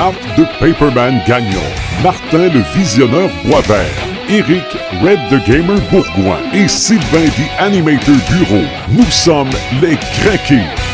Marc 0.00 0.34
de 0.34 0.46
Paperman 0.58 1.20
Gagnon, 1.26 1.60
Martin 2.02 2.48
le 2.48 2.62
Visionneur 2.74 3.28
Boisvert, 3.44 3.84
Eric 4.30 4.64
Red 5.02 5.18
the 5.28 5.46
Gamer 5.46 5.78
Bourgoin 5.90 6.38
et 6.54 6.68
Sylvain 6.68 7.26
the 7.36 7.62
Animator 7.62 8.16
Bureau. 8.30 8.64
Nous 8.88 9.10
sommes 9.10 9.50
les 9.82 9.98
Craqués. 10.22 10.89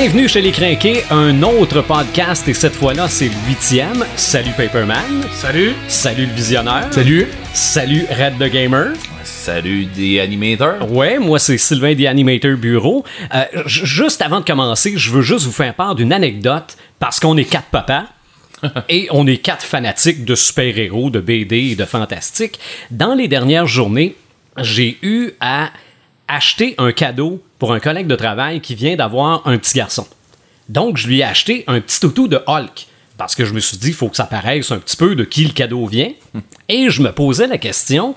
Bienvenue 0.00 0.28
chez 0.28 0.42
Les 0.42 0.52
Crinqués, 0.52 1.02
un 1.10 1.42
autre 1.42 1.82
podcast 1.82 2.46
et 2.46 2.54
cette 2.54 2.76
fois-là 2.76 3.08
c'est 3.08 3.24
le 3.24 3.34
huitième. 3.48 4.04
Salut 4.14 4.52
Paperman. 4.56 5.24
Salut. 5.32 5.72
Salut 5.88 6.26
le 6.26 6.32
visionneur. 6.34 6.84
Salut. 6.92 7.26
Salut 7.52 8.06
Red 8.08 8.38
the 8.38 8.48
Gamer. 8.48 8.92
Salut 9.24 9.86
des 9.86 10.20
animateurs. 10.20 10.88
Ouais, 10.88 11.18
moi 11.18 11.40
c'est 11.40 11.58
Sylvain 11.58 11.96
the 11.96 12.06
Animator 12.06 12.56
Bureau. 12.56 13.04
Euh, 13.34 13.44
juste 13.66 14.22
avant 14.22 14.38
de 14.38 14.44
commencer, 14.44 14.92
je 14.96 15.10
veux 15.10 15.22
juste 15.22 15.46
vous 15.46 15.50
faire 15.50 15.74
part 15.74 15.96
d'une 15.96 16.12
anecdote 16.12 16.76
parce 17.00 17.18
qu'on 17.18 17.36
est 17.36 17.44
quatre 17.44 17.70
papas. 17.70 18.04
et 18.88 19.08
on 19.10 19.26
est 19.26 19.38
quatre 19.38 19.64
fanatiques 19.64 20.24
de 20.24 20.36
super-héros, 20.36 21.10
de 21.10 21.18
BD 21.18 21.72
et 21.72 21.74
de 21.74 21.84
fantastique. 21.84 22.60
Dans 22.92 23.16
les 23.16 23.26
dernières 23.26 23.66
journées, 23.66 24.14
j'ai 24.58 24.96
eu 25.02 25.32
à 25.40 25.70
acheter 26.28 26.74
un 26.78 26.92
cadeau 26.92 27.42
pour 27.58 27.72
un 27.72 27.80
collègue 27.80 28.06
de 28.06 28.16
travail 28.16 28.60
qui 28.60 28.74
vient 28.74 28.96
d'avoir 28.96 29.46
un 29.46 29.58
petit 29.58 29.76
garçon. 29.76 30.06
Donc, 30.68 30.98
je 30.98 31.08
lui 31.08 31.20
ai 31.20 31.24
acheté 31.24 31.64
un 31.66 31.80
petit 31.80 31.98
toutou 32.00 32.28
de 32.28 32.40
Hulk. 32.46 32.86
Parce 33.16 33.34
que 33.34 33.44
je 33.44 33.52
me 33.52 33.58
suis 33.58 33.76
dit, 33.76 33.88
il 33.88 33.94
faut 33.94 34.08
que 34.08 34.16
ça 34.16 34.26
paraisse 34.26 34.70
un 34.70 34.78
petit 34.78 34.96
peu 34.96 35.16
de 35.16 35.24
qui 35.24 35.44
le 35.44 35.52
cadeau 35.52 35.86
vient. 35.86 36.12
Et 36.68 36.90
je 36.90 37.02
me 37.02 37.10
posais 37.10 37.48
la 37.48 37.58
question, 37.58 38.14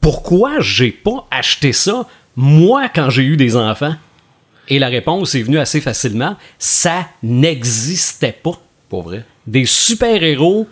pourquoi 0.00 0.60
j'ai 0.60 0.92
pas 0.92 1.26
acheté 1.30 1.72
ça, 1.72 2.06
moi, 2.36 2.88
quand 2.88 3.10
j'ai 3.10 3.24
eu 3.24 3.36
des 3.36 3.56
enfants? 3.56 3.96
Et 4.68 4.78
la 4.78 4.88
réponse 4.88 5.34
est 5.34 5.42
venue 5.42 5.58
assez 5.58 5.80
facilement, 5.80 6.36
ça 6.58 7.08
n'existait 7.22 8.32
pas. 8.32 8.60
Pour 8.88 9.02
vrai? 9.02 9.24
Des 9.46 9.66
super-héros 9.66 10.68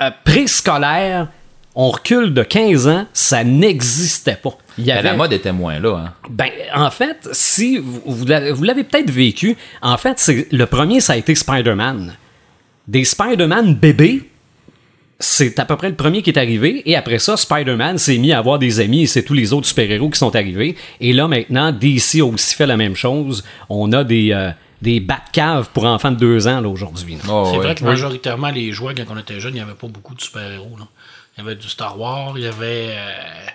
euh, 0.00 0.10
préscolaires, 0.24 1.28
on 1.74 1.90
recule 1.90 2.34
de 2.34 2.42
15 2.42 2.88
ans, 2.88 3.06
ça 3.12 3.44
n'existait 3.44 4.36
pas. 4.36 4.56
Il 4.78 4.84
y 4.84 4.86
Ben, 4.88 4.98
avait- 4.98 5.08
la 5.10 5.16
mode 5.16 5.32
était 5.32 5.52
moins 5.52 5.78
là. 5.78 5.96
Hein. 6.06 6.12
ben, 6.28 6.50
en 6.74 6.90
fait, 6.90 7.28
si 7.32 7.78
vous, 7.78 8.00
vous 8.06 8.24
l'avez 8.64 8.84
peut-être 8.84 9.10
vécu, 9.10 9.56
en 9.82 9.96
fait, 9.96 10.18
c'est 10.18 10.48
le 10.52 10.66
premier, 10.66 11.00
ça 11.00 11.12
a 11.12 11.16
été 11.16 11.34
Spider-Man. 11.34 12.14
Des 12.88 13.04
Spider-Man 13.04 13.74
bébés, 13.76 14.28
c'est 15.18 15.58
à 15.60 15.64
peu 15.64 15.76
près 15.76 15.90
le 15.90 15.94
premier 15.96 16.22
qui 16.22 16.30
est 16.30 16.38
arrivé. 16.38 16.82
Et 16.90 16.96
après 16.96 17.18
ça, 17.18 17.36
Spider-Man 17.36 17.98
s'est 17.98 18.16
mis 18.18 18.32
à 18.32 18.38
avoir 18.38 18.58
des 18.58 18.80
amis 18.80 19.02
et 19.02 19.06
c'est 19.06 19.22
tous 19.22 19.34
les 19.34 19.52
autres 19.52 19.66
super-héros 19.66 20.08
qui 20.10 20.18
sont 20.18 20.34
arrivés. 20.34 20.76
Et 21.00 21.12
là, 21.12 21.28
maintenant, 21.28 21.72
DC 21.72 22.20
a 22.20 22.24
aussi 22.24 22.54
fait 22.54 22.66
la 22.66 22.76
même 22.78 22.96
chose. 22.96 23.44
On 23.68 23.92
a 23.92 24.02
des, 24.02 24.32
euh, 24.32 24.50
des 24.80 24.98
Batcaves 24.98 25.68
pour 25.74 25.84
enfants 25.84 26.10
de 26.10 26.16
deux 26.16 26.48
ans 26.48 26.60
là, 26.62 26.68
aujourd'hui. 26.68 27.14
là. 27.16 27.20
Oh, 27.28 27.48
c'est 27.50 27.58
ouais. 27.58 27.64
vrai 27.64 27.74
que 27.74 27.84
majoritairement, 27.84 28.48
les 28.50 28.72
jouets, 28.72 28.94
quand 28.94 29.04
on 29.14 29.18
était 29.18 29.38
jeune, 29.40 29.52
il 29.52 29.56
n'y 29.56 29.60
avait 29.60 29.74
pas 29.74 29.88
beaucoup 29.88 30.14
de 30.14 30.20
super-héros. 30.22 30.76
Il 31.40 31.44
y 31.44 31.46
avait 31.46 31.56
du 31.56 31.70
Star 31.70 31.98
Wars, 31.98 32.34
il 32.36 32.42
y 32.42 32.46
avait 32.46 32.90
euh, 32.90 33.46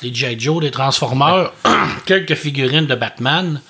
des 0.00 0.14
G.I. 0.14 0.40
Joe, 0.40 0.62
des 0.62 0.70
Transformers, 0.70 1.52
quelques 2.06 2.36
figurines 2.36 2.86
de 2.86 2.94
Batman. 2.94 3.60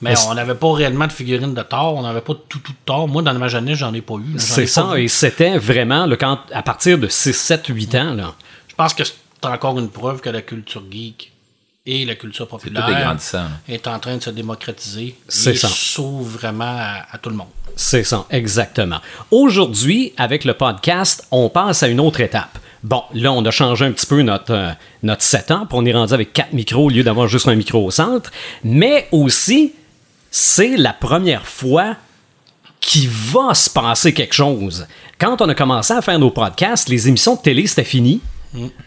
Mais 0.00 0.10
Mais 0.10 0.16
on 0.28 0.34
n'avait 0.34 0.54
pas 0.54 0.72
réellement 0.72 1.08
de 1.08 1.12
figurines 1.12 1.52
de 1.52 1.62
Thor, 1.62 1.96
on 1.96 2.02
n'avait 2.02 2.20
pas 2.20 2.34
de 2.34 2.42
tout, 2.48 2.60
tout 2.60 2.70
de 2.70 2.78
Thor. 2.84 3.08
Moi, 3.08 3.22
dans 3.22 3.34
ma 3.34 3.48
jeunesse, 3.48 3.78
j'en 3.78 3.92
ai 3.94 4.00
pas 4.00 4.14
eu. 4.14 4.38
C'est 4.38 4.68
ça, 4.68 4.96
et 4.96 5.08
c'était 5.08 5.58
vraiment, 5.58 6.06
là, 6.06 6.16
quand, 6.16 6.38
à 6.52 6.62
partir 6.62 6.98
de 6.98 7.08
6, 7.08 7.32
7, 7.32 7.66
8 7.66 7.94
ans, 7.96 8.14
là, 8.14 8.34
Je 8.68 8.76
pense 8.76 8.94
que 8.94 9.02
c'est 9.02 9.14
encore 9.42 9.76
une 9.80 9.90
preuve 9.90 10.20
que 10.20 10.30
la 10.30 10.42
culture 10.42 10.84
geek 10.88 11.32
et 11.84 12.04
la 12.04 12.14
culture 12.14 12.44
est 12.44 12.48
populaire 12.48 13.16
est 13.68 13.86
en 13.88 13.98
train 13.98 14.18
de 14.18 14.22
se 14.22 14.30
démocratiser. 14.30 15.16
C'est 15.26 15.54
et 15.54 15.56
ça. 15.56 15.68
s'ouvre 15.68 16.38
vraiment 16.38 16.64
à, 16.64 17.06
à 17.10 17.18
tout 17.18 17.30
le 17.30 17.36
monde. 17.36 17.48
C'est 17.74 18.04
ça, 18.04 18.24
exactement. 18.30 19.00
Aujourd'hui, 19.32 20.12
avec 20.16 20.44
le 20.44 20.54
podcast, 20.54 21.26
on 21.32 21.48
passe 21.48 21.82
à 21.82 21.88
une 21.88 21.98
autre 21.98 22.20
étape. 22.20 22.58
Bon, 22.86 23.02
là, 23.14 23.32
on 23.32 23.44
a 23.44 23.50
changé 23.50 23.84
un 23.84 23.90
petit 23.90 24.06
peu 24.06 24.22
notre, 24.22 24.52
euh, 24.52 24.70
notre 25.02 25.22
setup. 25.22 25.72
On 25.72 25.84
est 25.84 25.92
rendu 25.92 26.14
avec 26.14 26.32
quatre 26.32 26.52
micros 26.52 26.84
au 26.84 26.88
lieu 26.88 27.02
d'avoir 27.02 27.26
juste 27.26 27.48
un 27.48 27.56
micro 27.56 27.84
au 27.84 27.90
centre. 27.90 28.30
Mais 28.62 29.08
aussi, 29.10 29.72
c'est 30.30 30.76
la 30.76 30.92
première 30.92 31.48
fois 31.48 31.96
qu'il 32.80 33.08
va 33.08 33.54
se 33.54 33.68
passer 33.68 34.14
quelque 34.14 34.34
chose. 34.34 34.86
Quand 35.18 35.42
on 35.42 35.48
a 35.48 35.54
commencé 35.56 35.94
à 35.94 36.00
faire 36.00 36.20
nos 36.20 36.30
podcasts, 36.30 36.88
les 36.88 37.08
émissions 37.08 37.34
de 37.34 37.40
télé, 37.40 37.66
c'était 37.66 37.82
fini. 37.82 38.20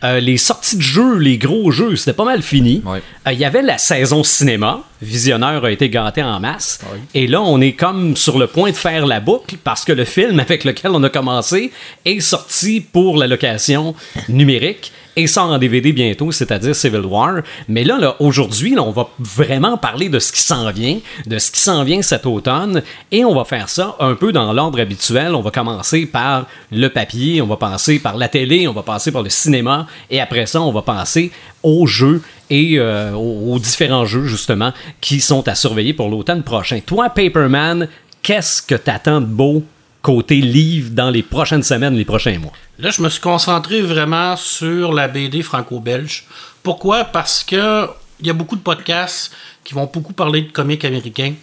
Euh, 0.03 0.19
les 0.19 0.37
sorties 0.37 0.77
de 0.77 0.81
jeux, 0.81 1.17
les 1.17 1.37
gros 1.37 1.71
jeux, 1.71 1.95
c'était 1.95 2.13
pas 2.13 2.25
mal 2.25 2.41
fini. 2.41 2.81
Ouais. 2.85 3.01
Euh, 3.27 3.33
Il 3.33 3.39
y 3.39 3.45
avait 3.45 3.61
la 3.61 3.77
saison 3.77 4.23
cinéma. 4.23 4.81
Visionneur 5.01 5.63
a 5.65 5.71
été 5.71 5.89
gâté 5.89 6.23
en 6.23 6.39
masse. 6.39 6.79
Et 7.13 7.27
là, 7.27 7.41
on 7.41 7.61
est 7.61 7.73
comme 7.73 8.17
sur 8.17 8.37
le 8.37 8.47
point 8.47 8.71
de 8.71 8.75
faire 8.75 9.05
la 9.05 9.19
boucle 9.19 9.55
parce 9.63 9.85
que 9.85 9.93
le 9.93 10.05
film 10.05 10.39
avec 10.39 10.63
lequel 10.63 10.91
on 10.91 11.03
a 11.03 11.09
commencé 11.09 11.71
est 12.05 12.19
sorti 12.19 12.81
pour 12.81 13.17
la 13.17 13.27
location 13.27 13.95
numérique 14.27 14.91
et 15.19 15.27
sort 15.27 15.51
en 15.51 15.57
DVD 15.57 15.91
bientôt, 15.91 16.31
c'est-à-dire 16.31 16.73
Civil 16.73 17.01
War. 17.01 17.41
Mais 17.67 17.83
là, 17.83 18.15
aujourd'hui, 18.19 18.75
on 18.79 18.91
va 18.91 19.09
vraiment 19.19 19.77
parler 19.77 20.07
de 20.07 20.17
ce 20.19 20.31
qui 20.31 20.41
s'en 20.41 20.71
vient, 20.71 20.99
de 21.25 21.37
ce 21.37 21.51
qui 21.51 21.59
s'en 21.59 21.83
vient 21.83 22.01
cet 22.01 22.25
automne, 22.25 22.81
et 23.11 23.25
on 23.25 23.35
va 23.35 23.43
faire 23.43 23.67
ça 23.67 23.95
un 23.99 24.15
peu 24.15 24.31
dans 24.31 24.53
l'ordre 24.53 24.79
habituel. 24.79 25.35
On 25.35 25.41
va 25.41 25.51
commencer 25.51 26.05
par 26.05 26.47
le 26.71 26.87
papier, 26.87 27.41
on 27.41 27.47
va 27.47 27.57
passer 27.57 27.99
par 27.99 28.15
la 28.15 28.29
télé, 28.29 28.67
on 28.67 28.73
va 28.73 28.83
passer 28.83 29.11
par 29.11 29.23
le 29.23 29.29
cinéma, 29.29 29.87
et 30.09 30.21
après 30.21 30.45
ça, 30.45 30.61
on 30.61 30.71
va 30.71 30.83
passer 30.83 31.31
aux 31.63 31.85
jeux 31.85 32.21
et 32.49 32.79
euh, 32.79 33.11
aux 33.13 33.59
différents 33.59 34.05
jeux, 34.05 34.25
justement, 34.25 34.71
qui 35.01 35.19
sont 35.19 35.47
à 35.47 35.55
surveiller 35.55 35.93
pour 35.93 36.09
l'automne 36.09 36.43
prochain. 36.43 36.79
Toi, 36.85 37.09
Paperman, 37.09 37.89
qu'est-ce 38.21 38.61
que 38.61 38.75
t'attends 38.75 39.19
de 39.19 39.25
beau 39.25 39.63
côté 40.01 40.35
livre 40.35 40.91
dans 40.91 41.09
les 41.09 41.23
prochaines 41.23 41.63
semaines, 41.63 41.95
les 41.95 42.05
prochains 42.05 42.37
mois? 42.39 42.53
Là, 42.77 42.89
je 42.89 43.01
me 43.01 43.09
suis 43.09 43.21
concentré 43.21 43.81
vraiment 43.81 44.35
sur 44.35 44.93
la 44.93 45.07
BD 45.07 45.41
franco-belge. 45.41 46.25
Pourquoi? 46.63 47.03
Parce 47.05 47.43
que 47.43 47.87
il 48.19 48.27
y 48.27 48.29
a 48.29 48.33
beaucoup 48.33 48.55
de 48.55 48.61
podcasts 48.61 49.31
qui 49.63 49.73
vont 49.73 49.89
beaucoup 49.91 50.13
parler 50.13 50.41
de 50.41 50.51
comics 50.51 50.83
américains. 50.83 51.33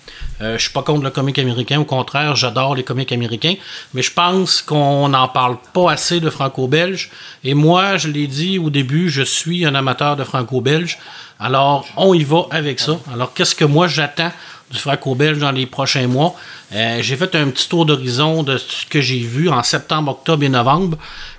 Euh, 0.41 0.59
je 0.59 0.62
suis 0.62 0.72
pas 0.72 0.83
contre 0.83 1.05
le 1.05 1.11
comic 1.11 1.39
américain, 1.39 1.81
au 1.81 1.84
contraire, 1.84 2.37
j'adore 2.37 2.75
les 2.75 2.83
comics 2.83 3.11
américains, 3.12 3.55
mais 3.95 4.03
je 4.03 4.12
pense 4.12 4.61
qu'on 4.62 5.09
n'en 5.09 5.28
parle 5.28 5.56
pas 5.72 5.93
assez 5.93 6.21
de 6.21 6.28
franco-belge. 6.28 7.11
Et 7.45 7.55
moi, 7.55 7.97
je 7.97 8.09
l'ai 8.09 8.27
dit 8.27 8.59
au 8.59 8.69
début, 8.69 9.09
je 9.09 9.22
suis 9.22 9.65
un 9.65 9.75
amateur 9.75 10.16
de 10.16 10.25
franco-belge. 10.25 10.99
Alors, 11.39 11.87
on 11.97 12.15
y 12.15 12.25
va 12.25 12.47
avec 12.50 12.81
ça. 12.81 12.99
Alors, 13.12 13.33
qu'est-ce 13.33 13.55
que 13.55 13.65
moi 13.65 13.87
j'attends 13.89 14.33
du 14.71 14.78
franco-belge 14.78 15.38
dans 15.38 15.53
les 15.53 15.66
prochains 15.66 16.06
mois? 16.06 16.34
Euh, 16.72 16.99
j'ai 17.00 17.16
fait 17.16 17.34
un 17.34 17.49
petit 17.50 17.69
tour 17.69 17.87
d'horizon 17.87 18.43
de 18.43 18.59
ce 18.59 18.87
que 18.87 19.00
j'ai 19.00 19.21
vu 19.21 19.49
en 19.49 19.62
septembre, 19.62 20.12
octobre 20.12 20.43
et 20.43 20.49
novembre. 20.49 20.99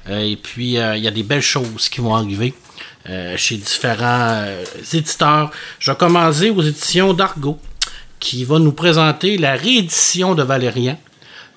Euh, 0.10 0.20
et 0.20 0.36
puis, 0.36 0.78
euh, 0.78 0.96
il 0.96 1.04
y 1.04 1.08
a 1.08 1.12
des 1.12 1.24
belles 1.24 1.42
choses 1.42 1.90
qui 1.90 2.02
vont 2.02 2.16
arriver 2.16 2.54
chez 3.38 3.56
différents 3.56 4.46
éditeurs. 4.92 5.50
Je 5.80 5.92
vais 5.92 5.98
commencer 5.98 6.50
aux 6.50 6.62
éditions 6.62 7.14
d'Argo, 7.14 7.58
qui 8.20 8.44
va 8.44 8.60
nous 8.60 8.74
présenter 8.74 9.38
la 9.38 9.56
réédition 9.56 10.36
de 10.36 10.44
Valérian, 10.44 11.00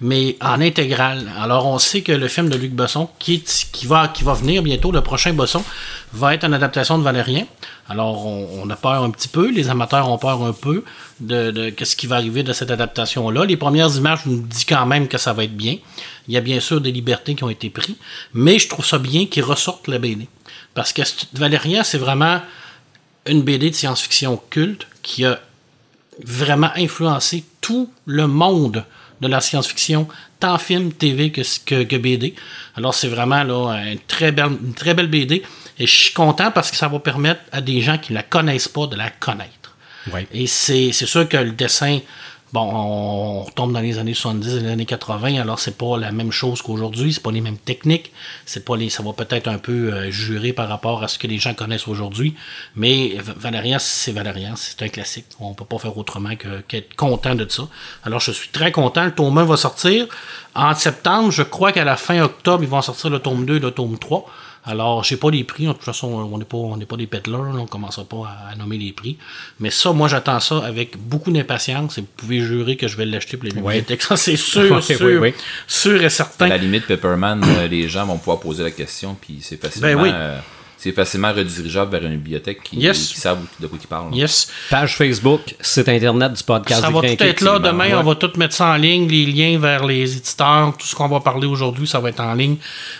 mais 0.00 0.36
en 0.40 0.60
intégrale. 0.60 1.30
Alors, 1.38 1.66
on 1.66 1.78
sait 1.78 2.00
que 2.00 2.12
le 2.12 2.28
film 2.28 2.48
de 2.48 2.56
Luc 2.56 2.72
Besson, 2.72 3.08
qui, 3.18 3.42
va, 3.84 4.12
venir 4.34 4.62
bientôt, 4.62 4.92
le 4.92 5.02
prochain 5.02 5.32
Besson, 5.32 5.62
va 6.12 6.34
être 6.34 6.44
une 6.44 6.54
adaptation 6.54 6.98
de 6.98 7.02
Valérien. 7.02 7.46
Alors, 7.88 8.26
on, 8.26 8.68
a 8.70 8.76
peur 8.76 9.02
un 9.02 9.10
petit 9.10 9.28
peu, 9.28 9.50
les 9.50 9.68
amateurs 9.68 10.08
ont 10.08 10.16
peur 10.16 10.42
un 10.42 10.52
peu 10.52 10.84
de, 11.20 11.50
de 11.50 11.84
ce 11.84 11.96
qui 11.96 12.06
va 12.06 12.16
arriver 12.16 12.42
de 12.42 12.52
cette 12.52 12.70
adaptation-là. 12.70 13.44
Les 13.44 13.56
premières 13.56 13.94
images 13.96 14.20
nous 14.26 14.40
disent 14.40 14.64
quand 14.64 14.86
même 14.86 15.06
que 15.06 15.18
ça 15.18 15.32
va 15.32 15.44
être 15.44 15.56
bien. 15.56 15.76
Il 16.28 16.34
y 16.34 16.36
a 16.36 16.40
bien 16.40 16.60
sûr 16.60 16.80
des 16.80 16.92
libertés 16.92 17.34
qui 17.34 17.44
ont 17.44 17.50
été 17.50 17.68
prises, 17.68 17.96
mais 18.32 18.58
je 18.58 18.68
trouve 18.68 18.86
ça 18.86 18.98
bien 18.98 19.26
qu'ils 19.26 19.42
ressortent 19.42 19.88
la 19.88 19.98
BD. 19.98 20.28
Parce 20.74 20.92
que 20.92 21.02
Valérien, 21.34 21.84
c'est 21.84 21.98
vraiment 21.98 22.40
une 23.26 23.42
BD 23.42 23.70
de 23.70 23.74
science-fiction 23.74 24.40
culte 24.48 24.86
qui 25.02 25.24
a 25.24 25.40
vraiment 26.24 26.70
influencé 26.76 27.44
tout 27.60 27.90
le 28.06 28.26
monde 28.26 28.84
de 29.20 29.28
la 29.28 29.40
science-fiction, 29.40 30.08
tant 30.38 30.58
film, 30.58 30.92
TV 30.92 31.30
que, 31.30 31.42
que, 31.64 31.82
que 31.84 31.96
BD. 31.96 32.34
Alors 32.76 32.94
c'est 32.94 33.08
vraiment 33.08 33.42
là, 33.44 33.82
une, 33.90 33.98
très 33.98 34.32
belle, 34.32 34.56
une 34.62 34.74
très 34.74 34.94
belle 34.94 35.08
BD 35.08 35.42
et 35.78 35.86
je 35.86 35.92
suis 35.92 36.12
content 36.12 36.50
parce 36.50 36.70
que 36.70 36.76
ça 36.76 36.88
va 36.88 36.98
permettre 36.98 37.40
à 37.52 37.60
des 37.60 37.80
gens 37.80 37.98
qui 37.98 38.12
ne 38.12 38.16
la 38.16 38.22
connaissent 38.22 38.68
pas 38.68 38.86
de 38.86 38.96
la 38.96 39.10
connaître. 39.10 39.76
Ouais. 40.12 40.26
Et 40.32 40.46
c'est 40.46 40.92
c'est 40.92 41.06
sûr 41.06 41.28
que 41.28 41.36
le 41.36 41.52
dessin 41.52 42.00
Bon, 42.52 42.62
on 42.62 43.42
retombe 43.42 43.72
dans 43.72 43.80
les 43.80 43.98
années 43.98 44.12
70 44.12 44.56
et 44.56 44.60
les 44.60 44.70
années 44.70 44.84
80, 44.84 45.40
alors 45.40 45.60
c'est 45.60 45.78
pas 45.78 45.96
la 45.96 46.10
même 46.10 46.32
chose 46.32 46.62
qu'aujourd'hui, 46.62 47.12
c'est 47.12 47.22
pas 47.22 47.30
les 47.30 47.40
mêmes 47.40 47.58
techniques, 47.58 48.10
c'est 48.44 48.64
pas 48.64 48.76
les, 48.76 48.90
ça 48.90 49.04
va 49.04 49.12
peut-être 49.12 49.46
un 49.46 49.58
peu 49.58 49.92
euh, 49.92 50.10
jurer 50.10 50.52
par 50.52 50.68
rapport 50.68 51.04
à 51.04 51.06
ce 51.06 51.16
que 51.16 51.28
les 51.28 51.38
gens 51.38 51.54
connaissent 51.54 51.86
aujourd'hui, 51.86 52.34
mais 52.74 53.16
Valérian, 53.36 53.78
c'est 53.78 54.10
Valérian, 54.10 54.54
c'est 54.56 54.82
un 54.82 54.88
classique. 54.88 55.26
On 55.38 55.54
peut 55.54 55.64
pas 55.64 55.78
faire 55.78 55.96
autrement 55.96 56.34
que 56.34 56.60
qu'être 56.62 56.96
content 56.96 57.36
de 57.36 57.48
ça. 57.48 57.68
Alors 58.04 58.18
je 58.18 58.32
suis 58.32 58.48
très 58.48 58.72
content. 58.72 59.04
Le 59.04 59.14
tome 59.14 59.38
1 59.38 59.44
va 59.44 59.56
sortir 59.56 60.06
en 60.56 60.74
septembre. 60.74 61.30
Je 61.30 61.42
crois 61.42 61.70
qu'à 61.70 61.84
la 61.84 61.96
fin 61.96 62.20
octobre, 62.20 62.64
ils 62.64 62.68
vont 62.68 62.82
sortir 62.82 63.10
le 63.10 63.20
tome 63.20 63.46
2 63.46 63.56
et 63.56 63.60
le 63.60 63.70
tome 63.70 63.96
3. 63.96 64.26
Alors, 64.64 65.04
je 65.04 65.10
sais 65.10 65.16
pas 65.16 65.30
les 65.30 65.44
prix. 65.44 65.66
De 65.66 65.72
toute 65.72 65.82
façon, 65.82 66.08
on 66.08 66.38
n'est 66.38 66.44
pas, 66.44 66.56
on 66.56 66.76
n'est 66.76 66.86
pas 66.86 66.96
des 66.96 67.06
peddlers. 67.06 67.38
On 67.38 67.62
ne 67.62 67.66
commencera 67.66 68.04
pas 68.04 68.36
à, 68.50 68.54
nommer 68.56 68.76
les 68.78 68.92
prix. 68.92 69.16
Mais 69.58 69.70
ça, 69.70 69.92
moi, 69.92 70.08
j'attends 70.08 70.40
ça 70.40 70.58
avec 70.58 70.96
beaucoup 70.98 71.30
d'impatience. 71.30 71.98
Et 71.98 72.02
vous 72.02 72.06
pouvez 72.16 72.40
jurer 72.40 72.76
que 72.76 72.86
je 72.86 72.96
vais 72.96 73.06
l'acheter 73.06 73.36
pour 73.36 73.46
les 73.46 73.54
bibliothèques. 73.54 74.02
Ça, 74.02 74.16
c'est 74.16 74.36
sûr, 74.36 74.82
sûr, 74.82 75.32
sûr 75.66 76.02
et 76.02 76.10
certain. 76.10 76.46
À 76.46 76.50
la 76.50 76.58
limite, 76.58 76.86
Pepperman, 76.86 77.42
euh, 77.42 77.66
les 77.66 77.88
gens 77.88 78.04
vont 78.06 78.18
pouvoir 78.18 78.40
poser 78.40 78.62
la 78.62 78.70
question, 78.70 79.16
puis 79.18 79.38
c'est 79.40 79.60
facilement... 79.60 80.02
Ben 80.02 80.12
euh, 80.14 80.38
c'est 80.82 80.92
facilement 80.92 81.30
redirigeable 81.30 81.92
vers 81.92 82.04
une 82.04 82.16
bibliothèque 82.16 82.62
qui, 82.62 82.78
qui 82.78 82.94
savent 82.94 83.44
de 83.60 83.66
quoi 83.66 83.78
ils 83.82 83.86
parlent. 83.86 84.14
Yes. 84.14 84.50
Page 84.70 84.96
Facebook, 84.96 85.54
site 85.60 85.90
internet 85.90 86.32
du 86.32 86.42
podcast. 86.42 86.80
Ça 86.80 86.88
va 86.88 87.00
tout 87.00 87.22
être 87.22 87.40
là. 87.42 87.58
Demain, 87.58 87.98
on 87.98 88.02
va 88.02 88.14
tout 88.14 88.30
mettre 88.36 88.54
ça 88.54 88.68
en 88.68 88.76
ligne, 88.76 89.06
les 89.06 89.26
liens 89.26 89.58
vers 89.58 89.84
les 89.84 90.16
éditeurs, 90.16 90.74
tout 90.78 90.86
ce 90.86 90.94
qu'on 90.94 91.08
va 91.08 91.20
parler 91.20 91.46
aujourd'hui, 91.46 91.86
ça 91.86 92.00
va 92.00 92.08
être 92.08 92.20
en 92.20 92.32
ligne. 92.32 92.56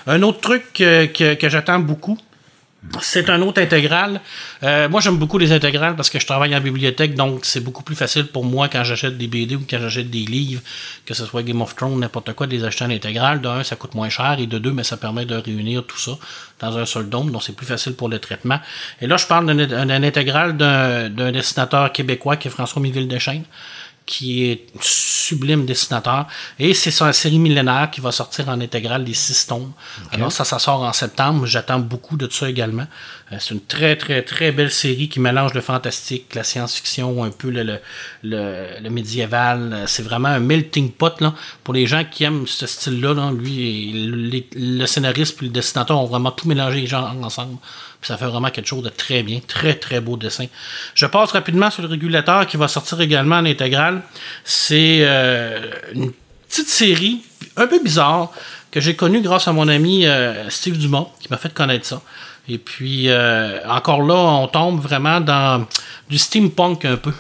Un 0.07 0.21
autre 0.23 0.41
truc 0.41 0.75
que, 0.75 1.35
que 1.35 1.49
j'attends 1.49 1.79
beaucoup, 1.79 2.19
c'est 3.03 3.29
un 3.29 3.43
autre 3.43 3.61
intégral. 3.61 4.21
Euh, 4.63 4.89
moi, 4.89 5.01
j'aime 5.01 5.19
beaucoup 5.19 5.39
les 5.39 5.53
intégrales 5.53 5.97
parce 5.97 6.09
que 6.09 6.19
je 6.19 6.27
travaille 6.27 6.57
en 6.57 6.61
bibliothèque, 6.61 7.15
donc 7.15 7.45
c'est 7.45 7.61
beaucoup 7.61 7.83
plus 7.83 7.95
facile 7.95 8.27
pour 8.27 8.45
moi 8.45 8.69
quand 8.69 8.85
j'achète 8.85 9.19
des 9.19 9.27
BD 9.27 9.57
ou 9.57 9.65
quand 9.69 9.79
j'achète 9.79 10.11
des 10.11 10.21
livres, 10.25 10.63
que 11.05 11.13
ce 11.13 11.27
soit 11.27 11.43
Game 11.43 11.61
of 11.61 11.77
Thrones, 11.77 12.01
n'importe 12.01 12.33
quoi, 12.33 12.47
de 12.47 12.53
les 12.53 12.65
acheter 12.65 12.85
en 12.85 12.91
intégrale. 12.91 13.41
De 13.41 13.49
un, 13.49 13.65
ça 13.65 13.77
coûte 13.77 13.95
moins 13.95 14.09
cher, 14.09 14.37
et 14.39 14.47
de 14.47 14.59
deux, 14.59 14.73
mais 14.73 14.85
ça 14.85 14.97
permet 14.97 15.27
de 15.27 15.35
réunir 15.37 15.85
tout 15.85 15.99
ça 15.99 16.13
dans 16.61 16.77
un 16.79 16.87
seul 16.87 17.09
dôme, 17.09 17.31
donc 17.31 17.43
c'est 17.43 17.55
plus 17.55 17.67
facile 17.67 17.95
pour 17.95 18.09
le 18.09 18.19
traitement. 18.19 18.61
Et 19.01 19.07
là, 19.07 19.17
je 19.17 19.27
parle 19.27 19.47
d'un 19.47 20.03
intégral 20.03 20.57
d'un 20.57 21.33
dessinateur 21.33 21.93
québécois 21.93 22.37
qui 22.37 22.49
est 22.49 22.51
François 22.51 22.81
Miville 22.81 23.09
Deschênes 23.09 23.45
qui 24.11 24.51
est 24.51 24.67
sublime 24.81 25.65
dessinateur. 25.65 26.27
Et 26.59 26.75
c'est 26.75 26.91
sa 26.91 27.13
série 27.13 27.39
millénaire 27.39 27.89
qui 27.93 28.01
va 28.01 28.11
sortir 28.11 28.49
en 28.49 28.61
intégrale 28.61 29.05
les 29.05 29.15
six 29.15 29.47
tomes. 29.47 29.73
Alors 30.11 30.33
ça, 30.33 30.45
ça 30.45 30.59
sort 30.59 30.83
en 30.83 30.93
septembre. 30.93 31.47
J'attends 31.47 31.79
beaucoup 31.79 32.17
de 32.17 32.29
ça 32.29 32.51
également. 32.51 32.87
Euh, 33.33 33.37
c'est 33.39 33.55
une 33.55 33.61
très, 33.61 33.97
très, 33.97 34.23
très 34.23 34.53
belle 34.53 34.71
série 34.71 35.09
qui 35.09 35.21
mélange 35.21 35.55
le 35.55 35.61
fantastique, 35.61 36.35
la 36.35 36.45
science-fiction, 36.45 37.23
un 37.25 37.31
peu 37.31 37.51
le, 37.51 37.79
le, 38.23 38.81
le, 38.83 38.91
médiéval. 38.91 39.85
C'est 39.87 40.03
vraiment 40.03 40.29
un 40.29 40.41
melting 40.41 40.91
pot 40.91 41.21
là, 41.21 41.35
pour 41.65 41.75
les 41.75 41.87
gens 41.87 42.05
qui 42.05 42.25
aiment 42.25 42.47
ce 42.47 42.67
style-là. 42.67 43.15
Là, 43.15 43.31
lui, 43.33 43.93
le 44.55 44.87
scénariste 44.87 45.43
et 45.43 45.47
le 45.47 45.51
dessinateur 45.51 45.99
ont 45.99 46.07
vraiment 46.07 46.31
tout 46.31 46.49
mélangé 46.49 46.81
les 46.81 46.87
gens 46.87 47.15
ensemble 47.23 47.59
ça 48.03 48.17
fait 48.17 48.27
vraiment 48.27 48.51
quelque 48.51 48.67
chose 48.67 48.83
de 48.83 48.89
très 48.89 49.23
bien. 49.23 49.41
Très, 49.47 49.75
très 49.75 50.01
beau 50.01 50.17
dessin. 50.17 50.47
Je 50.95 51.07
passe 51.07 51.33
rapidement 51.33 51.71
sur 51.71 51.83
le 51.83 51.89
régulateur 51.89 52.47
qui 52.47 52.57
va 52.57 52.69
sortir 52.69 53.01
également 53.01 53.37
en 53.37 53.47
intégrale. 53.47 54.03
C'est 54.45 54.99
euh, 55.01 55.71
une 55.95 56.13
petite 56.49 56.69
série 56.69 57.23
un 57.57 57.67
peu 57.67 57.83
bizarre 57.83 58.33
que 58.71 58.81
j'ai 58.81 58.95
connue 58.95 59.21
grâce 59.21 59.49
à 59.49 59.53
mon 59.53 59.69
ami 59.69 60.07
euh, 60.07 60.49
Steve 60.49 60.79
Dumont 60.79 61.09
qui 61.21 61.29
m'a 61.31 61.37
fait 61.37 61.53
connaître 61.53 61.87
ça. 61.87 62.03
Et 62.53 62.59
puis, 62.59 63.09
euh, 63.09 63.61
encore 63.69 64.03
là, 64.03 64.15
on 64.15 64.49
tombe 64.49 64.81
vraiment 64.81 65.21
dans 65.21 65.67
du 66.09 66.19
steampunk 66.19 66.85
un 66.85 66.97
peu. 66.97 67.13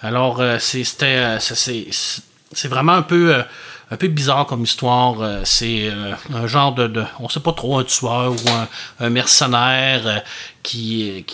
Alors, 0.00 0.42
c'était, 0.58 1.38
c'est 1.38 2.68
vraiment 2.68 2.94
un 2.94 3.02
peu 3.02 3.44
un 3.92 3.96
peu 3.96 4.08
bizarre 4.08 4.46
comme 4.46 4.64
histoire. 4.64 5.20
Euh, 5.20 5.42
c'est 5.44 5.90
euh, 5.90 6.14
un 6.32 6.46
genre 6.46 6.74
de, 6.74 6.86
de, 6.86 7.04
on 7.20 7.28
sait 7.28 7.40
pas 7.40 7.52
trop, 7.52 7.78
un 7.78 7.84
tueur 7.84 8.32
ou 8.32 9.04
un, 9.04 9.10
mercenaire 9.10 10.06
euh, 10.06 10.18
qui, 10.62 11.24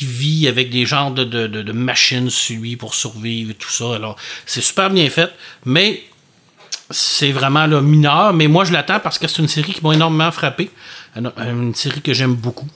vit 0.00 0.48
avec 0.48 0.70
des 0.70 0.86
genres 0.86 1.10
de, 1.10 1.72
machines 1.72 2.30
sur 2.30 2.56
lui 2.60 2.76
pour 2.76 2.94
survivre 2.94 3.50
et 3.50 3.54
tout 3.54 3.70
ça. 3.70 3.94
Alors, 3.94 4.16
c'est 4.46 4.62
super 4.62 4.88
bien 4.88 5.08
fait, 5.10 5.30
mais 5.66 6.02
c'est 6.90 7.32
vraiment 7.32 7.66
le 7.66 7.82
mineur. 7.82 8.32
Mais 8.32 8.48
moi, 8.48 8.64
je 8.64 8.72
l'attends 8.72 9.00
parce 9.00 9.18
que 9.18 9.28
c'est 9.28 9.42
une 9.42 9.48
série 9.48 9.74
qui 9.74 9.84
m'a 9.84 9.92
énormément 9.92 10.32
frappé. 10.32 10.70
Une, 11.16 11.74
série 11.74 12.00
que 12.00 12.12
j'aime 12.12 12.34
beaucoup. 12.34 12.68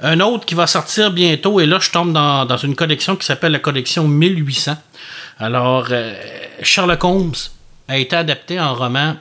Un 0.00 0.20
autre 0.20 0.46
qui 0.46 0.54
va 0.54 0.66
sortir 0.66 1.10
bientôt, 1.10 1.60
et 1.60 1.66
là, 1.66 1.78
je 1.80 1.90
tombe 1.90 2.12
dans, 2.12 2.44
dans 2.44 2.56
une 2.56 2.74
collection 2.74 3.16
qui 3.16 3.26
s'appelle 3.26 3.52
la 3.52 3.58
collection 3.58 4.08
1800. 4.08 4.76
Alors, 5.38 5.88
Sherlock 6.62 7.04
Holmes 7.04 7.34
a 7.88 7.98
été 7.98 8.16
adapté 8.16 8.60
en 8.60 8.74
roman. 8.74 9.16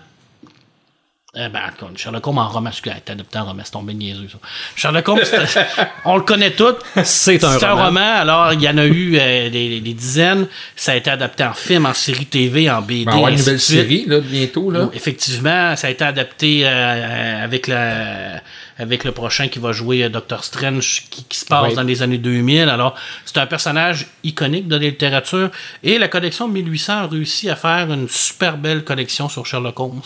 Eh 1.33 1.47
ben, 1.47 1.61
Sherlock 1.95 2.27
Holmes 2.27 2.39
en 2.39 2.49
roman, 2.49 2.71
a 2.71 2.97
été 2.97 3.13
adapté 3.13 3.37
en 3.37 3.45
roman, 3.45 3.61
c'est 3.63 3.71
tombé 3.71 3.93
niaiseux, 3.93 4.27
ça. 4.29 4.37
Sherlock 4.75 5.07
Holmes, 5.07 5.21
on 6.05 6.17
le 6.17 6.23
connaît 6.23 6.51
tout. 6.51 6.75
C'est 7.05 7.41
un, 7.45 7.51
un, 7.51 7.71
roman. 7.85 8.01
Alors, 8.01 8.51
il 8.51 8.61
y 8.61 8.67
en 8.67 8.77
a 8.77 8.85
eu 8.85 9.17
euh, 9.17 9.49
des, 9.49 9.79
dizaines. 9.79 10.47
Ça 10.75 10.91
a 10.91 10.95
été 10.95 11.09
adapté 11.09 11.45
en 11.45 11.53
film, 11.53 11.85
en 11.85 11.93
série 11.93 12.25
TV, 12.25 12.69
en 12.69 12.81
BD. 12.81 13.03
On 13.07 13.11
va 13.11 13.15
avoir 13.15 13.29
une 13.29 13.37
nouvelle 13.37 13.61
série, 13.61 14.03
là, 14.07 14.19
bientôt, 14.19 14.69
là. 14.71 14.89
effectivement, 14.93 15.73
ça 15.77 15.87
a 15.87 15.89
été 15.91 16.03
adapté 16.03 16.63
euh, 16.65 17.43
avec 17.45 17.67
la 17.67 18.41
avec 18.81 19.03
le 19.03 19.11
prochain 19.11 19.47
qui 19.47 19.59
va 19.59 19.71
jouer 19.73 20.03
euh, 20.03 20.09
Doctor 20.09 20.43
Strange 20.43 21.03
qui, 21.11 21.37
se 21.37 21.45
passe 21.45 21.75
dans 21.75 21.83
les 21.83 22.01
années 22.01 22.17
2000. 22.17 22.67
Alors, 22.67 22.95
c'est 23.25 23.37
un 23.37 23.45
personnage 23.45 24.07
iconique 24.23 24.67
de 24.67 24.75
la 24.75 24.81
littérature. 24.81 25.51
Et 25.83 25.99
la 25.99 26.07
collection 26.07 26.47
1800 26.47 26.93
a 26.93 27.07
réussi 27.07 27.49
à 27.49 27.55
faire 27.55 27.91
une 27.91 28.09
super 28.09 28.57
belle 28.57 28.83
collection 28.83 29.29
sur 29.29 29.45
Sherlock 29.45 29.79
Holmes. 29.79 30.01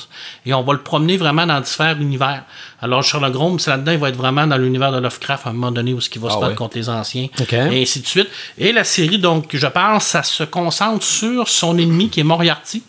Et 0.46 0.54
on 0.54 0.62
va 0.62 0.74
le 0.74 0.82
promener 0.82 1.16
vraiment 1.16 1.46
dans 1.46 1.62
différents 1.62 1.96
univers. 1.96 2.44
Alors, 2.82 3.02
Sherlock 3.02 3.36
Holmes, 3.36 3.60
là-dedans, 3.66 3.92
il 3.94 3.98
va 3.98 4.10
être 4.10 4.18
vraiment 4.18 4.46
dans 4.46 4.58
l'univers 4.58 4.92
de 4.92 5.00
Lovecraft 5.00 5.48
à 5.48 5.50
un 5.52 5.54
moment 5.54 5.72
donné 5.72 5.94
où 5.94 6.02
ce 6.02 6.10
qui 6.10 6.20
va 6.20 6.30
se 6.30 6.36
ah 6.36 6.42
battre 6.42 6.56
contre 6.56 6.78
les 6.78 6.90
anciens. 6.90 7.30
Et 7.72 7.82
ainsi 7.82 8.02
de 8.02 8.08
suite. 8.08 8.28
Et 8.58 8.74
la 8.74 8.84
série, 8.84 9.20
donc, 9.20 9.56
je 9.56 9.68
pense, 9.68 10.06
ça 10.06 10.22
se 10.22 10.44
concentre 10.44 11.06
sur 11.06 11.48
son 11.48 11.78
ennemi 11.78 12.10
qui 12.10 12.20
est 12.20 12.24
Moriarty. 12.24 12.84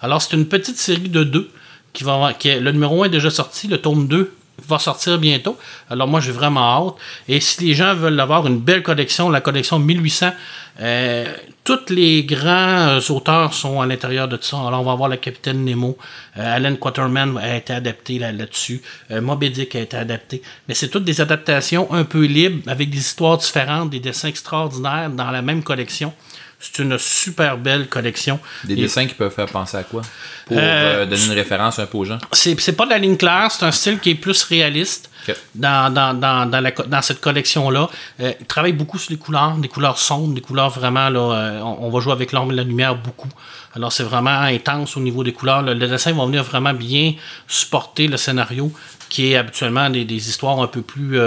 Alors, 0.00 0.22
c'est 0.22 0.36
une 0.36 0.46
petite 0.46 0.76
série 0.76 1.08
de 1.08 1.24
deux. 1.24 1.50
Qui 1.92 2.02
va, 2.02 2.32
qui 2.36 2.48
est, 2.48 2.58
le 2.58 2.72
numéro 2.72 3.04
1 3.04 3.06
est 3.06 3.10
déjà 3.10 3.30
sorti, 3.30 3.68
le 3.68 3.78
tome 3.78 4.08
2 4.08 4.32
va 4.66 4.78
sortir 4.78 5.18
bientôt. 5.18 5.56
Alors 5.90 6.08
moi, 6.08 6.20
j'ai 6.20 6.32
vraiment 6.32 6.88
hâte. 6.88 6.94
Et 7.28 7.40
si 7.40 7.64
les 7.64 7.74
gens 7.74 7.94
veulent 7.94 8.18
avoir 8.18 8.46
une 8.46 8.58
belle 8.58 8.82
collection, 8.82 9.30
la 9.30 9.40
collection 9.40 9.78
1800, 9.78 10.30
euh, 10.80 11.24
tous 11.62 11.90
les 11.90 12.24
grands 12.24 12.98
euh, 12.98 13.00
auteurs 13.10 13.54
sont 13.54 13.80
à 13.80 13.86
l'intérieur 13.86 14.26
de 14.26 14.38
ça. 14.40 14.56
Alors 14.58 14.80
on 14.80 14.84
va 14.84 14.94
voir 14.94 15.08
le 15.08 15.16
Capitaine 15.16 15.64
Nemo, 15.64 15.96
euh, 16.36 16.56
Alan 16.56 16.74
Quaterman 16.74 17.38
a 17.38 17.56
été 17.56 17.72
adapté 17.72 18.18
là-dessus, 18.18 18.82
Moby 19.10 19.50
Dick 19.50 19.76
a 19.76 19.80
été 19.80 19.96
adapté. 19.96 20.42
Mais 20.68 20.74
c'est 20.74 20.88
toutes 20.88 21.04
des 21.04 21.20
adaptations 21.20 21.92
un 21.92 22.04
peu 22.04 22.24
libres, 22.24 22.68
avec 22.68 22.90
des 22.90 22.98
histoires 22.98 23.38
différentes, 23.38 23.90
des 23.90 24.00
dessins 24.00 24.28
extraordinaires 24.28 25.10
dans 25.10 25.30
la 25.30 25.42
même 25.42 25.62
collection. 25.62 26.12
C'est 26.60 26.82
une 26.82 26.98
super 26.98 27.58
belle 27.58 27.88
collection. 27.88 28.40
Des 28.64 28.76
dessins 28.76 29.06
qui 29.06 29.14
peuvent 29.14 29.32
faire 29.32 29.46
penser 29.46 29.76
à 29.76 29.82
quoi? 29.82 30.02
Pour 30.46 30.56
euh, 30.56 30.60
euh, 30.60 31.06
donner 31.06 31.24
une 31.26 31.32
référence 31.32 31.78
un 31.78 31.86
peu 31.86 31.98
aux 31.98 32.04
gens? 32.04 32.18
C'est 32.32 32.76
pas 32.76 32.84
de 32.84 32.90
la 32.90 32.98
ligne 32.98 33.16
claire, 33.16 33.50
c'est 33.50 33.64
un 33.64 33.72
style 33.72 33.98
qui 33.98 34.10
est 34.10 34.14
plus 34.14 34.42
réaliste 34.44 35.10
dans, 35.54 35.92
dans, 35.92 36.14
dans, 36.18 36.46
dans, 36.46 36.60
la, 36.60 36.70
dans, 36.70 37.02
cette 37.02 37.20
collection-là. 37.20 37.88
Euh, 38.20 38.32
il 38.40 38.46
travaille 38.46 38.72
beaucoup 38.72 38.98
sur 38.98 39.10
les 39.10 39.18
couleurs, 39.18 39.56
des 39.56 39.68
couleurs 39.68 39.98
sombres, 39.98 40.34
des 40.34 40.40
couleurs 40.40 40.70
vraiment. 40.70 41.08
Là, 41.08 41.62
on, 41.64 41.90
va 41.90 42.00
jouer 42.00 42.12
avec 42.12 42.32
l'ombre 42.32 42.52
et 42.52 42.56
la 42.56 42.64
lumière 42.64 42.96
beaucoup. 42.96 43.30
Alors 43.74 43.92
c'est 43.92 44.04
vraiment 44.04 44.40
intense 44.40 44.96
au 44.96 45.00
niveau 45.00 45.24
des 45.24 45.32
couleurs. 45.32 45.62
Le, 45.62 45.74
dessin 45.74 46.12
va 46.12 46.24
venir 46.26 46.44
vraiment 46.44 46.74
bien 46.74 47.14
supporter 47.48 48.06
le 48.06 48.16
scénario, 48.16 48.72
qui 49.08 49.32
est 49.32 49.36
habituellement 49.36 49.90
des, 49.90 50.04
des 50.04 50.28
histoires 50.28 50.60
un 50.60 50.68
peu 50.68 50.82
plus 50.82 51.18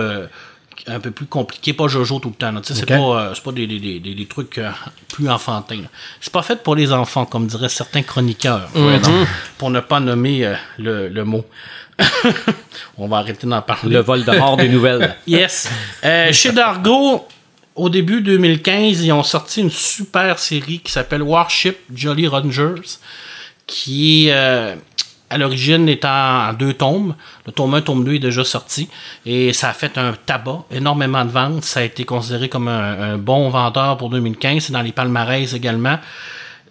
un 0.87 0.99
peu 0.99 1.11
plus 1.11 1.25
compliqué, 1.25 1.73
pas 1.73 1.87
Jojo 1.87 2.19
tout 2.19 2.29
le 2.29 2.35
temps. 2.35 2.53
C'est 2.63 2.85
pas, 2.85 2.95
euh, 2.95 3.33
pas 3.43 3.51
des, 3.51 3.67
des, 3.67 3.99
des, 3.99 4.25
trucs 4.25 4.57
euh, 4.57 4.71
plus 5.13 5.29
enfantins. 5.29 5.81
C'est 6.21 6.31
pas 6.31 6.43
fait 6.43 6.61
pour 6.61 6.75
les 6.75 6.91
enfants, 6.91 7.25
comme 7.25 7.47
diraient 7.47 7.69
certains 7.69 8.03
chroniqueurs, 8.03 8.69
mhm. 8.75 9.25
pour 9.57 9.69
ne 9.69 9.79
pas 9.79 9.99
nommer 9.99 10.45
euh, 10.45 10.55
le, 10.77 11.07
le, 11.07 11.23
mot. 11.23 11.45
On 12.97 13.07
va 13.07 13.17
arrêter 13.17 13.47
d'en 13.47 13.61
parler. 13.61 13.95
Le 13.95 14.01
vol 14.01 14.23
de 14.23 14.31
mort 14.31 14.57
des 14.57 14.69
nouvelles. 14.69 15.15
yes. 15.27 15.69
chez 16.31 16.51
Dargo, 16.51 17.27
au 17.75 17.89
début 17.89 18.21
2015, 18.21 19.03
ils 19.03 19.11
ont 19.11 19.23
sorti 19.23 19.61
une 19.61 19.71
super 19.71 20.39
série 20.39 20.79
qui 20.79 20.91
s'appelle 20.91 21.23
Warship 21.23 21.77
Jolly 21.93 22.27
Rangers, 22.27 22.81
qui 23.65 24.29
est 24.29 24.77
à 25.29 25.37
l'origine 25.37 25.89
est 25.89 26.05
en 26.05 26.53
deux 26.53 26.73
tomes. 26.73 27.15
Le 27.45 27.51
tome 27.51 27.73
1, 27.73 27.81
tome 27.81 28.03
2 28.05 28.13
est 28.13 28.19
déjà 28.19 28.43
sorti. 28.43 28.89
Et 29.25 29.51
ça 29.53 29.69
a 29.69 29.73
fait 29.73 29.97
un 29.97 30.13
tabac, 30.25 30.63
énormément 30.71 31.25
de 31.25 31.31
ventes. 31.31 31.63
Ça 31.63 31.81
a 31.81 31.83
été 31.83 32.05
considéré 32.05 32.49
comme 32.49 32.67
un, 32.67 33.17
bon 33.17 33.49
vendeur 33.49 33.97
pour 33.97 34.09
2015. 34.09 34.63
C'est 34.63 34.73
dans 34.73 34.81
les 34.81 34.93
palmarès 34.93 35.53
également. 35.53 35.99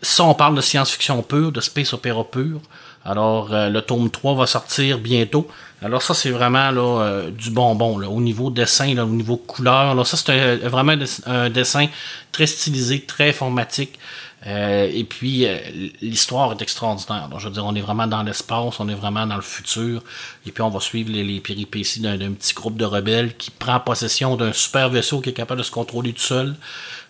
Ça, 0.00 0.24
on 0.24 0.34
parle 0.34 0.54
de 0.54 0.60
science-fiction 0.60 1.22
pure, 1.22 1.52
de 1.52 1.60
space 1.60 1.92
opéra 1.92 2.24
pure. 2.24 2.60
Alors, 3.04 3.52
euh, 3.52 3.68
le 3.68 3.82
tome 3.82 4.10
3 4.10 4.34
va 4.34 4.46
sortir 4.46 4.98
bientôt. 4.98 5.46
Alors, 5.82 6.02
ça, 6.02 6.12
c'est 6.14 6.30
vraiment 6.30 6.70
là, 6.70 7.02
euh, 7.02 7.30
du 7.30 7.50
bonbon. 7.50 7.98
Là, 7.98 8.08
au 8.08 8.20
niveau 8.20 8.50
dessin, 8.50 8.94
là, 8.94 9.04
au 9.04 9.08
niveau 9.08 9.36
couleur. 9.36 9.90
Alors, 9.90 10.06
ça, 10.06 10.16
c'est 10.16 10.56
vraiment 10.66 10.94
un 11.26 11.50
dessin 11.50 11.86
très 12.32 12.46
stylisé, 12.46 13.02
très 13.02 13.28
informatique. 13.28 13.98
Euh, 14.46 14.88
et 14.92 15.04
puis, 15.04 15.44
euh, 15.46 15.58
l'histoire 16.00 16.52
est 16.52 16.62
extraordinaire. 16.62 17.28
Donc, 17.28 17.40
je 17.40 17.48
veux 17.48 17.52
dire, 17.52 17.64
on 17.64 17.74
est 17.74 17.80
vraiment 17.80 18.06
dans 18.06 18.22
l'espace, 18.22 18.78
on 18.78 18.88
est 18.88 18.94
vraiment 18.94 19.26
dans 19.26 19.36
le 19.36 19.42
futur. 19.42 20.02
Et 20.46 20.52
puis, 20.52 20.62
on 20.62 20.70
va 20.70 20.78
suivre 20.78 21.10
les, 21.12 21.24
les 21.24 21.40
péripéties 21.40 22.00
d'un 22.00 22.32
petit 22.32 22.54
groupe 22.54 22.76
de 22.76 22.84
rebelles 22.84 23.36
qui 23.36 23.50
prend 23.50 23.80
possession 23.80 24.36
d'un 24.36 24.52
super 24.52 24.88
vaisseau 24.88 25.20
qui 25.20 25.30
est 25.30 25.34
capable 25.34 25.58
de 25.58 25.64
se 25.64 25.72
contrôler 25.72 26.12
tout 26.12 26.22
seul. 26.22 26.54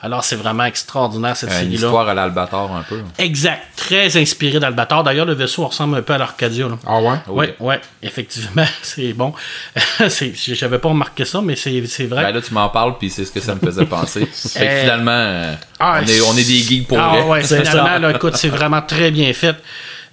Alors, 0.02 0.24
c'est 0.24 0.36
vraiment 0.36 0.64
extraordinaire 0.64 1.36
cette 1.36 1.50
série-là. 1.50 1.68
Une 1.68 1.74
histoire 1.74 2.08
à 2.08 2.12
l'Albator 2.12 2.70
un 2.74 2.82
peu. 2.82 3.00
Exact. 3.18 3.62
Très 3.76 4.16
inspiré 4.18 4.60
d'Albator. 4.60 5.02
D'ailleurs, 5.02 5.24
le 5.24 5.32
vaisseau 5.32 5.66
ressemble 5.66 5.96
un 5.96 6.02
peu 6.02 6.12
à 6.12 6.18
l'Arcadia. 6.18 6.68
Ah 6.86 7.00
ouais? 7.00 7.16
Oui, 7.28 7.46
ouais, 7.60 7.80
effectivement. 8.02 8.66
C'est 8.82 9.14
bon. 9.14 9.32
J'avais 10.08 10.78
pas 10.78 10.88
remarqué 10.88 11.24
ça, 11.24 11.40
mais 11.40 11.56
c'est 11.56 12.06
vrai. 12.06 12.24
Ben 12.24 12.32
là, 12.32 12.42
tu 12.42 12.52
m'en 12.52 12.68
parles, 12.68 12.98
puis 12.98 13.10
c'est 13.10 13.24
ce 13.24 13.32
que 13.32 13.40
ça 13.40 13.54
me 13.54 13.60
faisait 13.60 13.86
penser. 13.86 14.26
fait 14.32 14.66
que 14.66 14.80
finalement, 14.80 15.10
euh, 15.12 15.54
ah, 15.80 16.00
on, 16.02 16.06
est, 16.06 16.20
on, 16.20 16.32
est, 16.36 16.46
des 16.46 16.58
geeks 16.58 16.88
pour 16.88 16.98
ah, 16.98 17.24
Ouais, 17.26 17.42
finalement, 17.42 17.98
là, 17.98 18.10
écoute, 18.10 18.36
c'est 18.36 18.48
vraiment 18.48 18.82
très 18.82 19.10
bien 19.10 19.32
fait. 19.32 19.56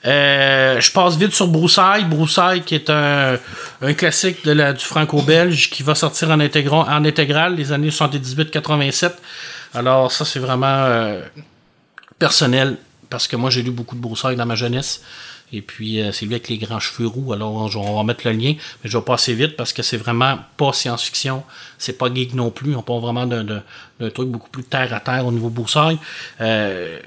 Euh, 0.05 0.81
je 0.81 0.91
passe 0.91 1.15
vite 1.15 1.33
sur 1.33 1.47
Broussailles. 1.47 2.05
Broussailles, 2.05 2.61
qui 2.61 2.75
est 2.75 2.89
un, 2.89 3.37
un 3.81 3.93
classique 3.93 4.43
de 4.45 4.51
la, 4.51 4.73
du 4.73 4.83
franco-belge 4.83 5.69
qui 5.69 5.83
va 5.83 5.95
sortir 5.95 6.29
en, 6.29 6.39
intégrant, 6.39 6.85
en 6.87 7.05
intégrale 7.05 7.55
les 7.55 7.71
années 7.71 7.89
78-87. 7.89 9.11
Alors, 9.73 10.11
ça, 10.11 10.25
c'est 10.25 10.39
vraiment 10.39 10.67
euh, 10.67 11.21
personnel 12.19 12.77
parce 13.09 13.27
que 13.27 13.35
moi, 13.35 13.49
j'ai 13.49 13.61
lu 13.61 13.71
beaucoup 13.71 13.95
de 13.95 14.01
Broussailles 14.01 14.35
dans 14.35 14.45
ma 14.45 14.55
jeunesse. 14.55 15.01
Et 15.51 15.61
puis, 15.61 16.01
euh, 16.01 16.11
c'est 16.11 16.25
lui 16.25 16.33
avec 16.33 16.49
les 16.49 16.57
grands 16.57 16.79
cheveux 16.79 17.07
roux. 17.07 17.31
Alors, 17.31 17.53
on 17.53 17.95
va 17.95 18.03
mettre 18.03 18.27
le 18.27 18.33
lien, 18.33 18.55
mais 18.83 18.89
je 18.89 18.97
vais 18.97 19.03
passer 19.03 19.35
vite 19.35 19.55
parce 19.55 19.71
que 19.71 19.83
c'est 19.83 19.97
vraiment 19.97 20.39
pas 20.57 20.73
science-fiction. 20.73 21.43
C'est 21.77 21.97
pas 21.97 22.11
geek 22.11 22.33
non 22.33 22.49
plus. 22.49 22.75
On 22.75 22.81
parle 22.81 23.01
vraiment 23.01 23.27
d'un 23.27 24.09
truc 24.09 24.29
beaucoup 24.29 24.49
plus 24.49 24.63
terre 24.63 24.93
à 24.93 24.99
terre 24.99 25.27
au 25.27 25.31
niveau 25.31 25.49
Broussailles. 25.49 25.99
Euh, 26.41 26.99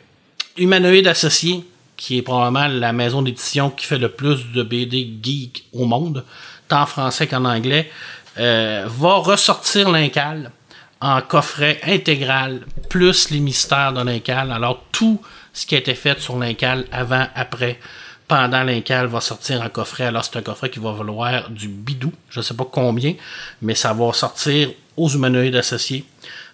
Humanoïde 0.56 1.08
Associé, 1.08 1.64
qui 1.96 2.18
est 2.18 2.22
probablement 2.22 2.68
la 2.68 2.92
maison 2.92 3.20
d'édition 3.20 3.70
qui 3.70 3.84
fait 3.84 3.98
le 3.98 4.10
plus 4.10 4.52
de 4.52 4.62
BD 4.62 5.10
geek 5.20 5.66
au 5.72 5.84
monde, 5.84 6.24
tant 6.68 6.82
en 6.82 6.86
français 6.86 7.26
qu'en 7.26 7.44
anglais, 7.44 7.90
euh, 8.38 8.84
va 8.86 9.14
ressortir 9.14 9.90
l'Incal 9.90 10.52
en 11.00 11.20
coffret 11.20 11.80
intégral, 11.84 12.62
plus 12.88 13.30
les 13.30 13.40
mystères 13.40 13.92
de 13.92 14.02
l'Incal. 14.02 14.52
Alors, 14.52 14.84
tout 14.92 15.20
ce 15.52 15.66
qui 15.66 15.74
a 15.74 15.78
été 15.78 15.94
fait 15.94 16.20
sur 16.20 16.38
l'Incal 16.38 16.86
avant, 16.90 17.26
après, 17.34 17.78
pendant 18.26 18.62
l'Incal 18.62 19.06
va 19.06 19.20
sortir 19.20 19.62
en 19.62 19.68
coffret. 19.68 20.04
Alors, 20.04 20.24
c'est 20.24 20.36
un 20.36 20.42
coffret 20.42 20.70
qui 20.70 20.78
va 20.78 20.92
valoir 20.92 21.50
du 21.50 21.68
bidou. 21.68 22.12
Je 22.30 22.40
ne 22.40 22.44
sais 22.44 22.54
pas 22.54 22.68
combien, 22.70 23.14
mais 23.62 23.74
ça 23.74 23.92
va 23.92 24.12
sortir 24.12 24.70
aux 24.96 25.08
humanoïdes 25.08 25.56
associés. 25.56 26.04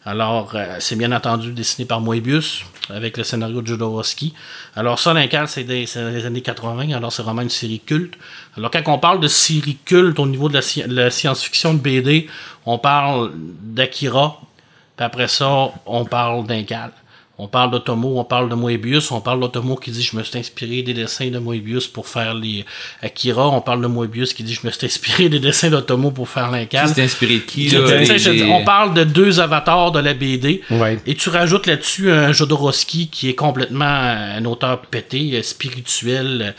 Alors, 0.05 0.53
euh, 0.55 0.77
c'est 0.81 0.97
bien 0.97 1.13
entendu 1.13 1.53
dessiné 1.53 1.87
par 1.87 2.01
Moebius, 2.01 2.65
avec 2.91 3.17
le 3.17 3.23
scénario 3.23 3.63
de 3.63 3.67
Jodorowsky. 3.69 4.35
Alors, 4.75 4.99
ça, 4.99 5.15
l'Incal, 5.15 5.47
c'est 5.47 5.63
des, 5.63 5.97
années 5.97 6.41
80, 6.41 6.91
alors 6.91 7.13
c'est 7.13 7.23
vraiment 7.23 7.43
une 7.43 7.51
série 7.51 7.79
culte. 7.79 8.15
Alors, 8.57 8.73
quand 8.73 8.83
on 8.89 8.99
parle 8.99 9.21
de 9.21 9.29
série 9.29 9.79
culte 9.85 10.19
au 10.19 10.27
niveau 10.27 10.49
de 10.49 10.55
la, 10.55 10.87
la 10.89 11.11
science-fiction 11.11 11.75
de 11.75 11.79
BD, 11.79 12.27
on 12.67 12.79
parle 12.79 13.33
d'Akira, 13.35 14.41
puis 14.97 15.07
après 15.07 15.29
ça, 15.29 15.71
on 15.87 16.05
parle 16.05 16.47
d'Incal. 16.47 16.91
On 17.43 17.49
parle 17.49 17.73
d'Otomo, 17.73 18.21
on 18.21 18.25
parle 18.25 18.49
de 18.49 18.55
Moebius, 18.55 19.11
on 19.11 19.21
parle 19.21 19.41
d'Otomo 19.41 19.75
qui 19.75 19.91
dit 19.91 20.01
je 20.01 20.17
me 20.17 20.23
suis 20.23 20.39
inspiré 20.39 20.83
des 20.83 20.95
dessins 20.95 21.29
de 21.29 21.41
Moebius 21.41 21.89
pour 21.89 22.07
faire 22.07 22.35
les 22.35 22.65
Akira, 23.03 23.49
on 23.49 23.61
parle 23.61 23.83
de 23.83 23.89
Moebius 23.89 24.33
qui 24.33 24.45
dit 24.45 24.55
je 24.55 24.65
me 24.65 24.71
suis 24.71 24.87
inspiré 24.87 25.29
des 25.29 25.41
dessins 25.41 25.69
d'Otomo 25.69 26.13
pour 26.13 26.29
faire 26.29 26.53
l'Incal. 26.53 26.95
Tu 26.95 27.01
inspiré 27.01 27.39
de 27.39 27.41
qui 27.41 27.69
là, 27.69 27.81
On 28.49 28.65
parle 28.65 28.95
de 28.95 29.03
deux 29.03 29.41
avatars 29.41 29.91
de 29.91 29.99
la 29.99 30.15
BD 30.15 30.63
et 31.05 31.15
tu 31.17 31.31
rajoutes 31.31 31.67
là-dessus 31.67 32.13
un 32.13 32.31
Jodorowsky 32.31 33.09
qui 33.09 33.29
est 33.29 33.35
complètement 33.35 33.85
un 33.85 34.45
auteur 34.45 34.81
pété, 34.83 35.33
euh, 35.35 35.43
spirituel, 35.43 36.55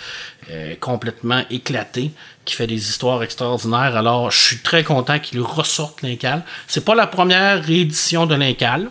euh, 0.51 0.75
complètement 0.81 1.43
éclaté 1.49 2.11
qui 2.43 2.55
fait 2.55 2.67
des 2.67 2.89
histoires 2.89 3.23
extraordinaires. 3.23 3.95
Alors, 3.95 4.31
je 4.31 4.37
suis 4.37 4.57
très 4.57 4.83
content 4.83 5.17
qu'il 5.19 5.39
ressorte 5.39 6.01
l'Incal. 6.01 6.43
C'est 6.67 6.83
pas 6.83 6.95
la 6.95 7.07
première 7.07 7.63
réédition 7.63 8.25
de 8.25 8.35
l'Incal. 8.35 8.89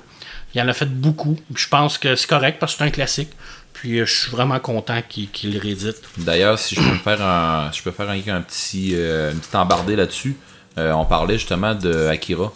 Il 0.55 0.61
en 0.61 0.69
a 0.69 0.73
fait 0.73 0.87
beaucoup. 0.87 1.39
Je 1.55 1.69
pense 1.69 1.99
que 1.99 2.15
c'est 2.15 2.29
correct 2.29 2.59
parce 2.61 2.73
que 2.73 2.79
c'est 2.79 2.85
un 2.85 2.91
classique. 2.91 3.31
Puis 3.73 3.99
euh, 3.99 4.07
je 4.07 4.13
suis 4.13 4.31
vraiment 4.31 4.61
content 4.61 5.01
qu'il 5.09 5.53
le 5.53 5.59
réédite. 5.59 6.03
D'ailleurs, 6.19 6.59
si 6.59 6.75
je 6.75 6.81
peux 6.81 6.97
faire 6.97 7.23
un, 7.23 7.71
je 7.73 7.83
peux 7.83 7.91
faire 7.91 8.11
un, 8.11 8.41
petit, 8.43 8.93
euh, 8.95 9.33
une 9.33 9.39
petite 9.39 9.55
embardée 9.55 9.97
là-dessus, 9.97 10.37
euh, 10.79 10.93
on 10.93 11.05
parlait 11.05 11.39
justement 11.39 11.75
de 11.75 12.07
Akira. 12.07 12.53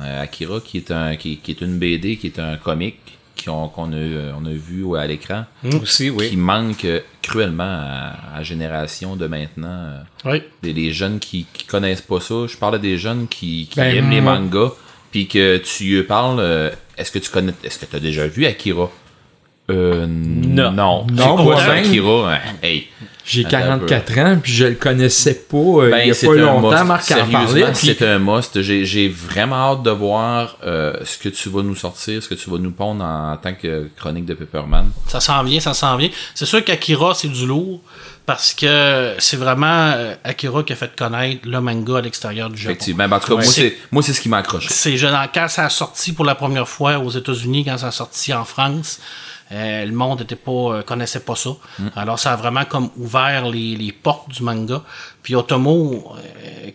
Akira 0.00 0.60
qui 0.60 0.78
est, 0.78 0.90
un, 0.90 1.14
qui, 1.16 1.40
est 1.46 1.60
une 1.60 1.78
BD, 1.78 2.16
qui 2.16 2.26
est 2.26 2.38
un 2.40 2.56
comic 2.56 2.96
qu'on 3.44 3.92
a, 3.92 4.32
on 4.36 4.46
a 4.46 4.52
vu 4.52 4.96
à 4.96 5.06
l'écran. 5.06 5.44
Mmh, 5.62 5.76
aussi, 5.82 6.08
oui. 6.10 6.30
Qui 6.30 6.36
manque 6.36 6.86
cruellement 7.20 7.62
à, 7.64 8.36
la 8.36 8.42
génération 8.42 9.16
de 9.16 9.26
maintenant. 9.26 9.98
Oui. 10.24 10.42
Les, 10.62 10.92
jeunes 10.92 11.20
qui, 11.20 11.46
qui 11.52 11.64
connaissent 11.64 12.00
pas 12.00 12.20
ça. 12.20 12.46
Je 12.48 12.56
parle 12.56 12.80
des 12.80 12.96
jeunes 12.96 13.28
qui, 13.28 13.68
ben, 13.76 13.94
aiment 13.94 14.10
les 14.10 14.20
mangas 14.20 14.72
puis 15.14 15.28
que 15.28 15.58
tu 15.58 16.02
parles, 16.02 16.40
euh, 16.40 16.70
est-ce 16.98 17.12
que 17.12 17.20
tu 17.20 17.30
connais, 17.30 17.52
est-ce 17.62 17.78
que 17.78 17.86
tu 17.86 17.94
as 17.94 18.00
déjà 18.00 18.26
vu 18.26 18.46
Akira? 18.46 18.90
Euh, 19.70 20.06
non. 20.08 20.72
Non. 20.72 21.06
non 21.08 21.36
quoi 21.36 21.60
ça, 21.60 21.74
Akira? 21.74 22.36
Hey. 22.60 22.88
J'ai 23.24 23.44
44 23.44 24.18
ans, 24.18 24.38
puis 24.42 24.52
je 24.52 24.64
le 24.64 24.74
connaissais 24.74 25.34
pas 25.48 25.56
euh, 25.56 25.90
ben, 25.90 26.00
il 26.00 26.08
y 26.08 26.10
a 26.10 26.14
pas 26.14 26.34
longtemps, 26.34 26.84
Marc 26.84 27.12
en 27.12 27.30
parlait. 27.30 27.64
C'est 27.74 28.02
un 28.02 28.18
must. 28.18 28.60
J'ai 28.60 29.08
vraiment 29.08 29.54
hâte 29.54 29.84
de 29.84 29.90
voir 29.90 30.58
euh, 30.64 30.94
ce 31.04 31.16
que 31.16 31.28
tu 31.28 31.48
vas 31.48 31.62
nous 31.62 31.76
sortir, 31.76 32.20
ce 32.20 32.28
que 32.28 32.34
tu 32.34 32.50
vas 32.50 32.58
nous 32.58 32.72
pondre 32.72 33.04
en, 33.04 33.36
tant 33.36 33.54
que 33.54 33.88
chronique 33.96 34.26
de 34.26 34.34
Pepperman. 34.34 34.90
Ça 35.06 35.20
s'en 35.20 35.44
vient, 35.44 35.60
ça 35.60 35.74
s'en 35.74 35.96
vient. 35.96 36.10
C'est 36.34 36.44
sûr 36.44 36.64
qu'Akira, 36.64 37.14
c'est 37.14 37.28
du 37.28 37.46
lourd 37.46 37.80
parce 38.26 38.54
que 38.54 39.16
c'est 39.18 39.36
vraiment 39.36 39.92
euh, 39.92 40.14
Akira 40.24 40.62
qui 40.62 40.72
a 40.72 40.76
fait 40.76 40.94
connaître 40.96 41.46
le 41.46 41.60
manga 41.60 41.98
à 41.98 42.00
l'extérieur 42.00 42.48
du 42.48 42.56
Japon. 42.56 42.72
Effectivement. 42.72 43.08
Ben, 43.08 43.16
en 43.16 43.20
tout 43.20 43.36
cas, 43.36 43.44
moi, 43.90 44.02
c'est 44.02 44.12
ce 44.12 44.20
qui 44.20 44.28
m'a 44.28 44.38
accroché. 44.38 44.68
C'est 44.70 44.96
quand 45.34 45.48
ça 45.48 45.66
a 45.66 45.70
sorti 45.70 46.12
pour 46.12 46.24
la 46.24 46.34
première 46.34 46.68
fois 46.68 46.98
aux 46.98 47.10
États-Unis, 47.10 47.64
quand 47.64 47.78
ça 47.78 47.88
a 47.88 47.90
sorti 47.90 48.32
en 48.32 48.44
France, 48.44 48.98
euh, 49.52 49.84
le 49.84 49.92
monde 49.92 50.22
était 50.22 50.36
pas 50.36 50.50
euh, 50.50 50.82
connaissait 50.82 51.20
pas 51.20 51.36
ça. 51.36 51.50
Mm. 51.78 51.88
Alors 51.96 52.18
ça 52.18 52.32
a 52.32 52.36
vraiment 52.36 52.64
comme 52.64 52.88
ouvert 52.96 53.46
les, 53.46 53.94
portes 54.02 54.30
du 54.30 54.42
manga. 54.42 54.82
Puis 55.22 55.34
Otomo, 55.34 56.14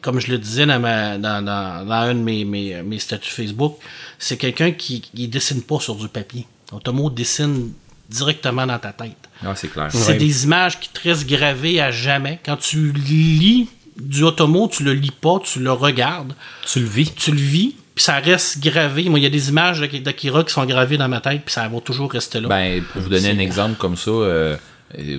comme 0.01 0.19
je 0.19 0.31
le 0.31 0.37
disais 0.37 0.67
dans, 0.67 0.79
dans, 0.79 1.43
dans, 1.43 1.91
un 1.91 2.13
de 2.13 2.19
mes, 2.19 2.45
mes, 2.45 2.83
mes 2.83 2.99
statuts 2.99 3.31
Facebook, 3.31 3.77
c'est 4.19 4.37
quelqu'un 4.37 4.71
qui, 4.71 5.01
qui 5.01 5.27
dessine 5.27 5.63
pas 5.63 5.79
sur 5.79 5.95
du 5.95 6.09
papier. 6.09 6.47
Otomo 6.71 7.09
dessine 7.09 7.71
directement 8.07 8.67
dans 8.67 8.77
ta 8.77 8.91
tête. 8.91 9.28
Ah, 9.45 9.53
c'est 9.55 9.69
clair. 9.69 9.87
C'est 9.91 10.17
des 10.17 10.43
images 10.43 10.79
qui 10.79 10.89
te 10.89 11.07
restent 11.07 11.27
gravées 11.27 11.79
à 11.81 11.91
jamais. 11.91 12.39
Quand 12.45 12.57
tu 12.57 12.91
lis 12.91 13.69
du 13.97 14.23
Otomo, 14.23 14.67
tu 14.67 14.83
le 14.83 14.93
lis 14.93 15.11
pas, 15.11 15.39
tu 15.43 15.59
le 15.59 15.71
regardes. 15.71 16.33
Tu 16.65 16.79
le 16.79 16.85
vis. 16.85 17.13
Tu 17.13 17.31
le 17.31 17.37
vis, 17.37 17.75
puis 17.95 18.03
ça 18.03 18.19
reste 18.19 18.59
gravé. 18.59 19.09
Moi, 19.09 19.19
il 19.19 19.23
y 19.23 19.25
a 19.25 19.29
des 19.29 19.49
images 19.49 19.81
d'Akira 19.81 20.43
qui 20.43 20.53
sont 20.53 20.65
gravées 20.65 20.97
dans 20.97 21.09
ma 21.09 21.21
tête, 21.21 21.41
puis 21.45 21.53
ça 21.53 21.67
va 21.67 21.79
toujours 21.81 22.11
rester 22.11 22.39
là. 22.39 22.47
Ben, 22.47 22.81
pour 22.81 23.01
vous 23.01 23.09
donner 23.09 23.31
un 23.31 23.39
exemple 23.39 23.75
comme 23.75 23.97
ça, 23.97 24.11
euh, 24.11 24.55
euh, 24.97 25.17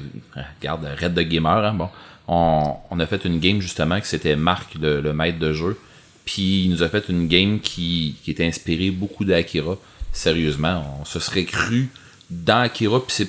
regarde, 0.61 0.87
Red 1.01 1.15
de 1.15 1.23
Gamer, 1.23 1.65
hein, 1.65 1.75
bon, 1.75 1.89
on, 2.27 3.01
a 3.01 3.07
fait 3.07 3.25
une 3.25 3.39
game 3.39 3.61
justement 3.61 4.01
qui 4.01 4.09
c'était 4.09 4.37
Marc, 4.37 4.75
le, 4.81 5.13
maître 5.13 5.39
de 5.39 5.53
jeu, 5.53 5.79
puis 6.25 6.65
il 6.65 6.71
nous 6.71 6.83
a 6.83 6.89
fait 6.89 7.09
une 7.09 7.29
game 7.29 7.61
qui, 7.61 8.17
qui 8.23 8.31
était 8.31 8.47
inspirée 8.47 8.91
beaucoup 8.91 9.25
d'Akira. 9.25 9.77
Sérieusement, 10.13 10.99
on 11.01 11.05
se 11.05 11.21
serait 11.21 11.45
cru 11.45 11.89
dans 12.31 12.61
Akira, 12.61 13.05
puis 13.05 13.29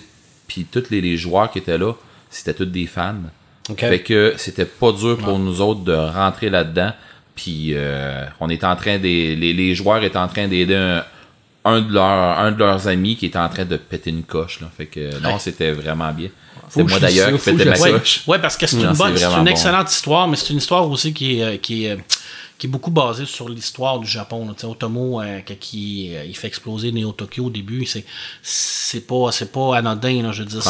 tous 0.71 0.89
les, 0.89 1.17
joueurs 1.17 1.51
qui 1.51 1.59
étaient 1.59 1.77
là, 1.77 1.93
c'était 2.29 2.53
tous 2.53 2.65
des 2.65 2.87
fans. 2.87 3.15
Fait 3.77 4.01
que 4.01 4.33
c'était 4.37 4.65
pas 4.65 4.91
dur 4.91 5.17
pour 5.17 5.39
nous 5.39 5.61
autres 5.61 5.81
de 5.81 5.93
rentrer 5.93 6.49
là-dedans. 6.49 6.91
Puis 7.35 7.71
euh, 7.73 8.25
on 8.39 8.49
était 8.49 8.65
en 8.65 8.75
train 8.75 8.97
des. 8.97 9.35
Les, 9.35 9.75
joueurs 9.75 10.03
étaient 10.03 10.17
en 10.17 10.27
train 10.27 10.47
d'aider 10.47 11.01
un, 11.63 11.81
de 11.81 11.93
leurs, 11.93 12.39
un 12.39 12.51
de 12.51 12.57
leurs 12.57 12.87
amis 12.87 13.15
qui 13.15 13.27
était 13.27 13.39
en 13.39 13.49
train 13.49 13.65
de 13.65 13.77
péter 13.77 14.09
une 14.09 14.23
coche. 14.23 14.59
Là. 14.59 14.69
Fait 14.75 14.87
que 14.87 15.19
non, 15.21 15.39
c'était 15.39 15.71
vraiment 15.71 16.11
bien. 16.11 16.29
C'est 16.69 16.83
moi 16.83 16.99
d'ailleurs 16.99 17.31
qui 17.33 17.51
pétais 17.51 17.65
ma 17.65 17.77
coche. 17.77 18.23
Ouais, 18.27 18.39
parce 18.39 18.57
que 18.57 18.67
c'est 18.67 18.77
une, 18.77 18.93
bonne, 18.93 19.15
c'est 19.17 19.25
une 19.25 19.47
excellente 19.47 19.91
histoire, 19.91 20.27
mais 20.27 20.35
c'est 20.35 20.49
une 20.49 20.57
histoire 20.57 20.89
aussi 20.89 21.13
qui 21.13 21.41
est, 21.41 21.59
qui 21.59 21.85
est 21.85 21.97
qui 22.61 22.67
est 22.67 22.69
beaucoup 22.69 22.91
basé 22.91 23.25
sur 23.25 23.49
l'histoire 23.49 23.97
du 23.97 24.05
Japon. 24.05 24.45
Là. 24.45 24.69
Otomo, 24.69 25.19
euh, 25.19 25.39
qui 25.41 26.15
euh, 26.15 26.23
il 26.25 26.37
fait 26.37 26.45
exploser 26.45 26.91
Neo 26.91 27.11
Tokyo 27.11 27.45
au 27.45 27.49
début, 27.49 27.87
c'est 27.87 28.05
c'est 28.43 29.07
pas 29.07 29.31
c'est 29.31 29.51
pas 29.51 29.77
anodin. 29.77 30.21
Là, 30.21 30.31
je 30.31 30.43
veux 30.43 30.49
dire, 30.49 30.61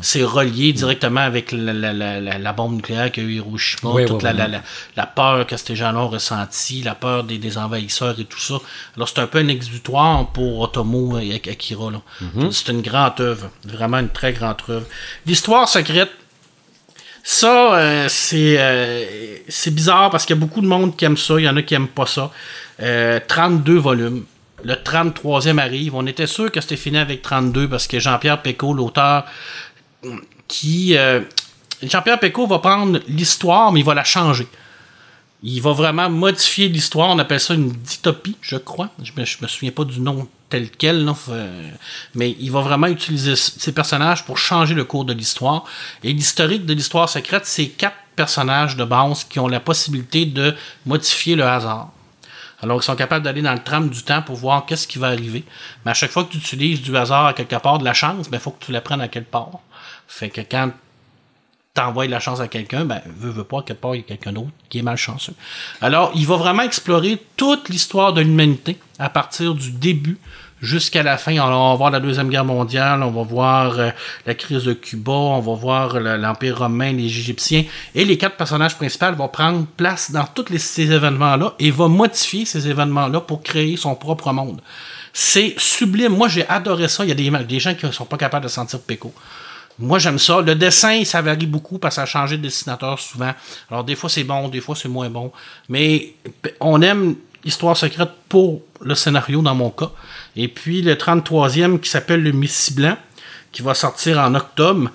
c'est 0.00 0.24
relié 0.24 0.72
directement 0.72 1.20
avec 1.20 1.52
la, 1.52 1.74
la, 1.74 1.92
la, 1.92 2.38
la 2.38 2.52
bombe 2.54 2.76
nucléaire 2.76 3.12
qu'a 3.12 3.20
eu 3.20 3.34
Hiroshima, 3.34 4.06
toute 4.06 4.22
la, 4.22 4.32
la, 4.32 5.06
peur 5.06 5.46
que 5.46 5.54
ces 5.58 5.76
gens-là 5.76 6.00
ont 6.00 6.08
ressenti, 6.08 6.82
la 6.82 6.94
peur 6.94 7.24
des, 7.24 7.36
des, 7.36 7.58
envahisseurs 7.58 8.18
et 8.18 8.24
tout 8.24 8.40
ça. 8.40 8.54
Alors 8.96 9.06
c'est 9.06 9.18
un 9.18 9.26
peu 9.26 9.40
un 9.40 9.48
exutoire 9.48 10.32
pour 10.32 10.60
Otomo 10.60 11.18
et 11.18 11.34
Akira. 11.34 11.90
Mm-hmm. 12.22 12.50
C'est 12.52 12.72
une 12.72 12.80
grande 12.80 13.20
œuvre, 13.20 13.50
vraiment 13.64 13.98
une 13.98 14.08
très 14.08 14.32
grande 14.32 14.56
œuvre. 14.70 14.86
L'histoire 15.26 15.68
secrète 15.68 16.21
ça, 17.42 17.74
euh, 17.74 18.06
c'est 18.08 18.56
euh, 18.56 19.04
c'est 19.48 19.74
bizarre 19.74 20.10
parce 20.10 20.24
qu'il 20.24 20.36
y 20.36 20.38
a 20.38 20.40
beaucoup 20.40 20.60
de 20.60 20.66
monde 20.66 20.96
qui 20.96 21.04
aime 21.04 21.16
ça, 21.16 21.34
il 21.38 21.44
y 21.44 21.48
en 21.48 21.56
a 21.56 21.62
qui 21.62 21.74
aiment 21.74 21.88
pas 21.88 22.06
ça. 22.06 22.30
32 22.78 22.82
euh, 22.84 23.80
volumes. 23.80 24.24
le 24.62 24.74
33e 24.74 25.58
arrive. 25.58 25.96
On 25.96 26.06
était 26.06 26.28
sûr 26.28 26.52
que 26.52 26.60
c'était 26.60 26.76
fini 26.76 26.98
avec 26.98 27.20
32 27.22 27.68
parce 27.68 27.88
que 27.88 27.98
Jean-Pierre 27.98 28.42
Pécaud, 28.42 28.74
l'auteur, 28.74 29.24
qui... 30.46 30.96
Jean-Pierre 31.82 32.20
Pécaud 32.20 32.46
va 32.46 32.60
prendre 32.60 33.00
l'histoire, 33.08 33.72
mais 33.72 33.80
il 33.80 33.86
va 33.86 33.94
la 33.94 34.04
changer. 34.04 34.46
Il 35.42 35.60
va 35.60 35.72
vraiment 35.72 36.08
modifier 36.08 36.68
l'histoire. 36.68 37.10
On 37.10 37.18
appelle 37.18 37.40
ça 37.40 37.54
une 37.54 37.72
dystopie, 37.72 38.36
je 38.40 38.56
crois. 38.56 38.90
Je 39.02 39.10
me, 39.16 39.22
me 39.22 39.48
souviens 39.48 39.72
pas 39.72 39.84
du 39.84 40.00
nom 40.00 40.28
tel 40.52 40.68
quel, 40.70 41.10
euh, 41.30 41.70
mais 42.14 42.36
il 42.38 42.52
va 42.52 42.60
vraiment 42.60 42.88
utiliser 42.88 43.36
ces 43.36 43.72
personnages 43.72 44.26
pour 44.26 44.36
changer 44.36 44.74
le 44.74 44.84
cours 44.84 45.06
de 45.06 45.14
l'histoire. 45.14 45.64
Et 46.04 46.12
l'historique 46.12 46.66
de 46.66 46.74
l'histoire 46.74 47.08
secrète, 47.08 47.46
c'est 47.46 47.68
quatre 47.68 47.96
personnages 48.16 48.76
de 48.76 48.84
base 48.84 49.24
qui 49.24 49.38
ont 49.38 49.48
la 49.48 49.60
possibilité 49.60 50.26
de 50.26 50.54
modifier 50.84 51.36
le 51.36 51.44
hasard. 51.44 51.88
Alors, 52.60 52.80
ils 52.80 52.84
sont 52.84 52.96
capables 52.96 53.24
d'aller 53.24 53.40
dans 53.40 53.54
le 53.54 53.62
tram 53.62 53.88
du 53.88 54.02
temps 54.02 54.20
pour 54.20 54.36
voir 54.36 54.66
qu'est-ce 54.66 54.86
qui 54.86 54.98
va 54.98 55.06
arriver. 55.06 55.42
Mais 55.86 55.92
à 55.92 55.94
chaque 55.94 56.10
fois 56.10 56.24
que 56.24 56.32
tu 56.32 56.36
utilises 56.36 56.82
du 56.82 56.94
hasard 56.98 57.24
à 57.24 57.32
quelque 57.32 57.56
part, 57.56 57.78
de 57.78 57.84
la 57.84 57.94
chance, 57.94 58.26
il 58.26 58.30
ben, 58.30 58.38
faut 58.38 58.50
que 58.50 58.62
tu 58.62 58.72
la 58.72 58.82
prennes 58.82 59.00
à 59.00 59.08
quelque 59.08 59.30
part. 59.30 59.60
Fait 60.06 60.28
que 60.28 60.42
quand 60.42 60.70
t'envoies 61.74 62.06
la 62.06 62.20
chance 62.20 62.40
à 62.40 62.48
quelqu'un, 62.48 62.84
ben, 62.84 63.00
veut, 63.06 63.30
veut 63.30 63.44
pas, 63.44 63.62
quelque 63.62 63.80
part, 63.80 63.94
il 63.94 63.98
y 63.98 64.04
a 64.04 64.06
quelqu'un 64.06 64.32
d'autre 64.32 64.50
qui 64.68 64.78
est 64.78 64.82
malchanceux. 64.82 65.34
Alors, 65.80 66.12
il 66.14 66.26
va 66.26 66.36
vraiment 66.36 66.62
explorer 66.62 67.24
toute 67.36 67.68
l'histoire 67.70 68.12
de 68.12 68.20
l'humanité 68.20 68.78
à 68.98 69.08
partir 69.08 69.54
du 69.54 69.70
début 69.70 70.18
jusqu'à 70.62 71.02
la 71.02 71.18
fin. 71.18 71.32
Alors, 71.32 71.60
on 71.60 71.70
va 71.72 71.76
voir 71.76 71.90
la 71.90 72.00
Deuxième 72.00 72.30
Guerre 72.30 72.44
mondiale, 72.44 73.02
on 73.02 73.10
va 73.10 73.22
voir 73.22 73.78
euh, 73.78 73.90
la 74.24 74.34
crise 74.34 74.64
de 74.64 74.72
Cuba, 74.72 75.12
on 75.12 75.40
va 75.40 75.54
voir 75.54 76.00
l'Empire 76.00 76.58
romain, 76.58 76.92
les 76.92 77.04
Égyptiens. 77.04 77.64
Et 77.94 78.04
les 78.04 78.16
quatre 78.16 78.36
personnages 78.36 78.76
principaux 78.76 79.12
vont 79.12 79.28
prendre 79.28 79.66
place 79.76 80.12
dans 80.12 80.24
tous 80.24 80.46
ces 80.56 80.90
événements-là 80.90 81.54
et 81.58 81.70
vont 81.70 81.88
modifier 81.88 82.44
ces 82.44 82.68
événements-là 82.68 83.20
pour 83.20 83.42
créer 83.42 83.76
son 83.76 83.94
propre 83.96 84.32
monde. 84.32 84.62
C'est 85.12 85.54
sublime. 85.58 86.12
Moi, 86.12 86.28
j'ai 86.28 86.48
adoré 86.48 86.88
ça. 86.88 87.04
Il 87.04 87.08
y 87.08 87.12
a 87.12 87.14
des, 87.14 87.44
des 87.44 87.60
gens 87.60 87.74
qui 87.74 87.84
ne 87.84 87.90
sont 87.90 88.06
pas 88.06 88.16
capables 88.16 88.44
de 88.44 88.50
sentir 88.50 88.80
Péco. 88.80 89.12
Moi, 89.78 89.98
j'aime 89.98 90.18
ça. 90.18 90.40
Le 90.40 90.54
dessin, 90.54 91.04
ça 91.04 91.20
varie 91.22 91.46
beaucoup 91.46 91.78
parce 91.78 91.94
que 91.94 91.96
ça 91.96 92.02
a 92.02 92.06
changé 92.06 92.36
de 92.36 92.42
dessinateur 92.42 92.98
souvent. 92.98 93.32
Alors, 93.70 93.84
des 93.84 93.96
fois, 93.96 94.08
c'est 94.08 94.24
bon, 94.24 94.48
des 94.48 94.60
fois, 94.60 94.76
c'est 94.76 94.88
moins 94.88 95.10
bon. 95.10 95.32
Mais 95.68 96.14
on 96.60 96.80
aime 96.82 97.16
Histoire 97.44 97.76
secrète 97.76 98.10
pour 98.28 98.62
le 98.80 98.94
scénario 98.94 99.42
dans 99.42 99.54
mon 99.54 99.70
cas. 99.70 99.90
Et 100.36 100.48
puis, 100.48 100.82
le 100.82 100.94
33e 100.94 101.80
qui 101.80 101.90
s'appelle 101.90 102.22
Le 102.22 102.32
Messie 102.32 102.74
Blanc, 102.74 102.96
qui 103.50 103.62
va 103.62 103.74
sortir 103.74 104.18
en 104.18 104.34
octobre, 104.34 104.90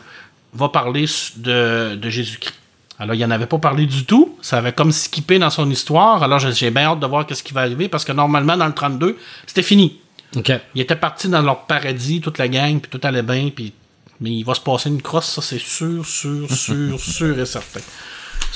va 0.54 0.70
parler 0.70 1.06
de, 1.38 1.96
de 1.96 2.10
Jésus-Christ. 2.10 2.56
Alors, 3.00 3.14
il 3.16 3.22
n'en 3.22 3.32
avait 3.32 3.46
pas 3.46 3.60
parlé 3.60 3.86
du 3.86 4.06
tout. 4.06 4.38
Ça 4.42 4.58
avait 4.58 4.74
comme 4.74 4.92
skippé 4.92 5.38
dans 5.38 5.52
son 5.52 5.70
histoire. 5.70 6.24
Alors, 6.24 6.40
j'ai 6.40 6.72
bien 6.72 6.86
hâte 6.86 7.00
de 7.00 7.06
voir 7.06 7.26
ce 7.30 7.44
qui 7.44 7.54
va 7.54 7.62
arriver 7.62 7.90
parce 7.90 8.04
que 8.04 8.12
normalement, 8.12 8.58
dans 8.58 8.66
le 8.66 8.74
32, 8.74 9.18
c'était 9.46 9.62
fini. 9.62 10.00
Okay. 10.36 10.58
Ils 10.74 10.82
étaient 10.82 10.96
partis 10.96 11.30
dans 11.30 11.42
leur 11.42 11.66
paradis, 11.66 12.22
toute 12.22 12.38
la 12.38 12.48
gang, 12.48 12.80
puis 12.80 12.90
tout 12.90 13.06
allait 13.06 13.22
bien, 13.22 13.50
puis 13.56 13.74
mais 14.20 14.32
il 14.32 14.44
va 14.44 14.56
se 14.56 14.62
passer 14.62 14.90
une 14.90 15.02
crosse, 15.02 15.34
ça 15.34 15.42
c'est 15.42 15.60
sûr, 15.60 16.06
sûr, 16.06 16.52
sûr, 16.52 17.00
sûr 17.00 17.40
et 17.40 17.46
certain. 17.46 17.82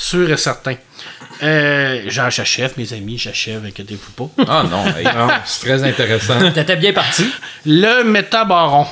Sûr 0.02 0.32
et 0.32 0.36
certain. 0.36 0.74
Euh, 1.44 2.02
j'achève, 2.08 2.72
mes 2.76 2.92
amis, 2.92 3.18
j'achève, 3.18 3.64
inquiétez-vous 3.64 4.10
pas. 4.28 4.44
Ah 4.48 4.64
non, 4.68 4.84
c'est 5.44 5.66
très 5.66 5.84
intéressant. 5.84 6.50
T'étais 6.50 6.74
bien 6.74 6.92
parti. 6.92 7.24
Le 7.64 8.02
métabaron. 8.02 8.84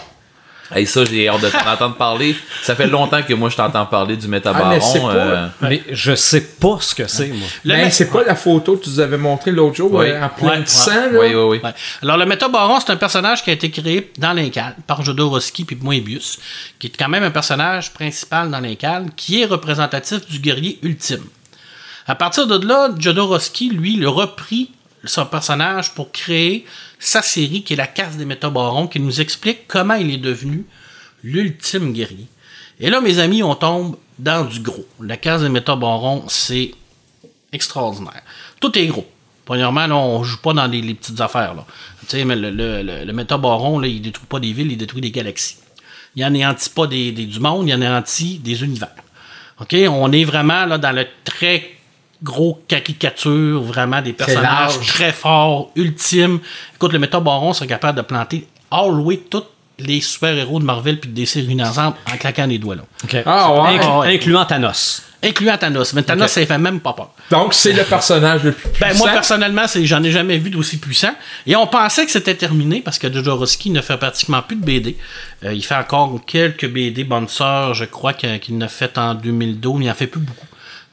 Hey, 0.72 0.86
ça, 0.86 1.04
j'ai 1.04 1.28
hâte 1.28 1.40
de 1.40 1.48
t'entendre 1.48 1.96
parler. 1.96 2.36
Ça 2.62 2.76
fait 2.76 2.86
longtemps 2.86 3.22
que 3.22 3.34
moi, 3.34 3.48
je 3.48 3.56
t'entends 3.56 3.86
parler 3.86 4.16
du 4.16 4.28
métabaron. 4.28 4.78
Ah, 4.80 5.14
euh. 5.14 5.48
mais, 5.62 5.82
je 5.90 6.14
sais 6.14 6.42
pas 6.42 6.78
ce 6.80 6.94
que 6.94 7.08
c'est, 7.08 7.28
moi. 7.28 7.48
mais 7.64 7.90
c'est 7.90 8.10
pas 8.10 8.22
la 8.22 8.36
photo 8.36 8.76
que 8.76 8.84
tu 8.84 8.90
nous 8.90 9.00
avais 9.00 9.18
montrée 9.18 9.50
l'autre 9.50 9.76
jour, 9.76 10.00
euh, 10.00 10.22
en 10.22 10.28
plein 10.28 10.60
de 10.60 10.68
sang, 10.68 11.08
Oui, 11.12 11.34
oui, 11.34 11.60
oui. 11.62 11.70
Alors, 12.02 12.16
le 12.16 12.26
métabaron, 12.26 12.78
c'est 12.78 12.92
un 12.92 12.96
personnage 12.96 13.42
qui 13.42 13.50
a 13.50 13.52
été 13.52 13.70
créé 13.70 14.12
dans 14.18 14.32
l'Incal 14.32 14.76
par 14.86 15.02
Jodorowsky 15.02 15.64
puis 15.64 15.78
Moebius, 15.80 16.38
qui 16.78 16.86
est 16.86 16.96
quand 16.96 17.08
même 17.08 17.24
un 17.24 17.30
personnage 17.30 17.92
principal 17.92 18.50
dans 18.50 18.60
l'Incal, 18.60 19.06
qui 19.16 19.42
est 19.42 19.46
représentatif 19.46 20.26
du 20.28 20.38
guerrier 20.38 20.78
ultime. 20.82 21.24
À 22.06 22.14
partir 22.14 22.46
de 22.46 22.64
là, 22.66 22.90
Jodorowsky, 22.96 23.70
lui, 23.70 23.96
le 23.96 24.08
repris 24.08 24.70
son 25.04 25.26
personnage 25.26 25.94
pour 25.94 26.12
créer 26.12 26.64
sa 26.98 27.22
série 27.22 27.62
qui 27.62 27.72
est 27.72 27.76
la 27.76 27.86
casse 27.86 28.16
des 28.16 28.24
métabarons 28.24 28.86
qui 28.86 29.00
nous 29.00 29.20
explique 29.20 29.66
comment 29.66 29.94
il 29.94 30.10
est 30.12 30.18
devenu 30.18 30.66
l'ultime 31.22 31.92
guerrier. 31.92 32.26
Et 32.78 32.90
là, 32.90 33.00
mes 33.00 33.18
amis, 33.18 33.42
on 33.42 33.54
tombe 33.54 33.96
dans 34.18 34.44
du 34.44 34.60
gros. 34.60 34.86
La 35.00 35.16
case 35.16 35.42
des 35.42 35.48
métabarons, 35.48 36.24
c'est 36.28 36.72
extraordinaire. 37.52 38.22
Tout 38.60 38.76
est 38.78 38.86
gros. 38.86 39.06
Premièrement, 39.44 39.86
là, 39.86 39.96
on 39.96 40.22
joue 40.22 40.38
pas 40.38 40.52
dans 40.52 40.66
les, 40.66 40.94
petites 40.94 41.20
affaires. 41.20 41.54
Là. 41.54 41.66
Mais 42.24 42.36
le, 42.36 42.50
le, 42.50 43.04
le, 43.04 43.12
métabaron, 43.12 43.78
là, 43.78 43.88
il 43.88 44.00
détruit 44.00 44.26
pas 44.26 44.40
des 44.40 44.52
villes, 44.52 44.72
il 44.72 44.78
détruit 44.78 45.00
des 45.00 45.10
galaxies. 45.10 45.56
Il 46.16 46.22
anéantit 46.22 46.70
pas 46.70 46.86
des, 46.86 47.12
des, 47.12 47.26
du 47.26 47.40
monde, 47.40 47.68
il 47.68 47.72
anéantit 47.72 48.38
des 48.38 48.62
univers. 48.62 48.94
OK? 49.60 49.74
On 49.88 50.12
est 50.12 50.24
vraiment 50.24 50.66
là, 50.66 50.78
dans 50.78 50.92
le 50.92 51.06
très 51.24 51.79
gros 52.22 52.60
caricature, 52.68 53.62
vraiment 53.62 54.02
des 54.02 54.12
personnages 54.12 54.78
très 54.86 55.12
forts, 55.12 55.70
ultimes. 55.76 56.40
Écoute, 56.74 56.92
le 56.92 56.98
Métabaron 56.98 57.52
serait 57.52 57.66
capable 57.66 57.98
de 57.98 58.02
planter 58.02 58.46
all 58.70 58.90
the 58.90 59.04
way 59.04 59.16
tous 59.16 59.44
les 59.78 60.00
super-héros 60.00 60.60
de 60.60 60.64
Marvel 60.64 61.00
puis 61.00 61.10
de 61.10 61.14
DC 61.14 61.34
réunis 61.46 61.62
ensemble 61.62 61.96
en 62.12 62.16
claquant 62.16 62.46
les 62.46 62.58
doigts 62.58 62.76
là. 62.76 62.82
Ah, 63.24 63.72
ouais. 63.72 64.14
incluant 64.14 64.44
Thanos. 64.44 65.02
Incluant 65.22 65.58
Thanos. 65.58 65.92
Mais 65.92 66.02
Thanos, 66.02 66.30
ça 66.30 66.44
fait 66.46 66.58
même 66.58 66.80
pas 66.80 66.94
peur. 66.94 67.10
Donc, 67.30 67.52
c'est 67.52 67.72
le 67.72 67.84
personnage 67.84 68.42
le 68.42 68.52
plus 68.52 68.68
puissant. 68.70 68.86
Ben, 68.86 68.96
moi, 68.96 69.10
personnellement, 69.10 69.64
j'en 69.82 70.02
ai 70.02 70.10
jamais 70.10 70.38
vu 70.38 70.48
d'aussi 70.48 70.78
puissant. 70.78 71.14
Et 71.46 71.56
on 71.56 71.66
pensait 71.66 72.06
que 72.06 72.12
c'était 72.12 72.34
terminé 72.34 72.80
parce 72.80 72.98
que 72.98 73.12
Jodorowsky 73.12 73.70
ne 73.70 73.82
fait 73.82 73.98
pratiquement 73.98 74.40
plus 74.40 74.56
de 74.56 74.64
BD. 74.64 74.96
Euh, 75.44 75.52
il 75.52 75.62
fait 75.62 75.74
encore 75.74 76.18
quelques 76.26 76.68
BD, 76.68 77.04
Bonne 77.04 77.28
Sœur, 77.28 77.74
je 77.74 77.84
crois 77.84 78.14
qu'il 78.14 78.56
en 78.56 78.60
a 78.62 78.68
fait 78.68 78.96
en 78.96 79.14
2012, 79.14 79.78
mais 79.78 79.84
il 79.86 79.90
en 79.90 79.94
fait 79.94 80.06
plus 80.06 80.20
beaucoup 80.20 80.46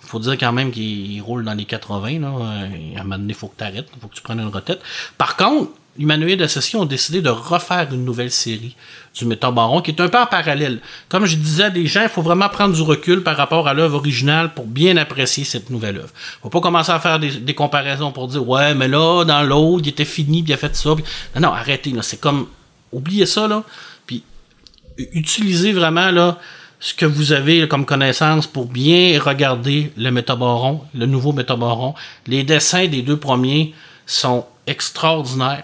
faut 0.08 0.20
dire 0.20 0.38
quand 0.38 0.54
même 0.54 0.72
qu'il 0.72 1.22
roule 1.22 1.43
dans 1.43 1.54
les 1.54 1.65
80. 1.65 2.20
Là. 2.20 2.28
À 2.28 2.32
un 2.32 3.04
moment 3.04 3.17
donné, 3.17 3.30
il 3.30 3.36
faut 3.36 3.48
que 3.48 3.58
tu 3.58 3.63
arrêtes, 3.63 3.88
il 3.93 4.00
faut 4.00 4.08
que 4.08 4.15
tu 4.15 4.22
prennes 4.22 4.39
une 4.39 4.48
retraite. 4.48 4.82
Par 5.17 5.36
contre, 5.36 5.72
Humanoïde 5.98 6.41
Associé 6.41 6.78
ont 6.78 6.86
décidé 6.86 7.22
de 7.22 7.30
refaire 7.30 7.88
une 7.91 8.06
nouvelle 8.06 8.32
série 8.32 8.76
du 9.15 9.26
Métabaron 9.26 9.82
qui 9.82 9.91
est 9.91 10.00
un 10.00 10.08
peu 10.10 10.20
en 10.20 10.28
parallèle. 10.28 10.80
Comme 11.10 11.26
je 11.26 11.36
disais 11.36 11.65
à 11.65 11.70
des 11.70 11.88
gens, 11.88 12.04
il 12.04 12.10
faut 12.10 12.22
vraiment 12.22 12.50
prendre 12.50 12.76
du 12.76 12.82
recul 12.82 13.24
par 13.24 13.36
rapport 13.36 13.67
à 13.67 13.74
l'œuvre 13.74 13.96
originale 13.96 14.54
pour 14.54 14.65
bien 14.65 14.96
apprécier 14.98 15.43
cette 15.43 15.70
nouvelle 15.70 15.98
œuvre. 15.98 16.12
faut 16.41 16.50
pas 16.50 16.62
commencer 16.62 16.91
à 16.91 17.00
faire 17.00 17.20
des, 17.20 17.56
comparaisons 17.56 18.12
pour 18.12 18.28
dire 18.28 18.48
ouais, 18.48 18.76
mais 18.76 18.88
là, 18.88 19.24
dans 19.26 19.41
l'autre, 19.41 19.82
il 19.86 19.89
était 19.89 20.06
fini, 20.06 20.43
puis 20.43 20.52
il 20.52 20.54
a 20.54 20.58
fait 20.58 20.76
ça. 20.76 20.89
Non, 20.89 21.41
non, 21.41 21.54
arrêtez. 21.54 21.93
C'est 22.02 22.20
comme. 22.20 22.48
Oubliez 22.91 23.26
ça, 23.26 23.48
là. 23.48 23.63
Puis 24.06 24.24
utilisez 24.98 25.74
vraiment 25.74 26.12
là 26.12 26.38
ce 26.80 26.94
que 26.94 27.06
vous 27.06 27.32
avez 27.32 27.68
comme 27.68 27.86
connaissance 27.86 28.46
pour 28.46 28.66
bien 28.66 29.20
regarder 29.20 29.92
le 29.98 30.12
métabaron, 30.12 30.82
le 30.94 31.06
nouveau 31.06 31.32
métabaron. 31.32 31.96
Les 32.28 32.44
dessins 32.44 32.88
des 32.88 33.02
deux 33.02 33.18
premiers 33.18 33.74
sont 34.06 34.46
extraordinaires. 34.68 35.63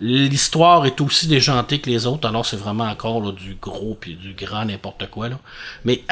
L'histoire 0.00 0.84
est 0.84 1.00
aussi 1.00 1.26
déjantée 1.28 1.78
que 1.78 1.88
les 1.88 2.06
autres, 2.06 2.28
alors 2.28 2.44
c'est 2.44 2.56
vraiment 2.56 2.84
encore 2.84 3.32
du 3.32 3.54
gros 3.54 3.96
puis 3.98 4.14
du 4.14 4.34
grand 4.34 4.64
n'importe 4.64 5.08
quoi. 5.10 5.28
Là. 5.28 5.38
Mais 5.84 6.02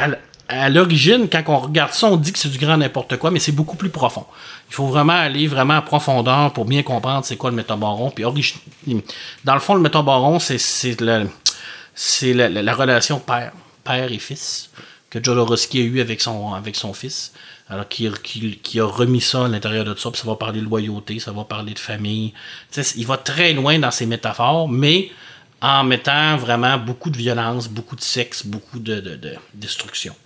à, 0.49 0.69
l'origine, 0.69 1.29
quand 1.29 1.43
on 1.49 1.59
regarde 1.59 1.93
ça, 1.93 2.07
on 2.07 2.17
dit 2.17 2.33
que 2.33 2.39
c'est 2.39 2.49
du 2.49 2.59
grand 2.59 2.77
n'importe 2.77 3.17
quoi, 3.19 3.31
mais 3.31 3.41
c'est 3.41 3.53
beaucoup 3.53 3.77
plus 3.77 3.91
profond. 3.91 4.25
Il 4.69 4.75
faut 4.75 4.87
vraiment 4.87 5.13
aller 5.13 5.49
vraiment 5.49 5.75
en 5.75 5.83
profondeur 5.83 6.53
pour 6.53 6.65
bien 6.65 6.83
comprendre 6.83 7.25
c'est 7.25 7.37
quoi 7.37 7.51
le 7.51 7.57
métabaron. 7.57 8.11
Puis 8.11 8.25
dans 9.45 9.55
le 9.55 9.61
fond, 9.61 9.75
le 9.75 9.81
métabaron, 9.81 10.39
c'est 10.39 10.59
c'est 10.59 10.95
la, 12.33 12.49
la 12.49 12.75
relation 12.75 13.19
père 13.19 13.53
père 13.85 14.13
et 14.13 14.19
fils 14.19 14.71
que 15.11 15.23
Jodorowsky 15.23 15.81
a 15.81 15.83
eu 15.83 16.01
avec 16.01 16.21
son, 16.21 16.55
avec 16.55 16.77
son 16.77 16.95
fils. 16.95 17.33
Alors, 17.69 17.87
qui, 17.89 18.09
a 18.09 18.85
remis 18.85 19.21
ça 19.21 19.45
à 19.45 19.49
l'intérieur 19.49 19.85
de 19.85 19.95
ça, 19.95 20.11
puis 20.11 20.21
ça 20.21 20.27
va 20.27 20.35
parler 20.35 20.61
de 20.61 20.65
loyauté, 20.65 21.21
ça 21.21 21.31
va 21.31 21.45
parler 21.45 21.73
de 21.73 21.79
famille. 21.79 22.33
il 22.97 23.07
va 23.07 23.17
très 23.17 23.53
loin 23.53 23.79
dans 23.79 23.93
ses 23.93 24.07
métaphores, 24.07 24.69
mais 24.69 25.11
en 25.61 25.85
mettant 25.85 26.37
vraiment 26.37 26.79
beaucoup 26.79 27.11
de 27.11 27.17
violence, 27.17 27.69
beaucoup 27.69 27.95
de 27.95 28.01
sexe, 28.01 28.45
beaucoup 28.45 28.81
de, 28.81 29.01
de, 29.01 29.35
destruction. 29.55 30.17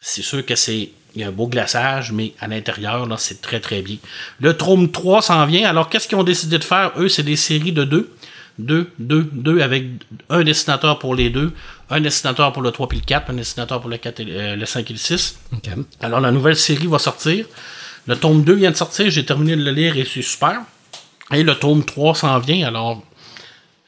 C'est 0.00 0.22
sûr 0.22 0.44
que 0.44 0.54
c'est. 0.54 0.90
Il 1.14 1.22
y 1.22 1.24
a 1.24 1.28
un 1.28 1.32
beau 1.32 1.46
glaçage, 1.46 2.12
mais 2.12 2.34
à 2.40 2.46
l'intérieur, 2.46 3.06
là, 3.06 3.16
c'est 3.16 3.40
très 3.40 3.58
très 3.58 3.80
bien. 3.80 3.96
Le 4.38 4.54
Trône 4.54 4.92
3 4.92 5.22
s'en 5.22 5.46
vient. 5.46 5.66
Alors, 5.66 5.88
qu'est-ce 5.88 6.06
qu'ils 6.06 6.18
ont 6.18 6.24
décidé 6.24 6.58
de 6.58 6.64
faire? 6.64 6.92
Eux, 6.98 7.08
c'est 7.08 7.22
des 7.22 7.36
séries 7.36 7.72
de 7.72 7.84
deux. 7.84 8.12
Deux, 8.58 8.90
deux, 8.98 9.28
deux, 9.32 9.60
avec 9.60 9.84
un 10.28 10.42
dessinateur 10.42 10.98
pour 10.98 11.14
les 11.14 11.30
deux, 11.30 11.52
un 11.90 12.00
dessinateur 12.00 12.52
pour 12.52 12.62
le 12.62 12.70
3 12.70 12.88
et 12.92 12.94
le 12.96 13.00
4, 13.02 13.30
un 13.30 13.34
dessinateur 13.34 13.80
pour 13.80 13.90
le, 13.90 13.96
4 13.96 14.20
euh, 14.20 14.56
le 14.56 14.66
5 14.66 14.90
et 14.90 14.92
le 14.92 14.98
6. 14.98 15.38
Alors, 16.00 16.20
la 16.20 16.30
nouvelle 16.30 16.56
série 16.56 16.86
va 16.86 16.98
sortir. 16.98 17.46
Le 18.06 18.16
tome 18.16 18.44
2 18.44 18.54
vient 18.54 18.70
de 18.70 18.76
sortir, 18.76 19.10
j'ai 19.10 19.24
terminé 19.24 19.56
de 19.56 19.62
le 19.62 19.70
lire 19.70 19.96
et 19.96 20.04
c'est 20.04 20.22
super. 20.22 20.60
Et 21.32 21.42
le 21.42 21.54
tome 21.54 21.84
3 21.84 22.14
s'en 22.14 22.38
vient, 22.38 22.66
alors, 22.66 23.02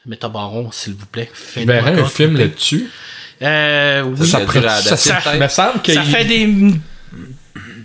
Métabaron, 0.05 0.71
s'il 0.71 0.93
vous 0.93 1.05
plaît, 1.05 1.29
faites 1.33 1.65
ben, 1.65 1.85
un 1.85 2.05
film 2.05 2.37
là-dessus. 2.37 2.89
Euh, 3.41 4.01
oui, 4.03 4.27
ça, 4.27 4.45
ça, 4.45 4.97
ça, 4.97 5.47
ça, 5.47 5.73
fait 6.03 6.25
des 6.25 6.73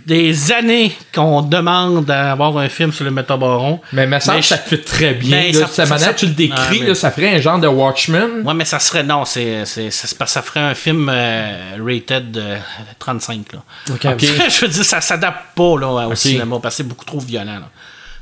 des 0.05 0.51
années 0.51 0.95
qu'on 1.13 1.41
demande 1.41 2.05
d'avoir 2.05 2.57
un 2.57 2.69
film 2.69 2.91
sur 2.91 3.05
le 3.05 3.11
métabaron. 3.11 3.81
Mais, 3.91 4.05
mais 4.05 4.19
ça, 4.19 4.39
ça 4.41 4.57
te 4.57 4.69
fait 4.69 4.83
très 4.83 5.13
bien. 5.13 5.51
Ça, 5.53 5.85
ça, 5.85 6.13
tu 6.13 6.27
le 6.27 6.33
décris, 6.33 6.95
ça 6.95 7.11
ferait 7.11 7.35
un 7.35 7.39
genre 7.39 7.59
de 7.59 7.67
Watchmen. 7.67 8.41
Ouais, 8.43 8.53
mais 8.53 8.65
ça 8.65 8.79
serait. 8.79 9.03
Non, 9.03 9.25
c'est, 9.25 9.65
c'est, 9.65 9.89
ça 9.91 10.41
ferait 10.41 10.59
un 10.59 10.75
film 10.75 11.09
euh, 11.11 11.77
rated 11.83 12.39
35. 12.99 13.53
Là. 13.53 13.59
je 13.89 14.61
veux 14.61 14.67
dire, 14.67 14.85
ça 14.85 15.01
s'adapte 15.01 15.55
pas 15.55 15.79
là, 15.79 16.07
au 16.07 16.15
cinéma 16.15 16.59
parce 16.61 16.75
que 16.75 16.77
c'est 16.77 16.87
beaucoup 16.87 17.05
trop 17.05 17.19
violent. 17.19 17.61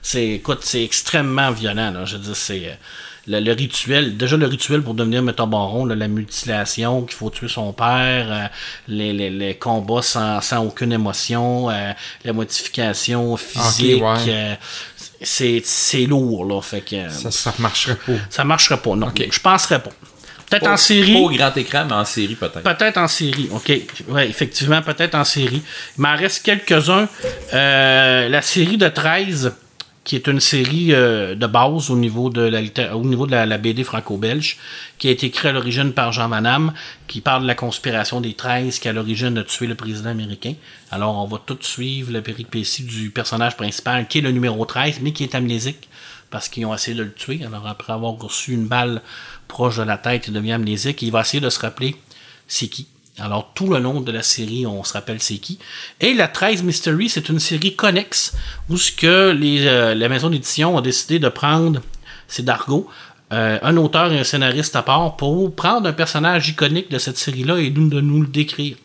C'est, 0.02 0.28
écoute, 0.28 0.60
c'est 0.62 0.84
extrêmement 0.84 1.52
violent. 1.52 1.92
Là. 1.92 2.06
Je 2.06 2.18
veux 2.18 2.24
dire, 2.24 2.36
c'est. 2.36 2.66
Euh, 2.66 2.74
le, 3.28 3.54
rituel, 3.54 4.18
déjà 4.18 4.36
le 4.36 4.46
rituel 4.46 4.82
pour 4.82 4.94
devenir 4.94 5.22
métabaron, 5.22 5.86
la 5.86 6.08
mutilation, 6.08 7.04
qu'il 7.04 7.16
faut 7.16 7.30
tuer 7.30 7.48
son 7.48 7.72
père, 7.72 8.28
euh, 8.30 8.48
les, 8.88 9.14
les, 9.14 9.30
les, 9.30 9.56
combats 9.56 10.02
sans, 10.02 10.42
sans 10.42 10.66
aucune 10.66 10.92
émotion, 10.92 11.70
euh, 11.70 11.92
la 12.26 12.34
modification 12.34 13.38
physique. 13.38 14.04
Euh, 14.28 14.56
c'est 15.22 16.06
lourd, 16.06 16.46
là. 16.46 16.62
Fait 16.62 16.82
que, 16.82 17.10
ça, 17.10 17.32
ça 17.32 17.54
marcherait 17.60 17.96
pas. 17.96 18.12
Ça 18.30 18.44
marcherait 18.44 18.82
pas, 18.82 18.96
non. 18.96 19.10
Je 19.18 19.40
penserais 19.40 19.82
pas. 19.82 19.92
Peut-être 20.50 20.68
en 20.68 20.78
série. 20.78 21.14
Pas 21.14 21.20
au 21.20 21.30
grand 21.30 21.58
écran, 21.58 21.86
mais 21.88 21.94
en 21.94 22.06
série 22.06 22.36
peut-être. 22.36 22.62
Peut-être 22.62 22.98
en 22.98 23.08
série, 23.08 23.50
OK. 23.52 23.72
Oui, 24.10 24.22
effectivement, 24.24 24.82
peut-être 24.82 25.16
en 25.16 25.24
série. 25.24 25.64
Il 25.98 26.02
m'en 26.02 26.16
reste 26.16 26.44
quelques-uns. 26.44 27.08
la 27.54 28.42
série 28.42 28.78
de 28.78 28.90
13 28.90 29.54
qui 30.04 30.16
est 30.16 30.28
une 30.28 30.40
série 30.40 30.94
euh, 30.94 31.36
de 31.36 31.48
base 31.48 31.90
au 31.90 31.96
niveau 31.96 32.30
de 32.30 32.42
la, 32.42 32.62
au 32.96 33.02
de 33.04 33.32
la, 33.32 33.58
BD 33.58 33.84
franco-belge, 33.84 34.58
qui 34.98 35.08
a 35.08 35.12
été 35.12 35.30
créée 35.32 35.52
à 35.52 35.54
l'origine 35.54 35.94
par 35.94 36.12
Jean 36.12 36.28
Van 36.28 36.74
qui 37.08 37.22
parle 37.22 37.44
de 37.44 37.48
la 37.48 37.56
conspiration 37.56 38.20
des 38.20 38.34
13 38.34 38.80
qui 38.80 38.90
à 38.90 38.94
l'origine 38.94 39.38
a 39.38 39.44
tué 39.44 39.68
le 39.68 39.76
président 39.76 40.10
américain. 40.10 40.54
Alors 40.92 41.18
on 41.18 41.28
va 41.28 41.42
tout 41.46 41.58
suivre 41.62 42.12
le 42.12 42.22
péripétie 42.22 42.84
du 42.84 43.10
personnage 43.12 43.56
principal, 43.56 44.08
qui 44.08 44.18
est 44.18 44.22
le 44.22 44.32
numéro 44.32 44.66
13, 44.66 45.00
mais 45.02 45.14
qui 45.14 45.24
est 45.24 45.36
amnésique, 45.36 45.88
parce 46.30 46.50
qu'ils 46.50 46.66
ont 46.66 46.74
essayé 46.74 46.98
de 46.98 47.04
le 47.04 47.14
tuer. 47.14 47.42
Alors 47.46 47.68
après 47.68 47.94
avoir 47.94 48.14
reçu 48.14 48.54
une 48.54 48.68
balle 48.68 49.02
proche 49.48 49.78
de 49.78 49.84
la 49.84 49.98
tête, 49.98 50.28
il 50.28 50.34
devient 50.34 50.54
amnésique, 50.54 51.02
il 51.02 51.12
va 51.12 51.22
essayer 51.22 51.42
de 51.42 51.50
se 51.50 51.60
rappeler 51.60 51.96
c'est 52.48 52.68
qui. 52.68 52.88
Alors, 53.20 53.52
tout 53.54 53.72
le 53.72 53.80
long 53.80 54.02
de 54.02 54.12
la 54.12 54.24
série, 54.24 54.66
on 54.66 54.84
se 54.84 54.94
rappelle 54.94 55.22
c'est 55.22 55.38
qui. 55.38 55.60
Et 56.00 56.14
la 56.14 56.28
13 56.28 56.64
Mystery, 56.64 57.10
c'est 57.10 57.30
une 57.30 57.40
série 57.40 57.76
connexe 57.76 58.36
où 58.70 58.78
ce 58.78 58.92
que 58.92 59.32
les, 59.32 59.68
euh, 59.68 59.94
la 59.94 60.10
maison 60.10 60.30
d'édition 60.30 60.78
a 60.78 60.82
décidé 60.82 61.20
de 61.20 61.30
prendre, 61.30 61.82
c'est 62.28 62.44
Dargo, 62.44 62.90
euh, 63.32 63.60
un 63.62 63.78
auteur 63.78 64.12
et 64.12 64.20
un 64.20 64.24
scénariste 64.24 64.76
à 64.76 64.82
part 64.82 65.16
pour 65.16 65.56
prendre 65.56 65.88
un 65.88 65.94
personnage 65.94 66.50
iconique 66.50 66.90
de 66.90 66.98
cette 66.98 67.18
série-là 67.18 67.58
et 67.58 67.70
de 67.70 68.02
nous 68.02 68.22
le 68.22 68.28
décrire. 68.28 68.78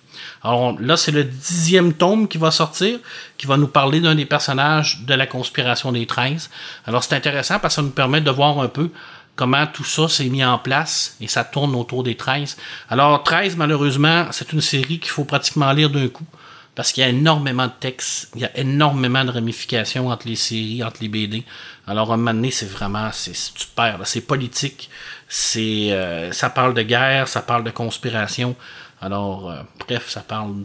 Alors 0.42 0.78
là, 0.80 0.96
c'est 0.96 1.12
le 1.12 1.24
dixième 1.24 1.92
tome 1.92 2.28
qui 2.28 2.38
va 2.38 2.50
sortir, 2.50 2.98
qui 3.36 3.46
va 3.46 3.56
nous 3.56 3.66
parler 3.66 4.00
d'un 4.00 4.14
des 4.14 4.24
personnages 4.24 5.00
de 5.06 5.14
la 5.14 5.26
conspiration 5.26 5.92
des 5.92 6.06
13. 6.06 6.50
Alors 6.86 7.02
c'est 7.02 7.14
intéressant 7.14 7.58
parce 7.58 7.74
que 7.74 7.80
ça 7.80 7.82
nous 7.82 7.90
permet 7.90 8.20
de 8.20 8.30
voir 8.30 8.60
un 8.60 8.68
peu 8.68 8.90
comment 9.38 9.68
tout 9.68 9.84
ça 9.84 10.08
s'est 10.08 10.28
mis 10.28 10.44
en 10.44 10.58
place 10.58 11.16
et 11.20 11.28
ça 11.28 11.44
tourne 11.44 11.76
autour 11.76 12.02
des 12.02 12.16
13. 12.16 12.56
Alors 12.90 13.22
13, 13.22 13.56
malheureusement, 13.56 14.26
c'est 14.32 14.52
une 14.52 14.60
série 14.60 14.98
qu'il 14.98 15.12
faut 15.12 15.24
pratiquement 15.24 15.70
lire 15.70 15.90
d'un 15.90 16.08
coup 16.08 16.26
parce 16.74 16.92
qu'il 16.92 17.02
y 17.02 17.06
a 17.06 17.08
énormément 17.08 17.66
de 17.66 17.72
textes, 17.78 18.30
il 18.34 18.40
y 18.40 18.44
a 18.44 18.56
énormément 18.58 19.24
de 19.24 19.30
ramifications 19.30 20.08
entre 20.08 20.26
les 20.26 20.36
séries, 20.36 20.82
entre 20.82 20.98
les 21.00 21.08
BD. 21.08 21.44
Alors 21.86 22.12
un 22.12 22.16
moment 22.16 22.34
donné, 22.34 22.50
c'est 22.50 22.70
vraiment, 22.70 23.10
c'est 23.12 23.34
super, 23.34 24.00
c'est 24.04 24.22
politique, 24.22 24.90
c'est, 25.28 25.92
euh, 25.92 26.32
ça 26.32 26.50
parle 26.50 26.74
de 26.74 26.82
guerre, 26.82 27.28
ça 27.28 27.42
parle 27.42 27.62
de 27.62 27.70
conspiration. 27.70 28.56
Alors, 29.00 29.50
euh, 29.50 29.62
bref, 29.86 30.08
ça 30.08 30.20
parle 30.20 30.62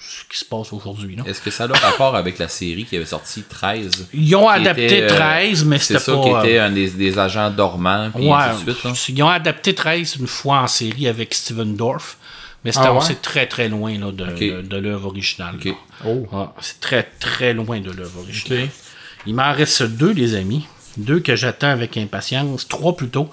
ce 0.00 0.24
qui 0.28 0.38
se 0.38 0.44
passe 0.44 0.72
aujourd'hui. 0.72 1.16
Est-ce 1.26 1.40
que 1.40 1.50
ça 1.50 1.64
a 1.64 1.78
rapport 1.78 2.16
avec 2.16 2.38
la 2.38 2.48
série 2.48 2.84
qui 2.84 2.96
avait 2.96 3.04
sorti 3.04 3.42
13 3.42 4.08
Ils 4.14 4.34
ont 4.34 4.48
adapté 4.48 5.06
13, 5.06 5.62
euh, 5.62 5.66
mais 5.66 5.78
c'était 5.78 5.94
pas. 5.94 6.00
C'est 6.00 6.12
ça 6.12 6.18
qui 6.22 6.48
était 6.48 6.58
un 6.58 6.70
des, 6.70 7.18
agents 7.18 7.50
dormants. 7.50 8.10
Puis 8.14 8.24
Ils 9.14 9.22
ont 9.22 9.28
adapté 9.28 9.74
13 9.74 10.16
une 10.16 10.26
fois 10.26 10.60
en 10.60 10.66
série 10.66 11.06
avec 11.06 11.34
Steven 11.34 11.76
Dorff. 11.76 12.16
Mais 12.64 12.72
c'est 12.72 12.80
ah 12.82 12.98
très 13.22 13.46
très 13.46 13.70
loin 13.70 13.98
là, 13.98 14.12
de, 14.12 14.60
de, 14.60 14.76
l'œuvre 14.76 15.06
originale. 15.06 15.54
Oh. 16.06 16.26
c'est 16.60 16.78
très 16.78 17.04
très 17.18 17.54
loin 17.54 17.80
de 17.80 17.90
l'œuvre 17.90 18.20
originale. 18.20 18.68
Il 19.26 19.34
m'en 19.34 19.52
reste 19.52 19.82
deux, 19.82 20.12
les 20.12 20.34
amis. 20.34 20.66
Deux 20.96 21.20
que 21.20 21.36
j'attends 21.36 21.70
avec 21.70 21.96
impatience. 21.96 22.68
Trois 22.68 22.96
plutôt. 22.96 23.30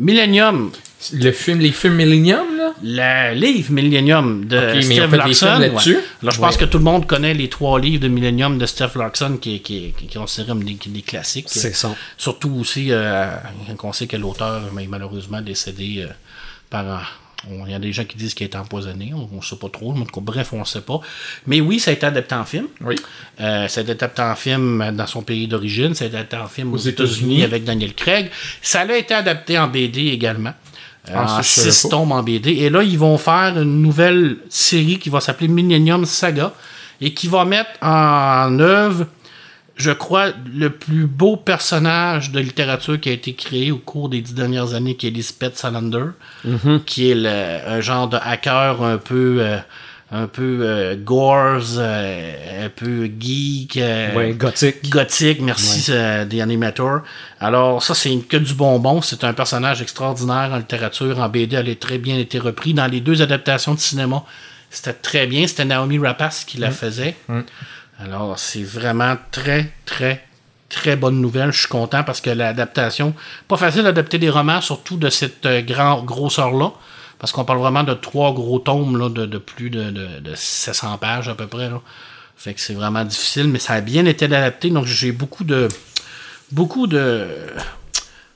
Millennium. 0.00 0.72
Le 1.12 1.30
film, 1.30 1.60
les 1.60 1.72
films 1.72 1.94
Millennium, 1.94 2.56
là? 2.56 2.72
Le 2.82 3.34
livre 3.34 3.70
Millennium 3.70 4.46
de 4.46 4.80
Steve 4.80 5.14
Larson. 5.14 5.46
Alors, 5.46 5.80
je 5.80 6.40
pense 6.40 6.56
que 6.56 6.64
tout 6.64 6.78
le 6.78 6.84
monde 6.84 7.06
connaît 7.06 7.34
les 7.34 7.48
trois 7.48 7.78
livres 7.78 8.02
de 8.02 8.08
Millennium 8.08 8.58
de 8.58 8.64
Steve 8.64 8.96
Larson 8.96 9.36
qui, 9.40 9.60
qui, 9.60 9.92
qui, 9.92 10.08
comme 10.46 10.64
des, 10.64 11.02
classiques. 11.02 11.48
C'est 11.48 11.74
ça. 11.74 11.94
Surtout 12.16 12.50
aussi, 12.58 12.88
euh, 12.90 13.30
on 13.82 13.92
sait 13.92 14.06
que 14.06 14.16
l'auteur 14.16 14.62
est 14.78 14.86
malheureusement 14.86 15.42
décédé 15.42 16.06
euh, 16.06 16.12
par 16.70 17.19
il 17.48 17.70
y 17.70 17.74
a 17.74 17.78
des 17.78 17.92
gens 17.92 18.04
qui 18.04 18.16
disent 18.16 18.34
qu'il 18.34 18.44
a 18.44 18.48
été 18.48 18.58
empoisonné, 18.58 19.12
on 19.14 19.36
ne 19.36 19.42
sait 19.42 19.56
pas 19.56 19.68
trop, 19.68 19.94
bref, 20.20 20.52
on 20.52 20.60
ne 20.60 20.64
sait 20.64 20.82
pas. 20.82 21.00
Mais 21.46 21.60
oui, 21.60 21.80
ça 21.80 21.90
a 21.90 21.94
été 21.94 22.04
adapté 22.04 22.34
en 22.34 22.44
film. 22.44 22.66
Oui. 22.82 22.96
Euh, 23.40 23.66
ça 23.68 23.80
a 23.80 23.82
été 23.82 23.92
adapté 23.92 24.22
en 24.22 24.34
film 24.34 24.90
dans 24.92 25.06
son 25.06 25.22
pays 25.22 25.48
d'origine, 25.48 25.94
ça 25.94 26.04
a 26.04 26.08
été 26.08 26.16
adapté 26.16 26.36
en 26.36 26.48
film 26.48 26.74
aux, 26.74 26.78
États-Unis 26.78 27.42
avec 27.42 27.64
Daniel 27.64 27.94
Craig. 27.94 28.30
Ça 28.60 28.80
a 28.80 28.96
été 28.96 29.14
adapté 29.14 29.58
en 29.58 29.68
BD 29.68 30.08
également. 30.08 30.52
Euh, 31.08 31.12
ah, 31.16 31.38
en 31.38 31.42
six 31.42 31.88
tomes 31.88 32.12
en 32.12 32.22
BD. 32.22 32.50
Et 32.50 32.70
là, 32.70 32.82
ils 32.82 32.98
vont 32.98 33.16
faire 33.16 33.58
une 33.58 33.80
nouvelle 33.80 34.36
série 34.50 34.98
qui 34.98 35.08
va 35.08 35.20
s'appeler 35.20 35.48
Millennium 35.48 36.04
Saga 36.04 36.52
et 37.00 37.14
qui 37.14 37.26
va 37.26 37.46
mettre 37.46 37.70
en 37.80 38.58
œuvre 38.58 39.06
je 39.80 39.90
crois, 39.90 40.28
le 40.54 40.68
plus 40.68 41.06
beau 41.06 41.36
personnage 41.36 42.30
de 42.32 42.38
littérature 42.38 43.00
qui 43.00 43.08
a 43.08 43.12
été 43.12 43.32
créé 43.32 43.72
au 43.72 43.78
cours 43.78 44.10
des 44.10 44.20
dix 44.20 44.34
dernières 44.34 44.74
années, 44.74 44.94
qui 44.94 45.06
est 45.06 45.10
Lisbeth 45.10 45.56
Salander, 45.56 46.10
mhm. 46.44 46.82
qui 46.84 47.10
est 47.10 47.26
un 47.26 47.80
genre 47.80 48.06
de 48.08 48.18
hacker 48.22 48.82
un 48.82 48.98
peu, 48.98 49.38
euh, 49.40 49.56
un 50.12 50.26
peu 50.26 50.58
euh, 50.60 50.96
gores, 50.96 51.78
euh, 51.78 52.66
un 52.66 52.68
peu 52.68 53.06
geek, 53.18 53.80
gothique. 54.36 54.90
Gothique, 54.90 55.40
merci 55.40 55.90
des 56.28 56.40
animateurs. 56.42 57.02
Alors 57.40 57.82
ça, 57.82 57.94
c'est 57.94 58.14
que 58.28 58.36
du 58.36 58.52
bonbon. 58.52 59.00
C'est 59.00 59.24
un 59.24 59.32
personnage 59.32 59.80
extraordinaire 59.80 60.50
en 60.52 60.58
littérature, 60.58 61.20
en 61.20 61.28
BD, 61.30 61.56
elle 61.56 61.70
a 61.70 61.74
très 61.74 61.96
bien 61.96 62.18
été 62.18 62.38
repris 62.38 62.74
dans 62.74 62.86
les 62.86 63.00
deux 63.00 63.22
adaptations 63.22 63.74
de 63.74 63.80
cinéma. 63.80 64.24
C'était 64.68 64.92
très 64.92 65.26
bien. 65.26 65.46
C'était 65.46 65.64
Naomi 65.64 65.98
Rapace 65.98 66.44
qui 66.44 66.58
la 66.58 66.70
faisait. 66.70 67.16
Alors, 68.02 68.38
c'est 68.38 68.62
vraiment 68.62 69.16
très, 69.30 69.70
très, 69.84 70.24
très 70.70 70.96
bonne 70.96 71.20
nouvelle. 71.20 71.52
Je 71.52 71.60
suis 71.60 71.68
content 71.68 72.02
parce 72.02 72.20
que 72.22 72.30
l'adaptation, 72.30 73.14
pas 73.46 73.58
facile 73.58 73.82
d'adapter 73.82 74.18
des 74.18 74.30
romans, 74.30 74.62
surtout 74.62 74.96
de 74.96 75.10
cette 75.10 75.44
euh, 75.44 75.60
grande 75.60 76.06
grosseur-là, 76.06 76.72
parce 77.18 77.32
qu'on 77.32 77.44
parle 77.44 77.58
vraiment 77.58 77.82
de 77.82 77.92
trois 77.92 78.32
gros 78.32 78.58
tomes 78.58 78.96
là, 78.96 79.10
de, 79.10 79.38
plus 79.38 79.68
de, 79.68 79.90
de, 79.90 80.34
700 80.34 80.96
pages 80.96 81.28
à 81.28 81.34
peu 81.34 81.46
près. 81.46 81.68
Là. 81.68 81.82
Fait 82.36 82.54
que 82.54 82.60
c'est 82.60 82.72
vraiment 82.72 83.04
difficile, 83.04 83.48
mais 83.48 83.58
ça 83.58 83.74
a 83.74 83.80
bien 83.82 84.06
été 84.06 84.24
adapté, 84.24 84.70
donc 84.70 84.86
j'ai 84.86 85.12
beaucoup 85.12 85.44
de. 85.44 85.68
Beaucoup 86.52 86.86
de. 86.86 87.26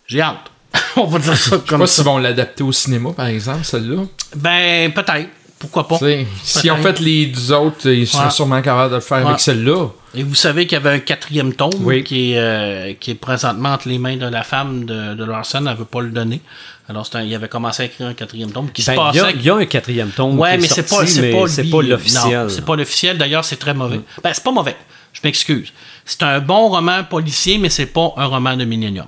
J'ai 0.07 0.20
hâte. 0.20 0.50
On 0.96 1.07
va 1.07 1.18
dire 1.18 1.37
ça 1.37 1.57
comme 1.66 1.81
Je 1.81 1.87
sais 1.87 2.05
pas 2.05 2.11
vont 2.11 2.18
l'adapter 2.18 2.62
au 2.62 2.72
cinéma, 2.72 3.12
par 3.12 3.27
exemple, 3.27 3.64
celle-là. 3.64 4.03
Ben, 4.37 4.92
peut-être 4.92 5.31
pourquoi 5.64 5.88
pas? 5.88 5.98
si 6.42 6.70
en 6.70 6.77
fait 6.77 7.00
les 7.00 7.53
autres, 7.53 7.88
ils 7.88 8.07
sont 8.07 8.31
sûrement 8.31 8.62
capables 8.62 8.90
de 8.90 8.96
le 8.96 9.00
faire 9.00 9.27
avec 9.27 9.40
celle-là. 9.40 9.88
Et 10.16 10.22
vous 10.22 10.37
savez 10.37 10.66
qu'il 10.66 10.77
y 10.77 10.81
avait 10.81 10.96
un 10.96 11.00
quatrième 11.00 11.55
tome 11.55 11.72
qui, 12.05 12.33
est, 12.33 12.38
euh, 12.38 12.92
qui 13.00 13.11
est 13.11 13.16
présentement 13.16 13.70
entre 13.70 13.88
les 13.88 13.98
mains 13.98 14.16
de 14.16 14.27
la 14.27 14.44
femme 14.44 14.85
de, 14.85 15.14
de 15.14 15.24
Larson, 15.24 15.59
elle 15.59 15.72
ne 15.72 15.74
veut 15.74 15.85
pas 15.85 16.03
le 16.03 16.11
donner. 16.11 16.40
Alors, 16.88 17.09
il 17.14 17.35
avait 17.35 17.48
commencé 17.48 17.83
à 17.83 17.87
écrire 17.87 18.07
un 18.07 18.14
quatrième 18.14 18.53
tome 18.53 18.70
qui 18.70 18.83
se 18.83 18.90
ben, 18.90 18.96
passait. 18.96 19.18
Il 19.35 19.42
y, 19.42 19.50
a 19.50 19.57
un 19.57 19.64
quatrième 19.64 20.11
tome. 20.11 20.38
Ouais, 20.38 20.57
mais 20.59 20.68
c'est 20.68 20.88
pas, 20.88 21.07
c'est 21.07 21.31
pas, 21.70 21.83
l'officiel. 21.83 22.50
C'est 22.50 22.64
pas 22.64 22.77
l'officiel. 22.77 23.18
D'ailleurs, 23.18 23.44
c'est 23.44 23.57
très 23.57 23.74
mauvais. 23.74 23.98
Mm. 23.98 24.05
Ben, 24.22 24.31
c'est 24.33 24.44
pas 24.44 24.53
mauvais. 24.53 24.77
Je 25.12 25.20
m'excuse. 25.24 25.72
C'est 26.05 26.22
un 26.22 26.40
bon 26.40 26.68
roman 26.68 27.03
policier, 27.03 27.59
mais 27.59 27.70
c'est 27.70 27.87
pas 27.87 28.12
un 28.16 28.27
roman 28.27 28.57
de 28.57 28.64
Millennium 28.64 29.07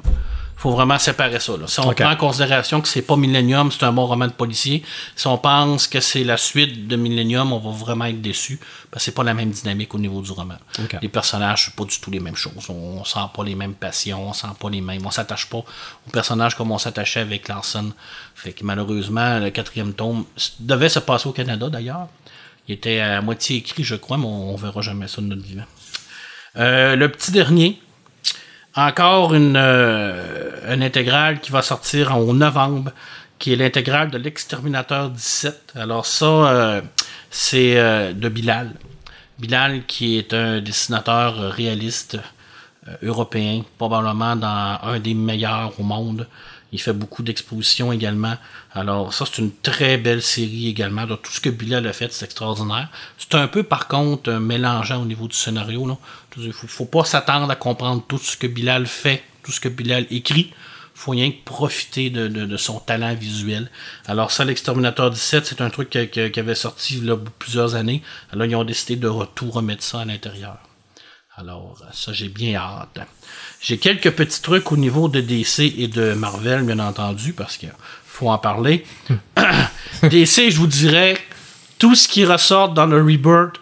faut 0.66 0.74
vraiment 0.74 0.98
séparer 0.98 1.38
ça. 1.38 1.52
Si 1.68 1.80
on 1.80 1.92
prend 1.92 2.10
en 2.10 2.16
considération 2.16 2.80
que 2.80 2.88
c'est 2.88 3.02
pas 3.02 3.16
Millennium, 3.16 3.70
c'est 3.70 3.84
un 3.84 3.92
bon 3.92 4.06
roman 4.06 4.26
de 4.26 4.32
policier, 4.32 4.82
si 5.14 5.26
on 5.28 5.38
pense 5.38 5.86
que 5.86 6.00
c'est 6.00 6.24
la 6.24 6.36
suite 6.36 6.88
de 6.88 6.96
Millennium, 6.96 7.52
on 7.52 7.60
va 7.60 7.70
vraiment 7.70 8.06
être 8.06 8.20
déçu 8.20 8.58
parce 8.90 9.02
que 9.02 9.04
c'est 9.04 9.14
pas 9.14 9.22
la 9.22 9.34
même 9.34 9.50
dynamique 9.50 9.94
au 9.94 9.98
niveau 9.98 10.20
du 10.22 10.32
roman. 10.32 10.56
Les 11.00 11.08
personnages, 11.08 11.66
c'est 11.66 11.76
pas 11.76 11.84
du 11.84 12.00
tout 12.00 12.10
les 12.10 12.18
mêmes 12.18 12.34
choses. 12.34 12.68
On, 12.68 13.04
sent 13.04 13.28
pas 13.32 13.44
les 13.44 13.54
mêmes 13.54 13.74
passions, 13.74 14.28
on 14.28 14.32
sent 14.32 14.48
pas 14.58 14.68
les 14.68 14.80
mêmes. 14.80 15.06
On 15.06 15.10
s'attache 15.12 15.46
pas 15.48 15.58
aux 15.58 16.10
personnages 16.12 16.56
comme 16.56 16.72
on 16.72 16.78
s'attachait 16.78 17.20
avec 17.20 17.46
Larson. 17.46 17.92
Fait 18.34 18.52
que 18.52 18.64
malheureusement, 18.64 19.38
le 19.38 19.50
quatrième 19.50 19.92
tome 19.92 20.24
devait 20.58 20.88
se 20.88 20.98
passer 20.98 21.28
au 21.28 21.32
Canada 21.32 21.68
d'ailleurs. 21.68 22.08
Il 22.66 22.74
était 22.74 22.98
à 22.98 23.22
moitié 23.22 23.58
écrit, 23.58 23.84
je 23.84 23.94
crois, 23.94 24.18
mais 24.18 24.26
on, 24.26 24.56
verra 24.56 24.80
jamais 24.80 25.06
ça 25.06 25.22
de 25.22 25.28
notre 25.28 25.42
vivant. 25.42 25.66
Euh, 26.56 26.96
le 26.96 27.08
petit 27.08 27.30
dernier, 27.30 27.80
encore 28.76 29.34
une, 29.34 29.56
euh, 29.56 30.76
intégrale 30.80 31.40
qui 31.40 31.50
va 31.50 31.62
sortir 31.62 32.14
en 32.14 32.32
novembre, 32.34 32.92
qui 33.38 33.52
est 33.52 33.56
l'intégrale 33.56 34.10
de 34.10 34.18
l'exterminateur 34.18 35.10
17. 35.10 35.72
Alors 35.76 36.06
ça, 36.06 36.26
euh, 36.26 36.80
c'est 37.30 37.78
euh, 37.78 38.12
de 38.12 38.28
Bilal. 38.28 38.72
Bilal, 39.38 39.84
qui 39.86 40.18
est 40.18 40.32
un 40.34 40.60
dessinateur 40.60 41.52
réaliste 41.52 42.18
européen, 43.02 43.62
probablement 43.78 44.36
dans 44.36 44.78
un 44.82 44.98
des 44.98 45.14
meilleurs 45.14 45.72
au 45.78 45.82
monde. 45.82 46.26
Il 46.76 46.78
fait 46.78 46.92
beaucoup 46.92 47.22
d'expositions 47.22 47.90
également. 47.90 48.36
Alors, 48.72 49.14
ça, 49.14 49.24
c'est 49.24 49.40
une 49.40 49.50
très 49.50 49.96
belle 49.96 50.20
série 50.20 50.68
également. 50.68 51.06
Tout 51.06 51.32
ce 51.32 51.40
que 51.40 51.48
Bilal 51.48 51.86
a 51.86 51.94
fait, 51.94 52.12
c'est 52.12 52.26
extraordinaire. 52.26 52.90
C'est 53.16 53.34
un 53.34 53.48
peu, 53.48 53.62
par 53.62 53.88
contre, 53.88 54.30
mélangeant 54.32 55.00
au 55.00 55.06
niveau 55.06 55.26
du 55.26 55.34
scénario. 55.34 55.98
Il 56.36 56.48
ne 56.48 56.52
faut, 56.52 56.84
pas 56.84 57.06
s'attendre 57.06 57.50
à 57.50 57.56
comprendre 57.56 58.04
tout 58.06 58.18
ce 58.18 58.36
que 58.36 58.46
Bilal 58.46 58.86
fait, 58.86 59.24
tout 59.42 59.52
ce 59.52 59.60
que 59.60 59.70
Bilal 59.70 60.06
écrit. 60.10 60.52
Il 60.52 60.98
faut 60.98 61.12
rien 61.12 61.30
que 61.30 61.42
profiter 61.46 62.10
de, 62.10 62.56
son 62.58 62.78
talent 62.78 63.14
visuel. 63.14 63.70
Alors, 64.06 64.30
ça, 64.30 64.44
l'Exterminateur 64.44 65.10
17, 65.10 65.46
c'est 65.46 65.62
un 65.62 65.70
truc 65.70 65.88
qui, 65.88 66.38
avait 66.38 66.54
sorti 66.54 67.02
plusieurs 67.38 67.74
années. 67.74 68.02
Alors, 68.34 68.44
ils 68.44 68.54
ont 68.54 68.64
décidé 68.64 68.96
de 68.96 69.10
tout 69.34 69.50
remettre 69.50 69.82
ça 69.82 70.00
à 70.00 70.04
l'intérieur. 70.04 70.58
Alors, 71.36 71.82
ça, 71.94 72.12
j'ai 72.12 72.28
bien 72.28 72.56
hâte. 72.56 72.98
J'ai 73.60 73.78
quelques 73.78 74.10
petits 74.10 74.42
trucs 74.42 74.70
au 74.70 74.76
niveau 74.76 75.08
de 75.08 75.20
DC 75.20 75.60
et 75.78 75.88
de 75.88 76.12
Marvel, 76.12 76.62
bien 76.64 76.78
entendu, 76.78 77.32
parce 77.32 77.56
qu'il 77.56 77.72
faut 78.04 78.28
en 78.28 78.38
parler. 78.38 78.84
DC, 80.02 80.50
je 80.50 80.56
vous 80.56 80.66
dirais, 80.66 81.18
tout 81.78 81.94
ce 81.94 82.08
qui 82.08 82.24
ressort 82.24 82.70
dans 82.70 82.86
le 82.86 83.00
Rebirth, 83.02 83.60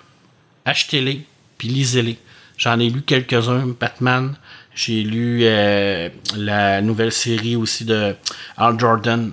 achetez-les, 0.64 1.24
puis 1.58 1.68
lisez-les. 1.68 2.18
J'en 2.56 2.78
ai 2.78 2.88
lu 2.88 3.02
quelques-uns, 3.02 3.66
Batman. 3.78 4.36
J'ai 4.74 5.02
lu 5.02 5.40
euh, 5.42 6.08
la 6.36 6.80
nouvelle 6.80 7.12
série 7.12 7.56
aussi 7.56 7.84
de 7.84 8.14
Al 8.56 8.78
Jordan, 8.78 9.32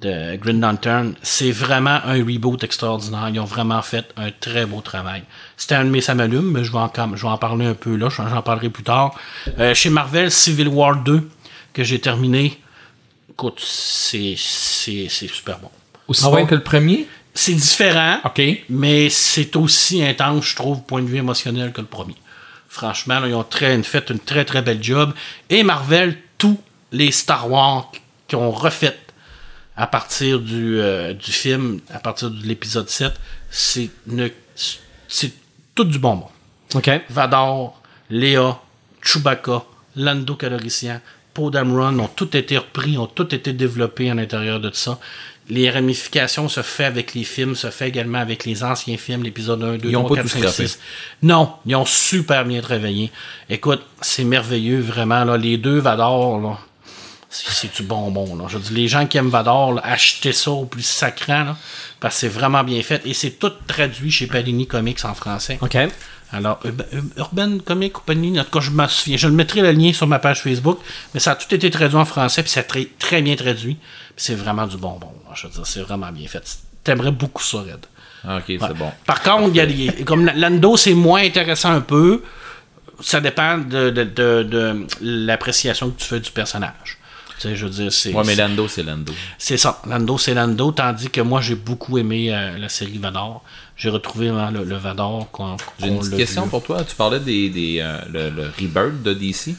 de 0.00 0.36
Green 0.36 0.60
Lantern, 0.60 1.14
c'est 1.22 1.50
vraiment 1.50 2.00
un 2.04 2.24
reboot 2.24 2.62
extraordinaire. 2.62 3.28
Ils 3.32 3.40
ont 3.40 3.44
vraiment 3.44 3.82
fait 3.82 4.12
un 4.16 4.30
très 4.30 4.66
beau 4.66 4.80
travail. 4.80 5.22
C'était 5.56 5.76
un 5.76 5.84
de 5.84 5.90
mes 5.90 6.00
samalumes, 6.00 6.50
mais 6.50 6.64
je 6.64 6.72
vais, 6.72 6.78
en, 6.78 6.90
je 7.14 7.22
vais 7.22 7.28
en 7.28 7.38
parler 7.38 7.66
un 7.66 7.74
peu 7.74 7.96
là, 7.96 8.08
j'en 8.08 8.42
parlerai 8.42 8.70
plus 8.70 8.82
tard. 8.82 9.14
Euh, 9.58 9.74
chez 9.74 9.90
Marvel, 9.90 10.30
Civil 10.30 10.68
War 10.68 10.96
2, 10.96 11.28
que 11.72 11.84
j'ai 11.84 12.00
terminé, 12.00 12.58
écoute, 13.30 13.60
c'est 13.60 14.36
super 14.36 15.58
bon. 15.58 15.70
Aussi 16.08 16.24
ah 16.26 16.30
bon 16.30 16.46
que 16.46 16.54
le 16.54 16.62
premier? 16.62 17.06
C'est 17.36 17.54
différent, 17.54 18.20
mais 18.68 19.10
c'est 19.10 19.56
aussi 19.56 20.04
intense, 20.04 20.44
je 20.44 20.56
trouve, 20.56 20.82
point 20.82 21.02
de 21.02 21.06
vue 21.06 21.18
émotionnel 21.18 21.72
que 21.72 21.80
le 21.80 21.86
premier. 21.86 22.14
Franchement, 22.68 23.24
ils 23.24 23.34
ont 23.34 23.44
très, 23.44 23.80
fait 23.82 24.10
une 24.10 24.20
très 24.20 24.44
très 24.44 24.62
belle 24.62 24.82
job. 24.82 25.12
Et 25.50 25.62
Marvel, 25.62 26.16
tous 26.38 26.60
les 26.92 27.10
Star 27.10 27.50
Wars 27.50 27.90
qui 28.28 28.36
ont 28.36 28.50
refait 28.50 28.98
à 29.76 29.86
partir 29.86 30.40
du, 30.40 30.78
euh, 30.78 31.12
du 31.12 31.32
film, 31.32 31.80
à 31.92 31.98
partir 31.98 32.30
de 32.30 32.42
l'épisode 32.46 32.88
7, 32.88 33.12
c'est 33.50 33.90
c'est 35.08 35.32
tout 35.74 35.84
du 35.84 35.98
bonbon. 35.98 36.28
OK. 36.74 36.90
Vador, 37.10 37.80
Léa, 38.10 38.58
Chewbacca, 39.02 39.64
Lando 39.96 40.34
Caloricien, 40.34 41.00
Poe 41.32 41.50
Dameron 41.50 41.98
ont 41.98 42.08
tout 42.08 42.36
été 42.36 42.58
repris, 42.58 42.96
ont 42.96 43.06
tout 43.06 43.34
été 43.34 43.52
développés 43.52 44.10
à 44.10 44.14
l'intérieur 44.14 44.60
de 44.60 44.70
ça. 44.72 44.98
Les 45.48 45.68
ramifications 45.68 46.48
se 46.48 46.62
font 46.62 46.84
avec 46.84 47.12
les 47.14 47.24
films, 47.24 47.54
se 47.54 47.70
fait 47.70 47.88
également 47.88 48.18
avec 48.18 48.46
les 48.46 48.64
anciens 48.64 48.96
films, 48.96 49.24
l'épisode 49.24 49.62
1, 49.62 49.76
2, 49.76 49.92
3, 49.92 50.16
4, 50.16 50.28
5, 50.28 50.48
6. 50.48 50.78
Non, 51.22 51.52
ils 51.66 51.76
ont 51.76 51.84
super 51.84 52.44
bien 52.46 52.62
travaillé. 52.62 53.10
Écoute, 53.50 53.82
c'est 54.00 54.24
merveilleux, 54.24 54.80
vraiment. 54.80 55.24
Là, 55.24 55.36
les 55.36 55.58
deux 55.58 55.80
Vador, 55.80 56.40
là, 56.40 56.58
c'est 57.34 57.74
du 57.74 57.82
bonbon. 57.82 58.36
Là? 58.36 58.44
Je 58.48 58.58
dis, 58.58 58.72
les 58.72 58.88
gens 58.88 59.06
qui 59.06 59.18
aiment 59.18 59.28
Vador, 59.28 59.80
achetez 59.82 60.32
ça 60.32 60.52
au 60.52 60.66
plus 60.66 60.84
sacrant, 60.84 61.56
parce 62.00 62.14
que 62.14 62.20
c'est 62.20 62.28
vraiment 62.28 62.62
bien 62.62 62.82
fait. 62.82 63.04
Et 63.04 63.14
c'est 63.14 63.32
tout 63.32 63.52
traduit 63.66 64.10
chez 64.10 64.26
Panini 64.26 64.66
Comics 64.66 65.04
en 65.04 65.14
français. 65.14 65.58
OK. 65.60 65.76
Alors, 66.32 66.60
Urban 67.16 67.58
Comics 67.64 67.98
ou 67.98 68.02
Panini, 68.02 68.40
en 68.40 68.44
tout 68.44 68.50
cas, 68.50 68.60
je 68.60 68.70
me 68.70 68.86
souviens. 68.86 69.16
Je 69.16 69.26
le 69.26 69.34
mettrai 69.34 69.60
le 69.62 69.72
lien 69.72 69.92
sur 69.92 70.06
ma 70.06 70.18
page 70.18 70.42
Facebook, 70.42 70.78
mais 71.12 71.20
ça 71.20 71.32
a 71.32 71.36
tout 71.36 71.52
été 71.54 71.70
traduit 71.70 71.96
en 71.96 72.04
français, 72.04 72.42
puis 72.42 72.50
c'est 72.50 72.64
très, 72.64 72.88
très 72.98 73.20
bien 73.22 73.34
traduit. 73.36 73.78
c'est 74.16 74.34
vraiment 74.34 74.66
du 74.66 74.76
bonbon. 74.76 75.12
Je 75.34 75.46
veux 75.46 75.52
dire, 75.52 75.66
c'est 75.66 75.80
vraiment 75.80 76.12
bien 76.12 76.28
fait. 76.28 76.42
T'aimerais 76.82 77.12
beaucoup 77.12 77.42
ça, 77.42 77.58
Red. 77.58 77.86
Ok, 78.24 78.44
c'est 78.46 78.74
bon. 78.74 78.90
Par 79.06 79.22
contre, 79.22 79.48
il 79.48 79.56
y 79.56 79.60
a 79.60 79.66
des, 79.66 80.04
comme 80.04 80.24
Lando, 80.24 80.76
c'est 80.76 80.94
moins 80.94 81.22
intéressant 81.22 81.72
un 81.72 81.80
peu. 81.80 82.22
Ça 83.00 83.20
dépend 83.20 83.58
de, 83.58 83.90
de 83.90 84.86
l'appréciation 85.00 85.90
que 85.90 86.00
tu 86.00 86.06
fais 86.06 86.20
du 86.20 86.30
personnage 86.30 86.98
je 87.42 87.64
veux 87.64 87.70
dire, 87.70 87.92
c'est. 87.92 88.12
Ouais, 88.12 88.22
mais 88.24 88.34
Lando, 88.34 88.68
c'est 88.68 88.82
Lando. 88.82 89.12
C'est 89.38 89.56
ça. 89.56 89.80
Lando, 89.86 90.18
c'est 90.18 90.34
Lando. 90.34 90.72
Tandis 90.72 91.10
que 91.10 91.20
moi, 91.20 91.40
j'ai 91.40 91.54
beaucoup 91.54 91.98
aimé 91.98 92.34
euh, 92.34 92.58
la 92.58 92.68
série 92.68 92.98
Vador. 92.98 93.42
J'ai 93.76 93.90
retrouvé 93.90 94.28
le, 94.28 94.64
le, 94.64 94.76
Vador. 94.76 95.28
J'ai 95.80 95.88
une 95.88 96.10
question 96.16 96.48
pour 96.48 96.62
toi. 96.62 96.84
Tu 96.84 96.94
parlais 96.94 97.20
des, 97.20 97.50
des 97.50 97.80
euh, 97.80 97.98
le, 98.12 98.30
le, 98.30 98.42
Rebirth 98.58 99.02
de 99.02 99.14
DC 99.14 99.54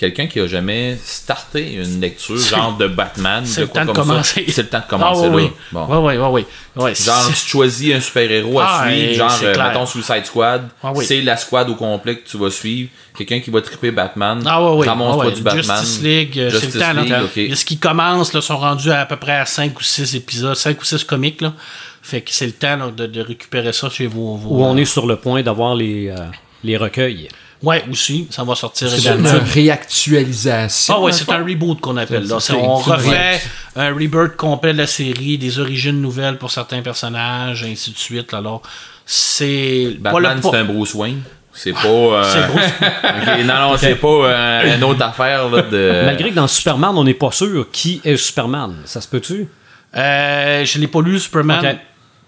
quelqu'un 0.00 0.26
qui 0.26 0.40
a 0.40 0.46
jamais 0.46 0.98
starté 1.04 1.74
une 1.74 2.00
lecture 2.00 2.38
genre 2.38 2.74
de 2.74 2.86
Batman, 2.88 3.44
c'est 3.44 3.60
le 3.60 3.68
temps 3.68 3.84
de 3.84 3.92
commencer. 3.92 4.46
C'est 4.48 4.62
le 4.62 4.68
temps 4.68 4.80
de 4.80 4.88
commencer 4.88 5.26
ah, 5.26 5.34
oui, 5.34 5.42
là. 5.42 5.50
Bon. 5.72 6.06
Oui, 6.06 6.16
oui, 6.16 6.44
oui, 6.76 6.94
Genre, 6.94 7.28
tu 7.28 7.34
choisis 7.34 7.94
un 7.94 8.00
super-héros 8.00 8.60
à 8.60 8.66
ah, 8.66 8.88
suivre, 8.88 9.14
genre, 9.14 9.38
euh, 9.42 9.54
mettons 9.58 9.84
Suicide 9.84 10.24
Squad. 10.24 10.68
Ah, 10.82 10.92
c'est 11.02 11.20
la 11.20 11.36
squad 11.36 11.68
au 11.68 11.74
complet 11.74 12.16
que 12.16 12.26
tu 12.26 12.38
vas 12.38 12.50
suivre. 12.50 12.88
Quelqu'un 13.14 13.40
qui 13.40 13.50
va 13.50 13.60
triper 13.60 13.90
Batman. 13.90 14.42
Ah, 14.46 14.72
oui, 14.72 14.86
oui. 14.88 15.34
Du 15.34 15.42
Batman. 15.42 15.62
Justice 15.62 16.02
League, 16.02 16.38
euh, 16.38 16.50
c'est 16.50 16.74
le 16.74 16.80
temps. 16.80 16.92
Là, 16.94 17.56
Ce 17.56 17.64
qui 17.66 17.76
commence, 17.76 18.32
là, 18.32 18.40
sont 18.40 18.56
rendus 18.56 18.90
à, 18.90 19.02
à 19.02 19.06
peu 19.06 19.16
près 19.16 19.36
à 19.36 19.44
5 19.44 19.78
ou 19.78 19.82
6 19.82 20.16
épisodes, 20.16 20.56
5 20.56 20.80
ou 20.80 20.84
6 20.84 21.04
comics, 21.04 21.42
là. 21.42 21.52
Fait 22.00 22.22
que 22.22 22.30
c'est 22.32 22.46
le 22.46 22.52
temps 22.52 22.90
de, 22.90 23.06
de, 23.06 23.20
récupérer 23.20 23.74
ça 23.74 23.90
chez 23.90 24.06
vous. 24.06 24.40
Où 24.46 24.64
on 24.64 24.78
est 24.78 24.86
sur 24.86 25.06
le 25.06 25.16
point 25.16 25.42
d'avoir 25.42 25.74
les, 25.74 26.08
euh, 26.08 26.16
les 26.64 26.78
recueils. 26.78 27.28
Ouais, 27.62 27.84
aussi, 27.90 28.26
ça 28.30 28.42
va 28.42 28.54
sortir 28.54 28.88
C'est 28.88 29.06
une 29.10 29.26
réactualisation. 29.26 30.94
Ah 30.96 31.00
ouais, 31.00 31.12
c'est 31.12 31.30
un 31.30 31.44
reboot 31.44 31.80
qu'on 31.80 31.96
appelle 31.98 32.26
là. 32.26 32.38
on 32.54 32.76
refait 32.76 33.40
un 33.76 33.94
rebirth 33.94 34.36
complet 34.36 34.72
de 34.72 34.78
la 34.78 34.86
série, 34.86 35.36
des 35.36 35.58
origines 35.58 36.00
nouvelles 36.00 36.38
pour 36.38 36.50
certains 36.50 36.80
personnages, 36.80 37.62
ainsi 37.64 37.92
de 37.92 37.98
suite. 37.98 38.32
Alors, 38.32 38.62
c'est 39.04 39.96
Batman, 40.00 40.40
c'est 40.42 40.56
un 40.56 40.64
Bruce 40.64 40.94
Wayne. 40.94 41.20
C'est 41.52 41.72
pas. 41.72 41.88
Euh... 41.88 42.24
c'est 42.24 42.46
Bruce. 42.46 43.44
non, 43.44 43.54
non, 43.54 43.76
c'est 43.76 43.96
pas 43.96 44.08
euh, 44.08 44.76
une 44.76 44.84
autre 44.84 45.02
affaire 45.02 45.48
là, 45.50 45.62
de. 45.62 46.02
Malgré 46.06 46.30
que 46.30 46.34
dans 46.34 46.48
Superman, 46.48 46.92
on 46.96 47.04
n'est 47.04 47.14
pas 47.14 47.30
sûr 47.30 47.66
qui 47.70 48.00
est 48.04 48.16
Superman. 48.16 48.76
Ça 48.86 49.00
se 49.00 49.08
peut-tu? 49.08 49.48
Euh, 49.96 50.64
je 50.64 50.78
l'ai 50.78 50.86
pas 50.86 51.02
lu 51.02 51.18
Superman 51.18 51.78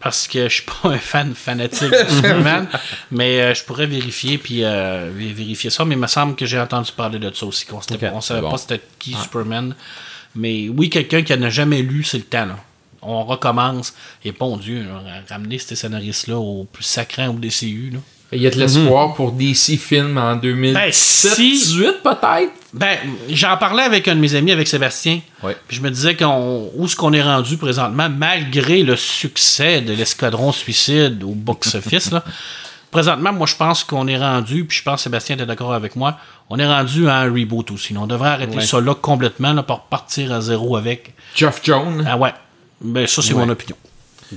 parce 0.03 0.27
que 0.27 0.49
je 0.49 0.55
suis 0.55 0.65
pas 0.65 0.91
un 0.91 0.99
fan 0.99 1.35
fanatique 1.35 1.91
de 1.91 2.11
Superman, 2.11 2.69
mais 3.11 3.41
euh, 3.41 3.55
je 3.55 3.63
pourrais 3.65 3.87
vérifier 3.87 4.39
puis 4.39 4.65
euh, 4.65 5.11
vérifier 5.15 5.71
ça. 5.71 5.85
Mais 5.85 5.95
il 5.95 6.01
me 6.01 6.07
semble 6.07 6.35
que 6.35 6.45
j'ai 6.45 6.59
entendu 6.59 6.91
parler 6.93 7.19
de 7.19 7.31
ça 7.33 7.47
aussi. 7.47 7.67
Qu'on 7.67 7.79
ne 7.79 8.21
savait 8.21 8.43
pas 8.43 8.57
c'était 8.57 8.81
qui 8.99 9.15
ah. 9.17 9.23
Superman. 9.23 9.75
Mais 10.35 10.69
oui, 10.69 10.91
quelqu'un 10.91 11.23
qui 11.23 11.37
n'a 11.37 11.51
jamais 11.51 11.83
lu, 11.83 12.03
c'est 12.05 12.19
le 12.19 12.25
temps. 12.25 12.49
On 13.03 13.25
recommence. 13.25 13.95
Et 14.25 14.33
bon 14.33 14.57
Dieu, 14.57 14.87
ramener 15.29 15.59
ces 15.59 15.77
scénaristes-là 15.77 16.39
au 16.39 16.65
plus 16.65 16.85
sacré 16.85 17.27
au 17.27 17.35
DCU. 17.35 17.91
Là. 17.93 17.99
Il 18.33 18.41
y 18.41 18.47
a 18.47 18.51
de 18.51 18.59
l'espoir 18.59 19.15
pour 19.15 19.33
DC 19.33 19.79
Films 19.79 20.17
en 20.17 20.37
2018 20.37 20.75
ben, 22.03 22.15
peut-être? 22.15 22.53
Ben, 22.73 22.97
j'en 23.29 23.57
parlais 23.59 23.83
avec 23.83 24.09
un 24.09 24.15
de 24.15 24.21
mes 24.21 24.35
amis, 24.35 24.51
avec 24.51 24.67
Sébastien. 24.67 25.21
Puis 25.43 25.77
je 25.77 25.83
me 25.83 25.91
disais 25.91 26.17
qu'on, 26.17 26.71
où 26.75 26.87
est-ce 26.87 26.97
qu'on 26.97 27.13
est 27.13 27.23
rendu 27.23 27.59
présentement, 27.59 28.09
malgré 28.09 28.83
le 28.83 28.97
succès 28.97 29.83
de 29.83 29.93
l'escadron 29.93 30.53
suicide 30.53 31.23
au 31.23 31.35
box-office. 31.35 32.11
présentement, 32.91 33.33
moi, 33.33 33.47
je 33.47 33.57
pense 33.57 33.85
qu'on 33.85 34.07
est 34.07 34.19
rendu, 34.19 34.65
puis 34.65 34.79
je 34.79 34.83
pense 34.83 34.97
que 34.97 35.03
Sébastien 35.03 35.37
était 35.37 35.47
d'accord 35.47 35.75
avec 35.75 35.97
moi, 35.97 36.17
on 36.49 36.59
est 36.59 36.67
rendu 36.67 37.09
à 37.09 37.17
un 37.17 37.33
reboot 37.33 37.71
aussi. 37.73 37.97
On 37.97 38.07
devrait 38.07 38.31
arrêter 38.31 38.61
ça 38.61 38.81
là 38.81 38.95
complètement 38.95 39.53
là, 39.53 39.63
pour 39.63 39.81
partir 39.81 40.33
à 40.33 40.41
zéro 40.41 40.77
avec. 40.77 41.15
Jeff 41.35 41.61
Jones. 41.63 42.05
Ah 42.09 42.17
ouais. 42.17 42.33
Ben, 42.81 43.07
ça, 43.07 43.23
c'est 43.23 43.35
mon 43.35 43.49
opinion. 43.49 43.77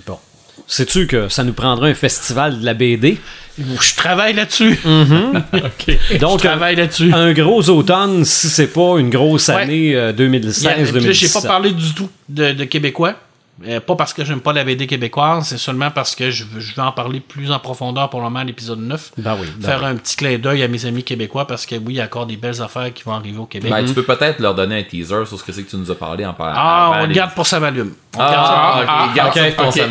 Bon. 0.06 0.20
Sais-tu 0.68 1.08
que 1.08 1.30
ça 1.30 1.44
nous 1.44 1.54
prendra 1.54 1.88
un 1.88 1.94
festival 1.94 2.60
de 2.60 2.66
la 2.66 2.74
BD? 2.74 3.18
Je 3.58 3.96
travaille 3.96 4.34
là-dessus. 4.34 4.80
Mm-hmm. 4.86 6.20
Donc, 6.20 6.40
je 6.40 6.48
travaille 6.48 6.76
là-dessus. 6.76 7.12
Un 7.14 7.34
gros 7.34 7.70
automne, 7.70 8.26
si 8.26 8.50
c'est 8.50 8.68
pas 8.68 8.98
une 8.98 9.10
grosse 9.10 9.50
année 9.50 9.94
2016-2017. 9.94 10.96
Euh, 10.96 11.12
j'ai 11.12 11.30
pas 11.30 11.42
parlé 11.42 11.72
du 11.72 11.94
tout 11.94 12.10
de 12.30 12.64
Québécois. 12.64 13.16
Euh, 13.66 13.80
pas 13.80 13.96
parce 13.96 14.14
que 14.14 14.26
j'aime 14.26 14.42
pas 14.42 14.52
la 14.52 14.66
BD 14.66 14.86
québécoise, 14.86 15.48
c'est 15.48 15.58
seulement 15.58 15.90
parce 15.90 16.14
que 16.14 16.30
je 16.30 16.44
veux, 16.44 16.60
je 16.60 16.76
veux, 16.76 16.82
en 16.82 16.92
parler 16.92 17.22
plus 17.22 17.52
en 17.52 17.60
profondeur 17.60 18.10
pour 18.10 18.20
le 18.20 18.26
moment 18.26 18.40
à 18.40 18.44
l'épisode 18.44 18.80
9. 18.80 19.14
Ben 19.18 19.38
oui, 19.40 19.48
ben 19.58 19.68
Faire 19.68 19.86
un 19.86 19.96
petit 19.96 20.18
clin 20.18 20.38
d'œil 20.38 20.62
à 20.64 20.68
mes 20.68 20.86
amis 20.86 21.04
québécois 21.04 21.48
parce 21.48 21.66
que 21.66 21.76
oui, 21.76 21.94
il 21.94 21.96
y 21.96 22.02
a 22.02 22.04
encore 22.04 22.26
des 22.26 22.36
belles 22.36 22.62
affaires 22.62 22.94
qui 22.94 23.04
vont 23.04 23.14
arriver 23.14 23.38
au 23.38 23.46
Québec. 23.46 23.72
Ben, 23.72 23.86
tu 23.86 23.94
peux 23.94 24.04
peut-être 24.04 24.40
leur 24.40 24.56
donner 24.56 24.80
un 24.80 24.84
teaser 24.84 25.26
sur 25.26 25.40
ce 25.40 25.44
que 25.44 25.54
c'est 25.54 25.64
que 25.64 25.70
tu 25.70 25.78
nous 25.78 25.90
as 25.90 25.96
parlé 25.96 26.26
en 26.26 26.34
parlant. 26.34 26.56
Ah, 26.58 27.02
on 27.02 27.08
garde 27.08 27.34
pour 27.34 27.48
sa 27.48 27.62
malume. 27.62 27.94
ah, 28.20 29.14
garde 29.16 29.56
pour 29.56 29.72
sa 29.72 29.88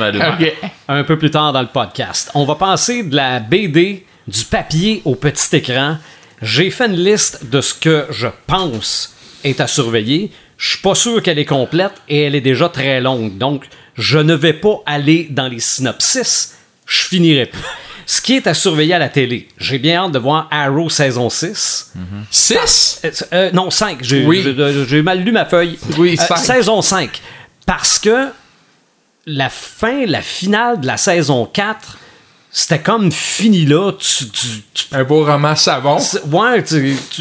Un 0.88 1.04
peu 1.04 1.18
plus 1.18 1.30
tard 1.30 1.54
dans 1.54 1.62
le 1.62 1.68
podcast. 1.68 2.30
On 2.34 2.44
va 2.44 2.56
passer 2.56 3.02
de 3.02 3.16
la 3.16 3.40
BD, 3.40 4.04
du 4.28 4.44
papier 4.44 5.00
au 5.06 5.14
petit 5.14 5.56
écran. 5.56 5.96
J'ai 6.42 6.70
fait 6.70 6.86
une 6.86 6.96
liste 6.96 7.48
de 7.48 7.62
ce 7.62 7.72
que 7.72 8.06
je 8.10 8.28
pense 8.46 9.14
est 9.42 9.60
à 9.60 9.66
surveiller. 9.66 10.30
Je 10.56 10.68
suis 10.70 10.78
pas 10.78 10.94
sûr 10.94 11.22
qu'elle 11.22 11.38
est 11.38 11.44
complète 11.44 11.92
et 12.08 12.22
elle 12.22 12.34
est 12.34 12.40
déjà 12.40 12.68
très 12.68 13.00
longue. 13.00 13.36
Donc, 13.38 13.64
je 13.94 14.18
ne 14.18 14.34
vais 14.34 14.52
pas 14.52 14.82
aller 14.86 15.26
dans 15.30 15.48
les 15.48 15.60
synopsis. 15.60 16.54
Je 16.86 16.98
finirai 17.00 17.46
pas. 17.46 17.58
ce 18.06 18.20
qui 18.20 18.34
est 18.36 18.46
à 18.46 18.52
surveiller 18.54 18.92
à 18.94 18.98
la 18.98 19.08
télé. 19.08 19.48
J'ai 19.58 19.78
bien 19.78 20.04
hâte 20.04 20.12
de 20.12 20.18
voir 20.18 20.46
Arrow 20.50 20.90
saison 20.90 21.30
6. 21.30 21.92
6 22.30 23.00
Euh, 23.04 23.10
euh, 23.32 23.50
Non, 23.52 23.70
5. 23.70 23.98
J'ai 24.02 24.24
Oui. 24.26 24.44
j'ai 24.88 25.00
mal 25.02 25.20
lu 25.20 25.32
ma 25.32 25.46
feuille. 25.46 25.78
Oui, 25.96 26.16
Euh, 26.20 26.24
cinq. 26.26 26.36
saison 26.38 26.82
5. 26.82 27.20
Parce 27.66 27.98
que 27.98 28.28
la 29.26 29.48
fin, 29.48 30.04
la 30.06 30.20
finale 30.20 30.80
de 30.80 30.86
la 30.86 30.98
saison 30.98 31.46
4, 31.46 31.98
c'était 32.56 32.78
comme 32.80 33.10
fini 33.10 33.66
là. 33.66 33.90
Tu, 33.98 34.28
tu- 34.28 34.46
tu 34.72 34.84
Un 34.92 35.02
beau 35.02 35.24
roman 35.24 35.56
savon. 35.56 35.98
Ouais, 36.30 36.62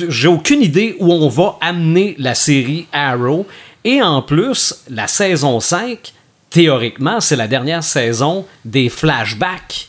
j'ai 0.07 0.27
aucune 0.27 0.61
idée 0.61 0.95
où 0.99 1.11
on 1.11 1.27
va 1.27 1.57
amener 1.59 2.15
la 2.19 2.35
série 2.35 2.85
Arrow. 2.93 3.47
Et 3.83 3.99
en 4.01 4.21
plus, 4.21 4.75
la 4.89 5.07
saison 5.07 5.59
5, 5.59 6.13
théoriquement, 6.51 7.19
c'est 7.19 7.35
la 7.35 7.47
dernière 7.47 7.83
saison 7.83 8.45
des 8.63 8.89
flashbacks. 8.89 9.87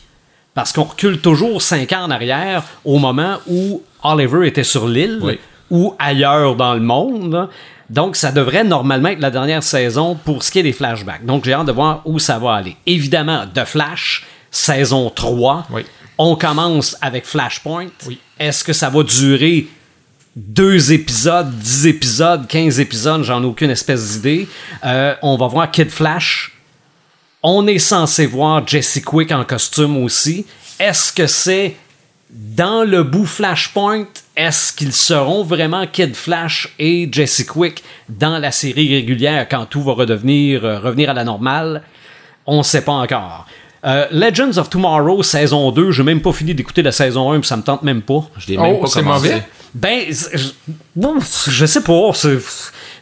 Parce 0.55 0.71
qu'on 0.73 0.83
recule 0.85 1.19
toujours 1.19 1.61
5 1.61 1.91
ans 1.93 2.03
en 2.05 2.11
arrière 2.11 2.63
au 2.83 2.97
moment 2.97 3.37
où 3.45 3.83
Oliver 4.03 4.47
était 4.47 4.63
sur 4.63 4.87
l'île 4.87 5.19
Oui. 5.21 5.39
ou 5.69 5.93
ailleurs 5.99 6.55
dans 6.55 6.73
le 6.73 6.79
monde. 6.81 7.49
Donc, 7.91 8.15
ça 8.15 8.31
devrait 8.31 8.63
normalement 8.63 9.09
être 9.09 9.19
la 9.19 9.29
dernière 9.29 9.61
saison 9.61 10.15
pour 10.15 10.41
ce 10.41 10.49
qui 10.49 10.57
est 10.59 10.63
des 10.63 10.73
flashbacks. 10.73 11.23
Donc, 11.23 11.45
j'ai 11.45 11.53
hâte 11.53 11.67
de 11.67 11.71
voir 11.71 12.01
où 12.05 12.17
ça 12.17 12.39
va 12.39 12.55
aller. 12.55 12.75
Évidemment, 12.87 13.43
The 13.53 13.63
Flash, 13.63 14.25
saison 14.55 15.09
3. 15.09 15.67
Oui. 15.71 15.85
On 16.17 16.35
commence 16.35 16.97
avec 17.01 17.25
Flashpoint. 17.25 17.87
Oui. 18.07 18.19
Est-ce 18.39 18.63
que 18.63 18.73
ça 18.73 18.89
va 18.89 19.03
durer 19.03 19.67
deux 20.35 20.91
épisodes, 20.93 21.51
10 21.57 21.87
épisodes, 21.87 22.47
15 22.47 22.79
épisodes? 22.79 23.23
J'en 23.23 23.43
ai 23.43 23.45
aucune 23.45 23.69
espèce 23.69 24.13
d'idée. 24.13 24.47
Euh, 24.85 25.15
on 25.21 25.37
va 25.37 25.47
voir 25.47 25.71
Kid 25.71 25.89
Flash. 25.89 26.53
On 27.43 27.67
est 27.67 27.79
censé 27.79 28.25
voir 28.25 28.65
Jesse 28.65 29.01
Quick 29.05 29.31
en 29.31 29.43
costume 29.43 29.97
aussi. 30.03 30.45
Est-ce 30.79 31.13
que 31.13 31.27
c'est 31.27 31.75
dans 32.29 32.83
le 32.83 33.03
bout 33.03 33.25
Flashpoint? 33.25 34.07
Est-ce 34.35 34.73
qu'ils 34.73 34.93
seront 34.93 35.43
vraiment 35.43 35.85
Kid 35.85 36.15
Flash 36.15 36.73
et 36.79 37.07
Jesse 37.11 37.43
Quick 37.43 37.83
dans 38.09 38.37
la 38.39 38.51
série 38.51 38.95
régulière 38.95 39.47
quand 39.49 39.65
tout 39.65 39.83
va 39.83 39.93
redevenir, 39.93 40.65
euh, 40.65 40.79
revenir 40.79 41.09
à 41.09 41.13
la 41.13 41.23
normale? 41.23 41.83
On 42.45 42.59
ne 42.59 42.63
sait 42.63 42.83
pas 42.83 42.93
encore. 42.93 43.45
Euh, 43.85 44.05
Legends 44.11 44.57
of 44.57 44.69
Tomorrow, 44.69 45.21
saison 45.23 45.71
2, 45.71 45.91
j'ai 45.91 46.03
même 46.03 46.21
pas 46.21 46.31
fini 46.33 46.55
d'écouter 46.55 46.81
la 46.81 46.91
saison 46.91 47.31
1, 47.31 47.39
puis 47.39 47.47
ça 47.47 47.57
me 47.57 47.61
tente 47.63 47.83
même 47.83 48.01
pas. 48.01 48.23
Je 48.37 48.47
l'ai 48.47 48.57
même 48.57 48.75
Oh, 48.79 48.81
pas 48.81 48.87
c'est 48.87 49.01
mauvais. 49.03 49.43
Ben, 49.73 50.03
je, 50.09 50.47
bon, 50.95 51.15
je 51.47 51.65
sais 51.65 51.81
pas. 51.81 52.09
c'est- 52.13 52.39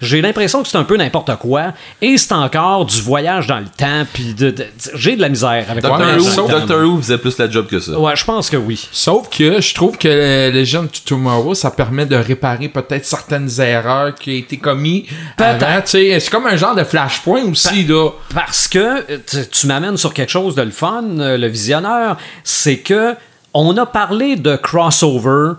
J'ai 0.01 0.21
l'impression 0.21 0.61
que 0.63 0.67
c'est 0.67 0.75
un 0.77 0.83
peu 0.83 0.97
n'importe 0.97 1.33
quoi. 1.37 1.71
Et 2.01 2.17
c'est 2.17 2.33
encore 2.33 2.85
du 2.85 2.99
voyage 2.99 3.47
dans 3.47 3.59
le 3.59 3.67
temps. 3.77 4.05
Puis 4.11 4.33
de, 4.33 4.49
de- 4.49 4.65
j'ai 4.95 5.15
de 5.15 5.21
la 5.21 5.29
misère 5.29 5.65
avec 5.69 5.75
le 5.83 5.89
Doctor, 5.89 6.17
Who. 6.45 6.47
Doctor 6.49 6.81
Who 6.83 6.97
faisait 6.97 7.17
plus 7.19 7.37
la 7.37 7.49
job 7.49 7.67
que 7.67 7.79
ça. 7.79 7.97
Ouais, 7.97 8.13
je 8.13 8.25
pense 8.25 8.49
que 8.49 8.57
oui. 8.57 8.85
Sauf 8.91 9.29
que 9.29 9.61
je 9.61 9.73
trouve 9.73 9.97
que 9.97 10.49
Legend 10.51 10.91
to 10.91 10.99
Tomorrow, 11.05 11.53
ça 11.55 11.71
permet 11.71 12.05
de 12.05 12.17
réparer 12.17 12.67
peut-être 12.67 13.05
certaines 13.05 13.49
erreurs 13.61 14.13
qui 14.15 14.31
ont 14.31 14.37
été 14.39 14.57
commises 14.57 15.03
Peut-être. 15.37 15.63
avant. 15.63 15.81
C'est 15.85 16.29
comme 16.29 16.47
un 16.47 16.57
genre 16.57 16.75
de 16.75 16.83
flashpoint 16.83 17.43
aussi, 17.43 17.85
là. 17.85 18.09
Parce 18.33 18.67
que 18.67 18.79
euh, 18.79 19.17
tu, 19.25 19.37
tu 19.49 19.67
m'amènes 19.67 19.95
sur 19.95 20.13
quelque 20.13 20.31
chose 20.31 20.55
de 20.55 20.63
le 20.63 20.71
fun, 20.73 21.03
euh, 21.19 21.37
le 21.37 21.47
visionneur, 21.47 22.17
c'est 22.43 22.79
que 22.79 23.15
on 23.53 23.77
a 23.77 23.85
parlé 23.85 24.35
de 24.35 24.55
crossover 24.55 25.53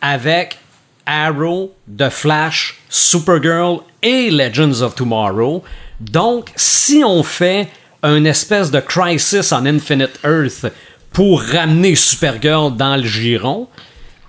avec 0.00 0.58
Arrow, 1.04 1.72
The 1.98 2.08
Flash, 2.08 2.78
Supergirl 2.88 3.80
et 4.02 4.30
Legends 4.30 4.80
of 4.82 4.94
Tomorrow. 4.94 5.62
Donc, 6.00 6.50
si 6.56 7.02
on 7.04 7.22
fait 7.22 7.68
une 8.02 8.26
espèce 8.26 8.70
de 8.70 8.80
Crisis 8.80 9.52
on 9.52 9.66
Infinite 9.66 10.18
Earth 10.24 10.66
pour 11.12 11.42
ramener 11.42 11.94
Supergirl 11.94 12.76
dans 12.76 12.96
le 12.96 13.04
giron, 13.04 13.68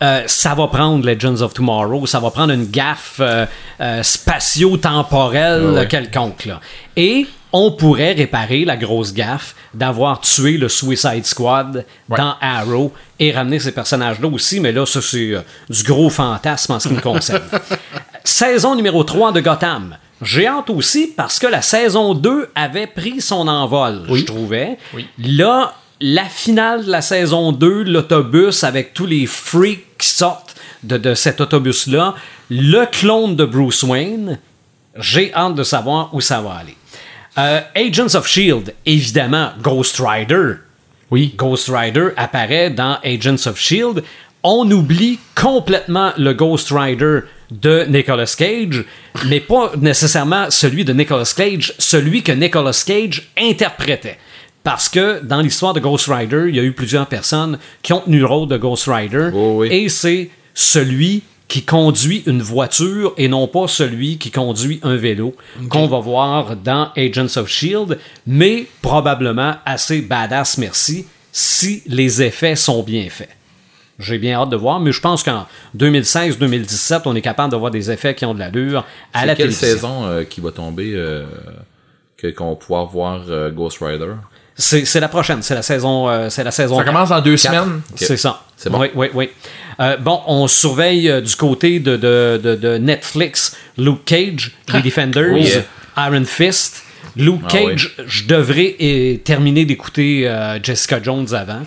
euh, 0.01 0.23
ça 0.27 0.53
va 0.53 0.67
prendre 0.67 1.05
Legends 1.05 1.41
of 1.41 1.53
Tomorrow, 1.53 2.05
ça 2.05 2.19
va 2.19 2.29
prendre 2.31 2.53
une 2.53 2.67
gaffe 2.67 3.17
euh, 3.19 3.45
euh, 3.81 4.03
spatio-temporelle 4.03 5.63
Ah 5.65 5.79
ouais. 5.79 5.87
quelconque. 5.87 6.45
là. 6.45 6.59
Et 6.95 7.27
on 7.59 7.71
pourrait 7.71 8.13
réparer 8.13 8.65
la 8.65 8.77
grosse 8.77 9.13
gaffe 9.13 9.55
d'avoir 9.73 10.21
tué 10.21 10.57
le 10.57 10.69
Suicide 10.69 11.25
Squad 11.25 11.85
dans 12.07 12.35
Arrow 12.39 12.93
et 13.19 13.31
ramener 13.31 13.59
ces 13.59 13.71
personnages-là 13.71 14.27
aussi, 14.27 14.59
mais 14.59 14.71
là, 14.71 14.85
ça, 14.85 15.01
c'est 15.01 15.31
euh, 15.31 15.41
du 15.67 15.81
gros 15.81 16.11
fantasme 16.11 16.73
en 16.73 16.79
ce 16.79 16.87
qui 16.87 16.93
me 16.93 17.01
concerne. 17.01 17.41
saison 18.23 18.75
numéro 18.75 19.03
3 19.03 19.31
de 19.31 19.39
Gotham. 19.39 19.97
J'ai 20.21 20.45
hâte 20.45 20.69
aussi 20.69 21.13
parce 21.17 21.39
que 21.39 21.47
la 21.47 21.63
saison 21.63 22.13
2 22.13 22.49
avait 22.53 22.85
pris 22.85 23.21
son 23.21 23.47
envol, 23.47 24.03
je 24.11 24.23
trouvais. 24.23 24.77
Là, 25.17 25.73
la 25.99 26.25
finale 26.25 26.85
de 26.85 26.91
la 26.91 27.01
saison 27.01 27.51
2, 27.51 27.83
l'autobus 27.83 28.63
avec 28.63 28.93
tous 28.93 29.07
les 29.07 29.25
freaks 29.25 29.97
qui 29.97 30.07
sortent 30.07 30.55
de, 30.83 30.97
de 30.97 31.15
cet 31.15 31.41
autobus-là, 31.41 32.13
le 32.51 32.85
clone 32.85 33.35
de 33.35 33.45
Bruce 33.45 33.81
Wayne, 33.81 34.39
j'ai 34.99 35.33
hâte 35.33 35.55
de 35.55 35.63
savoir 35.63 36.13
où 36.13 36.21
ça 36.21 36.41
va 36.41 36.53
aller. 36.53 36.77
Euh, 37.37 37.61
Agents 37.75 38.15
of 38.15 38.27
Shield, 38.27 38.73
évidemment, 38.85 39.51
Ghost 39.61 39.99
Rider. 39.99 40.53
Oui. 41.11 41.33
Ghost 41.37 41.69
Rider 41.69 42.09
apparaît 42.17 42.69
dans 42.69 42.97
Agents 43.03 43.47
of 43.47 43.59
Shield. 43.59 44.03
On 44.43 44.69
oublie 44.71 45.19
complètement 45.35 46.13
le 46.17 46.33
Ghost 46.33 46.71
Rider 46.71 47.19
de 47.51 47.85
Nicolas 47.87 48.33
Cage, 48.37 48.85
mais 49.27 49.39
pas 49.39 49.71
nécessairement 49.77 50.49
celui 50.49 50.83
de 50.83 50.93
Nicolas 50.93 51.31
Cage, 51.35 51.73
celui 51.77 52.23
que 52.23 52.31
Nicolas 52.31 52.83
Cage 52.85 53.29
interprétait. 53.37 54.17
Parce 54.63 54.89
que 54.89 55.23
dans 55.23 55.39
l'histoire 55.39 55.73
de 55.73 55.79
Ghost 55.79 56.07
Rider, 56.07 56.45
il 56.49 56.55
y 56.55 56.59
a 56.59 56.63
eu 56.63 56.73
plusieurs 56.73 57.07
personnes 57.07 57.57
qui 57.81 57.93
ont 57.93 58.01
tenu 58.01 58.19
le 58.19 58.25
rôle 58.25 58.49
de 58.49 58.57
Ghost 58.57 58.85
Rider. 58.87 59.29
Oh 59.33 59.57
oui. 59.59 59.69
Et 59.71 59.89
c'est 59.89 60.29
celui 60.53 61.23
qui 61.47 61.63
conduit 61.63 62.23
une 62.25 62.41
voiture 62.41 63.13
et 63.17 63.27
non 63.27 63.47
pas 63.47 63.67
celui 63.67 64.17
qui 64.17 64.31
conduit 64.31 64.79
un 64.83 64.95
vélo 64.97 65.33
qu'on 65.69 65.87
va 65.87 65.99
voir 65.99 66.55
dans 66.57 66.91
Agents 66.97 67.37
of 67.37 67.47
Shield, 67.47 67.97
mais 68.25 68.67
probablement 68.81 69.55
assez 69.65 70.01
badass, 70.01 70.57
merci, 70.57 71.05
si 71.31 71.83
les 71.87 72.21
effets 72.21 72.55
sont 72.55 72.83
bien 72.83 73.07
faits. 73.09 73.29
J'ai 73.99 74.19
bien 74.19 74.39
hâte 74.39 74.49
de 74.49 74.55
voir, 74.55 74.79
mais 74.79 74.91
je 74.91 75.01
pense 75.01 75.23
qu'en 75.23 75.47
2016-2017, 75.75 77.01
on 77.05 77.15
est 77.15 77.21
capable 77.21 77.51
d'avoir 77.51 77.71
des 77.71 77.89
effets 77.89 78.13
qui 78.13 78.25
ont 78.25 78.33
de 78.33 78.39
l'allure 78.39 78.85
à 79.13 79.25
la 79.25 79.33
C'est 79.33 79.37
quelle 79.37 79.55
télévision. 79.55 79.67
saison 79.67 80.05
euh, 80.05 80.23
qui 80.23 80.41
va 80.41 80.51
tomber 80.51 80.91
euh, 80.93 81.25
qu'on 82.35 82.49
va 82.49 82.55
pouvoir 82.55 82.85
voir 82.85 83.21
euh, 83.29 83.49
Ghost 83.49 83.79
Rider? 83.81 84.13
C'est 84.55 84.99
la 84.99 85.07
prochaine, 85.07 85.41
c'est 85.41 85.55
la 85.55 85.61
saison, 85.61 86.09
euh, 86.09 86.29
c'est 86.29 86.43
la 86.43 86.51
saison. 86.51 86.77
Ça 86.77 86.83
commence 86.83 87.09
dans 87.09 87.21
deux 87.21 87.37
semaines? 87.37 87.81
C'est 87.95 88.17
ça. 88.17 88.43
C'est 88.57 88.69
bon? 88.71 88.79
Oui, 88.81 88.87
oui, 88.95 89.07
oui. 89.13 89.29
Euh, 89.79 89.97
bon, 89.97 90.19
on 90.25 90.47
surveille 90.47 91.09
euh, 91.09 91.21
du 91.21 91.35
côté 91.35 91.79
de, 91.79 91.95
de, 91.95 92.41
de, 92.43 92.55
de 92.55 92.77
Netflix 92.77 93.55
Luke 93.77 94.03
Cage, 94.03 94.51
les 94.73 94.81
Defenders, 94.81 95.31
Oui. 95.31 95.53
Iron 95.95 96.25
Fist. 96.25 96.83
Luke 97.15 97.41
Ah 97.45 97.51
Cage, 97.51 97.95
je 98.05 98.25
devrais 98.25 98.75
euh, 98.81 99.17
terminer 99.17 99.65
d'écouter 99.65 100.27
euh, 100.27 100.59
Jessica 100.61 101.01
Jones 101.01 101.33
avant. 101.33 101.61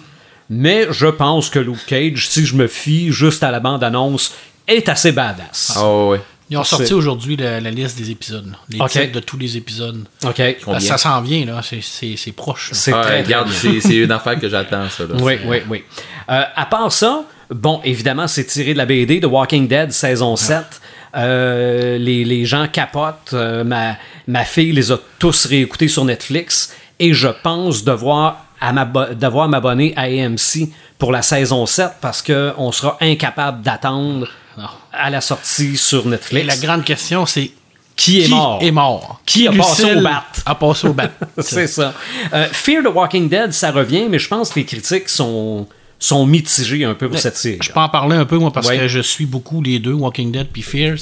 Mais 0.48 0.88
je 0.90 1.06
pense 1.06 1.48
que 1.48 1.60
Luke 1.60 1.86
Cage, 1.86 2.28
si 2.28 2.44
je 2.44 2.56
me 2.56 2.66
fie 2.66 3.12
juste 3.12 3.42
à 3.44 3.50
la 3.52 3.60
bande-annonce, 3.60 4.34
est 4.66 4.88
assez 4.88 5.12
badass. 5.12 5.72
Ah 5.76 6.06
ouais. 6.08 6.20
Ils 6.50 6.56
ont 6.58 6.64
sorti 6.64 6.92
aujourd'hui 6.92 7.36
la, 7.36 7.60
la 7.60 7.70
liste 7.70 7.96
des 7.96 8.10
épisodes. 8.10 8.46
là. 8.50 8.56
Les 8.68 8.80
Ok. 8.80 8.90
titres 8.90 9.12
de 9.12 9.20
tous 9.20 9.38
les 9.38 9.56
épisodes. 9.56 10.04
OK. 10.24 10.42
Combien? 10.64 10.80
ça 10.80 10.98
s'en 10.98 11.20
vient, 11.22 11.44
là. 11.46 11.60
C'est- 11.62 12.32
proche. 12.32 12.70
C'est 12.72 12.92
Ah, 12.92 13.02
très, 13.02 13.10
très 13.10 13.22
regarde, 13.22 13.48
c'est 13.50 13.80
c'est 13.80 13.96
une 13.96 14.10
affaire 14.12 14.38
que 14.38 14.48
j'attends, 14.48 14.88
ça. 14.88 15.04
Là. 15.04 15.14
Oui, 15.20 15.34
oui, 15.46 15.58
oui. 15.68 15.84
Euh, 16.30 16.42
à 16.56 16.66
part 16.66 16.90
ça, 16.92 17.22
bon, 17.50 17.80
évidemment, 17.84 18.26
c'est 18.26 18.44
tiré 18.44 18.72
de 18.72 18.78
la 18.78 18.86
BD 18.86 19.20
de 19.20 19.26
Walking 19.26 19.68
Dead, 19.68 19.92
saison 19.92 20.34
7. 20.36 20.64
Euh, 21.16 21.98
les, 21.98 22.24
les 22.24 22.44
gens 22.44 22.66
capotent. 22.68 23.30
Euh, 23.32 23.64
ma, 23.64 23.96
ma 24.26 24.44
fille 24.44 24.72
les 24.72 24.92
a 24.92 24.98
tous 25.18 25.46
réécoutés 25.46 25.88
sur 25.88 26.04
Netflix. 26.04 26.74
Et 26.98 27.14
je 27.14 27.28
pense 27.28 27.82
devoir, 27.84 28.44
devoir 29.14 29.48
m'abonner 29.48 29.92
à 29.96 30.02
AMC 30.02 30.68
pour 30.98 31.12
la 31.12 31.22
saison 31.22 31.64
7 31.66 31.92
parce 32.00 32.22
qu'on 32.22 32.72
sera 32.72 32.96
incapable 33.00 33.62
d'attendre. 33.62 34.28
À 34.92 35.10
la 35.10 35.20
sortie 35.20 35.76
sur 35.76 36.06
Et 36.06 36.10
Netflix. 36.10 36.46
la 36.46 36.56
grande 36.56 36.84
question, 36.84 37.26
c'est 37.26 37.50
Qui 37.96 38.22
est 38.22 38.28
mort? 38.28 38.58
est 38.62 38.70
mort? 38.70 39.20
Qui 39.26 39.46
a 39.48 39.52
passé 39.52 39.82
Lucille 39.84 39.98
au 39.98 40.02
bat? 40.02 40.24
A 40.46 40.54
passé 40.54 40.86
au 40.88 40.92
bat? 40.94 41.10
C'est 41.38 41.66
ça. 41.66 41.92
Euh, 42.32 42.48
Fear 42.52 42.82
the 42.82 42.94
Walking 42.94 43.28
Dead, 43.28 43.52
ça 43.52 43.70
revient, 43.72 44.06
mais 44.08 44.18
je 44.18 44.28
pense 44.28 44.50
que 44.50 44.58
les 44.60 44.64
critiques 44.64 45.08
sont, 45.08 45.66
sont 45.98 46.24
mitigées 46.26 46.84
un 46.84 46.94
peu 46.94 47.08
pour 47.08 47.18
cette 47.18 47.36
série. 47.36 47.58
Je 47.62 47.70
peux 47.70 47.80
en 47.80 47.88
parler 47.90 48.16
un 48.16 48.24
peu, 48.24 48.38
moi, 48.38 48.50
parce 48.52 48.68
Ouais. 48.68 48.78
que 48.78 48.88
je 48.88 49.00
suis 49.00 49.26
beaucoup 49.26 49.60
les 49.62 49.78
deux, 49.78 49.92
Walking 49.92 50.32
Dead 50.32 50.48
puis 50.52 50.62
Fears. 50.62 50.98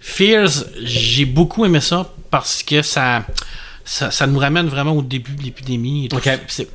Fears, 0.00 0.64
j'ai 0.82 1.24
beaucoup 1.24 1.64
aimé 1.64 1.80
ça 1.80 2.08
parce 2.30 2.62
que 2.62 2.82
ça, 2.82 3.24
ça, 3.84 4.10
ça 4.10 4.26
nous 4.26 4.38
ramène 4.38 4.68
vraiment 4.68 4.92
au 4.92 5.02
début 5.02 5.32
de 5.32 5.42
l'épidémie. 5.42 6.06
et 6.06 6.08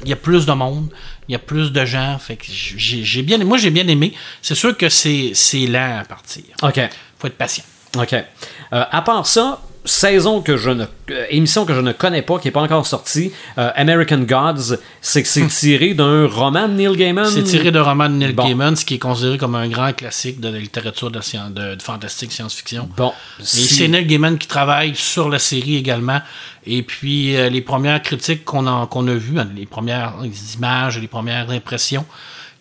Il 0.04 0.10
y 0.10 0.14
a 0.14 0.16
plus 0.18 0.46
de 0.46 0.52
monde, 0.52 0.90
il 1.28 1.34
y 1.34 1.36
a 1.36 1.40
plus 1.40 1.72
de 1.72 1.86
gens. 1.86 2.18
Fait 2.20 2.36
que 2.36 2.46
j'ai 2.48 3.04
j'ai 3.04 3.22
bien, 3.24 3.38
moi, 3.40 3.58
j'ai 3.58 3.70
bien 3.70 3.88
aimé. 3.88 4.14
C'est 4.42 4.56
sûr 4.56 4.78
que 4.78 4.90
c'est 4.90 5.32
c'est 5.34 5.66
lent 5.68 6.00
à 6.02 6.06
partir. 6.06 6.44
OK. 6.62 6.80
faut 7.20 7.28
être 7.28 7.38
patient. 7.38 7.64
OK. 7.98 8.14
Euh, 8.14 8.24
à 8.72 9.02
part 9.02 9.28
ça, 9.28 9.62
saison 9.86 10.42
que 10.42 10.56
je 10.58 10.70
ne 10.70 10.86
euh, 11.12 11.26
émission 11.30 11.66
que 11.66 11.74
je 11.74 11.82
ne 11.82 11.92
connais 11.92 12.22
pas 12.22 12.40
qui 12.40 12.48
est 12.48 12.52
pas 12.52 12.62
encore 12.62 12.88
sortie 12.88 13.32
euh, 13.58 13.70
American 13.76 14.20
Gods 14.20 14.78
c'est 15.02 15.22
que 15.24 15.28
c'est 15.28 15.48
tiré 15.48 15.94
d'un 15.94 16.26
roman 16.28 16.68
de 16.70 16.74
Neil 16.74 16.96
Gaiman? 16.96 17.26
C'est 17.26 17.44
tiré 17.44 17.72
de 17.72 17.80
roman 17.80 18.10
de 18.10 18.16
Neil 18.16 18.32
Bon. 18.34 18.48
Gaiman, 18.48 18.76
ce 18.76 18.86
qui 18.86 18.96
est 18.96 19.00
considéré 19.00 19.38
comme 19.38 19.56
un 19.56 19.68
grand 19.68 19.92
classique 19.94 20.40
de 20.40 20.48
la 20.48 20.58
littérature 20.60 21.12
de, 21.12 21.20
de, 21.20 21.76
de 21.76 21.82
fantastique 21.82 22.32
science-fiction. 22.32 22.90
bon 22.96 23.12
Et 23.40 23.44
si- 23.44 23.74
c'est 23.74 23.88
Neil 23.90 24.06
Gaiman 24.06 24.38
qui 24.38 24.48
travaille 24.48 24.96
sur 24.96 25.28
la 25.30 25.40
série 25.40 25.76
également. 25.76 26.22
Et 26.66 26.82
puis, 26.82 27.36
euh, 27.36 27.50
les 27.50 27.62
premières 27.62 28.02
critiques 28.02 28.46
qu'on 28.46 28.66
a, 28.68 28.88
qu'on 28.88 29.06
a 29.10 29.14
vues, 29.14 29.38
hein, 29.40 29.50
les 29.54 29.66
premières 29.66 30.14
images, 30.56 30.98
les 30.98 31.08
premières 31.10 31.50
impressions, 31.50 32.06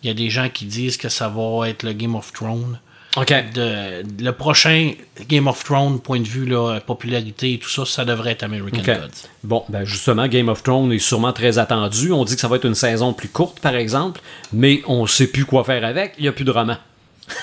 il 0.03 0.07
y 0.07 0.09
a 0.11 0.13
des 0.13 0.29
gens 0.29 0.49
qui 0.53 0.65
disent 0.65 0.97
que 0.97 1.07
ça 1.07 1.29
va 1.29 1.69
être 1.69 1.83
le 1.83 1.93
Game 1.93 2.15
of 2.15 2.33
Thrones. 2.33 2.79
Ok 3.17 3.33
De, 3.53 4.03
le 4.23 4.31
prochain 4.31 4.91
Game 5.27 5.47
of 5.47 5.63
Thrones, 5.63 5.99
point 5.99 6.19
de 6.19 6.27
vue 6.27 6.45
là, 6.45 6.79
popularité 6.79 7.53
et 7.53 7.57
tout 7.59 7.69
ça, 7.69 7.85
ça 7.85 8.05
devrait 8.05 8.31
être 8.31 8.43
American 8.43 8.79
Ok. 8.79 8.85
Gods. 8.85 9.27
Bon, 9.43 9.63
ben 9.69 9.83
justement, 9.85 10.27
Game 10.27 10.49
of 10.49 10.63
Thrones 10.63 10.91
est 10.91 10.99
sûrement 10.99 11.33
très 11.33 11.57
attendu. 11.59 12.11
On 12.11 12.23
dit 12.25 12.35
que 12.35 12.41
ça 12.41 12.47
va 12.47 12.55
être 12.55 12.65
une 12.65 12.75
saison 12.75 13.13
plus 13.13 13.27
courte, 13.29 13.59
par 13.59 13.75
exemple, 13.75 14.21
mais 14.51 14.81
on 14.87 15.05
sait 15.07 15.27
plus 15.27 15.45
quoi 15.45 15.63
faire 15.63 15.85
avec. 15.85 16.13
Il 16.17 16.23
n'y 16.23 16.27
a 16.27 16.31
plus 16.31 16.45
de 16.45 16.51
roman. 16.51 16.77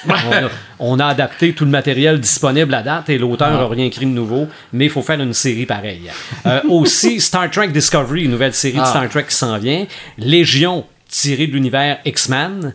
on, 0.06 0.10
a, 0.12 0.50
on 0.78 0.98
a 0.98 1.06
adapté 1.06 1.54
tout 1.54 1.64
le 1.64 1.70
matériel 1.70 2.20
disponible 2.20 2.74
à 2.74 2.82
date 2.82 3.08
et 3.08 3.16
l'auteur 3.16 3.50
n'a 3.50 3.66
rien 3.66 3.86
écrit 3.86 4.04
de 4.04 4.10
nouveau, 4.10 4.46
mais 4.74 4.84
il 4.86 4.90
faut 4.90 5.00
faire 5.02 5.18
une 5.20 5.32
série 5.32 5.64
pareille. 5.64 6.10
Euh, 6.46 6.60
aussi, 6.68 7.18
Star 7.20 7.50
Trek 7.50 7.68
Discovery, 7.68 8.24
une 8.24 8.32
nouvelle 8.32 8.52
série 8.52 8.78
de 8.78 8.84
Star 8.84 9.08
Trek 9.08 9.24
qui 9.28 9.34
s'en 9.34 9.56
vient. 9.58 9.86
Légion, 10.18 10.84
tirée 11.08 11.46
de 11.46 11.52
l'univers 11.52 11.98
X-Men. 12.04 12.74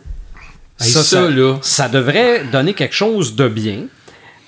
Hey, 0.78 0.90
ça, 0.90 1.30
là. 1.30 1.56
ça 1.62 1.88
devrait 1.88 2.44
donner 2.44 2.74
quelque 2.74 2.94
chose 2.94 3.34
de 3.34 3.48
bien. 3.48 3.84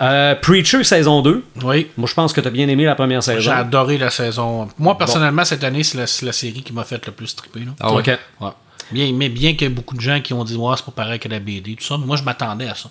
Euh, 0.00 0.34
Preacher 0.36 0.84
saison 0.84 1.22
2. 1.22 1.42
Oui. 1.64 1.88
Moi, 1.96 2.08
je 2.08 2.14
pense 2.14 2.32
que 2.32 2.40
tu 2.40 2.46
as 2.46 2.50
bien 2.50 2.68
aimé 2.68 2.84
la 2.84 2.94
première 2.94 3.22
saison. 3.22 3.40
J'ai 3.40 3.50
adoré 3.50 3.98
la 3.98 4.10
saison. 4.10 4.68
Moi, 4.78 4.96
personnellement, 4.96 5.44
cette 5.44 5.64
année, 5.64 5.82
c'est 5.82 5.98
la, 5.98 6.32
série 6.32 6.62
qui 6.62 6.72
m'a 6.72 6.84
fait 6.84 7.04
le 7.04 7.12
plus 7.12 7.34
triper. 7.34 7.60
là. 7.60 7.72
Ah 7.80 7.92
ouais. 7.92 8.00
Ok. 8.00 8.18
Ouais. 8.40 8.50
Bien, 8.90 9.12
mais 9.12 9.28
bien 9.28 9.52
qu'il 9.52 9.62
y 9.62 9.70
ait 9.70 9.74
beaucoup 9.74 9.96
de 9.96 10.00
gens 10.00 10.20
qui 10.20 10.32
ont 10.32 10.44
dit 10.44 10.56
ouais, 10.56 10.74
c'est 10.76 10.84
pas 10.84 10.92
pareil 10.92 11.18
que 11.18 11.28
la 11.28 11.40
BD, 11.40 11.74
tout 11.74 11.84
ça, 11.84 11.98
mais 11.98 12.06
moi 12.06 12.16
je 12.16 12.22
m'attendais 12.22 12.68
à 12.68 12.74
ça. 12.74 12.90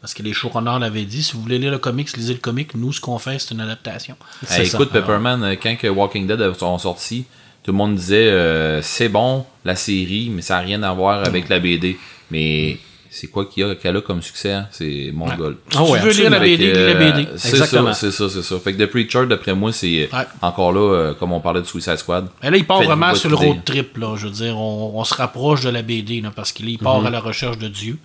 Parce 0.00 0.14
que 0.14 0.22
les 0.22 0.32
showrunners 0.32 0.78
l'avaient 0.78 1.04
dit, 1.04 1.22
si 1.22 1.32
vous 1.32 1.42
voulez 1.42 1.58
lire 1.58 1.72
le 1.72 1.78
comics, 1.78 2.14
lisez 2.16 2.34
le 2.34 2.38
comic. 2.38 2.74
Nous, 2.74 2.92
ce 2.92 3.00
qu'on 3.00 3.18
fait, 3.18 3.38
c'est 3.38 3.52
une 3.52 3.60
adaptation. 3.60 4.16
Ça. 4.44 4.62
écoute, 4.62 4.90
Pepperman, 4.90 5.42
euh, 5.42 5.56
quand 5.60 5.74
que 5.76 5.88
Walking 5.88 6.26
Dead 6.26 6.54
sont 6.56 6.78
sortis, 6.78 7.24
tout 7.62 7.72
le 7.72 7.76
monde 7.78 7.94
disait 7.96 8.28
euh, 8.30 8.80
c'est 8.82 9.08
bon 9.08 9.44
la 9.64 9.76
série, 9.76 10.30
mais 10.30 10.42
ça 10.42 10.54
n'a 10.56 10.60
rien 10.60 10.82
à 10.82 10.92
voir 10.92 11.24
avec 11.24 11.48
la 11.48 11.58
BD. 11.58 11.98
Mais 12.30 12.78
c'est 13.10 13.26
quoi 13.28 13.46
qu'il 13.46 13.66
y 13.66 13.70
a 13.70 13.74
qu'elle 13.74 13.96
a 13.96 14.00
comme 14.00 14.22
succès 14.22 14.52
hein? 14.52 14.68
C'est 14.70 15.10
mon 15.14 15.26
goal. 15.34 15.56
Ah 15.74 15.82
ouais, 15.84 15.98
tu 16.00 16.06
veux 16.06 16.12
lire 16.12 16.30
la 16.30 16.38
BD, 16.40 16.72
la 16.72 16.78
euh, 16.78 17.12
BD. 17.12 17.28
C'est 17.36 17.50
Exactement. 17.50 17.92
ça, 17.92 18.10
c'est 18.10 18.10
ça, 18.12 18.28
c'est 18.28 18.42
ça. 18.42 18.58
Fait 18.58 18.74
que 18.74 18.82
The 18.82 18.86
Preacher, 18.86 19.26
d'après 19.26 19.54
moi, 19.54 19.72
c'est 19.72 20.08
Ouais. 20.12 20.18
encore 20.42 20.72
là, 20.72 20.80
euh, 20.80 21.14
comme 21.14 21.32
on 21.32 21.40
parlait 21.40 21.60
de 21.62 21.66
Suicide 21.66 21.96
Squad. 21.96 22.28
Mais 22.42 22.50
là, 22.50 22.56
il 22.58 22.66
part 22.66 22.82
vraiment 22.82 23.14
sur 23.14 23.30
le 23.30 23.36
idée. 23.36 23.46
road 23.46 23.64
trip, 23.64 23.96
là. 23.98 24.14
Je 24.16 24.26
veux 24.26 24.32
dire, 24.32 24.56
on, 24.58 24.92
on 24.94 25.04
se 25.04 25.14
rapproche 25.14 25.62
de 25.62 25.70
la 25.70 25.82
BD, 25.82 26.20
là, 26.20 26.30
parce 26.34 26.52
qu'il 26.52 26.68
il 26.68 26.78
part 26.78 27.00
Mhm. 27.00 27.06
à 27.06 27.10
la 27.10 27.20
recherche 27.20 27.58
de 27.58 27.68
Dieu. 27.68 27.98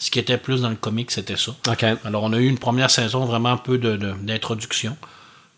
Ce 0.00 0.10
qui 0.12 0.20
était 0.20 0.38
plus 0.38 0.60
dans 0.62 0.70
le 0.70 0.76
comic, 0.76 1.10
c'était 1.10 1.36
ça. 1.36 1.52
Alors, 2.04 2.22
on 2.24 2.32
a 2.32 2.38
eu 2.38 2.46
une 2.46 2.58
première 2.58 2.88
saison 2.90 3.24
vraiment 3.24 3.48
un 3.50 3.56
peu 3.56 3.78
de- 3.78 3.96
de- 3.96 4.14
d'introduction. 4.22 4.96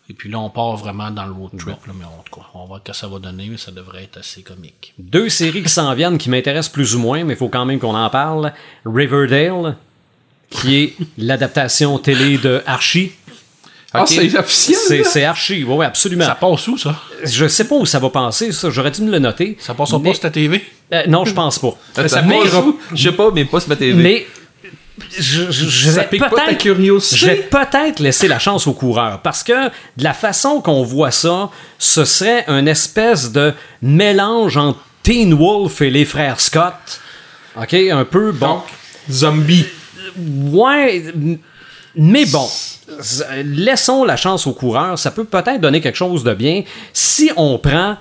Et 0.09 0.13
puis 0.13 0.29
là, 0.29 0.39
on 0.39 0.49
part 0.49 0.75
vraiment 0.75 1.09
dans 1.09 1.25
le 1.25 1.31
road 1.31 1.51
trip. 1.57 1.85
là, 1.87 1.93
mais 1.97 2.03
en 2.05 2.21
tout 2.29 2.37
cas, 2.39 2.45
on 2.53 2.59
va 2.61 2.65
voir 2.65 2.83
que 2.83 2.91
ça 2.91 3.07
va 3.07 3.19
donner, 3.19 3.47
mais 3.49 3.57
ça 3.57 3.71
devrait 3.71 4.03
être 4.03 4.17
assez 4.17 4.41
comique. 4.41 4.93
Deux 4.99 5.29
séries 5.29 5.63
qui 5.63 5.69
s'en 5.69 5.93
viennent 5.93 6.17
qui 6.17 6.29
m'intéressent 6.29 6.73
plus 6.73 6.95
ou 6.95 6.99
moins, 6.99 7.23
mais 7.23 7.33
il 7.33 7.37
faut 7.37 7.47
quand 7.47 7.63
même 7.65 7.79
qu'on 7.79 7.95
en 7.95 8.09
parle. 8.09 8.51
Riverdale, 8.85 9.77
qui 10.49 10.75
est 10.83 10.93
l'adaptation 11.17 11.97
télé 11.97 12.37
de 12.37 12.61
Archie. 12.65 13.13
Ah, 13.93 14.05
c'est 14.05 14.37
officiel. 14.37 15.05
C'est 15.05 15.23
Archie, 15.25 15.63
oui, 15.65 15.85
absolument. 15.85 16.25
Ça 16.25 16.35
passe 16.35 16.67
où, 16.67 16.77
ça? 16.77 16.95
Je 17.25 17.47
sais 17.47 17.67
pas 17.67 17.75
où 17.75 17.85
ça 17.85 17.99
va 17.99 18.09
passer, 18.09 18.51
ça. 18.53 18.69
J'aurais 18.69 18.91
dû 18.91 19.01
me 19.01 19.11
le 19.11 19.19
noter. 19.19 19.57
Ça 19.59 19.73
passe 19.73 19.91
au 19.93 19.99
Mais- 19.99 20.09
poste 20.09 20.23
à 20.25 20.29
TV? 20.29 20.63
Euh, 20.93 21.03
non, 21.07 21.23
je 21.25 21.33
pense 21.33 21.59
pas. 21.59 21.73
Ça, 21.93 22.07
ça 22.07 22.23
passe 22.23 22.53
où? 22.53 22.77
Je 22.93 23.09
sais 23.09 23.15
pas, 23.15 23.31
mais 23.31 23.45
pas 23.45 23.59
sur 23.59 23.69
ma 23.69 23.75
TV. 23.77 24.01
Mais 24.01 24.25
je, 25.17 25.51
je- 25.51 25.89
vais 25.91 26.03
peut-être 26.07 26.57
curiosité? 26.57 27.15
je 27.15 27.25
vais 27.27 27.35
peut-être 27.35 27.99
laisser 27.99 28.27
la 28.27 28.39
chance 28.39 28.67
aux 28.67 28.73
coureurs 28.73 29.21
parce 29.21 29.43
que 29.43 29.67
de 29.97 30.03
la 30.03 30.13
façon 30.13 30.61
qu'on 30.61 30.83
voit 30.83 31.11
ça, 31.11 31.49
ce 31.79 32.05
serait 32.05 32.45
une 32.47 32.67
espèce 32.67 33.31
de 33.31 33.53
mélange 33.81 34.57
entre 34.57 34.79
Teen 35.03 35.33
Wolf 35.33 35.81
et 35.81 35.89
les 35.89 36.05
frères 36.05 36.39
Scott. 36.39 36.73
OK, 37.59 37.73
un 37.73 38.05
peu 38.05 38.31
bon. 38.31 38.47
Donc, 38.47 38.63
zombie. 39.09 39.65
Ouais, 40.17 41.03
mais 41.95 42.25
bon, 42.25 42.47
laissons 43.43 44.03
la 44.05 44.15
chance 44.17 44.47
aux 44.47 44.53
coureurs. 44.53 44.97
Ça 44.99 45.11
peut 45.11 45.23
peut-être 45.25 45.59
donner 45.61 45.81
quelque 45.81 45.97
chose 45.97 46.23
de 46.23 46.33
bien 46.33 46.63
si 46.93 47.31
on 47.37 47.57
prend, 47.57 47.97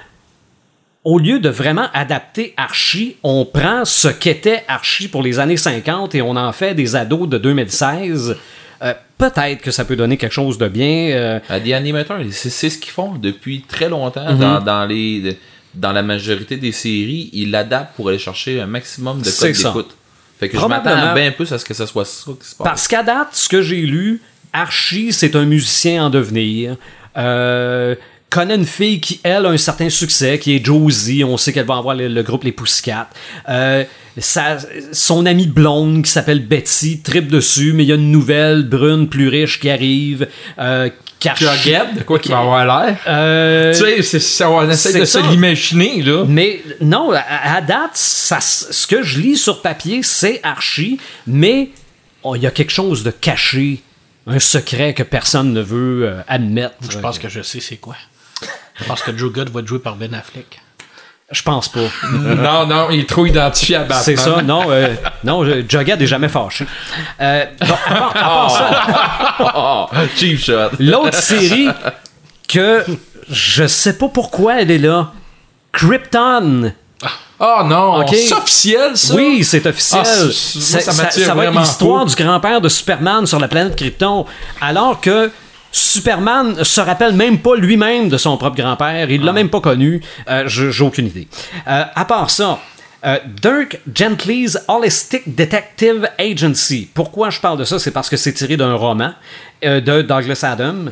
au 1.04 1.18
lieu 1.18 1.38
de 1.38 1.48
vraiment 1.48 1.88
adapter 1.94 2.52
Archie, 2.56 3.16
on 3.22 3.44
prend 3.46 3.84
ce 3.84 4.08
qu'était 4.08 4.64
Archie 4.68 5.08
pour 5.08 5.22
les 5.22 5.38
années 5.38 5.56
50 5.56 6.14
et 6.14 6.22
on 6.22 6.36
en 6.36 6.52
fait 6.52 6.74
des 6.74 6.94
ados 6.96 7.28
de 7.28 7.38
2016. 7.38 8.36
Euh, 8.82 8.94
peut-être 9.18 9.60
que 9.62 9.70
ça 9.70 9.84
peut 9.84 9.96
donner 9.96 10.16
quelque 10.16 10.32
chose 10.32 10.58
de 10.58 10.68
bien. 10.68 11.10
euh, 11.12 11.38
À 11.48 11.60
des 11.60 11.72
animateurs, 11.74 12.18
c'est 12.30 12.50
c'est 12.50 12.70
ce 12.70 12.78
qu'ils 12.78 12.92
font 12.92 13.14
depuis 13.14 13.62
très 13.66 13.88
longtemps 13.88 14.32
Mhm. 14.32 14.38
dans, 14.38 14.60
dans 14.60 14.86
les 14.86 15.38
dans 15.74 15.92
la 15.92 16.02
majorité 16.02 16.56
des 16.56 16.72
séries, 16.72 17.30
ils 17.32 17.50
l'adaptent 17.50 17.94
pour 17.94 18.08
aller 18.08 18.18
chercher 18.18 18.60
un 18.60 18.66
maximum 18.66 19.22
de 19.22 19.30
codes 19.30 19.52
d'écoute. 19.52 19.96
Fait 20.40 20.48
que 20.48 20.58
je 20.58 20.66
m'attends 20.66 21.14
bien 21.14 21.30
plus 21.32 21.52
à 21.52 21.58
ce 21.58 21.64
que 21.64 21.74
ce 21.74 21.86
soit 21.86 22.04
ça 22.04 22.32
qui 22.40 22.48
se 22.48 22.56
passe. 22.56 22.64
Parce 22.66 22.88
qu'à 22.88 23.02
date, 23.04 23.28
ce 23.32 23.48
que 23.48 23.62
j'ai 23.62 23.82
lu, 23.82 24.20
Archie, 24.52 25.12
c'est 25.12 25.36
un 25.36 25.44
musicien 25.44 26.06
en 26.06 26.10
devenir. 26.10 26.76
Euh, 27.16 27.94
connaît 28.30 28.54
une 28.54 28.64
fille 28.66 29.00
qui, 29.00 29.20
elle, 29.22 29.44
a 29.46 29.50
un 29.50 29.56
certain 29.58 29.90
succès, 29.90 30.38
qui 30.38 30.54
est 30.56 30.64
Josie. 30.64 31.24
On 31.24 31.36
sait 31.36 31.52
qu'elle 31.52 31.66
va 31.66 31.76
avoir 31.76 31.94
le, 31.94 32.08
le 32.08 32.22
groupe 32.22 32.44
Les 32.44 32.52
Pussycats. 32.52 33.10
Euh, 33.48 33.84
sa- 34.18 34.58
son 34.92 35.26
amie 35.26 35.46
blonde 35.46 36.02
qui 36.04 36.10
s'appelle 36.10 36.46
Betty 36.46 37.00
tripe 37.00 37.28
dessus, 37.28 37.72
mais 37.72 37.84
il 37.84 37.88
y 37.88 37.92
a 37.92 37.96
une 37.96 38.10
nouvelle 38.10 38.62
brune 38.64 39.08
plus 39.08 39.28
riche 39.28 39.60
qui 39.60 39.68
arrive. 39.68 40.28
Euh, 40.58 40.88
Jughead, 41.36 41.98
de 41.98 42.02
quoi 42.02 42.18
qu'il 42.18 42.30
va 42.32 42.38
avoir 42.38 42.64
l'air. 42.86 42.96
Euh, 43.06 43.74
Tu 43.74 43.80
sais, 43.80 44.02
c'est 44.02 44.20
ça, 44.20 44.50
on 44.50 44.68
essaie 44.70 44.98
de 44.98 45.04
ça. 45.04 45.20
se 45.22 45.30
l'imaginer, 45.30 46.00
là. 46.02 46.24
mais 46.26 46.62
non, 46.80 47.12
à, 47.12 47.56
à 47.56 47.60
date, 47.60 47.90
ça, 47.92 48.40
ce 48.40 48.86
que 48.86 49.02
je 49.02 49.20
lis 49.20 49.36
sur 49.36 49.60
papier, 49.60 50.00
c'est 50.02 50.40
Archie, 50.42 50.98
mais 51.26 51.68
oh, 52.22 52.36
il 52.36 52.42
y 52.42 52.46
a 52.46 52.50
quelque 52.50 52.72
chose 52.72 53.02
de 53.04 53.10
caché, 53.10 53.82
un 54.26 54.38
secret 54.38 54.94
que 54.94 55.02
personne 55.02 55.52
ne 55.52 55.60
veut 55.60 56.06
euh, 56.08 56.20
admettre. 56.26 56.74
Je 56.88 56.98
pense 56.98 57.18
que 57.18 57.28
je 57.28 57.42
sais 57.42 57.60
c'est 57.60 57.76
quoi. 57.76 57.96
Je 58.80 58.84
pense 58.86 59.02
que 59.02 59.16
Joe 59.16 59.32
Good 59.32 59.50
va 59.50 59.60
être 59.60 59.66
joué 59.68 59.78
par 59.78 59.96
Ben 59.96 60.12
Affleck. 60.14 60.60
Je 61.30 61.42
pense 61.42 61.68
pas. 61.68 61.80
non, 62.12 62.66
non, 62.66 62.88
il 62.90 63.00
est 63.00 63.08
trop 63.08 63.24
identifié 63.24 63.76
à 63.76 63.80
Batman. 63.80 64.00
C'est 64.02 64.16
ça, 64.16 64.42
non, 64.42 64.64
euh, 64.68 64.94
non, 65.22 65.44
Jughead 65.44 66.02
est 66.02 66.06
jamais 66.06 66.28
fâché. 66.28 66.66
Euh, 67.20 67.44
bon, 67.60 67.66
à 67.86 67.94
part- 67.94 68.10
à 68.16 68.20
part 68.20 68.50
ça, 68.50 69.52
Oh, 69.54 69.86
cheap 70.16 70.40
shot. 70.40 70.70
l'autre 70.80 71.14
série 71.14 71.68
que 72.48 72.84
je 73.30 73.66
sais 73.68 73.96
pas 73.96 74.08
pourquoi 74.08 74.60
elle 74.60 74.72
est 74.72 74.78
là, 74.78 75.12
Krypton. 75.72 76.72
Oh 77.42 77.62
non, 77.64 78.00
Ok. 78.00 78.08
c'est 78.14 78.34
officiel, 78.34 78.96
ça? 78.96 79.14
Oui, 79.14 79.42
c'est 79.44 79.64
officiel. 79.64 80.02
Ah, 80.04 80.14
ça 80.32 80.80
ça, 80.80 80.92
m'attire 81.02 81.26
ça 81.26 81.34
va 81.34 81.44
être 81.46 81.58
l'histoire 81.58 82.04
du 82.04 82.14
grand-père 82.14 82.60
de 82.60 82.68
Superman 82.68 83.24
sur 83.26 83.38
la 83.38 83.48
planète 83.48 83.76
Krypton. 83.76 84.26
Alors 84.60 85.00
que 85.00 85.30
Superman 85.72 86.64
se 86.64 86.80
rappelle 86.80 87.14
même 87.14 87.38
pas 87.38 87.56
lui-même 87.56 88.08
de 88.08 88.16
son 88.16 88.36
propre 88.36 88.56
grand-père. 88.56 89.10
Il 89.10 89.22
l'a 89.24 89.32
même 89.32 89.50
pas 89.50 89.60
connu. 89.60 90.00
Euh, 90.28 90.44
J'ai 90.46 90.84
aucune 90.84 91.06
idée. 91.06 91.28
Euh, 91.68 91.84
à 91.94 92.04
part 92.04 92.30
ça, 92.30 92.58
euh, 93.04 93.18
Dirk 93.40 93.80
Gently's 93.94 94.58
Holistic 94.68 95.34
Detective 95.34 96.08
Agency. 96.18 96.88
Pourquoi 96.92 97.30
je 97.30 97.40
parle 97.40 97.58
de 97.58 97.64
ça? 97.64 97.78
C'est 97.78 97.92
parce 97.92 98.10
que 98.10 98.16
c'est 98.16 98.32
tiré 98.32 98.56
d'un 98.56 98.74
roman 98.74 99.12
euh, 99.64 99.80
de 99.80 100.02
Douglas 100.02 100.40
Adam. 100.42 100.86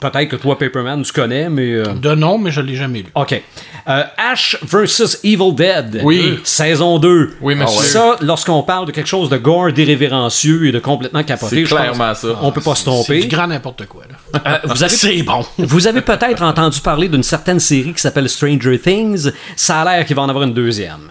Peut-être 0.00 0.28
que 0.28 0.36
toi, 0.36 0.58
Paperman, 0.58 1.02
tu 1.02 1.12
connais, 1.12 1.48
mais... 1.48 1.72
euh, 1.74 1.92
De 1.94 2.14
nom, 2.14 2.36
mais 2.38 2.50
je 2.50 2.60
l'ai 2.60 2.74
jamais 2.74 3.00
lu. 3.02 3.06
OK. 3.14 3.40
Euh, 3.88 4.02
Ash 4.16 4.56
vs. 4.62 5.18
Evil 5.22 5.54
Dead. 5.54 6.00
Oui. 6.02 6.40
Saison 6.44 6.98
2. 6.98 7.36
Oui, 7.40 7.54
monsieur. 7.54 7.78
Ah 7.80 7.84
Ça, 7.84 8.16
lorsqu'on 8.20 8.62
parle 8.62 8.86
de 8.86 8.92
quelque 8.92 9.06
chose 9.08 9.28
de 9.28 9.36
gore, 9.36 9.72
d'irrévérencieux 9.72 10.66
et 10.66 10.72
de 10.72 10.78
complètement 10.78 11.22
capoté, 11.22 11.56
C'est 11.56 11.64
je 11.66 11.70
pense, 11.74 11.78
clairement 11.78 12.14
ça. 12.14 12.38
On 12.42 12.50
peut 12.52 12.60
pas 12.60 12.74
se 12.74 12.80
C'est 12.84 12.90
tromper. 12.90 13.20
du 13.22 13.28
grand 13.28 13.46
n'importe 13.46 13.86
quoi. 13.86 14.02
Là. 14.10 14.42
Euh, 14.46 14.58
vous 14.64 14.82
avez, 14.82 14.92
C'est 14.94 15.22
bon. 15.22 15.44
vous 15.58 15.86
avez 15.86 16.00
peut-être 16.00 16.42
entendu 16.42 16.80
parler 16.80 17.08
d'une 17.08 17.22
certaine 17.22 17.60
série 17.60 17.92
qui 17.92 18.00
s'appelle 18.00 18.28
Stranger 18.28 18.78
Things. 18.78 19.30
Ça 19.56 19.82
a 19.82 19.84
l'air 19.96 20.06
qu'il 20.06 20.16
va 20.16 20.22
en 20.22 20.28
avoir 20.28 20.44
une 20.44 20.54
deuxième. 20.54 21.10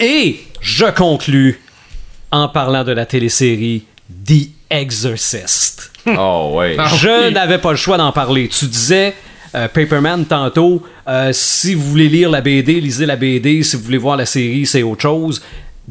Et 0.00 0.40
je 0.60 0.86
conclus 0.86 1.60
en 2.30 2.48
parlant 2.48 2.82
de 2.84 2.92
la 2.92 3.04
télésérie 3.04 3.84
The 4.26 4.48
Exorcist. 4.70 5.91
Oh, 6.18 6.52
ouais. 6.56 6.76
Ah. 6.78 6.88
Je 6.96 7.30
n'avais 7.30 7.58
pas 7.58 7.70
le 7.70 7.76
choix 7.76 7.96
d'en 7.96 8.12
parler. 8.12 8.48
Tu 8.48 8.66
disais, 8.66 9.14
euh, 9.54 9.68
Paperman, 9.68 10.24
tantôt, 10.24 10.82
euh, 11.08 11.30
si 11.32 11.74
vous 11.74 11.88
voulez 11.90 12.08
lire 12.08 12.30
la 12.30 12.40
BD, 12.40 12.80
lisez 12.80 13.06
la 13.06 13.16
BD. 13.16 13.62
Si 13.62 13.76
vous 13.76 13.82
voulez 13.84 13.98
voir 13.98 14.16
la 14.16 14.26
série, 14.26 14.66
c'est 14.66 14.82
autre 14.82 15.02
chose. 15.02 15.42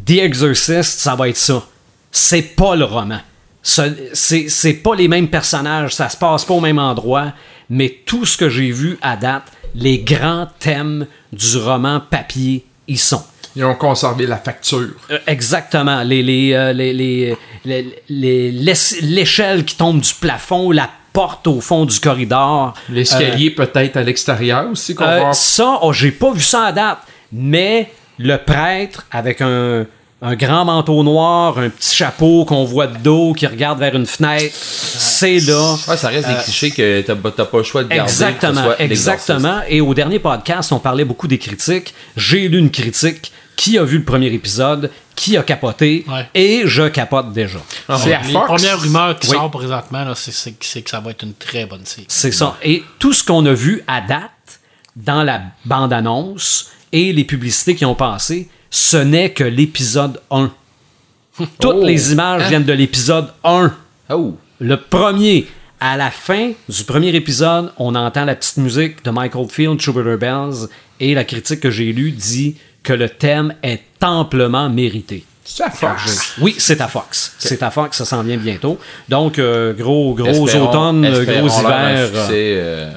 The 0.06 0.12
Exorcist, 0.20 1.00
ça 1.00 1.16
va 1.16 1.30
être 1.30 1.38
ça. 1.38 1.64
C'est 2.12 2.56
pas 2.56 2.76
le 2.76 2.86
roman. 2.86 3.20
Ce- 3.64 4.10
C'est 4.14 4.50
c'est 4.50 4.74
pas 4.74 4.96
les 4.96 5.08
mêmes 5.08 5.28
personnages, 5.28 5.94
ça 5.96 6.10
se 6.10 6.18
passe 6.18 6.44
pas 6.46 6.54
au 6.56 6.60
même 6.60 6.80
endroit, 6.80 7.32
mais 7.70 7.96
tout 8.06 8.26
ce 8.26 8.36
que 8.36 8.50
j'ai 8.50 8.72
vu 8.72 8.98
à 9.04 9.16
date, 9.16 9.44
les 9.76 10.00
grands 10.00 10.48
thèmes 10.60 11.06
du 11.32 11.58
roman 11.58 12.00
papier 12.02 12.66
y 12.88 12.98
sont. 12.98 13.24
Ils 13.56 13.66
ont 13.66 13.76
conservé 13.76 14.26
la 14.28 14.38
facture. 14.38 14.90
Euh, 15.10 15.18
exactement. 15.28 16.04
Les, 16.04 16.24
les, 16.24 16.54
euh, 16.54 16.74
les, 16.74 16.94
les- 16.94 17.38
les- 17.66 18.02
les- 18.10 18.52
l'es- 18.52 19.02
l'échelle 19.02 19.66
qui 19.66 19.76
tombe 19.76 20.00
du 20.02 20.14
plafond, 20.14 20.72
la 20.72 20.90
porte 21.14 21.48
au 21.48 21.60
fond 21.60 21.86
du 21.86 22.00
corridor. 22.00 22.74
L'escalier 22.90 23.52
peut-être 23.52 23.98
à 23.98 24.04
l'extérieur 24.04 24.70
aussi 24.72 24.96
qu'on 24.96 25.04
Euh, 25.04 25.24
va... 25.26 25.34
ça, 25.34 25.80
oh, 25.82 25.92
j'ai 25.92 26.12
pas 26.12 26.32
vu 26.32 26.42
ça 26.42 26.66
à 26.68 26.72
date. 26.72 27.00
Mais 27.34 27.92
le 28.18 28.38
prêtre 28.38 29.06
avec 29.12 29.42
un, 29.42 29.86
un 30.22 30.36
grand 30.36 30.64
manteau 30.66 31.04
noir, 31.04 31.58
un 31.58 31.70
petit 31.70 31.96
chapeau 31.96 32.46
qu'on 32.46 32.64
voit 32.64 32.88
de 32.88 32.98
dos, 32.98 33.34
qui 33.34 33.46
regarde 33.48 33.80
vers 33.80 33.96
une 33.96 34.06
fenêtre, 34.06 34.54
c'est 34.56 35.40
là. 35.40 35.76
Ouais, 35.88 35.98
ça 35.98 36.08
reste 36.10 36.28
des 36.28 36.36
clichés 36.44 36.72
que 36.72 37.02
t'as 37.02 37.16
t'as 37.16 37.46
pas 37.46 37.58
le 37.58 37.64
choix 37.64 37.84
de 37.84 37.90
garder. 37.90 38.04
Exactement, 38.10 38.78
exactement. 38.80 39.62
Et 39.68 39.82
au 39.82 39.94
dernier 39.94 40.20
podcast, 40.20 40.72
on 40.72 40.80
parlait 40.80 41.06
beaucoup 41.06 41.28
des 41.28 41.38
critiques. 41.40 41.94
J'ai 42.16 42.48
lu 42.48 42.58
une 42.60 42.72
critique. 42.72 43.32
Qui 43.56 43.78
a 43.78 43.84
vu 43.84 44.00
le 44.00 44.04
premier 44.04 44.28
épisode? 44.34 44.90
Qui 45.16 45.38
a 45.38 45.44
capoté? 45.44 46.04
Ouais. 46.08 46.28
Et 46.34 46.64
je 46.66 46.88
capote 46.88 47.32
déjà. 47.32 47.60
C'est 47.98 48.14
à 48.14 48.22
Les 48.24 48.32
Fox? 48.34 48.46
premières 48.48 48.82
rumeurs 48.82 49.20
qui 49.20 49.28
Oui. 49.30 49.36
sortent 49.38 49.54
présentement, 49.54 50.14
c'est, 50.16 50.32
c'est- 50.34 50.56
c'est 50.62 50.82
que 50.82 50.90
ça 50.90 51.00
va 51.00 51.12
être 51.12 51.24
une 51.24 51.34
très 51.36 51.66
bonne 51.66 51.86
série. 51.86 52.06
C'est 52.08 52.32
ça. 52.32 52.58
Et 52.64 52.84
tout 52.98 53.14
ce 53.14 53.24
qu'on 53.24 53.46
a 53.46 53.54
vu 53.54 53.84
à 53.88 54.02
date 54.02 54.60
dans 54.96 55.24
la 55.24 55.42
bande-annonce 55.66 56.70
et 56.92 57.14
les 57.14 57.24
publicités 57.24 57.76
qui 57.76 57.86
ont 57.86 57.96
passé, 57.96 58.50
ce 58.70 58.98
n'est 58.98 59.32
que 59.32 59.44
l'épisode 59.44 60.20
1. 60.32 60.52
Toutes 61.60 61.76
Oh. 61.76 61.86
les 61.86 62.12
images 62.14 62.44
Hein? 62.44 62.50
viennent 62.50 62.64
de 62.66 62.74
l'épisode 62.74 63.32
1. 63.44 63.74
Oh! 64.10 64.38
Le 64.60 64.78
premier, 64.78 65.48
à 65.80 65.98
la 65.98 66.12
fin 66.12 66.52
du 66.70 66.84
premier 66.84 67.10
épisode, 67.16 67.72
on 67.78 67.96
entend 67.96 68.26
la 68.26 68.36
petite 68.36 68.58
musique 68.58 69.04
de 69.04 69.12
Michael 69.12 69.48
Field, 69.50 69.78
Tubular 69.80 70.18
Bells, 70.18 70.68
et 71.00 71.14
la 71.16 71.24
critique 71.24 71.60
que 71.62 71.72
j'ai 71.72 71.92
lue 71.94 72.12
dit 72.12 72.56
que 72.84 72.94
le 72.94 73.10
thème 73.10 73.54
est 73.64 73.82
amplement 74.04 74.70
mérité. 74.70 75.24
C'est 75.44 75.64
à 75.64 75.70
Fox. 75.70 76.36
Oui, 76.40 76.56
c'est 76.58 76.80
à 76.82 76.88
Fox. 76.88 77.34
C'est 77.38 77.62
à 77.64 77.72
Fox, 77.72 77.98
ça 77.98 78.06
s'en 78.06 78.24
vient 78.24 78.38
bientôt. 78.38 78.80
Donc, 79.10 79.38
euh, 79.40 79.74
gros, 79.74 80.14
gros 80.14 80.28
Espérons- 80.48 80.70
automne, 80.70 81.06
euh, 81.06 81.20
espérons 81.22 81.48
gros 81.48 81.60
hiver. 81.60 82.06
succès, 82.08 82.54
euh, 82.58 82.92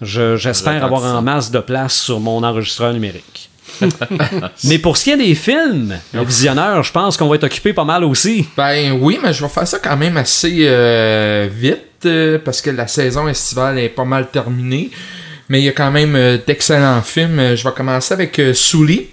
Je- 0.00 0.36
J'espère 0.36 0.84
avoir 0.84 1.04
en 1.16 1.22
masse 1.22 1.50
de 1.50 1.58
place 1.58 1.94
sur 1.94 2.20
mon 2.20 2.42
enregistreur 2.44 2.92
numérique. 2.92 3.50
Mais 4.64 4.78
pour 4.78 4.96
ce 4.96 5.04
qui 5.04 5.10
est 5.10 5.16
des 5.16 5.34
films, 5.34 5.98
le 6.14 6.24
visionneur, 6.24 6.82
je 6.82 6.92
pense 6.92 7.16
qu'on 7.16 7.28
va 7.28 7.34
être 7.36 7.44
occupé 7.44 7.72
pas 7.72 7.84
mal 7.84 8.04
aussi. 8.04 8.46
Ben 8.56 8.92
oui, 9.00 9.18
mais 9.22 9.32
je 9.32 9.42
vais 9.42 9.48
faire 9.50 9.66
ça 9.68 9.78
quand 9.78 9.96
même 9.96 10.16
assez 10.16 10.60
euh, 10.62 11.48
vite 11.52 11.78
euh, 12.06 12.38
parce 12.42 12.60
que 12.62 12.70
la 12.70 12.86
saison 12.86 13.28
estivale 13.28 13.78
est 13.78 13.88
pas 13.88 14.04
mal 14.04 14.28
terminée. 14.30 14.90
Mais 15.48 15.60
il 15.60 15.64
y 15.64 15.68
a 15.68 15.72
quand 15.72 15.90
même 15.90 16.14
euh, 16.16 16.38
d'excellents 16.46 17.02
films. 17.02 17.38
Euh, 17.38 17.56
Je 17.56 17.64
vais 17.64 17.74
commencer 17.74 18.14
avec 18.14 18.38
euh, 18.38 18.54
Sully. 18.54 19.08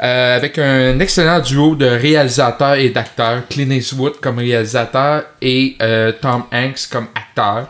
Euh, 0.00 0.36
avec 0.36 0.58
un 0.58 0.98
excellent 1.00 1.40
duo 1.40 1.74
de 1.74 1.86
réalisateurs 1.86 2.74
et 2.74 2.90
d'acteurs, 2.90 3.42
Clint 3.48 3.70
Eastwood 3.70 4.20
comme 4.20 4.38
réalisateur 4.38 5.24
et 5.40 5.76
euh, 5.82 6.12
Tom 6.20 6.44
Hanks 6.52 6.88
comme 6.90 7.08
acteur. 7.14 7.68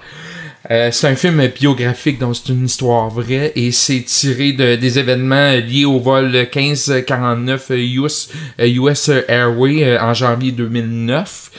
Euh, 0.70 0.90
c'est 0.92 1.08
un 1.08 1.16
film 1.16 1.44
biographique, 1.48 2.18
donc 2.18 2.36
c'est 2.36 2.52
une 2.52 2.66
histoire 2.66 3.08
vraie 3.10 3.52
et 3.56 3.72
c'est 3.72 4.02
tiré 4.02 4.52
de, 4.52 4.76
des 4.76 4.98
événements 4.98 5.50
liés 5.52 5.84
au 5.84 5.98
vol 5.98 6.30
1549 6.30 7.70
US, 7.70 8.28
US 8.58 9.10
Airway 9.28 9.84
euh, 9.84 10.00
en 10.00 10.14
janvier 10.14 10.52
2009. 10.52 11.50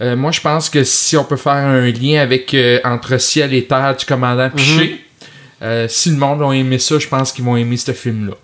Euh, 0.00 0.16
moi, 0.16 0.30
je 0.30 0.40
pense 0.40 0.70
que 0.70 0.84
si 0.84 1.16
on 1.16 1.24
peut 1.24 1.36
faire 1.36 1.52
un 1.52 1.90
lien 1.90 2.20
avec 2.20 2.54
euh, 2.54 2.78
entre 2.84 3.18
ciel 3.18 3.52
et 3.52 3.64
terre 3.64 3.96
du 3.96 4.04
commandant 4.04 4.48
Piché, 4.50 5.04
euh, 5.62 5.88
si 5.88 6.10
le 6.10 6.16
monde 6.16 6.42
a 6.42 6.52
aimé 6.52 6.78
ça, 6.78 6.98
je 6.98 7.08
pense 7.08 7.32
qu'ils 7.32 7.44
vont 7.44 7.56
aimer 7.56 7.76
ce 7.76 7.92
film-là. 7.92 8.34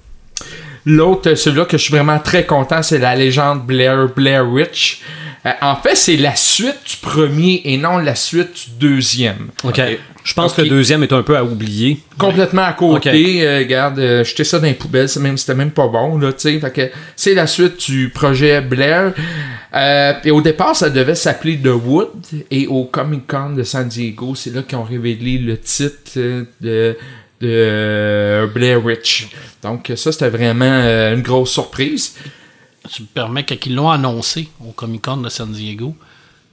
L'autre, 0.86 1.30
euh, 1.30 1.36
celui-là 1.36 1.64
que 1.64 1.76
je 1.78 1.82
suis 1.84 1.92
vraiment 1.92 2.18
très 2.18 2.44
content, 2.44 2.82
c'est 2.82 2.98
la 2.98 3.14
légende 3.16 3.64
Blair 3.64 4.08
Blair 4.14 4.48
Witch. 4.48 5.00
Euh, 5.46 5.50
en 5.60 5.76
fait, 5.76 5.94
c'est 5.94 6.16
la 6.16 6.36
suite 6.36 6.76
du 6.88 6.96
premier 6.96 7.62
et 7.64 7.76
non 7.76 7.98
la 7.98 8.14
suite 8.14 8.70
du 8.78 8.88
deuxième. 8.88 9.48
OK. 9.62 9.80
Je 10.24 10.32
pense 10.32 10.54
que 10.54 10.62
le 10.62 10.68
deuxième 10.70 11.02
est 11.02 11.12
un 11.12 11.22
peu 11.22 11.36
à 11.36 11.44
oublier. 11.44 11.98
Complètement 12.18 12.62
à 12.62 12.72
côté, 12.72 13.10
Ok. 13.10 13.42
euh, 13.42 13.58
regarde, 13.58 13.98
euh, 13.98 14.24
jeter 14.24 14.42
ça 14.42 14.58
dans 14.58 14.66
les 14.66 14.72
poubelles, 14.72 15.08
même, 15.20 15.36
c'était 15.36 15.54
même 15.54 15.70
pas 15.70 15.86
bon, 15.86 16.16
là, 16.16 16.32
tu 16.32 16.40
sais. 16.50 16.58
Fait 16.58 16.70
que 16.72 16.90
c'est 17.14 17.34
la 17.34 17.46
suite 17.46 17.90
du 17.90 18.08
projet 18.08 18.62
Blair. 18.62 19.12
Euh, 19.74 20.12
et 20.24 20.30
au 20.30 20.40
départ, 20.40 20.74
ça 20.74 20.88
devait 20.88 21.14
s'appeler 21.14 21.58
The 21.58 21.66
Wood. 21.84 22.08
Et 22.50 22.66
au 22.66 22.84
Comic 22.84 23.26
Con 23.26 23.50
de 23.50 23.64
San 23.64 23.86
Diego, 23.86 24.34
c'est 24.34 24.54
là 24.54 24.62
qu'ils 24.62 24.78
ont 24.78 24.84
révélé 24.84 25.36
le 25.36 25.58
titre 25.58 26.18
de, 26.62 26.96
de 27.44 27.50
euh, 27.50 28.46
Blair 28.46 28.84
Witch. 28.84 29.28
Donc 29.62 29.92
ça, 29.96 30.12
c'était 30.12 30.28
vraiment 30.28 30.64
euh, 30.64 31.14
une 31.14 31.22
grosse 31.22 31.50
surprise. 31.52 32.16
Tu 32.92 33.02
me 33.02 33.06
permets, 33.06 33.44
quand 33.44 33.64
ils 33.66 33.74
l'ont 33.74 33.90
annoncé 33.90 34.48
au 34.66 34.72
Comic 34.72 35.02
Con 35.02 35.18
de 35.18 35.28
San 35.28 35.50
Diego, 35.52 35.96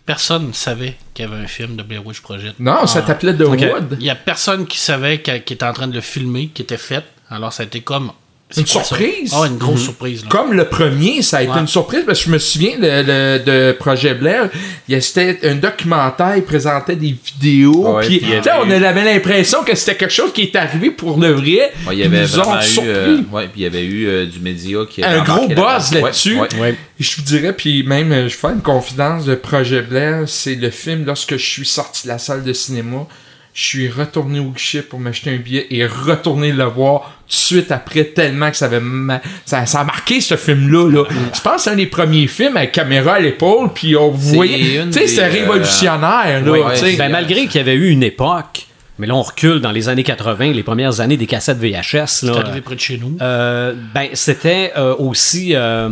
personne 0.05 0.47
ne 0.47 0.53
savait 0.53 0.95
qu'il 1.13 1.25
y 1.25 1.27
avait 1.27 1.41
un 1.43 1.47
film 1.47 1.75
de 1.75 1.83
Blair 1.83 2.05
Witch 2.05 2.21
Project. 2.21 2.55
Non, 2.59 2.85
ça 2.87 2.99
Ah. 2.99 3.07
t'appelait 3.07 3.35
The 3.35 3.41
Ok. 3.41 3.59
Wood. 3.73 3.97
Il 3.99 4.05
y 4.05 4.09
a 4.09 4.15
personne 4.15 4.65
qui 4.65 4.77
savait 4.77 5.21
qu'il 5.21 5.35
était 5.35 5.63
en 5.63 5.73
train 5.73 5.87
de 5.87 5.95
le 5.95 6.01
filmer, 6.01 6.47
qui 6.53 6.61
était 6.61 6.77
fait. 6.77 7.03
Alors 7.29 7.51
ça 7.53 7.63
a 7.63 7.65
été 7.65 7.81
comme... 7.81 8.11
Une 8.57 8.65
surprise? 8.65 9.33
Ah, 9.35 9.47
une 9.47 9.57
grosse 9.57 9.81
surprise. 9.83 10.23
là. 10.23 10.29
Comme 10.29 10.53
le 10.53 10.65
premier, 10.65 11.21
ça 11.21 11.37
a 11.37 11.41
été 11.43 11.51
Ouais. 11.51 11.59
une 11.59 11.67
surprise 11.67 12.03
parce 12.05 12.19
que 12.19 12.25
je 12.25 12.31
me 12.31 12.37
souviens 12.39 12.75
le, 12.79 13.01
le- 13.03 13.39
de 13.43 13.71
Projet 13.77 14.13
Blair, 14.13 14.49
il 14.87 14.93
y 14.93 14.97
a- 14.97 15.01
c'était 15.01 15.39
un 15.49 15.55
documentaire, 15.55 16.33
il 16.37 16.43
présentait 16.43 16.95
des 16.95 17.15
vidéos, 17.25 17.95
Ouais, 17.95 18.05
avait 18.05 18.41
on 18.61 18.69
eu- 18.69 18.83
avait 18.85 19.03
l'impression 19.13 19.63
que 19.63 19.75
c'était 19.75 19.95
quelque 19.95 20.13
chose 20.13 20.33
qui 20.33 20.41
est 20.43 20.55
arrivé 20.55 20.91
pour 20.91 21.17
le 21.19 21.31
vrai. 21.31 21.71
Ouais, 21.87 21.93
il 21.93 21.99
y 21.99 22.03
avait 22.03 22.21
nous 22.21 22.39
ont 22.39 22.43
vraiment 22.43 22.61
eu, 22.61 22.79
euh, 22.87 23.17
ouais, 23.31 23.43
puis 23.47 23.61
il 23.61 23.63
y 23.63 23.65
avait 23.65 23.85
eu 23.85 24.07
euh, 24.07 24.25
du 24.25 24.39
média 24.39 24.79
qui 24.89 25.03
avait 25.03 25.19
Un 25.19 25.23
gros 25.23 25.47
buzz 25.47 25.91
là-dessus. 25.93 26.39
Ouais, 26.39 26.47
ouais. 26.59 26.75
Et 26.99 27.03
je 27.03 27.15
vous 27.15 27.21
dirais, 27.23 27.53
puis 27.53 27.83
même, 27.83 28.11
euh, 28.11 28.27
je 28.29 28.35
fais 28.35 28.47
une 28.49 28.61
confidence 28.61 29.25
de 29.25 29.35
Projet 29.35 29.81
Blair, 29.81 30.23
c'est 30.27 30.55
le 30.55 30.69
film, 30.69 31.05
lorsque 31.05 31.37
je 31.37 31.45
suis 31.45 31.65
sorti 31.65 32.03
de 32.03 32.09
la 32.09 32.17
salle 32.17 32.43
de 32.43 32.53
cinéma, 32.53 33.07
je 33.53 33.63
suis 33.63 33.89
retourné 33.89 34.39
au 34.39 34.45
guichet 34.51 34.81
pour 34.81 34.99
m'acheter 34.99 35.29
un 35.31 35.37
billet 35.37 35.67
et 35.71 35.85
retourner 35.85 36.51
le 36.53 36.63
voir 36.63 37.01
tout 37.01 37.27
de 37.29 37.33
suite 37.33 37.71
après, 37.71 38.05
tellement 38.05 38.49
que 38.49 38.55
ça 38.57 38.65
avait 38.65 38.79
ma- 38.79 39.21
ça, 39.45 39.65
ça 39.65 39.81
a 39.81 39.83
marqué 39.83 40.21
ce 40.21 40.35
film-là. 40.37 40.89
Là. 40.89 41.03
Je 41.33 41.41
pense 41.41 41.55
que 41.55 41.61
c'est 41.63 41.69
un 41.71 41.75
des 41.75 41.85
premiers 41.85 42.27
films 42.27 42.55
avec 42.57 42.71
caméra 42.71 43.13
à 43.15 43.19
l'épaule, 43.19 43.69
puis 43.73 43.95
on 43.97 44.13
C'est 44.17 44.35
voyait, 44.35 44.75
une 44.77 44.89
tu 44.91 44.99
sais, 44.99 45.07
c'était 45.07 45.23
euh, 45.23 45.29
révolutionnaire. 45.29 46.41
là, 46.45 46.51
ouais, 46.51 46.63
ouais, 46.81 46.95
Ben, 46.97 47.09
malgré 47.11 47.47
qu'il 47.47 47.55
y 47.55 47.59
avait 47.59 47.73
eu 47.75 47.89
une 47.89 48.03
époque, 48.03 48.67
mais 48.99 49.07
là 49.07 49.15
on 49.15 49.21
recule 49.21 49.59
dans 49.59 49.71
les 49.71 49.89
années 49.89 50.03
80, 50.03 50.51
les 50.53 50.63
premières 50.63 50.99
années 51.01 51.17
des 51.17 51.27
cassettes 51.27 51.57
VHS. 51.57 52.05
C'est 52.07 52.25
Là, 52.27 52.37
arrivé 52.39 52.61
près 52.61 52.75
de 52.75 52.79
chez 52.79 52.97
nous. 52.97 53.17
Euh, 53.21 53.73
ben, 53.93 54.07
c'était 54.13 54.73
euh, 54.77 54.95
aussi. 54.97 55.55
euh, 55.55 55.89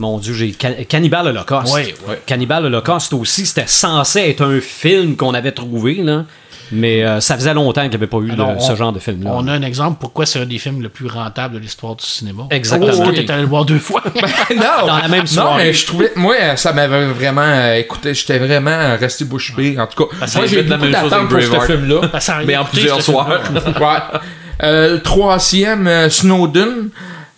mon 0.00 0.18
Dieu, 0.18 0.32
j'ai. 0.34 0.52
Can- 0.52 0.74
Cannibal 0.88 1.26
Holocaust. 1.26 1.74
Ouais, 1.74 1.92
ouais. 2.06 2.20
Cannibal 2.24 2.64
Holocaust 2.66 3.12
aussi, 3.14 3.46
c'était 3.46 3.66
censé 3.66 4.20
être 4.20 4.44
un 4.44 4.60
film 4.60 5.16
qu'on 5.16 5.34
avait 5.34 5.50
trouvé, 5.52 5.94
là. 5.94 6.24
Mais 6.72 7.02
euh, 7.04 7.20
ça 7.20 7.34
faisait 7.36 7.54
longtemps 7.54 7.80
qu'il 7.82 7.90
n'y 7.90 7.96
avait 7.96 8.06
pas 8.06 8.18
eu 8.18 8.30
Alors, 8.32 8.48
de- 8.48 8.56
on- 8.56 8.60
ce 8.60 8.74
genre 8.76 8.92
de 8.92 8.98
film-là. 8.98 9.30
On 9.34 9.46
a 9.48 9.52
un 9.52 9.62
exemple 9.62 9.96
pourquoi 10.00 10.26
c'est 10.26 10.38
un 10.40 10.46
des 10.46 10.58
films 10.58 10.82
le 10.82 10.88
plus 10.88 11.06
rentable 11.06 11.54
de 11.54 11.58
l'histoire 11.60 11.96
du 11.96 12.04
cinéma. 12.04 12.44
Exactement. 12.50 12.86
Parce 12.88 13.00
que 13.00 13.08
Oh, 13.08 13.12
t'es 13.12 13.30
allé 13.30 13.42
le 13.42 13.48
voir 13.48 13.64
deux 13.64 13.78
fois. 13.78 14.02
non, 14.56 14.86
Dans 14.86 14.98
la 14.98 15.08
même 15.08 15.20
non, 15.20 15.26
soirée. 15.26 15.64
mais 15.64 15.72
je 15.72 15.86
trouvais, 15.86 16.12
moi, 16.16 16.34
ça 16.56 16.72
m'avait 16.72 17.06
vraiment, 17.06 17.40
euh, 17.42 17.74
écoutez, 17.76 18.12
j'étais 18.14 18.38
vraiment 18.38 18.70
euh, 18.70 18.96
resté 18.96 19.24
bouche 19.24 19.54
bée. 19.56 19.78
En 19.78 19.86
tout 19.86 20.04
cas, 20.06 20.26
ça 20.26 20.38
moi, 20.38 20.44
a 20.44 20.50
j'ai 20.50 20.56
fait 20.56 20.68
la 20.68 20.76
beaucoup 20.76 20.90
même 20.90 21.00
chose 21.00 21.10
d'attentes 21.10 21.32
avec 21.32 21.48
pour 21.50 21.62
ce 21.62 21.66
film-là. 21.72 22.44
Mais 22.46 22.56
en 22.56 22.64
plusieurs 22.64 23.02
soirs. 23.02 23.28
Ouais. 23.54 24.18
Euh, 24.62 24.98
troisième, 24.98 25.86
euh, 25.86 26.10
Snowden. 26.10 26.90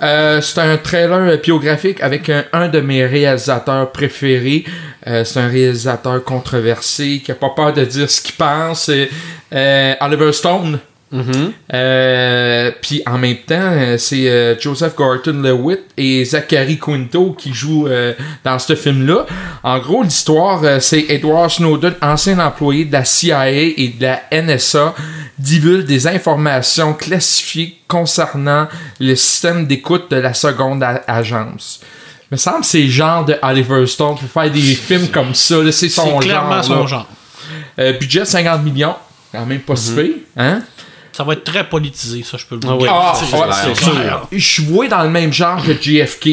Euh, 0.02 0.40
c'est 0.40 0.60
un 0.60 0.76
trailer 0.78 1.38
biographique 1.38 2.02
avec 2.02 2.30
un, 2.30 2.68
de 2.68 2.80
mes 2.80 3.04
réalisateurs 3.04 3.90
préférés. 3.92 4.64
Euh, 5.06 5.24
c'est 5.24 5.40
un 5.40 5.48
réalisateur 5.48 6.22
controversé 6.24 7.20
qui 7.24 7.32
a 7.32 7.34
pas 7.34 7.50
peur 7.50 7.72
de 7.72 7.84
dire 7.84 8.10
ce 8.10 8.20
qu'il 8.20 8.34
pense. 8.34 8.90
Euh, 9.52 9.94
Oliver 10.00 10.32
Stone. 10.32 10.78
Mhm. 11.12 11.52
Euh, 11.74 12.70
puis 12.80 13.02
en 13.04 13.18
même 13.18 13.38
temps, 13.38 13.56
euh, 13.60 13.98
c'est 13.98 14.28
euh, 14.28 14.54
Joseph 14.60 14.94
Gordon-Lewitt 14.94 15.80
et 15.96 16.24
Zachary 16.24 16.78
Quinto 16.78 17.32
qui 17.36 17.52
jouent 17.52 17.88
euh, 17.88 18.12
dans 18.44 18.58
ce 18.60 18.76
film-là. 18.76 19.26
En 19.64 19.78
gros, 19.80 20.02
l'histoire, 20.04 20.60
euh, 20.62 20.78
c'est 20.78 21.06
Edward 21.08 21.50
Snowden, 21.50 21.94
ancien 22.00 22.38
employé 22.38 22.84
de 22.84 22.92
la 22.92 23.04
CIA 23.04 23.50
et 23.50 23.94
de 23.98 24.02
la 24.04 24.20
NSA, 24.30 24.94
divulgue 25.38 25.86
des 25.86 26.06
informations 26.06 26.94
classifiées 26.94 27.78
concernant 27.88 28.68
le 29.00 29.16
système 29.16 29.66
d'écoute 29.66 30.10
de 30.12 30.16
la 30.16 30.32
seconde 30.34 30.84
agence. 31.08 31.80
Il 32.30 32.34
me 32.34 32.36
semble 32.36 32.60
que 32.60 32.66
c'est 32.66 32.82
le 32.82 32.88
genre 32.90 33.24
de 33.24 33.36
Oliver 33.42 33.84
Stone 33.88 34.14
pour 34.16 34.28
faire 34.42 34.50
des 34.52 34.60
films 34.60 35.08
comme 35.08 35.34
ça. 35.34 35.56
là, 35.56 35.72
C'est 35.72 35.88
C'est 35.88 36.00
son 36.00 36.18
clairement 36.18 36.62
genre. 36.62 36.64
son 36.64 36.80
là. 36.82 36.86
genre. 36.86 37.08
Euh, 37.80 37.92
budget 37.94 38.24
50 38.24 38.62
millions. 38.62 38.94
Quand 39.32 39.44
même 39.46 39.60
pas 39.60 39.74
si 39.76 39.92
pire, 39.92 40.14
hein? 40.36 40.62
Ça 41.20 41.24
va 41.24 41.34
être 41.34 41.44
très 41.44 41.68
politisé, 41.68 42.22
ça, 42.22 42.38
je 42.38 42.46
peux 42.46 42.54
le 42.54 42.62
Ah 42.64 42.68
dire. 42.68 42.76
oui. 42.80 42.88
Ah, 42.90 43.12
C'est- 43.14 43.36
ouais, 43.36 43.46
c'est 43.52 43.74
c'est 43.84 43.90
clair. 43.90 44.22
Je 44.32 44.38
suis 44.38 44.64
voué 44.64 44.88
dans 44.88 45.02
le 45.02 45.10
même 45.10 45.30
genre 45.34 45.62
que 45.62 45.74
JFK. 45.74 46.26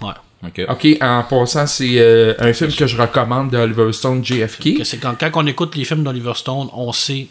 Ouais. 0.00 0.12
Ok. 0.46 0.60
Ok, 0.68 0.86
en 1.00 1.24
passant, 1.24 1.66
c'est 1.66 1.94
euh, 1.98 2.34
un 2.38 2.52
film 2.52 2.72
que 2.72 2.86
je 2.86 2.96
recommande 2.96 3.50
de 3.50 3.58
Oliver 3.58 3.92
Stone, 3.92 4.24
JFK. 4.24 4.84
C'est 4.84 4.98
quand, 4.98 5.16
quand 5.18 5.30
on 5.42 5.46
écoute 5.48 5.74
les 5.74 5.84
films 5.84 6.04
d'Oliver 6.04 6.34
Stone, 6.36 6.68
on 6.72 6.92
sait 6.92 7.26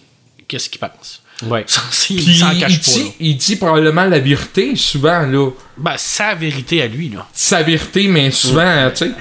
qu'est-ce 0.50 0.70
qu'il 0.70 0.82
pense. 0.82 1.24
Ouais. 1.44 1.66
il 2.10 2.36
s'en 2.36 2.52
il, 2.52 2.60
cache 2.60 2.80
pas. 2.82 2.92
dit, 2.92 3.14
il 3.22 3.38
dit 3.38 3.56
probablement 3.56 4.04
la 4.04 4.20
vérité, 4.20 4.76
souvent, 4.76 5.22
là. 5.22 5.50
Ben, 5.78 5.94
sa 5.96 6.36
vérité 6.36 6.82
à 6.82 6.88
lui, 6.88 7.08
là. 7.08 7.26
Sa 7.32 7.64
vérité, 7.64 8.10
mais 8.10 8.32
souvent, 8.32 8.90
tu 8.90 9.06
sais. 9.06 9.12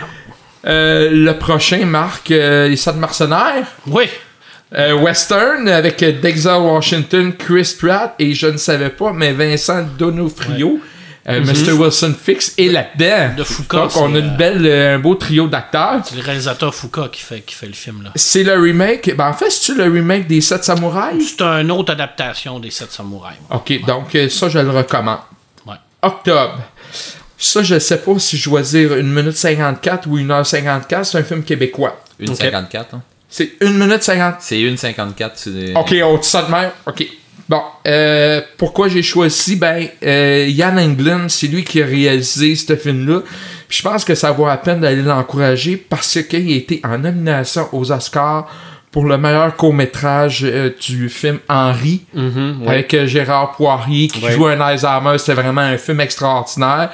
Euh, 0.66 1.08
le 1.12 1.38
prochain 1.38 1.86
marque 1.86 2.32
euh, 2.32 2.66
les 2.66 2.76
sept 2.76 2.96
mercenaires? 2.96 3.66
Oui. 3.86 4.06
Euh, 4.76 4.94
Western 4.94 5.68
avec 5.68 5.98
Dexter 6.20 6.56
Washington, 6.60 7.32
Chris 7.36 7.74
Pratt 7.78 8.14
et 8.18 8.34
je 8.34 8.46
ne 8.46 8.56
savais 8.56 8.90
pas, 8.90 9.12
mais 9.12 9.32
Vincent 9.32 9.84
Donofrio. 9.98 10.80
Euh, 11.28 11.40
Mr. 11.44 11.72
Wilson 11.72 12.14
Fix 12.20 12.54
est 12.56 12.68
là-dedans. 12.68 13.34
De 13.36 13.44
Foucault, 13.44 13.76
Donc, 13.76 13.96
on 13.96 14.14
a 14.14 14.18
une 14.18 14.30
euh, 14.30 14.36
belle, 14.36 14.66
euh, 14.66 14.94
un 14.96 14.98
beau 14.98 15.14
trio 15.16 15.48
d'acteurs. 15.48 16.00
C'est 16.04 16.16
le 16.16 16.22
réalisateur 16.22 16.74
Foucault 16.74 17.08
qui 17.08 17.20
fait, 17.20 17.40
qui 17.42 17.54
fait 17.54 17.66
le 17.66 17.74
film, 17.74 18.02
là. 18.04 18.10
C'est 18.14 18.42
le 18.42 18.54
remake. 18.54 19.14
Ben, 19.16 19.28
en 19.28 19.32
fait, 19.34 19.50
c'est-tu 19.50 19.74
le 19.76 19.84
remake 19.84 20.26
des 20.26 20.40
Sept 20.40 20.64
Samouraïs? 20.64 21.34
C'est 21.36 21.42
une 21.44 21.70
autre 21.70 21.92
adaptation 21.92 22.58
des 22.58 22.70
Sept 22.70 22.90
Samouraïs. 22.90 23.38
Ok, 23.50 23.84
donc 23.86 24.14
euh, 24.14 24.28
ça, 24.30 24.48
je 24.48 24.58
le 24.60 24.70
recommande. 24.70 25.18
Ouais. 25.66 25.74
Octobre. 26.00 26.58
Ça, 27.36 27.62
je 27.62 27.78
sais 27.78 27.98
pas 27.98 28.18
si 28.18 28.36
je 28.38 28.48
dois 28.48 28.62
dire 28.62 28.92
1 28.92 29.02
minute 29.02 29.36
54 29.36 30.06
ou 30.08 30.18
1h54. 30.18 31.04
C'est 31.04 31.18
un 31.18 31.22
film 31.22 31.42
québécois. 31.42 32.02
Une 32.18 32.30
Ok. 32.30 32.36
54, 32.36 32.94
hein? 32.94 33.02
C'est 33.30 33.52
1 33.62 33.70
minute 33.72 34.02
50. 34.02 34.36
C'est 34.40 34.60
une 34.60 34.76
54. 34.76 35.32
c'est- 35.38 35.74
Ok, 35.76 35.94
on 36.04 36.16
dit 36.18 36.26
ça 36.28 36.42
de 36.42 36.50
même. 36.50 36.70
Ok. 36.86 37.06
Bon, 37.48 37.62
euh, 37.86 38.40
pourquoi 38.58 38.88
j'ai 38.88 39.02
choisi? 39.02 39.56
Ben, 39.56 39.88
euh, 40.04 40.46
Yann 40.48 40.78
Englund, 40.78 41.28
c'est 41.30 41.48
lui 41.48 41.64
qui 41.64 41.82
a 41.82 41.86
réalisé 41.86 42.54
ce 42.54 42.76
film-là. 42.76 43.20
Puis 43.68 43.78
je 43.78 43.82
pense 43.82 44.04
que 44.04 44.14
ça 44.14 44.30
vaut 44.32 44.46
la 44.46 44.56
peine 44.56 44.80
d'aller 44.80 45.02
l'encourager 45.02 45.76
parce 45.76 46.20
qu'il 46.22 46.52
a 46.52 46.56
été 46.56 46.80
en 46.84 46.98
nomination 46.98 47.68
aux 47.72 47.90
Oscars 47.90 48.48
pour 48.92 49.04
le 49.04 49.16
meilleur 49.18 49.56
court-métrage 49.56 50.40
euh, 50.44 50.70
du 50.80 51.08
film 51.08 51.38
Henri, 51.48 52.02
Mhm, 52.14 52.62
ouais. 52.62 52.68
avec 52.68 52.94
euh, 52.94 53.06
Gérard 53.06 53.52
Poirier 53.52 54.08
qui 54.08 54.20
joue 54.30 54.46
un 54.46 54.60
Alzheimer. 54.60 55.18
C'était 55.18 55.34
vraiment 55.40 55.60
un 55.60 55.76
film 55.78 56.00
extraordinaire. 56.00 56.90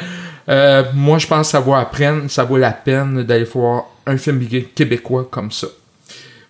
Euh, 0.48 0.84
moi, 0.94 1.18
je 1.18 1.26
pense 1.26 1.48
que 1.48 1.50
ça 1.52 1.60
vaut 1.60 1.74
la 1.74 1.84
peine, 1.86 2.28
ça 2.28 2.44
vaut 2.44 2.56
la 2.58 2.70
peine 2.72 3.22
d'aller 3.24 3.44
voir 3.44 3.84
un 4.06 4.16
film 4.16 4.46
québécois 4.74 5.26
comme 5.30 5.50
ça. 5.50 5.66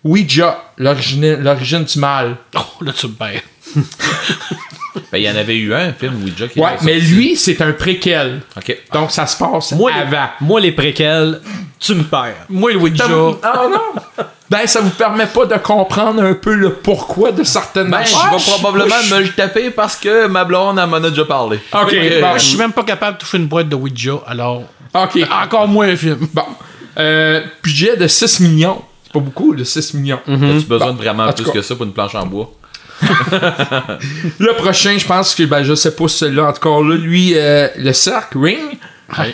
Ouija, 0.07 0.63
l'origine 0.77 1.35
l'origine 1.41 1.83
du 1.83 1.99
mal. 1.99 2.37
Oh, 2.55 2.83
là, 2.83 2.91
tu 2.93 3.07
me 3.07 3.13
perds. 3.13 3.41
Ben, 5.11 5.19
il 5.19 5.23
y 5.25 5.29
en 5.29 5.35
avait 5.35 5.55
eu 5.55 5.73
un, 5.75 5.89
un 5.89 5.93
film 5.93 6.23
Ouija 6.23 6.47
qui 6.47 6.59
Ouais, 6.59 6.71
mais 6.81 6.99
sorti. 6.99 7.13
lui, 7.13 7.37
c'est 7.37 7.61
un 7.61 7.71
préquel. 7.71 8.41
Ok. 8.57 8.75
Donc, 8.91 9.11
ça 9.11 9.27
se 9.27 9.37
passe 9.37 9.71
Moi, 9.73 9.91
les, 9.91 9.99
avant. 10.01 10.29
moi, 10.41 10.59
les 10.59 10.71
préquels, 10.71 11.39
tu 11.79 11.93
me 11.93 12.03
perds. 12.03 12.33
Moi, 12.49 12.71
le 12.71 12.77
Ouija. 12.79 13.05
Ah 13.43 13.67
non! 13.71 14.25
Ben, 14.49 14.65
ça 14.65 14.81
vous 14.81 14.89
permet 14.89 15.27
pas 15.27 15.45
de 15.45 15.55
comprendre 15.57 16.23
un 16.23 16.33
peu 16.33 16.55
le 16.55 16.73
pourquoi 16.73 17.31
de 17.31 17.43
certaines 17.43 17.91
Ben, 17.91 18.03
je 18.03 18.15
affaires. 18.15 18.37
vais 18.37 18.43
probablement 18.59 18.95
me 19.11 19.19
le 19.21 19.29
taper 19.29 19.69
parce 19.69 19.95
que 19.97 20.25
ma 20.27 20.43
blonde, 20.45 20.79
elle 20.79 20.89
m'en 20.89 20.97
a 20.97 21.09
déjà 21.11 21.25
parlé. 21.25 21.59
Ok, 21.73 21.93
Euh, 21.93 22.19
bon. 22.21 22.33
Je 22.33 22.43
suis 22.43 22.57
même 22.57 22.73
pas 22.73 22.83
capable 22.83 23.17
de 23.17 23.21
toucher 23.21 23.37
une 23.37 23.47
boîte 23.47 23.69
de 23.69 23.75
Ouija, 23.75 24.13
alors. 24.25 24.63
Ok. 24.95 25.19
Encore 25.43 25.67
moins 25.67 25.87
un 25.89 25.95
film. 25.95 26.27
Bon. 26.33 26.43
Euh, 26.97 27.43
budget 27.63 27.95
de 27.97 28.07
6 28.07 28.39
millions. 28.39 28.81
Pas 29.17 29.23
beaucoup, 29.23 29.55
de 29.55 29.63
6 29.63 29.93
millions. 29.95 30.19
As-tu 30.27 30.65
besoin 30.67 30.93
de 30.93 30.97
vraiment 30.97 31.31
plus 31.31 31.45
cas. 31.45 31.51
que 31.51 31.61
ça 31.61 31.75
pour 31.75 31.85
une 31.85 31.93
planche 31.93 32.15
en 32.15 32.25
bois? 32.25 32.53
Le 33.01 34.55
prochain, 34.55 34.97
je 34.97 35.05
pense 35.05 35.35
que, 35.35 35.43
ben, 35.43 35.63
je 35.63 35.75
sais 35.75 35.95
pas 35.95 36.07
celui-là, 36.07 36.47
en 36.49 36.53
tout 36.53 36.61
cas, 36.61 36.87
là, 36.87 36.95
lui, 36.95 37.33
euh, 37.35 37.67
le 37.77 37.93
cercle, 37.93 38.37
Ring. 38.39 38.77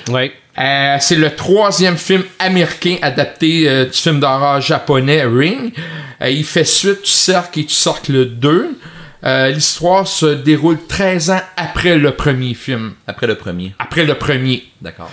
Ouais. 0.10 0.34
Euh, 0.60 0.98
c'est 1.00 1.16
le 1.16 1.36
troisième 1.36 1.98
film 1.98 2.24
américain 2.38 2.98
adapté 3.02 3.68
euh, 3.68 3.86
du 3.86 3.98
film 3.98 4.20
d'horreur 4.20 4.62
japonais 4.62 5.24
Ring. 5.24 5.74
Euh, 6.22 6.30
il 6.30 6.46
fait 6.46 6.64
suite 6.64 7.04
du 7.04 7.10
Cercle 7.10 7.60
et 7.60 7.64
du 7.64 7.74
Cercle 7.74 8.26
2. 8.26 8.78
Euh, 9.26 9.50
L'histoire 9.50 10.08
se 10.08 10.26
déroule 10.26 10.78
13 10.88 11.30
ans 11.32 11.42
après 11.56 11.98
le 11.98 12.12
premier 12.12 12.54
film. 12.54 12.94
Après 13.08 13.28
le 13.28 13.36
premier. 13.36 13.74
Après 13.80 14.04
le 14.06 14.16
premier. 14.16 14.64
D'accord. 14.82 15.10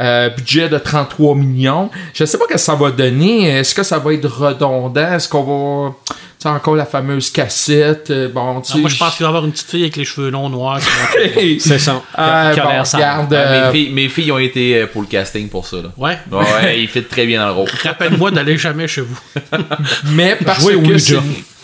Euh, 0.00 0.28
budget 0.28 0.68
de 0.68 0.76
33 0.76 1.34
millions. 1.36 1.88
Je 2.14 2.24
sais 2.24 2.36
pas 2.36 2.44
ce 2.48 2.52
que 2.54 2.58
ça 2.58 2.74
va 2.74 2.90
donner. 2.90 3.48
Est-ce 3.48 3.74
que 3.74 3.82
ça 3.84 3.98
va 3.98 4.12
être 4.12 4.26
redondant? 4.28 5.12
Est-ce 5.14 5.28
qu'on 5.28 5.42
va... 5.44 5.94
Tu 6.08 6.14
sais, 6.40 6.48
encore 6.48 6.74
la 6.74 6.84
fameuse 6.84 7.30
cassette? 7.30 8.10
euh, 8.10 8.28
bon, 8.28 8.60
tu 8.60 8.72
sais, 8.72 8.78
moi, 8.78 8.90
je 8.90 8.96
pense 8.98 9.14
qu'il 9.16 9.22
va 9.24 9.28
y 9.28 9.30
avoir 9.30 9.44
une 9.46 9.52
petite 9.52 9.70
fille 9.70 9.82
avec 9.82 9.96
les 9.96 10.04
cheveux 10.04 10.30
longs 10.30 10.50
noirs. 10.50 10.80
C'est 11.60 11.78
ça. 11.78 12.02
Ah, 12.14 12.50
Qui 12.52 12.60
a 12.60 12.64
bon, 12.64 12.68
l'air 12.70 12.86
sale. 12.86 13.00
regarde, 13.00 13.34
Ah, 13.34 13.36
euh, 13.36 13.66
mes, 13.72 13.78
filles, 13.78 13.92
mes 13.94 14.08
filles 14.08 14.32
ont 14.32 14.38
été 14.38 14.80
euh, 14.82 14.86
pour 14.88 15.00
le 15.02 15.06
casting 15.06 15.48
pour 15.48 15.64
ça. 15.66 15.76
Là. 15.76 15.92
Ouais. 15.96 16.18
Ouais, 16.30 16.80
ils 16.80 16.88
fit 16.88 17.04
très 17.04 17.24
bien 17.24 17.40
dans 17.40 17.46
le 17.46 17.52
rôle. 17.52 17.68
Rappelle-moi 17.84 18.30
d'aller 18.32 18.58
jamais 18.58 18.88
chez 18.88 19.00
vous. 19.02 19.16
Mais 20.12 20.36
parce 20.44 20.66
que, 20.66 20.98
c'est, 20.98 21.16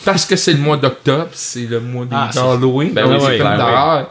parce 0.05 0.25
que 0.27 0.37
c'est 0.37 0.53
le 0.53 0.59
mois 0.59 0.77
d'octobre, 0.77 1.29
c'est 1.33 1.67
le 1.69 1.81
mois 1.81 2.05
des 2.05 2.15
Ah, 2.17 2.31
Halloween, 2.37 2.93
Ben 2.93 3.07
oui, 3.07 3.39
d'horreur. 3.39 4.11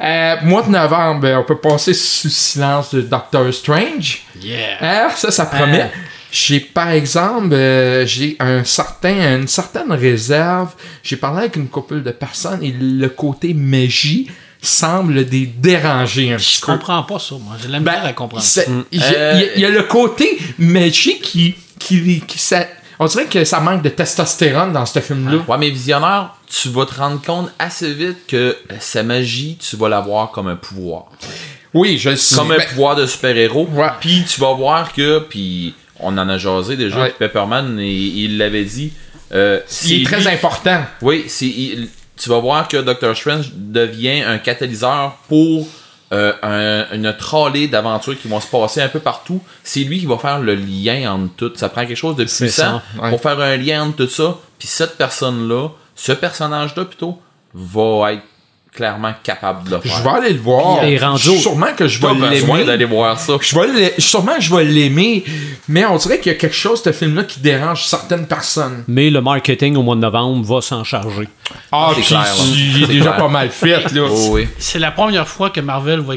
Euh, 0.00 0.34
mois 0.42 0.62
de 0.62 0.70
novembre, 0.70 1.20
ben, 1.20 1.38
on 1.38 1.44
peut 1.44 1.58
passer 1.58 1.94
sous 1.94 2.28
silence 2.28 2.92
de 2.92 3.02
Doctor 3.02 3.52
Strange. 3.54 4.22
Yeah. 4.42 4.58
Ah, 4.80 5.08
ça, 5.14 5.30
ça 5.30 5.46
promet. 5.46 5.90
Ah. 5.94 5.98
J'ai, 6.32 6.58
par 6.60 6.88
exemple, 6.90 7.52
euh, 7.52 8.04
j'ai 8.06 8.36
un 8.40 8.64
certain, 8.64 9.36
une 9.38 9.46
certaine 9.46 9.92
réserve. 9.92 10.70
J'ai 11.04 11.16
parlé 11.16 11.40
avec 11.40 11.56
une 11.56 11.68
couple 11.68 12.02
de 12.02 12.10
personnes 12.10 12.62
et 12.64 12.72
le 12.80 13.08
côté 13.10 13.54
magie 13.54 14.28
semble 14.60 15.14
les 15.20 15.46
déranger 15.46 16.32
un 16.32 16.38
Je 16.38 16.58
peu. 16.60 16.66
comprends 16.72 17.02
pas 17.02 17.18
ça, 17.18 17.34
moi. 17.38 17.54
J'ai 17.62 17.68
la 17.68 17.78
Ben, 17.80 17.92
misère 17.92 18.06
à 18.08 18.12
comprendre. 18.12 18.44
Il 18.90 19.00
y, 19.00 19.04
a- 19.04 19.56
y 19.56 19.70
le 19.72 19.82
côté 19.84 20.38
magique 20.58 21.20
qui, 21.22 21.54
qui, 21.78 22.20
qui 22.26 22.38
ça- 22.38 22.66
on 22.98 23.06
dirait 23.06 23.26
que 23.26 23.44
ça 23.44 23.60
manque 23.60 23.82
de 23.82 23.88
testostérone 23.88 24.72
dans 24.72 24.86
ce 24.86 25.00
film-là. 25.00 25.38
Ouais, 25.48 25.58
mais 25.58 25.70
visionnaire, 25.70 26.30
tu 26.46 26.68
vas 26.68 26.86
te 26.86 26.94
rendre 26.94 27.20
compte 27.22 27.50
assez 27.58 27.92
vite 27.92 28.26
que 28.26 28.36
euh, 28.36 28.74
sa 28.80 29.02
magie, 29.02 29.56
tu 29.60 29.76
vas 29.76 29.88
la 29.88 30.00
voir 30.00 30.30
comme 30.30 30.48
un 30.48 30.56
pouvoir. 30.56 31.04
Oui, 31.74 31.96
je 31.98 32.10
le 32.10 32.16
sais. 32.16 32.36
Comme 32.36 32.52
un 32.52 32.58
Ben, 32.58 32.66
pouvoir 32.68 32.96
de 32.96 33.06
super-héros. 33.06 33.68
Ouais. 33.72 33.88
Puis 34.00 34.24
tu 34.28 34.40
vas 34.40 34.52
voir 34.52 34.92
que, 34.92 35.20
puis 35.20 35.74
on 35.98 36.16
en 36.18 36.28
a 36.28 36.36
jasé 36.38 36.76
déjà, 36.76 37.00
Ouais. 37.00 37.14
Pepperman, 37.18 37.78
il 37.78 38.18
il 38.24 38.38
l'avait 38.38 38.64
dit. 38.64 38.92
euh, 39.32 39.60
il 39.60 39.64
c'est 39.66 40.00
est 40.00 40.04
très 40.04 40.20
lui- 40.20 40.28
important. 40.28 40.82
Oui, 41.00 41.24
c'est, 41.28 41.46
il- 41.46 41.88
tu 42.16 42.28
vas 42.28 42.38
voir 42.38 42.68
que 42.68 42.76
Doctor 42.76 43.16
Strange 43.16 43.50
devient 43.56 44.20
un 44.22 44.38
catalyseur 44.38 45.16
pour 45.28 45.66
euh, 46.12 46.32
un- 46.42 46.86
une 46.94 47.14
trolley 47.16 47.68
d'aventures 47.68 48.18
qui 48.20 48.28
vont 48.28 48.40
se 48.40 48.46
passer 48.46 48.80
un 48.82 48.88
peu 48.88 49.00
partout. 49.00 49.40
C'est 49.64 49.80
lui 49.80 49.98
qui 50.00 50.06
va 50.06 50.18
faire 50.18 50.38
le 50.40 50.54
lien 50.54 51.12
entre 51.12 51.34
tout. 51.36 51.52
Ça 51.56 51.68
prend 51.68 51.86
quelque 51.86 51.96
chose 51.96 52.16
de 52.16 52.24
puissant 52.24 52.80
ça, 52.96 53.02
ouais. 53.02 53.10
pour 53.10 53.20
faire 53.20 53.40
un 53.40 53.56
lien 53.56 53.82
entre 53.84 53.96
tout 54.04 54.08
ça. 54.10 54.36
Puis 54.58 54.68
cette 54.68 54.96
personne-là, 54.98 55.68
ce 55.96 56.12
personnage-là 56.12 56.84
plutôt, 56.84 57.18
va 57.54 58.12
être 58.14 58.22
clairement 58.74 59.12
capable 59.22 59.68
de 59.68 59.74
le 59.76 59.80
faire. 59.82 59.96
Je 59.98 60.02
vais 60.02 60.08
aller 60.08 60.32
le 60.32 60.40
voir. 60.40 60.82
Il 60.84 60.94
est 60.94 60.98
rendu 60.98 61.28
au- 61.28 61.34
Sûrement 61.36 61.74
que 61.76 61.86
je 61.86 62.00
vais 62.00 62.06
Pas 62.08 62.14
besoin 62.14 62.56
l'aimer. 62.56 62.64
d'aller 62.64 62.84
voir 62.86 63.18
ça. 63.20 63.34
Je 63.40 63.54
vais 63.54 63.94
sûrement 63.98 64.32
je 64.40 64.54
vais 64.54 64.64
l'aimer, 64.64 65.24
mais 65.68 65.84
on 65.84 65.96
dirait 65.96 66.18
qu'il 66.20 66.32
y 66.32 66.34
a 66.34 66.38
quelque 66.38 66.56
chose 66.56 66.82
ce 66.82 66.90
film-là 66.90 67.24
qui 67.24 67.40
dérange 67.40 67.84
certaines 67.84 68.26
personnes. 68.26 68.84
Mais 68.88 69.10
le 69.10 69.20
marketing 69.20 69.76
au 69.76 69.82
mois 69.82 69.94
de 69.94 70.00
novembre 70.00 70.42
va 70.44 70.60
s'en 70.62 70.84
charger. 70.84 71.28
Ah, 71.70 71.90
c'est 71.94 72.02
clair, 72.02 72.20
là. 72.20 72.28
il 72.54 72.82
est 72.82 72.86
C'est 72.86 72.92
déjà 72.92 73.04
clair. 73.10 73.16
pas 73.18 73.28
mal 73.28 73.50
fait, 73.50 73.92
là. 73.92 74.02
Oh, 74.10 74.28
oui. 74.30 74.48
C'est 74.58 74.78
la 74.78 74.90
première 74.90 75.28
fois 75.28 75.50
que 75.50 75.60
Marvel 75.60 76.00
va, 76.00 76.14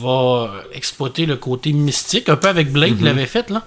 va 0.00 0.08
euh, 0.10 0.46
exploiter 0.72 1.26
le 1.26 1.36
côté 1.36 1.72
mystique, 1.72 2.28
un 2.30 2.36
peu 2.36 2.48
avec 2.48 2.72
Blake 2.72 2.98
Mhm. 2.98 3.04
l'avait 3.04 3.26
fait, 3.26 3.50
là. 3.50 3.62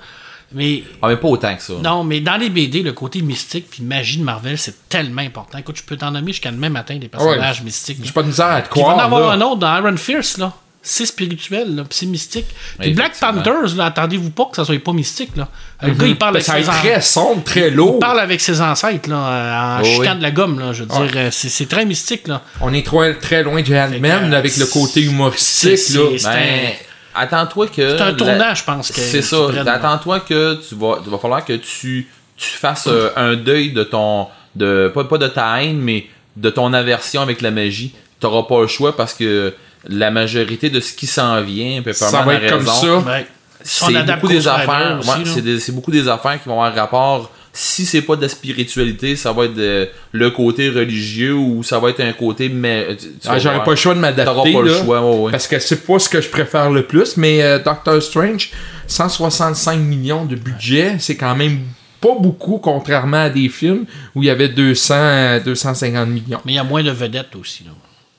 Mais 0.54 0.84
Ah, 1.02 1.08
mais 1.08 1.18
pas 1.18 1.28
autant 1.28 1.56
que 1.56 1.62
ça. 1.62 1.74
non, 1.82 2.04
mais 2.04 2.20
dans 2.20 2.36
les 2.38 2.50
BD, 2.50 2.82
le 2.84 2.94
côté 2.94 3.22
mystique 3.22 3.68
puis 3.70 3.84
magie 3.84 4.18
de 4.18 4.24
Marvel, 4.24 4.58
c'est 4.58 4.90
tellement 4.90 5.22
important. 5.22 5.58
Écoute, 5.58 5.78
je 5.78 5.84
peux 5.84 5.98
t'en 5.98 6.12
nommer 6.12 6.32
jusqu'à 6.32 6.52
demain 6.52 6.70
matin 6.70 6.98
des 6.98 7.08
personnages 7.08 7.62
mystiques. 7.64 8.00
là. 8.00 8.06
J'ai 8.06 8.12
pas 8.12 8.24
de 8.24 8.28
misère 8.28 8.48
à 8.48 8.62
te 8.62 8.70
Puis 8.70 8.80
il 8.80 8.84
va 8.84 8.90
en 8.90 8.92
croire. 8.94 9.06
avoir 9.06 9.22
là. 9.38 9.46
un 9.46 9.48
autre 9.50 9.58
dans 9.60 9.78
Iron 9.78 9.98
Fierce, 9.98 10.38
là. 10.38 10.54
C'est 10.84 11.06
spirituel, 11.06 11.76
là, 11.76 11.84
puis 11.84 11.96
c'est 11.96 12.06
mystique. 12.08 12.48
Puis 12.80 12.88
Oui, 12.90 12.94
Black. 12.96 13.12
Panthers, 13.20 13.76
là, 13.76 13.86
attendez-vous 13.86 14.32
pas 14.32 14.46
que 14.46 14.56
ça 14.56 14.66
soit 14.66 14.84
pas 14.84 14.94
mystique, 14.94 15.38
là. 15.38 15.48
Le 15.84 15.94
gars, 15.94 16.08
il 16.08 16.18
parle, 16.18 16.34
Ben, 16.34 16.38
avec 16.40 16.46
ça 16.48 16.54
ses 16.54 16.60
être 16.62 16.70
an- 16.70 16.80
très 16.82 17.02
sombre, 17.02 17.44
très 17.44 17.70
lourd. 17.70 17.98
il 17.98 18.00
parle 18.00 18.20
avec 18.20 18.42
ses 18.42 18.60
ancêtres, 18.62 19.08
là, 19.08 19.16
euh, 19.16 19.78
en 19.78 19.82
Oh, 19.82 19.86
chitant 19.86 20.12
oui. 20.14 20.18
de 20.18 20.22
la 20.24 20.32
gomme, 20.32 20.60
là. 20.60 20.74
Je 20.74 20.84
veux 20.84 20.92
Ouais. 20.92 21.08
dire, 21.08 21.18
euh, 21.18 21.30
c'est 21.32 21.50
c'est 21.50 21.68
très 21.68 21.86
mystique, 21.86 22.28
là. 22.28 22.42
On 22.62 22.74
est 22.74 22.84
très 22.84 23.44
loin 23.44 23.64
Fait 23.64 24.00
que, 24.00 24.34
avec 24.34 24.58
le 24.58 24.66
côté 24.66 25.04
humoristique, 25.04 25.78
c'est- 25.78 25.94
là. 26.00 26.04
c'est- 26.18 26.28
Ben, 26.28 26.72
attends-toi 27.16 27.68
que. 27.68 27.98
C'est 27.98 28.02
un 28.02 28.06
la- 28.12 28.14
tournant, 28.14 28.56
je 28.56 28.64
pense. 28.64 28.88
que- 28.92 29.02
C'est 29.02 29.22
ça. 29.22 29.38
Attends-toi 29.68 30.20
que 30.22 30.56
tu 30.68 30.76
vas, 30.76 31.00
il 31.06 31.12
va 31.12 31.18
falloir 31.18 31.44
que 31.46 31.54
tu, 31.54 32.08
tu 32.38 32.50
fasses 32.50 32.88
euh, 32.88 33.10
un 33.16 33.36
deuil 33.36 33.72
de 33.72 33.84
ton, 33.84 34.28
de 34.56 34.92
pas, 34.94 35.04
pas 35.04 35.18
de 35.18 35.28
ta 35.28 35.62
haine, 35.64 35.78
mais 35.80 36.08
de 36.38 36.50
ton 36.50 36.72
aversion 36.74 37.22
avec 37.22 37.42
la 37.42 37.52
magie. 37.52 37.94
T'auras 38.20 38.44
pas 38.44 38.62
le 38.62 38.68
choix 38.68 38.96
parce 38.96 39.14
que 39.14 39.54
la 39.88 40.12
majorité 40.12 40.70
de 40.70 40.80
ce 40.80 40.94
qui 40.94 41.08
s'en 41.08 41.42
vient, 41.42 41.82
Pepperman 41.82 42.12
Ça 42.12 42.22
va 42.22 42.34
être 42.36 42.50
comme 42.52 42.66
ça. 42.66 42.98
Ouais. 43.00 43.28
C'est 43.64 43.86
beaucoup 44.16 44.28
des 44.28 44.48
affaires. 44.48 45.00
ouais, 45.00 45.60
c'est 45.60 45.72
beaucoup 45.76 45.92
des 45.92 46.08
affaires 46.08 46.42
qui 46.42 46.50
vont 46.50 46.62
avoir 46.62 46.76
rapport. 46.76 47.32
Si 47.54 47.86
c'est 47.86 48.02
pas 48.02 48.16
de 48.16 48.22
la 48.22 48.30
spiritualité, 48.30 49.16
ça 49.18 49.34
va 49.34 49.44
être 49.46 49.56
de- 49.56 49.90
le 50.14 50.30
côté 50.32 50.70
religieux 50.70 51.34
ou 51.34 51.64
ça 51.64 51.80
va 51.80 51.90
être 51.90 52.00
un 52.00 52.14
côté. 52.14 52.48
Mais 52.48 52.96
tu 52.96 53.08
Ah, 53.28 53.38
J'aurais 53.40 53.64
pas 53.64 53.72
le 53.72 53.76
choix 53.76 53.94
de 53.94 54.00
m'adapter, 54.00 54.54
pas 54.54 54.62
le 54.62 54.72
là. 54.72 54.78
choix, 54.84 55.02
ouais, 55.02 55.18
ouais. 55.26 55.32
Parce 55.32 55.48
que 55.48 55.60
c'est 55.60 55.86
pas 55.86 56.00
ce 56.00 56.08
que 56.08 56.22
je 56.22 56.30
préfère 56.30 56.70
le 56.72 56.84
plus, 56.84 57.18
mais 57.18 57.44
euh, 57.44 57.60
Doctor 57.60 58.02
Strange, 58.02 58.52
165 58.88 59.78
millions 59.80 60.24
de 60.26 60.36
budget, 60.36 60.96
c'est 61.00 61.16
quand 61.18 61.36
même 61.36 61.60
pas 62.00 62.16
beaucoup, 62.20 62.58
contrairement 62.58 63.24
à 63.26 63.30
des 63.30 63.50
films 63.50 63.86
où 64.16 64.24
il 64.24 64.28
y 64.28 64.30
avait 64.30 64.50
200, 64.50 65.40
250 65.44 66.08
millions. 66.10 66.40
Mais 66.46 66.54
il 66.54 66.56
y 66.56 66.60
a 66.60 66.64
moins 66.64 66.84
de 66.84 66.92
vedettes 66.92 67.36
aussi. 67.36 67.64
Là. 67.66 67.72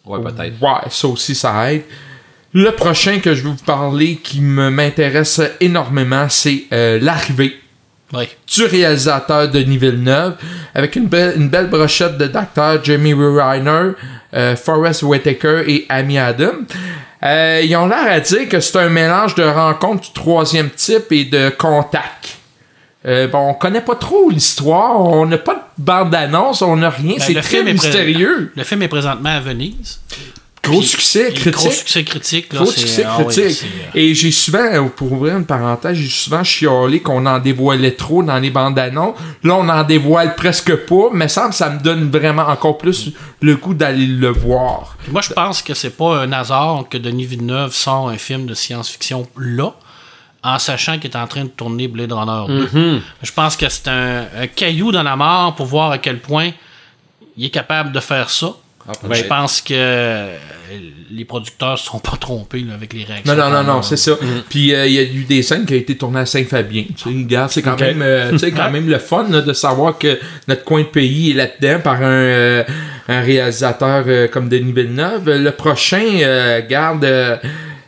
Ouais, 0.04 0.20
peut-être. 0.22 0.60
Ouais, 0.60 0.88
ça 0.90 1.08
aussi, 1.08 1.34
ça 1.34 1.72
aide. 1.72 1.82
Le 2.52 2.70
prochain 2.72 3.18
que 3.18 3.34
je 3.34 3.42
vais 3.44 3.48
vous 3.48 3.64
parler 3.64 4.16
qui 4.22 4.40
me 4.42 4.68
m'intéresse 4.70 5.40
énormément, 5.60 6.26
c'est 6.28 6.64
euh, 6.72 6.98
l'arrivée 7.00 7.56
Oui. 8.12 8.28
du 8.46 8.64
réalisateur 8.64 9.48
Denis 9.48 9.78
Villeneuve, 9.78 10.34
avec 10.74 10.96
une 10.96 11.06
belle, 11.06 11.34
une 11.36 11.48
belle 11.48 11.68
brochette 11.68 12.18
de 12.18 12.26
d'acteurs, 12.26 12.84
Jamie 12.84 13.14
Reiner, 13.14 13.92
euh, 14.34 14.56
Forrest 14.56 15.02
Whitaker 15.02 15.64
et 15.66 15.86
Amy 15.88 16.18
Adam. 16.18 16.52
Euh, 17.24 17.60
ils 17.62 17.74
ont 17.76 17.86
l'air 17.86 18.06
à 18.10 18.20
dire 18.20 18.48
que 18.48 18.60
c'est 18.60 18.76
un 18.78 18.88
mélange 18.88 19.34
de 19.34 19.44
rencontres 19.44 20.08
du 20.08 20.12
troisième 20.12 20.70
type 20.70 21.12
et 21.12 21.24
de 21.24 21.50
contact. 21.50 22.38
Euh, 23.04 23.26
bon, 23.28 23.50
on 23.50 23.54
connaît 23.54 23.80
pas 23.80 23.96
trop 23.96 24.30
l'histoire, 24.30 25.00
on 25.00 25.26
n'a 25.26 25.38
pas 25.38 25.54
de 25.54 25.84
bande-annonce, 25.84 26.62
on 26.62 26.76
n'a 26.76 26.90
rien, 26.90 27.16
Ben, 27.18 27.20
c'est 27.20 27.40
très 27.40 27.64
mystérieux. 27.64 28.52
Le 28.54 28.64
film 28.64 28.82
est 28.82 28.88
présentement 28.88 29.30
à 29.30 29.40
Venise. 29.40 30.00
Gros 30.62 30.78
Puis- 30.78 30.86
succès 30.88 31.32
critique. 31.32 31.54
Gros 31.54 31.70
succès 31.72 32.04
critique. 32.04 32.52
Là, 32.52 32.60
Gros 32.60 32.70
succès 32.70 33.04
ah 33.04 33.16
oui, 33.18 33.24
critique. 33.34 33.64
euh, 33.64 33.98
Et 33.98 34.14
j'ai 34.14 34.30
souvent, 34.30 34.88
pour 34.94 35.10
ouvrir 35.10 35.36
une 35.36 35.44
parenthèse, 35.44 35.96
j'ai 35.96 36.08
souvent 36.08 36.44
chialé 36.44 37.00
qu'on 37.02 37.26
en 37.26 37.40
dévoilait 37.40 37.96
trop 37.96 38.22
dans 38.22 38.38
les 38.38 38.50
bandes 38.50 38.78
annonces. 38.78 39.16
Là, 39.42 39.56
on 39.56 39.68
en 39.68 39.82
dévoile 39.82 40.36
presque 40.36 40.72
pas, 40.86 41.08
mais 41.12 41.26
ça 41.26 41.48
me, 41.48 41.52
ça 41.52 41.68
me 41.68 41.80
donne 41.80 42.10
vraiment 42.12 42.46
encore 42.46 42.78
plus 42.78 43.10
le 43.40 43.56
goût 43.56 43.74
d'aller 43.74 44.06
le 44.06 44.28
voir. 44.28 44.96
Moi, 45.10 45.20
je 45.20 45.32
pense 45.32 45.62
que 45.62 45.74
c'est 45.74 45.96
pas 45.96 46.20
un 46.22 46.30
hasard 46.32 46.84
que 46.88 46.96
Denis 46.96 47.26
Villeneuve 47.26 47.72
sort 47.74 48.08
un 48.10 48.16
film 48.18 48.46
de 48.46 48.54
science-fiction 48.54 49.26
là, 49.36 49.74
en 50.44 50.60
sachant 50.60 50.98
qu'il 51.00 51.10
est 51.10 51.16
en 51.16 51.26
train 51.26 51.42
de 51.42 51.48
tourner 51.50 51.88
Blade 51.88 52.12
Runner 52.12 52.68
2. 52.72 53.00
Je 53.20 53.32
pense 53.32 53.56
que 53.56 53.68
c'est 53.68 53.88
un, 53.88 54.26
un 54.40 54.46
caillou 54.46 54.92
dans 54.92 55.02
la 55.02 55.16
mort 55.16 55.56
pour 55.56 55.66
voir 55.66 55.90
à 55.90 55.98
quel 55.98 56.20
point 56.20 56.50
il 57.36 57.46
est 57.46 57.50
capable 57.50 57.90
de 57.90 57.98
faire 57.98 58.30
ça. 58.30 58.52
Ah, 58.88 58.92
je 59.02 59.08
peut-être. 59.08 59.28
pense 59.28 59.60
que 59.60 59.74
euh, 59.76 60.36
les 61.10 61.24
producteurs 61.24 61.78
se 61.78 61.86
sont 61.86 61.98
pas 61.98 62.16
trompés 62.18 62.60
là, 62.60 62.74
avec 62.74 62.92
les 62.92 63.04
réactions. 63.04 63.34
Non, 63.34 63.50
non, 63.50 63.50
non, 63.50 63.74
non, 63.74 63.82
c'est 63.82 63.96
ça. 63.96 64.12
Puis 64.48 64.74
euh, 64.74 64.86
il 64.86 64.92
y 64.92 64.98
a 64.98 65.02
eu 65.02 65.24
des 65.24 65.42
scènes 65.42 65.64
qui 65.66 65.74
ont 65.74 65.78
été 65.78 65.96
tournées 65.96 66.20
à 66.20 66.26
Saint-Fabien. 66.26 66.84
Tu 66.96 67.04
sais, 67.04 67.08
regarde, 67.10 67.50
c'est 67.50 67.62
quand, 67.62 67.78
même, 67.78 68.02
euh, 68.02 68.30
tu 68.32 68.38
sais, 68.38 68.50
quand 68.50 68.70
même 68.72 68.88
le 68.88 68.98
fun 68.98 69.26
là, 69.30 69.40
de 69.40 69.52
savoir 69.52 69.98
que 69.98 70.18
notre 70.48 70.64
coin 70.64 70.80
de 70.80 70.86
pays 70.86 71.30
est 71.30 71.34
là-dedans 71.34 71.80
par 71.80 72.02
un, 72.02 72.10
euh, 72.10 72.64
un 73.08 73.20
réalisateur 73.20 74.04
euh, 74.06 74.28
comme 74.28 74.48
Denis 74.48 74.72
Villeneuve. 74.72 75.30
Le 75.30 75.50
prochain, 75.52 76.04
euh, 76.20 76.60
garde 76.68 77.04
euh, 77.04 77.36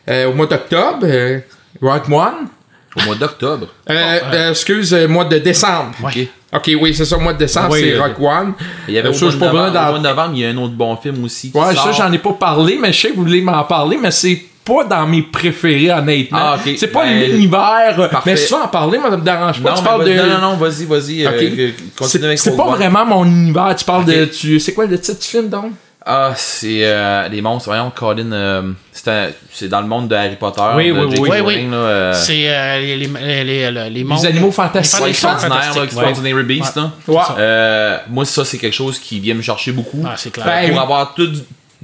euh, 0.08 0.26
au 0.30 0.34
mois 0.34 0.46
d'octobre, 0.46 1.04
euh, 1.04 1.40
Rock 1.80 2.08
One. 2.08 2.48
Au 2.96 3.02
mois 3.06 3.16
d'octobre. 3.16 3.66
Euh, 3.90 4.18
euh, 4.32 4.50
excuse, 4.50 4.94
euh, 4.94 5.08
mois 5.08 5.24
de 5.24 5.38
décembre. 5.38 5.90
Ouais. 6.04 6.28
Ok, 6.54 6.70
oui, 6.80 6.94
c'est 6.94 7.04
ça, 7.04 7.16
mois 7.18 7.32
de 7.32 7.38
décembre, 7.38 7.68
Oui, 7.72 7.80
c'est 7.80 7.98
Rock 7.98 8.12
One. 8.20 8.52
Il 8.88 8.94
y 8.94 8.98
avait 8.98 9.08
Euh, 9.08 9.10
au, 9.10 9.14
ça, 9.14 9.24
mois 9.24 9.30
suis 9.32 9.40
pas 9.40 9.46
novembre, 9.46 9.72
dans- 9.72 9.86
au 9.86 9.90
mois 9.90 9.98
de 9.98 10.04
novembre, 10.04 10.30
il 10.34 10.40
y 10.40 10.46
a 10.46 10.48
un 10.50 10.56
autre 10.58 10.74
bon 10.74 10.96
film 10.96 11.24
aussi. 11.24 11.50
qui 11.50 11.58
Ouais, 11.58 11.74
ça, 11.74 11.92
j'en 11.92 12.12
ai 12.12 12.18
pas 12.18 12.32
parlé, 12.32 12.78
mais 12.80 12.92
je 12.92 13.00
sais 13.00 13.08
que 13.10 13.16
vous 13.16 13.22
voulez 13.24 13.40
m'en 13.40 13.64
parler, 13.64 13.98
mais 14.00 14.10
c'est 14.10 14.40
pas 14.64 14.84
dans 14.84 15.06
mes 15.06 15.22
préférés, 15.22 15.90
honnêtement. 15.90 16.38
Ah, 16.40 16.56
ok. 16.64 16.74
C'est 16.78 16.86
pas 16.88 17.04
Ben, 17.04 17.30
l'univers. 17.30 17.96
euh, 17.98 18.08
parfait. 18.08 18.30
Mais 18.30 18.36
si 18.36 18.46
tu 18.48 18.54
veux 18.54 18.60
en 18.60 18.68
parler, 18.68 18.98
moi, 18.98 19.10
ça 19.10 19.16
me 19.16 19.22
dérange 19.24 19.60
pas. 19.62 19.70
Non, 19.70 19.74
tu 19.76 19.82
mais 19.82 19.88
parles 19.88 20.02
vas-y- 20.04 20.14
de. 20.16 20.22
non, 20.22 20.28
non, 20.28 20.40
non, 20.52 20.56
vas-y, 20.56 20.84
vas-y. 20.86 21.26
euh, 21.26 21.28
Ok. 21.30 21.34
euh, 21.42 21.70
continue 21.98 22.08
C'est 22.08 22.24
avec 22.24 22.38
c'est 22.38 22.50
Rogue 22.50 22.58
pas 22.58 22.64
One. 22.66 22.74
vraiment 22.76 23.04
mon 23.04 23.24
univers. 23.26 23.74
Tu 23.76 23.84
parles 23.84 24.04
de. 24.06 24.24
Tu, 24.26 24.58
c'est 24.60 24.72
quoi 24.72 24.86
le 24.86 24.98
titre 24.98 25.20
du 25.20 25.26
film, 25.26 25.48
donc? 25.48 25.72
Ah, 26.06 26.32
c'est 26.36 26.80
euh, 26.84 27.28
les 27.28 27.40
monstres. 27.40 27.70
Voyons, 27.70 27.90
Colin, 27.90 28.30
euh, 28.32 28.72
c'est 28.92 29.08
un- 29.08 29.30
c'est 29.50 29.68
dans 29.68 29.80
le 29.80 29.86
monde 29.86 30.08
de 30.08 30.14
Harry 30.14 30.36
Potter. 30.36 30.60
Oui, 30.76 30.90
oui, 30.90 31.00
oui. 31.08 31.16
Oui, 31.18 31.40
Rowling, 31.40 31.68
oui. 31.70 31.74
euh, 31.74 32.12
C'est 32.12 32.46
euh, 32.48 32.78
les, 32.80 32.96
les, 32.98 33.06
les, 33.06 33.44
les, 33.44 33.70
les, 33.70 33.90
Les 33.90 34.04
mondes- 34.04 34.26
animaux 34.26 34.50
fantastiques. 34.50 35.00
les 35.02 35.10
extraordinaire, 35.10 35.48
là, 35.50 35.62
fantastiques, 35.62 35.84
Extraordinary 35.84 36.42
Beast, 36.44 36.76
là. 36.76 36.92
Ouais. 37.08 37.18
Euh, 37.38 37.98
moi, 38.10 38.26
ça, 38.26 38.44
c'est 38.44 38.58
quelque 38.58 38.74
chose 38.74 38.98
qui 38.98 39.18
vient 39.18 39.34
me 39.34 39.40
chercher 39.40 39.72
beaucoup. 39.72 40.04
Ah, 40.06 40.14
c'est 40.18 40.30
clair. 40.30 40.44
Ben, 40.44 40.66
pour 40.68 40.76
oui. 40.76 40.82
avoir 40.82 41.14
tout 41.14 41.30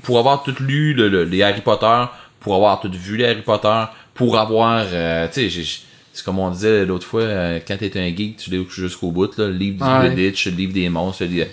pour 0.02 0.18
avoir 0.18 0.42
tout 0.42 0.54
lu 0.60 0.92
le- 0.94 1.08
le- 1.08 1.24
les 1.24 1.42
Harry 1.42 1.60
Potter 1.62 2.04
pour 2.40 2.54
avoir 2.54 2.80
tout 2.80 2.90
vu 2.92 3.16
les 3.18 3.24
Harry 3.26 3.42
Potter 3.42 3.84
pour 4.14 4.38
avoir 4.38 4.84
euh, 4.92 5.28
tu 5.32 5.50
sais 5.50 5.62
c'est 6.12 6.24
comme 6.24 6.38
on 6.38 6.50
disait 6.50 6.84
l'autre 6.86 7.06
fois 7.06 7.20
euh, 7.22 7.58
quand 7.68 7.76
t'es 7.78 7.92
un 7.98 8.06
geek 8.16 8.38
tu 8.38 8.50
l'es 8.50 8.64
jusqu'au 8.70 9.10
bout 9.10 9.36
là, 9.36 9.46
le 9.46 9.52
livre 9.52 9.84
du 9.84 9.90
Ouais. 10.08 10.08
Quidditch 10.14 10.46
le 10.46 10.52
livre 10.52 10.72
des 10.72 10.88
monstres 10.88 11.24
le 11.24 11.28
livre- 11.30 11.46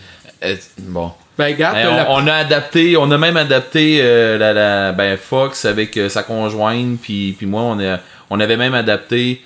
euh, 0.45 0.55
bon 0.79 1.11
Ben, 1.37 1.53
regarde, 1.53 1.77
la- 1.95 2.11
on, 2.11 2.25
a 2.27 2.33
adapté 2.33 2.97
on 2.97 3.09
a 3.11 3.17
même 3.17 3.37
adapté 3.37 3.99
euh, 4.01 4.37
la, 4.37 4.53
la- 4.53 4.91
ben 4.91 5.17
Fox 5.17 5.65
avec 5.65 5.95
euh, 5.97 6.09
sa 6.09 6.23
conjointe 6.23 6.99
puis 7.01 7.33
puis 7.37 7.45
moi 7.45 7.61
on 7.63 7.79
a 7.79 7.99
on 8.29 8.39
avait 8.39 8.57
même 8.57 8.73
adapté 8.73 9.43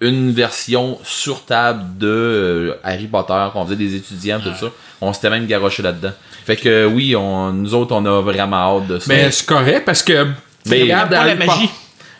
une 0.00 0.30
version 0.32 0.98
sur 1.04 1.44
table 1.44 1.82
de 1.98 2.06
euh, 2.06 2.74
Harry 2.84 3.06
Potter 3.06 3.46
qu'on 3.52 3.64
faisait 3.64 3.76
des 3.76 3.94
étudiants 3.94 4.40
tout 4.40 4.54
ça 4.58 4.66
on 5.00 5.12
s'était 5.12 5.30
même 5.30 5.46
garoché 5.46 5.82
là-dedans 5.82 6.12
fait 6.44 6.56
que 6.56 6.86
oui 6.86 7.14
on 7.16 7.52
nous 7.52 7.74
autres 7.74 7.94
on 7.94 8.04
a 8.06 8.20
vraiment 8.22 8.78
hâte 8.78 8.86
de 8.86 8.98
ça 8.98 9.06
Mais 9.08 9.30
c'est 9.30 9.46
correct 9.46 9.84
parce 9.84 10.02
que. 10.02 10.26
Mais- 10.66 10.82
regarde, 10.82 11.10
Pas 11.10 11.16
la 11.24 11.32
Harry 11.32 11.38
magie. 11.46 11.70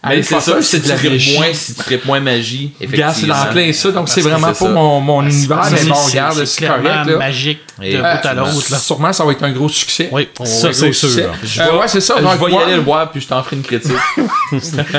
Mais 0.08 0.22
c'est 0.22 0.40
ça, 0.40 0.62
c'est 0.62 0.82
de 0.82 0.88
la 0.88 0.96
magie. 0.96 1.36
moins, 1.36 1.52
si 1.52 1.74
tu 1.74 1.80
tripes 1.82 2.04
moins 2.06 2.20
magie, 2.20 2.72
Regarde, 2.80 3.14
c'est 3.14 3.26
dans 3.26 3.46
plein 3.52 3.72
ça, 3.72 3.90
donc 3.92 4.08
c'est 4.08 4.20
vraiment 4.22 4.52
pas 4.52 4.68
mon, 4.68 5.00
mon 5.00 5.22
univers, 5.26 5.68
mais 5.70 5.76
C'est- 5.78 5.86
bon, 5.88 5.94
regarde, 5.94 6.34
c'est 6.38 6.46
c'est 6.46 6.56
clairement 6.58 6.82
correct, 6.90 7.06
là. 7.10 7.16
magique 7.18 7.60
Et, 7.82 7.92
de 7.94 7.98
bout 7.98 8.04
à 8.04 8.34
l'autre. 8.34 8.70
là. 8.70 8.78
Sûrement, 8.78 9.12
ça 9.12 9.24
va 9.24 9.32
être 9.32 9.42
un 9.44 9.52
gros 9.52 9.68
succès. 9.68 10.08
Oui, 10.12 10.28
on, 10.38 10.44
Ça, 10.46 10.72
c'est 10.72 10.92
sûr. 10.92 11.08
Je 11.10 11.20
Euh, 11.60 11.64
vais- 11.72 11.78
ouais, 11.78 11.88
c'est 11.88 12.00
ça. 12.00 12.14
Je 12.18 12.44
vais 12.44 12.52
y 12.52 12.56
aller 12.56 12.74
le 12.76 12.80
voir, 12.82 13.10
puis 13.10 13.20
je 13.20 13.26
t'en 13.28 13.42
ferai 13.42 13.56
une 13.56 13.62
critique. 13.62 13.92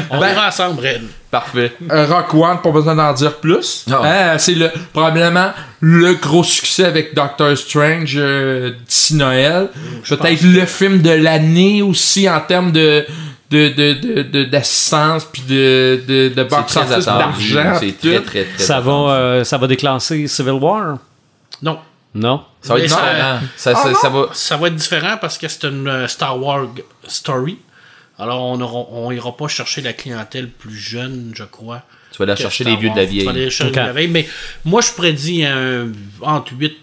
on 0.09 0.19
Ben- 0.19 0.31
ira 0.33 0.47
ensemble, 0.47 0.79
Red. 0.85 1.01
Parfait. 1.29 1.71
Euh, 1.89 2.05
Rock 2.07 2.33
One, 2.33 2.57
pas 2.61 2.71
besoin 2.71 2.93
d'en 2.93 3.13
dire 3.13 3.37
plus. 3.37 3.85
Non. 3.87 4.03
Hein, 4.03 4.37
c'est 4.37 4.53
le 4.53 4.69
probablement 4.91 5.51
le 5.79 6.15
gros 6.15 6.43
succès 6.43 6.83
avec 6.83 7.15
Doctor 7.15 7.57
Strange 7.57 8.15
euh, 8.17 8.71
d'ici 8.85 9.15
Noël. 9.15 9.69
Peut-être 10.07 10.41
le 10.43 10.65
film 10.65 11.01
de 11.01 11.11
l'année 11.11 11.81
aussi 11.81 12.29
en 12.29 12.41
termes 12.41 12.73
de 12.73 13.05
de 13.51 13.69
de 13.69 13.93
de- 13.93 14.21
de- 14.23 14.43
d'assistance 14.45 15.25
puis 15.25 15.41
de 15.43 16.01
de, 16.07 16.29
de 16.29 16.33
C'est 16.35 16.43
box 16.45 16.73
très 16.73 16.91
office 16.93 17.05
d'argent 17.05 17.73
C'est 17.79 17.97
très, 17.99 18.15
tout. 18.19 18.25
très, 18.25 18.43
très 18.45 18.63
Ça 18.63 18.79
va, 18.79 18.91
euh, 18.91 19.43
ça 19.43 19.57
va 19.57 19.67
déclencer 19.67 20.27
Civil 20.27 20.53
War? 20.53 20.97
Non. 21.61 21.79
Non? 22.15 22.43
Ça 22.61 22.73
va 22.73 22.79
être 22.79 22.89
ça- 22.89 22.95
différent. 22.95 23.39
Ça, 23.55 23.71
Ah, 23.75 23.83
ça, 23.83 23.89
non? 23.89 23.95
ça 24.01 24.09
va... 24.09 24.25
Ça 24.33 24.57
va 24.57 24.67
être 24.67 24.75
différent 24.75 25.17
parce 25.19 25.37
que 25.37 25.47
c'est 25.47 25.63
une 25.65 25.87
euh, 25.87 26.07
Star 26.07 26.41
Wars 26.41 26.67
story. 27.07 27.57
Alors, 28.19 28.41
on 28.43 28.59
aura- 28.61 28.87
on 28.91 29.11
ira 29.11 29.35
pas 29.35 29.47
chercher 29.47 29.81
la 29.81 29.93
clientèle 29.93 30.49
plus 30.49 30.75
jeune, 30.75 31.31
je 31.33 31.43
crois. 31.43 31.83
Tu 32.11 32.17
vas 32.17 32.25
aller 32.31 32.41
chercher 32.41 32.63
Star 32.65 32.73
les 32.73 32.79
vieux 32.79 32.89
de 32.89 32.95
la 32.95 33.01
Wars. 33.03 33.09
Tu 33.11 33.15
vas 33.17 33.23
vieille. 33.31 33.41
aller 33.43 33.49
chercher 33.49 33.71
Ok. 33.71 33.79
de 33.79 33.87
la 33.87 33.93
vieille. 33.93 34.07
Mais 34.09 34.27
moi, 34.65 34.81
je 34.81 34.91
prédis 34.91 35.45
un, 35.45 35.87
entre 36.21 36.51
8 36.57 36.77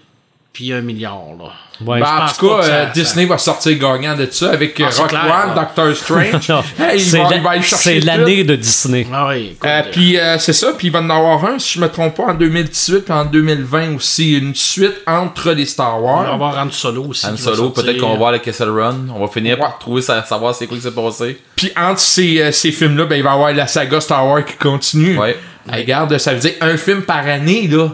puis 0.59 0.73
1 0.73 0.81
milliard. 0.81 1.21
Là. 1.39 1.53
Ouais. 1.87 2.01
Ben, 2.01 2.07
en 2.25 2.27
tout 2.27 2.49
cas, 2.49 2.63
ça- 2.63 2.69
euh, 2.69 2.85
ça- 2.87 2.91
Disney 2.91 3.27
va 3.27 3.39
sortir 3.39 3.79
gagnant 3.79 4.17
de 4.17 4.27
ça 4.29 4.51
avec 4.51 4.81
euh, 4.81 4.87
Ah, 4.89 4.91
c'est 4.91 5.01
Rock 5.03 5.11
clair, 5.11 5.23
One, 5.45 5.51
ouais. 5.51 5.55
Doctor 5.55 5.95
Strange. 5.95 6.65
Hey, 6.81 6.97
il 6.97 7.63
c'est 7.63 7.97
il 7.99 8.05
l'année 8.05 8.43
de 8.43 8.57
Disney. 8.57 9.07
Ah 9.15 9.29
oui, 9.29 9.57
Euh, 9.65 9.69
euh, 9.69 9.83
puis 9.93 10.19
euh, 10.19 10.37
c'est 10.41 10.53
ça, 10.53 10.73
puis 10.77 10.89
il 10.89 10.91
va 10.93 10.99
en 10.99 11.09
avoir 11.11 11.45
un, 11.45 11.61
si 11.61 11.75
je 11.75 11.81
me 11.81 11.89
trompe 11.89 12.17
pas, 12.17 12.25
en 12.25 12.35
2018 12.35 13.03
puis 13.05 13.13
en 13.13 13.25
2020 13.25 13.95
aussi, 13.95 14.37
une 14.37 14.53
suite 14.57 14.97
entre 15.07 15.53
les 15.53 15.67
Star 15.67 15.99
on 15.99 16.01
va 16.01 16.13
Wars. 16.25 16.35
avoir 16.35 16.59
Han 16.59 16.73
Solo 16.73 17.05
aussi. 17.11 17.25
Han 17.25 17.37
Solo, 17.37 17.71
peut-être 17.71 17.99
qu'on 18.01 18.11
va 18.11 18.17
voir 18.17 18.33
le 18.33 18.39
Kessel 18.39 18.71
Run. 18.71 18.97
On 19.15 19.21
va 19.21 19.29
finir 19.29 19.55
Ouais. 19.55 19.61
par 19.61 19.79
trouver, 19.79 20.03
sa- 20.03 20.25
savoir 20.25 20.57
c'est 20.57 20.67
quoi 20.67 20.77
qui 20.77 20.83
s'est 20.83 20.91
passé. 20.91 21.39
Puis 21.55 21.71
entre 21.77 22.01
ces, 22.01 22.41
euh, 22.43 22.51
ces 22.51 22.73
films-là, 22.73 23.05
ben, 23.05 23.15
il 23.15 23.23
va 23.23 23.31
y 23.31 23.33
avoir 23.35 23.53
la 23.53 23.69
saga 23.69 24.01
Star 24.01 24.27
Wars 24.27 24.45
qui 24.45 24.57
continue. 24.57 25.17
Ouais. 25.17 25.37
Hey, 25.73 25.83
regarde, 25.83 26.19
ça 26.19 26.33
veut 26.35 26.41
dire 26.41 26.55
un 26.61 26.77
film 26.77 27.03
par 27.03 27.25
année, 27.25 27.69
là. 27.69 27.91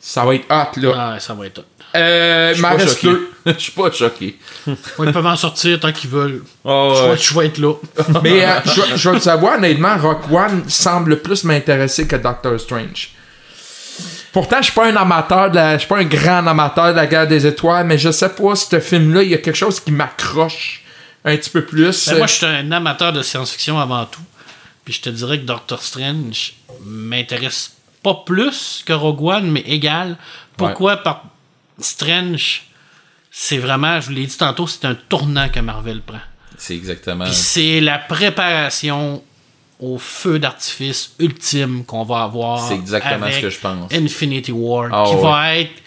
Ça 0.00 0.24
va 0.24 0.34
être 0.34 0.46
hot, 0.50 0.80
là. 0.80 0.92
Ah, 1.14 1.20
ça 1.20 1.32
va 1.34 1.46
être. 1.46 1.64
Euh, 1.96 2.48
il 2.50 2.50
Je 2.50 2.54
suis 2.54 2.62
m'en 2.62 2.68
pas 2.70 2.76
reste 2.76 2.94
choqué. 3.00 3.06
deux. 3.08 3.30
Je 3.46 3.58
suis 3.62 3.72
pas 3.72 3.90
choqué. 3.92 4.38
Ils 4.66 5.12
peuvent 5.12 5.26
en 5.26 5.36
sortir 5.36 5.78
tant 5.80 5.92
qu'ils 5.92 6.10
veulent. 6.10 6.42
Oh, 6.64 7.14
Je, 7.16 7.34
ouais. 7.34 7.42
vais, 7.42 7.46
être 7.48 7.58
là. 7.58 7.74
Mais 8.22 8.44
euh, 8.44 8.48
je, 8.66 8.96
je 8.96 9.10
vais 9.10 9.18
te 9.18 9.22
savoir, 9.24 9.58
honnêtement, 9.58 9.96
Rock 9.98 10.30
One 10.32 10.64
semble 10.68 11.20
plus 11.22 11.44
m'intéresser 11.44 12.06
que 12.06 12.16
Doctor 12.16 12.58
Strange. 12.58 13.10
Pourtant, 14.32 14.58
je 14.58 14.64
suis 14.64 14.72
pas 14.74 14.86
un 14.86 14.96
amateur, 14.96 15.50
de 15.50 15.56
la, 15.56 15.74
je 15.74 15.78
suis 15.80 15.88
pas 15.88 15.98
un 15.98 16.04
grand 16.04 16.46
amateur 16.46 16.88
de 16.90 16.96
la 16.96 17.06
guerre 17.06 17.26
des 17.26 17.46
étoiles, 17.46 17.86
mais 17.86 17.96
je 17.96 18.10
sais 18.10 18.28
pas, 18.28 18.54
ce 18.54 18.80
film-là, 18.80 19.22
il 19.22 19.30
y 19.30 19.34
a 19.34 19.38
quelque 19.38 19.56
chose 19.56 19.80
qui 19.80 19.92
m'accroche 19.92 20.82
un 21.24 21.36
petit 21.36 21.48
peu 21.50 21.64
plus. 21.64 22.08
Ben, 22.08 22.18
moi, 22.18 22.26
je 22.26 22.34
suis 22.34 22.46
un 22.46 22.70
amateur 22.72 23.12
de 23.12 23.22
science-fiction 23.22 23.78
avant 23.80 24.04
tout. 24.04 24.20
Puis 24.84 24.94
je 24.94 25.00
te 25.00 25.08
dirais 25.10 25.38
que 25.40 25.44
Doctor 25.44 25.82
Strange 25.82 26.54
m'intéresse 26.84 27.72
pas 28.02 28.22
plus 28.26 28.82
que 28.86 28.92
Rogue 28.92 29.22
One, 29.22 29.50
mais 29.50 29.62
égal. 29.66 30.16
Pourquoi? 30.56 30.98
Par 30.98 31.24
Strange, 31.80 32.64
c'est 33.30 33.58
vraiment, 33.58 34.00
je 34.00 34.06
vous 34.06 34.12
l'ai 34.14 34.26
dit 34.26 34.36
tantôt, 34.36 34.66
c'est 34.66 34.84
un 34.84 34.94
tournant 34.94 35.48
que 35.48 35.60
Marvel 35.60 36.00
prend. 36.00 36.18
C'est 36.56 36.74
exactement. 36.74 37.26
C'est 37.30 37.80
la 37.80 37.98
préparation 37.98 39.22
au 39.78 39.98
feu 39.98 40.38
d'artifice 40.38 41.12
ultime 41.18 41.84
qu'on 41.84 42.02
va 42.04 42.22
avoir. 42.22 42.66
C'est 42.66 42.74
exactement 42.74 43.24
avec 43.24 43.34
ce 43.36 43.40
que 43.42 43.50
je 43.50 43.58
pense. 43.60 43.92
Infinity 43.92 44.52
War, 44.52 44.88
Ah, 44.90 45.04
qui 45.08 45.14
ouais. 45.16 45.22
va 45.22 45.56
être 45.58 45.82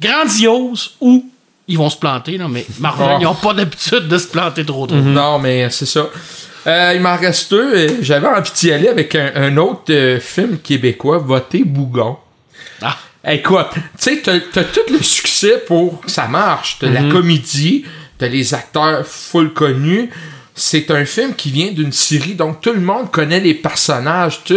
grandiose 0.00 0.94
ou 1.00 1.28
ils 1.68 1.76
vont 1.78 1.90
se 1.90 1.96
planter, 1.96 2.38
là, 2.38 2.48
mais 2.48 2.66
Marvel, 2.80 3.06
Ah. 3.10 3.16
ils 3.20 3.24
n'ont 3.24 3.34
pas 3.34 3.52
d'habitude 3.54 4.08
de 4.08 4.18
se 4.18 4.26
planter 4.28 4.64
trop 4.64 4.86
trop. 4.86 4.96
Non, 4.96 5.38
mais 5.38 5.68
c'est 5.70 5.86
ça. 5.86 6.06
Euh, 6.66 6.92
il 6.94 7.00
m'en 7.02 7.16
reste 7.16 7.50
deux. 7.50 8.02
J'avais 8.02 8.28
envie 8.28 8.50
d'y 8.52 8.72
aller 8.72 8.88
avec 8.88 9.14
un, 9.14 9.30
un 9.34 9.56
autre 9.58 9.92
euh, 9.92 10.18
film 10.20 10.58
québécois, 10.58 11.18
Voté 11.18 11.64
Bougon. 11.64 12.16
Ah. 12.80 12.96
Écoute, 13.24 13.68
tu 13.74 13.80
sais, 13.98 14.20
t'as, 14.22 14.64
tout 14.64 14.80
le 14.92 15.02
succès 15.02 15.62
pour 15.66 16.00
que 16.00 16.10
ça 16.10 16.26
marche. 16.26 16.78
T'as 16.80 16.88
la 16.90 17.02
comédie, 17.10 17.84
t'as 18.18 18.26
les 18.28 18.52
acteurs 18.54 19.06
full 19.06 19.52
connus. 19.52 20.10
C'est 20.54 20.90
un 20.90 21.04
film 21.04 21.34
qui 21.34 21.50
vient 21.50 21.70
d'une 21.72 21.92
série, 21.92 22.34
donc 22.34 22.60
tout 22.60 22.72
le 22.72 22.80
monde 22.80 23.10
connaît 23.10 23.40
les 23.40 23.54
personnages, 23.54 24.40
tout. 24.44 24.54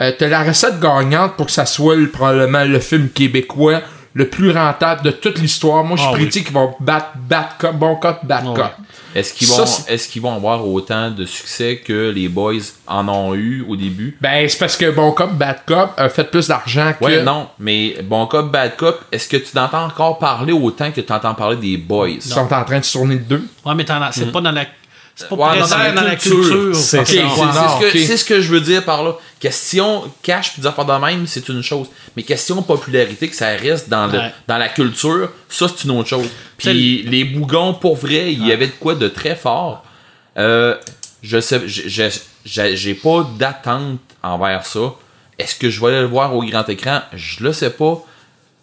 Euh, 0.00 0.10
t'as 0.18 0.26
la 0.28 0.42
recette 0.42 0.80
gagnante 0.80 1.36
pour 1.36 1.46
que 1.46 1.52
ça 1.52 1.66
soit 1.66 1.94
le- 1.94 2.08
probablement 2.10 2.64
le 2.64 2.80
film 2.80 3.08
québécois 3.10 3.80
le 4.14 4.28
plus 4.28 4.50
rentable 4.52 5.02
de 5.02 5.10
toute 5.10 5.38
l'histoire. 5.38 5.82
Moi, 5.84 5.96
je 5.96 6.04
Ah 6.04 6.10
oui. 6.12 6.20
prédis 6.20 6.44
qu'ils 6.44 6.52
vont 6.54 6.74
battre, 6.80 7.08
battre, 7.28 7.56
cop, 7.58 7.74
bon 7.76 7.96
cop, 7.96 8.18
bad 8.24 8.46
Ouais. 8.46 8.54
cop. 8.54 8.70
Est-ce 9.14 9.32
qu'ils 9.32 9.46
Ça, 9.46 9.58
vont, 9.62 9.66
c'est- 9.66 9.92
est-ce 9.92 10.08
qu'ils 10.08 10.22
vont 10.22 10.34
avoir 10.34 10.66
autant 10.66 11.10
de 11.10 11.24
succès 11.24 11.80
que 11.84 12.10
les 12.10 12.28
boys 12.28 12.54
en 12.86 13.08
ont 13.08 13.34
eu 13.34 13.64
au 13.68 13.76
début? 13.76 14.16
Ben, 14.20 14.48
c'est 14.48 14.58
parce 14.58 14.76
que 14.76 14.90
Bon 14.90 15.12
Cop, 15.12 15.32
Bad 15.34 15.58
Cop 15.66 15.90
a 15.96 16.08
fait 16.08 16.24
plus 16.24 16.48
d'argent 16.48 16.92
que. 16.98 17.04
Ouais, 17.04 17.22
non, 17.22 17.48
mais 17.60 17.96
bon 18.02 18.26
cop, 18.26 18.50
bad 18.50 18.74
cop, 18.76 19.00
est-ce 19.12 19.28
que 19.28 19.36
tu 19.36 19.52
t'entends 19.52 19.84
encore 19.84 20.18
parler 20.18 20.52
autant 20.52 20.90
que 20.90 21.00
tu 21.00 21.12
entends 21.12 21.34
parler 21.34 21.56
des 21.56 21.76
boys? 21.76 22.08
Ils 22.08 22.22
sont 22.22 22.40
en 22.52 22.64
train 22.64 22.80
de 22.80 22.90
tourner 22.90 23.14
le 23.14 23.20
2. 23.20 23.42
Ouais, 23.64 23.74
mais 23.76 23.84
t'en 23.84 24.02
as- 24.02 24.10
c'est 24.12 24.32
pas 24.32 24.40
dans 24.40 24.50
la. 24.52 24.64
C'est 25.16 25.28
pas 25.28 25.36
Ouais, 25.36 25.58
présent 25.58 25.76
dans 25.94 26.02
la 26.02 26.16
culture. 26.16 26.74
C'est 26.74 26.98
non, 26.98 27.04
ce 27.04 28.16
ce 28.16 28.24
que 28.24 28.40
je 28.40 28.48
veux 28.50 28.60
dire 28.60 28.84
par 28.84 29.04
là. 29.04 29.12
Question 29.38 30.10
cash 30.22 30.52
puis 30.54 30.66
affaires 30.66 30.84
de 30.84 30.92
même, 31.06 31.26
c'est 31.28 31.48
une 31.48 31.62
chose. 31.62 31.86
Mais 32.16 32.24
question 32.24 32.60
popularité, 32.62 33.28
que 33.28 33.36
ça 33.36 33.48
reste 33.50 33.88
dans, 33.88 34.06
le, 34.08 34.18
Ouais. 34.18 34.32
dans 34.48 34.58
la 34.58 34.68
culture, 34.68 35.30
ça 35.48 35.66
c'est 35.68 35.84
une 35.84 35.92
autre 35.92 36.08
chose. 36.08 36.26
Puis 36.56 37.02
les 37.02 37.24
bougons, 37.24 37.74
pour 37.74 37.96
vrai, 37.96 38.32
il 38.32 38.44
y 38.44 38.50
avait 38.52 38.66
de 38.66 38.72
quoi 38.72 38.94
de 38.96 39.06
très 39.08 39.36
fort. 39.36 39.84
Euh, 40.36 40.74
je 41.22 41.40
sais, 41.40 41.62
j'ai 42.44 42.94
pas 42.94 43.28
d'attente 43.38 44.00
envers 44.22 44.66
ça. 44.66 44.94
Est-ce 45.38 45.54
que 45.54 45.70
je 45.70 45.80
vais 45.80 45.88
aller 45.88 46.00
le 46.00 46.06
voir 46.06 46.34
au 46.34 46.42
grand 46.44 46.68
écran? 46.68 47.00
Je 47.12 47.42
le 47.44 47.52
sais 47.52 47.70
pas. 47.70 48.04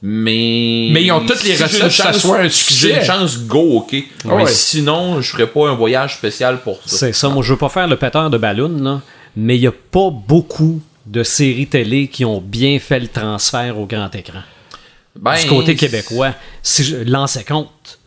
Mais. 0.01 0.89
Mais 0.91 1.03
ils 1.03 1.11
ont 1.11 1.25
toutes 1.25 1.43
les 1.43 1.55
si 1.55 1.63
que 1.63 1.89
ça 1.89 2.13
soit 2.13 2.39
un 2.39 2.49
si 2.49 2.63
succès. 2.63 2.87
J'ai 2.87 2.95
une 2.95 3.03
chance, 3.03 3.39
go, 3.39 3.77
ok. 3.77 3.91
Ouais. 3.91 4.05
Mais 4.37 4.47
sinon, 4.47 5.21
je 5.21 5.29
ferais 5.31 5.47
pas 5.47 5.69
un 5.69 5.75
voyage 5.75 6.15
spécial 6.15 6.61
pour 6.61 6.79
ça. 6.85 6.97
C'est 6.97 7.13
ça, 7.13 7.29
moi 7.29 7.43
je 7.43 7.53
veux 7.53 7.59
pas 7.59 7.69
faire 7.69 7.87
le 7.87 7.97
péteur 7.97 8.29
de 8.29 8.37
ballon, 8.37 8.75
là, 8.81 9.01
mais 9.35 9.57
il 9.57 9.61
y 9.61 9.67
a 9.67 9.71
pas 9.71 10.09
beaucoup 10.09 10.81
de 11.05 11.23
séries 11.23 11.67
télé 11.67 12.07
qui 12.07 12.25
ont 12.25 12.41
bien 12.41 12.79
fait 12.79 12.99
le 12.99 13.07
transfert 13.07 13.77
au 13.79 13.85
grand 13.85 14.13
écran. 14.15 14.41
Ben, 15.15 15.35
du 15.35 15.47
côté 15.47 15.75
québécois. 15.75 16.33
Si 16.63 16.83
je 16.83 16.97
lançais 16.97 17.43
compte. 17.43 17.99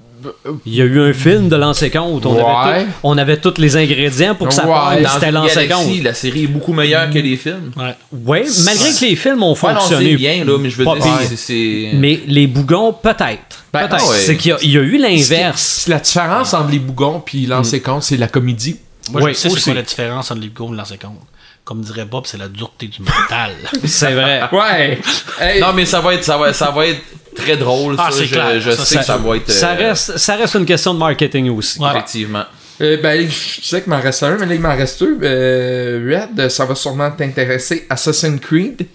Il 0.67 0.75
y 0.75 0.81
a 0.81 0.85
eu 0.85 1.01
un 1.01 1.13
film 1.13 1.49
de 1.49 1.57
lancer 1.57 1.91
compte. 1.91 2.25
On, 2.27 2.35
Ouais. 2.35 2.43
avait 2.43 2.85
tout- 2.85 2.91
on 3.03 3.19
avait 3.19 3.37
tous 3.37 3.55
les 3.59 3.77
ingrédients 3.77 4.35
pour 4.35 4.49
que 4.49 4.55
ça 4.55 4.67
Ouais. 4.67 5.03
Dans 5.03 5.09
C'était 5.11 5.27
galaxie, 5.33 5.69
compte. 5.69 6.03
la 6.03 6.15
série 6.15 6.45
est 6.45 6.49
beaucoup 6.49 6.73
meilleure 6.73 7.11
que 7.11 7.19
les 7.19 7.37
films. 7.37 7.73
Ouais. 7.77 7.95
Oui, 8.13 8.41
malgré 8.65 8.91
que 8.93 9.05
les 9.05 9.17
films 9.17 9.43
ont 9.43 9.55
Ouais, 9.55 9.73
non, 9.75 9.81
fonctionné. 9.81 10.11
c'est 10.11 10.17
bien, 10.17 10.45
là, 10.45 10.59
mais 10.59 10.71
je 10.71 10.77
veux 10.79 10.85
pas 10.85 10.95
dire, 10.95 11.03
pire. 11.05 11.29
c'est- 11.29 11.37
c'est... 11.37 11.91
Mais 11.95 12.21
les 12.27 12.47
bougons, 12.47 12.93
peut-être. 12.93 13.65
Ben, 13.73 13.89
peut-être. 13.89 13.97
ah 14.07 14.11
ouais. 14.11 14.17
C'est 14.19 14.37
qu'il 14.37 14.51
y, 14.51 14.55
a- 14.55 14.59
il 14.63 14.71
y 14.73 14.79
a 14.79 14.83
eu 14.83 14.99
l'inverse. 14.99 15.87
La 15.89 15.99
différence 15.99 16.55
entre 16.55 16.71
les 16.71 16.79
bougons 16.79 17.21
puis 17.25 17.47
lancer 17.47 17.81
compte, 17.81 18.03
c'est 18.03 18.17
la 18.17 18.29
comédie. 18.29 18.77
Moi, 19.11 19.23
Ouais, 19.23 19.35
je 19.35 19.39
sais 19.39 19.51
c'est 19.51 19.61
quoi 19.63 19.75
la 19.75 19.83
différence 19.83 20.31
entre 20.31 20.41
les 20.41 20.49
go 20.49 20.71
et 20.73 20.77
lancer 20.77 20.97
compte. 20.99 21.19
Comme 21.65 21.81
dirait 21.81 22.05
Bob, 22.05 22.25
c'est 22.27 22.37
la 22.37 22.49
dureté 22.49 22.89
du 22.89 23.01
mental. 23.01 23.53
C'est 23.87 24.13
vrai. 24.13 24.43
Ouais. 24.53 24.99
Hey, 25.41 25.61
Non, 25.61 25.73
mais 25.75 25.85
ça 25.87 26.01
va 26.01 26.15
être, 26.15 26.23
ça 26.25 26.37
va, 26.37 26.53
ça 26.53 26.71
va 26.71 26.87
être 26.87 27.01
très 27.35 27.57
drôle. 27.57 27.97
Ah, 27.99 28.11
ça. 28.11 28.25
je, 28.25 28.33
clair. 28.33 28.61
je 28.61 28.71
Ça, 28.71 28.85
sais 28.85 28.99
que 28.99 29.05
ça 29.05 29.17
va 29.17 29.37
être. 29.37 29.51
Ça 29.51 29.71
euh, 29.73 29.89
reste, 29.89 30.19
ça 30.19 30.37
reste 30.37 30.55
une 30.55 30.67
question 30.67 30.95
de 30.95 30.99
marketing 30.99 31.51
aussi. 31.51 31.81
Ouais. 31.81 31.91
Effectivement. 31.91 32.45
euh, 32.81 32.97
ben, 33.03 33.29
je 33.29 33.67
sais 33.67 33.83
qu'il 33.83 33.91
m'en 33.91 34.01
reste 34.01 34.23
un, 34.23 34.37
mais 34.39 34.47
là, 34.47 34.55
il 34.55 34.61
m'en 34.61 34.75
reste 34.77 35.01
deux. 35.03 35.19
Euh, 35.23 36.27
Red, 36.37 36.49
ça 36.51 36.65
va 36.65 36.75
sûrement 36.75 37.11
t'intéresser. 37.11 37.87
Assassin's 37.91 38.41
Creed. 38.41 38.87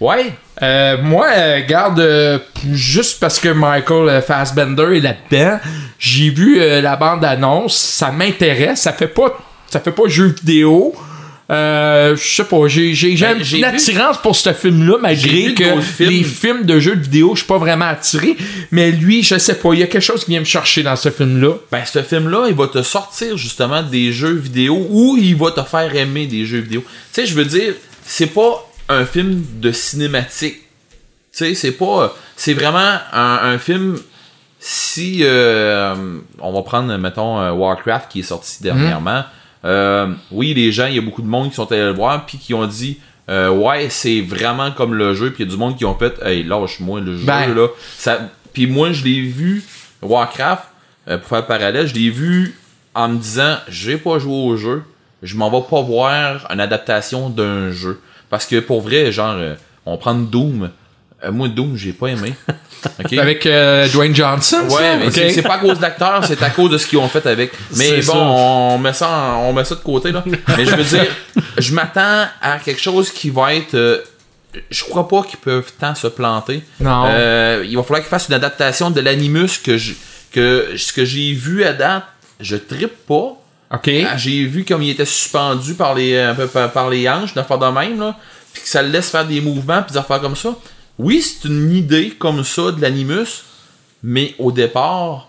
Ouais. 0.00 0.32
Euh, 0.62 0.98
moi, 1.02 1.28
euh, 1.36 1.60
garde, 1.66 2.00
euh, 2.00 2.38
juste 2.72 3.20
parce 3.20 3.38
que 3.38 3.48
Michael 3.48 4.08
euh, 4.08 4.20
Fassbender 4.22 4.96
est 4.96 5.00
là-dedans, 5.00 5.58
j'ai 5.98 6.30
vu 6.30 6.60
euh, 6.60 6.80
la 6.80 6.96
bande-annonce, 6.96 7.76
ça 7.76 8.10
m'intéresse, 8.10 8.82
ça 8.82 8.92
fait 8.92 9.06
pas, 9.08 9.38
ça 9.70 9.80
fait 9.80 9.92
pas 9.92 10.02
jeu 10.08 10.26
vidéo. 10.26 10.94
Euh, 11.50 12.16
je 12.16 12.22
sais 12.36 12.44
pas, 12.44 12.68
j'ai, 12.68 12.94
j'ai, 12.94 13.14
Ben, 13.16 13.36
une 13.36 13.42
vu- 13.42 13.62
attirance 13.64 14.16
pour 14.22 14.34
ce 14.34 14.52
film-là, 14.54 14.96
malgré 15.00 15.52
que 15.52 15.78
films. 15.82 16.10
les 16.10 16.24
films 16.24 16.64
de 16.64 16.80
jeux 16.80 16.96
de 16.96 17.02
vidéo, 17.02 17.32
je 17.34 17.40
suis 17.40 17.46
pas 17.46 17.58
vraiment 17.58 17.84
attiré. 17.84 18.36
Mais 18.70 18.90
lui, 18.90 19.22
je 19.22 19.36
sais 19.36 19.56
pas, 19.56 19.74
il 19.74 19.80
y 19.80 19.82
a 19.82 19.86
quelque 19.86 20.02
chose 20.02 20.24
qui 20.24 20.30
vient 20.30 20.40
me 20.40 20.46
chercher 20.46 20.82
dans 20.82 20.96
ce 20.96 21.10
film-là. 21.10 21.56
Ben, 21.70 21.84
ce 21.84 22.02
film-là, 22.02 22.46
il 22.48 22.54
va 22.54 22.66
te 22.68 22.82
sortir 22.82 23.36
justement 23.36 23.82
des 23.82 24.10
jeux 24.10 24.32
vidéo 24.32 24.86
ou 24.88 25.18
il 25.20 25.36
va 25.36 25.50
te 25.50 25.62
faire 25.62 25.94
aimer 25.94 26.26
des 26.26 26.46
jeux 26.46 26.60
vidéo. 26.60 26.82
Tu 26.82 27.20
sais, 27.20 27.26
je 27.26 27.34
veux 27.34 27.44
dire, 27.44 27.74
c'est 28.06 28.28
pas 28.32 28.66
un 28.88 29.04
film 29.04 29.44
de 29.60 29.70
cinématique. 29.70 30.56
Tu 31.36 31.38
sais, 31.38 31.54
c'est 31.54 31.72
pas. 31.72 32.16
C'est 32.36 32.54
vraiment 32.54 32.98
un, 33.12 33.38
un 33.42 33.58
film. 33.58 33.98
Si. 34.60 35.18
euh, 35.22 35.94
on 36.40 36.52
va 36.54 36.62
prendre, 36.62 36.96
mettons, 36.96 37.38
euh, 37.38 37.50
Warcraft 37.52 38.10
qui 38.10 38.20
est 38.20 38.22
sorti 38.22 38.62
dernièrement. 38.62 39.24
Euh, 39.64 40.12
oui, 40.30 40.52
les 40.54 40.72
gens, 40.72 40.86
il 40.86 40.94
y 40.94 40.98
a 40.98 41.02
beaucoup 41.02 41.22
de 41.22 41.26
monde 41.26 41.48
qui 41.50 41.54
sont 41.56 41.70
allés 41.72 41.82
le 41.82 41.92
voir 41.92 42.26
puis 42.26 42.38
qui 42.38 42.52
ont 42.54 42.66
dit. 42.66 42.98
euh, 43.30 43.48
ouais, 43.50 43.88
c'est 43.88 44.20
vraiment 44.20 44.70
comme 44.72 44.94
le 44.94 45.14
jeu. 45.14 45.30
Puis 45.32 45.44
il 45.44 45.46
y 45.46 45.50
a 45.50 45.52
du 45.54 45.58
monde 45.58 45.76
qui 45.76 45.84
ont 45.84 45.96
fait 45.98 46.14
Hey, 46.22 46.42
lâche-moi 46.42 47.00
le 47.00 47.16
jeu 47.16 47.24
Ben. 47.24 47.54
là. 47.54 47.68
Ça... 47.96 48.28
Puis 48.52 48.66
moi, 48.66 48.92
je 48.92 49.02
l'ai 49.04 49.20
vu, 49.22 49.62
Warcraft, 50.02 50.64
euh, 51.08 51.18
pour 51.18 51.28
faire 51.28 51.40
le 51.40 51.46
parallèle, 51.46 51.86
je 51.86 51.94
l'ai 51.94 52.10
vu 52.10 52.54
en 52.94 53.08
me 53.08 53.18
disant 53.18 53.56
j'ai 53.68 53.96
pas 53.96 54.18
joué 54.18 54.34
au 54.34 54.56
jeu, 54.56 54.82
je 55.22 55.36
m'en 55.36 55.50
vais 55.50 55.66
pas 55.68 55.80
voir 55.82 56.46
une 56.52 56.60
adaptation 56.60 57.30
d'un 57.30 57.72
jeu. 57.72 58.00
Parce 58.30 58.46
que 58.46 58.60
pour 58.60 58.80
vrai, 58.82 59.10
genre, 59.12 59.34
euh, 59.36 59.54
on 59.86 59.96
prend 59.96 60.14
Doom. 60.14 60.70
Euh, 61.22 61.30
moi, 61.32 61.48
Doom, 61.48 61.76
j'ai 61.76 61.92
pas 61.92 62.08
aimé. 62.08 62.34
Avec 63.18 63.46
euh, 63.46 63.88
Dwayne 63.88 64.14
Johnson. 64.14 64.58
Ouais, 64.68 64.82
ça? 64.82 64.96
mais 64.96 65.10
c'est- 65.10 65.42
pas 65.42 65.54
à 65.54 65.58
cause 65.58 65.78
d'acteurs, 65.78 66.22
c'est 66.26 66.42
à 66.42 66.50
cause 66.50 66.70
de 66.70 66.76
ce 66.78 66.86
qu'ils 66.86 66.98
ont 66.98 67.08
fait 67.08 67.24
avec. 67.26 67.52
Mais 67.76 67.96
bon, 68.02 68.12
ça. 68.12 68.16
on 68.18 68.78
met 68.78 68.92
ça, 68.92 69.08
en- 69.10 69.48
on 69.48 69.52
met 69.54 69.64
ça 69.64 69.74
de 69.74 69.80
côté 69.80 70.12
là. 70.12 70.22
Mais 70.26 70.66
je 70.66 70.74
veux 70.76 70.84
dire, 70.84 71.06
je 71.56 71.72
m'attends 71.74 72.26
à 72.42 72.58
quelque 72.58 72.80
chose 72.82 73.10
qui 73.10 73.30
va 73.30 73.54
être. 73.54 73.74
euh, 73.74 73.98
je 74.70 74.84
crois 74.84 75.08
pas 75.08 75.22
qu'ils 75.22 75.38
peuvent 75.38 75.72
tant 75.80 75.94
se 75.94 76.06
planter. 76.08 76.62
Non. 76.78 77.04
Euh, 77.08 77.64
il 77.66 77.74
va 77.76 77.82
falloir 77.82 78.00
qu'ils 78.00 78.10
fassent 78.10 78.28
une 78.28 78.34
adaptation 78.34 78.90
de 78.90 79.00
l'animus 79.00 79.58
que 79.64 79.78
je, 79.78 79.94
que 80.30 80.74
ce 80.76 80.92
que 80.92 81.04
j'ai 81.06 81.32
vu 81.32 81.64
à 81.64 81.72
date, 81.72 82.04
je 82.38 82.56
trippe 82.56 83.06
pas. 83.06 83.32
Ok. 83.72 83.90
J'ai 84.16 84.44
vu 84.44 84.64
comme 84.64 84.82
il 84.82 84.90
était 84.90 85.06
suspendu 85.06 85.72
par 85.74 85.94
les, 85.94 86.32
par, 86.52 86.70
par 86.70 86.90
les 86.90 87.08
hanches, 87.08 87.32
d'affaires 87.32 87.58
de 87.58 87.66
même, 87.66 87.98
là, 87.98 88.14
puis 88.52 88.62
que 88.62 88.68
ça 88.68 88.82
le 88.82 88.90
laisse 88.90 89.08
faire 89.10 89.24
des 89.24 89.40
mouvements, 89.40 89.82
puis 89.82 89.92
des 89.92 89.98
affaires 89.98 90.20
comme 90.20 90.36
ça. 90.36 90.50
Oui, 90.98 91.22
c'est 91.22 91.48
une 91.48 91.72
idée 91.72 92.10
comme 92.10 92.44
ça 92.44 92.72
de 92.72 92.80
l'animus, 92.80 93.44
mais 94.02 94.34
au 94.38 94.52
départ, 94.52 95.28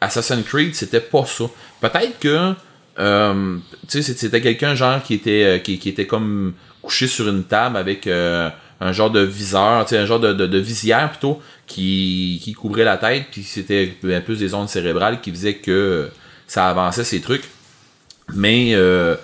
Assassin's 0.00 0.44
Creed, 0.44 0.74
c'était 0.74 1.00
pas 1.00 1.24
ça. 1.26 1.44
Peut-être 1.80 2.18
que, 2.18 2.54
euh, 2.98 3.58
c'était 3.88 4.40
quelqu'un, 4.40 4.74
genre, 4.74 5.02
qui 5.02 5.14
était, 5.14 5.44
euh, 5.44 5.58
qui, 5.58 5.88
était 5.88 6.06
comme 6.06 6.54
couché 6.80 7.06
sur 7.06 7.28
une 7.28 7.44
table 7.44 7.76
avec 7.76 8.06
euh, 8.06 8.48
un 8.80 8.92
genre 8.92 9.10
de 9.10 9.20
viseur, 9.20 9.86
un 9.90 10.06
genre 10.06 10.20
de, 10.20 10.58
visière 10.58 11.10
plutôt, 11.10 11.40
qui, 11.66 12.40
qui 12.42 12.52
couvrait 12.52 12.84
la 12.84 12.96
tête, 12.96 13.26
puis 13.30 13.42
c'était 13.42 13.96
un 14.04 14.20
peu 14.20 14.36
des 14.36 14.54
ondes 14.54 14.68
cérébrales 14.68 15.20
qui 15.20 15.30
faisaient 15.30 15.56
que 15.56 16.10
ça 16.46 16.68
avançait 16.68 17.04
ces 17.04 17.20
trucs. 17.20 17.48
Mais 18.32 18.74
euh, 18.74 19.16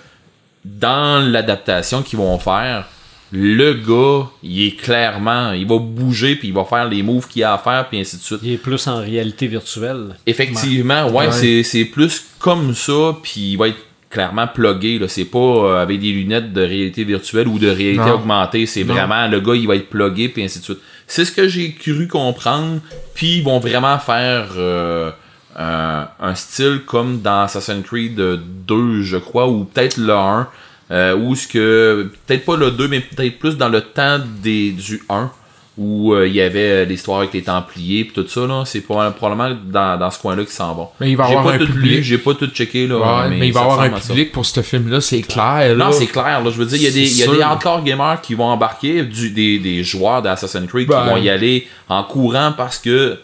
dans 0.63 1.25
l'adaptation 1.25 2.03
qu'ils 2.03 2.19
vont 2.19 2.37
faire, 2.39 2.87
le 3.31 3.73
gars, 3.73 4.27
il 4.43 4.67
est 4.67 4.75
clairement, 4.75 5.51
il 5.53 5.65
va 5.67 5.77
bouger 5.77 6.35
puis 6.35 6.49
il 6.49 6.53
va 6.53 6.65
faire 6.65 6.87
les 6.89 7.01
moves 7.03 7.27
qu'il 7.27 7.43
a 7.43 7.53
à 7.53 7.57
faire 7.57 7.87
puis 7.89 7.99
ainsi 7.99 8.17
de 8.17 8.21
suite. 8.21 8.39
Il 8.43 8.53
est 8.53 8.57
plus 8.57 8.85
en 8.87 8.97
réalité 8.99 9.47
virtuelle. 9.47 10.15
Effectivement, 10.25 11.07
ouais, 11.07 11.27
Ouais. 11.27 11.31
c'est- 11.31 11.63
c'est 11.63 11.85
plus 11.85 12.25
comme 12.39 12.73
ça 12.75 13.15
puis 13.23 13.51
il 13.53 13.57
va 13.57 13.69
être 13.69 13.77
clairement 14.09 14.47
plugué 14.47 14.99
là, 14.99 15.07
c'est 15.07 15.23
pas 15.23 15.37
euh, 15.39 15.81
avec 15.81 16.01
des 16.01 16.11
lunettes 16.11 16.51
de 16.51 16.61
réalité 16.61 17.05
virtuelle 17.05 17.47
ou 17.47 17.57
de 17.57 17.69
réalité 17.69 18.03
Non. 18.05 18.15
augmentée, 18.15 18.65
c'est 18.65 18.83
vraiment 18.83 19.25
le 19.27 19.39
gars, 19.39 19.55
il 19.55 19.65
va 19.67 19.75
être 19.77 19.89
plugué 19.89 20.27
puis 20.27 20.43
ainsi 20.43 20.59
de 20.59 20.63
suite. 20.65 20.79
C'est 21.07 21.23
ce 21.23 21.31
que 21.31 21.47
j'ai 21.47 21.71
cru 21.73 22.07
comprendre, 22.07 22.79
puis 23.13 23.37
ils 23.37 23.43
vont 23.43 23.59
vraiment 23.59 23.97
faire 23.99 24.47
euh, 24.57 25.11
un, 25.57 26.07
un 26.19 26.35
style 26.35 26.81
comme 26.85 27.21
dans 27.21 27.41
Assassin's 27.43 27.85
Creed 27.85 28.19
2, 28.67 29.01
je 29.03 29.17
crois, 29.17 29.47
ou 29.49 29.63
peut-être 29.65 29.97
le 29.97 30.13
1, 30.13 30.47
euh, 30.91 31.15
ou 31.15 31.35
ce 31.35 31.47
que 31.47 32.11
peut-être 32.27 32.45
pas 32.45 32.57
le 32.57 32.71
2, 32.71 32.87
mais 32.87 32.99
peut-être 32.99 33.39
plus 33.39 33.57
dans 33.57 33.69
le 33.69 33.81
temps 33.81 34.19
des, 34.41 34.71
du 34.71 35.01
1 35.09 35.31
où 35.77 36.13
euh, 36.13 36.27
il 36.27 36.33
y 36.33 36.41
avait 36.41 36.85
l'histoire 36.85 37.19
avec 37.19 37.33
les 37.33 37.43
Templiers 37.43 38.03
puis 38.03 38.13
tout 38.13 38.27
ça 38.27 38.41
là, 38.45 38.63
c'est 38.65 38.81
probablement 38.81 39.55
dans, 39.65 39.97
dans 39.97 40.11
ce 40.11 40.19
coin-là 40.19 40.43
qu'ils 40.43 40.51
s'en 40.51 40.75
vont. 40.75 40.89
Mais 40.99 41.11
il 41.11 41.15
va 41.15 41.25
avoir 41.25 41.45
pas 41.45 41.53
un 41.53 41.57
tout 41.59 41.67
public. 41.67 42.03
j'ai 42.03 42.17
pas 42.17 42.33
tout 42.33 42.47
checké 42.47 42.87
là, 42.87 42.97
Ouais, 42.97 43.29
mais, 43.29 43.47
il 43.47 43.53
va 43.53 43.61
avoir 43.61 43.79
un 43.79 43.89
public 43.91 44.33
pour 44.33 44.45
ce 44.45 44.61
film-là, 44.61 44.99
c'est 44.99 45.21
clair. 45.21 45.75
là. 45.75 45.85
Non, 45.85 45.91
c'est 45.93 46.07
clair. 46.07 46.43
Là, 46.43 46.51
je 46.51 46.57
veux 46.57 46.65
dire, 46.65 46.77
il 46.77 46.83
y 46.83 46.87
a 46.87 46.91
des, 46.91 47.19
y 47.19 47.23
a 47.23 47.27
des 47.27 47.41
hardcore 47.41 47.83
gamers 47.83 48.19
qui 48.21 48.35
vont 48.35 48.45
embarquer, 48.45 49.03
du, 49.03 49.31
des, 49.31 49.59
des 49.59 49.83
joueurs 49.83 50.21
d'Assassin's 50.21 50.67
Creed 50.67 50.89
Ben. 50.89 51.03
qui 51.03 51.09
vont 51.09 51.17
y 51.17 51.29
aller 51.29 51.67
en 51.87 52.03
courant 52.03 52.53
parce 52.55 52.77
que 52.77 53.17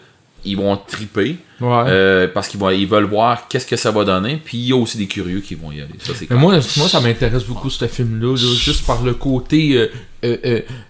ils 0.44 0.56
vont 0.56 0.76
triper. 0.76 1.36
Ouais. 1.60 1.84
Euh, 1.88 2.28
parce 2.32 2.46
qu'ils 2.48 2.60
vont- 2.60 2.70
ils 2.70 2.86
veulent 2.86 3.04
voir 3.04 3.48
qu'est-ce 3.48 3.66
que 3.66 3.76
ça 3.76 3.90
va 3.90 4.04
donner. 4.04 4.40
Puis 4.44 4.58
il 4.58 4.66
y 4.68 4.72
a 4.72 4.76
aussi 4.76 4.96
des 4.96 5.06
curieux 5.06 5.40
qui 5.40 5.54
vont 5.56 5.72
y 5.72 5.80
aller. 5.80 5.90
Ça, 5.98 6.12
Mais 6.30 6.36
moi, 6.36 6.52
moi, 6.76 6.88
ça 6.88 7.00
m'intéresse 7.00 7.44
beaucoup 7.44 7.68
ce 7.70 7.86
film-là, 7.88 8.34
là, 8.36 8.54
juste 8.56 8.86
par 8.86 9.02
le 9.02 9.14
côté 9.14 9.88
euh, 10.24 10.36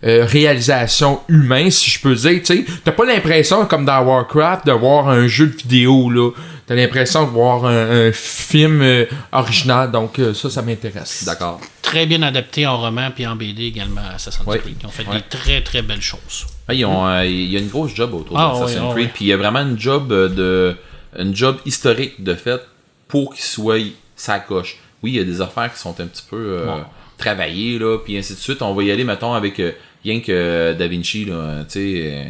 euh, 0.05 0.25
réalisation 0.27 1.21
humain, 1.29 1.71
si 1.71 1.91
je 1.91 2.01
peux 2.01 2.15
dire. 2.15 2.41
Tu 2.45 2.65
t'as 2.85 2.93
pas 2.93 3.05
l'impression, 3.05 3.65
comme 3.67 3.85
dans 3.85 4.03
Warcraft, 4.03 4.67
de 4.67 4.73
voir 4.73 5.09
un 5.09 5.27
jeu 5.27 5.47
de 5.47 5.57
vidéo. 5.57 6.11
là. 6.11 6.31
T'as 6.69 6.75
l'impression 6.75 7.25
de 7.25 7.31
voir 7.31 7.65
un, 7.65 8.09
un 8.09 8.13
film 8.13 8.83
euh, 8.83 9.07
original. 9.33 9.91
Donc 9.91 10.19
euh, 10.19 10.35
ça, 10.35 10.51
ça 10.51 10.63
m'intéresse. 10.63 11.25
D'accord. 11.25 11.61
Très 11.83 12.05
bien 12.07 12.21
adapté 12.23 12.67
en 12.67 12.79
roman 12.79 13.11
puis 13.15 13.27
en 13.27 13.35
BD 13.35 13.65
également 13.65 14.03
à 14.03 14.15
Assassin's 14.17 14.47
Ouais. 14.47 14.59
Creed. 14.59 14.77
Ils 14.83 14.87
ont 14.87 14.91
fait 14.91 15.05
des 15.05 15.23
très 15.23 15.63
très 15.63 15.81
belles 15.83 16.03
choses. 16.03 16.47
Ah, 16.69 16.75
ils 16.75 16.85
ont, 16.85 17.07
euh, 17.07 17.25
il 17.25 17.51
y 17.51 17.57
a 17.57 17.61
une 17.61 17.69
grosse 17.69 17.95
job 17.95 18.13
autour 18.13 18.39
Ah, 18.39 18.53
d'Assassin's 18.53 18.83
ouais, 18.83 18.89
ah, 18.91 18.95
Creed. 18.95 19.11
Puis 19.15 19.25
il 19.25 19.29
y 19.29 19.33
a 19.33 19.37
vraiment 19.39 19.61
une 19.61 19.79
job 19.79 20.13
euh, 20.13 20.29
de 20.29 20.77
une 21.19 21.35
job 21.35 21.57
historique 21.65 22.23
de 22.23 22.35
fait 22.35 22.61
pour 23.09 23.33
qu'il 23.35 23.43
soit 23.43 23.81
sa 24.15 24.39
coche. 24.39 24.77
Oui, 25.03 25.13
il 25.13 25.17
y 25.17 25.21
a 25.21 25.25
des 25.25 25.41
affaires 25.41 25.73
qui 25.73 25.81
sont 25.81 25.99
un 26.01 26.07
petit 26.07 26.25
peu 26.29 26.37
euh, 26.37 26.81
travaillées 27.17 27.79
là, 27.79 27.99
puis 27.99 28.19
ainsi 28.19 28.35
de 28.35 28.39
suite. 28.39 28.61
On 28.61 28.75
va 28.75 28.83
y 28.83 28.91
aller 28.91 29.05
mettons 29.05 29.33
avec 29.33 29.59
euh, 29.59 29.73
rien 30.05 30.21
que 30.21 30.75
Da 30.79 30.87
Vinci 30.87 31.25
là, 31.25 31.65
tu 31.65 31.71
sais. 31.71 32.11
euh, 32.13 32.25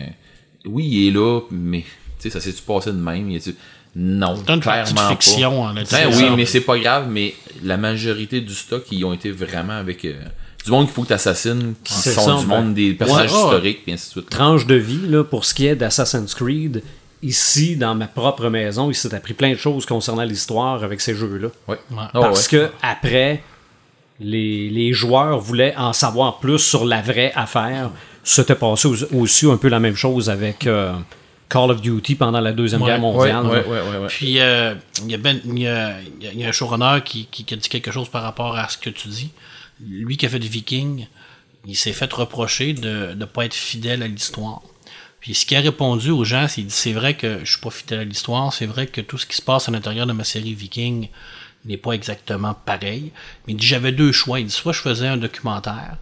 oui, 0.66 0.86
il 0.86 1.08
est 1.08 1.10
là, 1.10 1.40
mais 1.50 1.80
tu 1.80 1.86
sais, 2.20 2.30
ça 2.30 2.40
s'est-tu 2.40 2.62
passé 2.62 2.90
de 2.92 2.96
même? 2.98 3.30
Il 3.30 3.40
Non, 3.96 4.36
une 4.36 4.60
partie 4.60 4.92
de 4.92 4.94
clairement 4.98 5.08
fiction 5.16 5.50
pas. 5.50 5.56
en 5.56 5.72
là-dessus. 5.72 5.94
Ben 5.94 6.08
oui, 6.14 6.24
mais 6.36 6.46
c'est 6.46 6.60
pas 6.60 6.78
grave, 6.78 7.06
mais 7.10 7.34
la 7.64 7.76
majorité 7.76 8.40
du 8.40 8.54
stock, 8.54 8.84
ils 8.90 9.04
ont 9.04 9.12
été 9.12 9.30
vraiment 9.30 9.72
avec 9.78 10.04
euh, 10.04 10.14
du 10.64 10.70
monde 10.70 10.86
qu'il 10.86 10.94
faut 10.94 11.02
que 11.02 11.08
tu 11.08 11.12
assassines, 11.14 11.74
qui 11.82 11.94
sont 11.94 12.10
ça, 12.10 12.36
du 12.40 12.46
ben, 12.46 12.60
monde 12.62 12.74
des 12.74 12.92
personnages 12.94 13.32
ouais, 13.32 13.36
ouais. 13.38 13.44
historiques, 13.44 13.82
puis 13.84 13.92
ainsi 13.94 14.06
de 14.08 14.10
suite. 14.12 14.30
tranche 14.30 14.66
de 14.66 14.74
vie 14.76 15.06
là, 15.08 15.24
pour 15.24 15.44
ce 15.44 15.54
qui 15.54 15.66
est 15.66 15.74
d'Assassin's 15.76 16.34
Creed. 16.34 16.82
Ici, 17.20 17.74
dans 17.74 17.96
ma 17.96 18.06
propre 18.06 18.48
maison, 18.48 18.90
il 18.90 18.94
s'est 18.94 19.12
appris 19.12 19.34
plein 19.34 19.50
de 19.50 19.56
choses 19.58 19.84
concernant 19.86 20.22
l'histoire 20.22 20.84
avec 20.84 21.00
ces 21.00 21.14
jeux-là. 21.16 21.48
Ouais. 21.66 21.76
Ouais. 21.90 21.96
Ah 21.96 22.08
Parce 22.12 22.44
ouais. 22.52 22.58
que 22.58 22.70
après, 22.80 23.42
les, 24.20 24.70
les 24.70 24.92
joueurs 24.92 25.40
voulaient 25.40 25.74
en 25.76 25.92
savoir 25.92 26.38
plus 26.38 26.58
sur 26.60 26.84
la 26.84 27.00
vraie 27.02 27.32
affaire. 27.34 27.90
C'était 28.22 28.54
passé 28.54 28.86
au- 28.86 29.16
aussi 29.20 29.50
un 29.50 29.56
peu 29.56 29.66
la 29.68 29.80
même 29.80 29.96
chose 29.96 30.30
avec 30.30 30.66
euh, 30.68 30.92
Call 31.48 31.70
of 31.70 31.80
Duty 31.80 32.14
pendant 32.14 32.40
la 32.40 32.52
Deuxième 32.52 32.82
Ouais, 32.82 32.88
Guerre 32.88 33.00
mondiale. 33.00 33.46
Ouais, 33.46 33.64
ouais, 33.64 33.80
ouais, 33.80 33.98
ouais. 33.98 34.06
Puis 34.08 34.38
euh, 34.40 34.74
il 35.04 35.10
y, 35.10 35.14
a 35.14 35.18
ben- 35.18 35.40
il 35.44 35.58
y, 35.58 35.66
a, 35.66 35.96
il 36.00 36.24
y 36.24 36.28
a- 36.28 36.32
il 36.32 36.40
y 36.40 36.44
a 36.44 36.48
un 36.48 36.52
showrunner 36.52 37.00
qui, 37.04 37.26
qui, 37.26 37.44
qui 37.44 37.54
a 37.54 37.56
dit 37.56 37.68
quelque 37.68 37.90
chose 37.90 38.08
par 38.08 38.22
rapport 38.22 38.56
à 38.56 38.68
ce 38.68 38.76
que 38.76 38.90
tu 38.90 39.08
dis. 39.08 39.30
Lui 39.80 40.16
qui 40.16 40.26
a 40.26 40.28
fait 40.28 40.38
des 40.38 40.48
Vikings, 40.48 41.06
il 41.66 41.76
s'est 41.76 41.92
fait 41.92 42.12
reprocher 42.12 42.72
de 42.74 43.14
ne 43.14 43.24
pas 43.24 43.44
être 43.46 43.54
fidèle 43.54 44.02
à 44.02 44.08
l'histoire. 44.08 44.60
Puis 45.20 45.34
ce 45.34 45.46
qu'il 45.46 45.56
a 45.56 45.60
répondu 45.60 46.10
aux 46.10 46.24
gens, 46.24 46.46
c'est 46.48 46.70
c'est 46.70 46.92
vrai 46.92 47.14
que 47.14 47.40
je 47.44 47.50
suis 47.52 47.60
pas 47.60 47.70
fidèle 47.70 48.00
à 48.00 48.04
l'histoire, 48.04 48.52
c'est 48.52 48.66
vrai 48.66 48.86
que 48.86 49.00
tout 49.00 49.18
ce 49.18 49.26
qui 49.26 49.36
se 49.36 49.42
passe 49.42 49.68
à 49.68 49.72
l'intérieur 49.72 50.06
de 50.06 50.12
ma 50.12 50.24
série 50.24 50.54
Viking 50.54 51.08
n'est 51.64 51.76
pas 51.76 51.92
exactement 51.92 52.54
pareil. 52.54 53.10
Mais 53.46 53.54
il 53.54 53.56
dit 53.56 53.66
j'avais 53.66 53.92
deux 53.92 54.12
choix. 54.12 54.38
Il 54.40 54.46
dit 54.46 54.52
soit 54.52 54.72
je 54.72 54.80
faisais 54.80 55.08
un 55.08 55.16
documentaire 55.16 55.96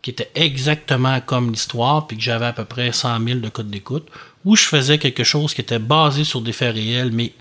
qui 0.00 0.10
était 0.10 0.30
exactement 0.34 1.20
comme 1.20 1.50
l'histoire, 1.52 2.06
puis 2.08 2.16
que 2.16 2.22
j'avais 2.22 2.46
à 2.46 2.52
peu 2.52 2.64
près 2.64 2.90
100 2.92 3.24
000 3.24 3.38
de 3.40 3.48
codes 3.48 3.70
d'écoute, 3.70 4.08
ou 4.44 4.56
je 4.56 4.64
faisais 4.64 4.98
quelque 4.98 5.24
chose 5.24 5.54
qui 5.54 5.60
était 5.60 5.78
basé 5.78 6.24
sur 6.24 6.40
des 6.40 6.52
faits 6.52 6.74
réels, 6.74 7.10
mais 7.12 7.32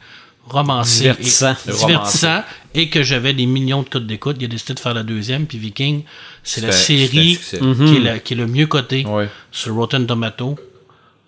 romancé, 0.45 1.02
Divertissant. 1.02 1.56
et, 1.68 1.72
divertissant, 1.86 2.43
et 2.74 2.89
que 2.89 3.04
j'avais 3.04 3.34
des 3.34 3.45
millions 3.45 3.84
de 3.84 3.89
codes 3.89 4.08
d'écoute. 4.08 4.38
Il 4.39 4.45
a 4.45 4.47
décidé 4.47 4.74
de 4.74 4.80
faire 4.80 4.93
la 4.93 5.04
deuxième, 5.04 5.45
puis 5.45 5.58
Viking, 5.58 6.04
c'est 6.43 6.62
la 6.62 6.72
série 6.72 7.38
qui, 7.38 7.56
est 7.56 7.99
la- 7.99 8.20
qui 8.20 8.34
est 8.34 8.38
le 8.38 8.47
mieux 8.47 8.68
coté 8.68 9.06
Ouais. 9.06 9.30
sur 9.52 9.74
Rotten 9.76 10.06
Tomato 10.08 10.58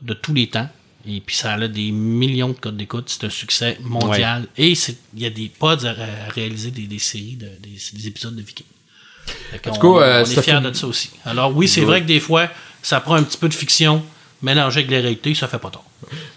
de 0.01 0.13
tous 0.13 0.34
les 0.34 0.47
temps. 0.47 0.67
Et 1.07 1.19
puis 1.19 1.36
ça 1.36 1.53
a 1.53 1.67
des 1.67 1.91
millions 1.91 2.49
de 2.49 2.53
codes 2.53 2.78
d'écoute. 2.78 3.05
C'est 3.09 3.26
un 3.26 3.30
succès 3.30 3.78
mondial. 3.82 4.47
Et 4.57 4.71
il 4.71 5.21
y 5.21 5.26
a 5.26 5.30
des 5.30 5.49
pods 5.59 5.86
à, 5.86 5.89
à 5.91 6.30
réaliser 6.34 6.71
des, 6.71 6.84
des 6.88 6.99
séries, 6.99 7.36
de- 7.36 7.45
des, 7.61 7.78
des 7.93 8.07
épisodes 8.07 8.36
de 8.36 8.41
Viking. 8.41 8.65
Euh, 9.53 9.57
on 9.76 9.99
est 10.24 10.26
fiers 10.26 10.41
fait- 10.41 10.61
de 10.61 10.74
ça 10.74 10.88
aussi. 10.88 11.09
Alors 11.26 11.55
oui, 11.55 11.67
c'est 11.67 11.82
vrai 11.82 12.01
que 12.01 12.07
des 12.07 12.19
fois, 12.19 12.49
ça 12.82 12.99
prend 12.99 13.15
un 13.15 13.24
petit 13.24 13.38
peu 13.38 13.47
de 13.47 13.53
fiction 13.53 14.03
mélangé 14.43 14.81
avec 14.81 14.91
la 14.91 14.99
réalité, 14.99 15.33
ça 15.33 15.47
fait 15.47 15.57
pas 15.57 15.69
tort. 15.69 15.85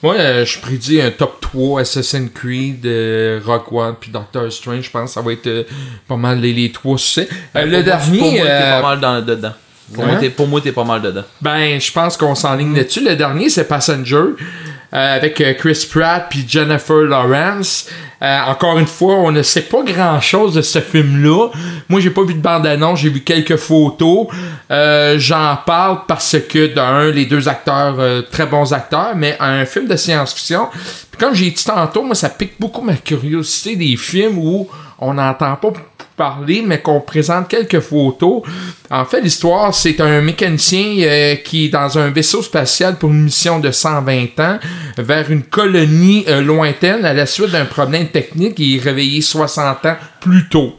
Moi, 0.02 0.14
euh, 0.14 0.44
je 0.46 0.58
prédis 0.60 1.00
un 1.00 1.10
top 1.10 1.40
3 1.40 1.80
Assassin's 1.82 2.30
Creed, 2.32 2.86
euh, 2.86 3.40
Rock 3.44 3.70
One, 3.72 3.94
puis 4.00 4.10
Doctor 4.10 4.50
Strange. 4.50 4.84
Je 4.84 4.90
pense 4.90 5.10
que 5.10 5.14
ça 5.14 5.20
va 5.20 5.32
être 5.32 5.46
euh, 5.46 5.64
pas 6.08 6.16
mal 6.16 6.40
les, 6.40 6.52
les 6.52 6.70
trois 6.72 6.96
succès. 6.96 7.28
Euh, 7.56 7.64
le 7.64 7.82
Pour 7.82 7.82
moi, 7.82 7.82
dernier, 7.82 8.18
Pour 8.18 8.30
moi, 8.32 8.46
t'es 8.46 8.70
pas 8.70 8.82
mal 8.82 9.00
dans, 9.00 9.22
dedans. 9.22 9.52
Pour, 9.92 10.04
Hein? 10.04 10.06
moi, 10.08 10.16
t'es, 10.16 10.30
pour 10.30 10.48
moi, 10.48 10.60
t'es 10.60 10.72
pas 10.72 10.84
mal 10.84 11.02
dedans. 11.02 11.22
Ben, 11.40 11.80
je 11.80 11.92
pense 11.92 12.16
qu'on 12.16 12.34
s'enligne 12.34 12.74
là-dessus. 12.76 13.04
Le 13.04 13.16
dernier, 13.16 13.48
c'est 13.50 13.68
Passenger, 13.68 14.16
euh, 14.16 15.16
avec 15.16 15.40
euh, 15.40 15.54
Chris 15.54 15.86
Pratt 15.90 16.26
puis 16.30 16.44
Jennifer 16.48 17.02
Lawrence. 17.02 17.88
Euh, 18.22 18.38
encore 18.46 18.78
une 18.78 18.86
fois, 18.86 19.14
on 19.16 19.30
ne 19.30 19.42
sait 19.42 19.62
pas 19.62 19.82
grand-chose 19.82 20.54
de 20.54 20.62
ce 20.62 20.80
film-là. 20.80 21.48
Moi, 21.88 22.00
j'ai 22.00 22.10
pas 22.10 22.22
vu 22.22 22.34
de 22.34 22.40
bande-annonce, 22.40 23.00
j'ai 23.00 23.10
vu 23.10 23.20
quelques 23.20 23.56
photos. 23.56 24.28
Euh, 24.70 25.18
J'en 25.18 25.58
parle 25.66 26.00
parce 26.08 26.36
que, 26.48 26.74
d'un, 26.74 27.10
les 27.10 27.26
deux 27.26 27.48
acteurs, 27.48 27.96
euh, 27.98 28.22
très 28.22 28.46
bons 28.46 28.72
acteurs, 28.72 29.12
mais 29.14 29.36
un 29.40 29.64
film 29.64 29.86
de 29.86 29.96
science-fiction. 29.96 30.68
Puis 31.10 31.20
comme 31.20 31.34
j'ai 31.34 31.50
dit 31.50 31.64
tantôt, 31.64 32.02
moi, 32.02 32.14
ça 32.14 32.30
pique 32.30 32.54
beaucoup 32.58 32.82
ma 32.82 32.94
curiosité 32.94 33.76
des 33.76 33.96
films 33.96 34.38
où 34.38 34.68
on 34.98 35.14
n'entend 35.14 35.56
pas 35.56 35.72
parler, 36.16 36.62
mais 36.64 36.80
qu'on 36.80 37.00
présente 37.00 37.48
quelques 37.48 37.80
photos. 37.80 38.42
En 38.90 39.04
fait, 39.04 39.20
l'histoire, 39.20 39.74
c'est 39.74 40.00
un 40.00 40.20
mécanicien 40.20 40.96
euh, 41.00 41.34
qui 41.36 41.66
est 41.66 41.68
dans 41.68 41.98
un 41.98 42.10
vaisseau 42.10 42.42
spatial 42.42 42.96
pour 42.96 43.10
une 43.10 43.24
mission 43.24 43.60
de 43.60 43.70
120 43.70 44.40
ans 44.40 44.58
vers 44.98 45.30
une 45.30 45.42
colonie 45.42 46.24
euh, 46.28 46.40
lointaine 46.40 47.04
à 47.04 47.12
la 47.12 47.26
suite 47.26 47.50
d'un 47.50 47.66
problème 47.66 48.08
technique. 48.08 48.54
Il 48.58 48.76
est 48.76 48.80
réveillé 48.82 49.20
60 49.20 49.84
ans 49.86 49.96
plus 50.20 50.48
tôt. 50.48 50.78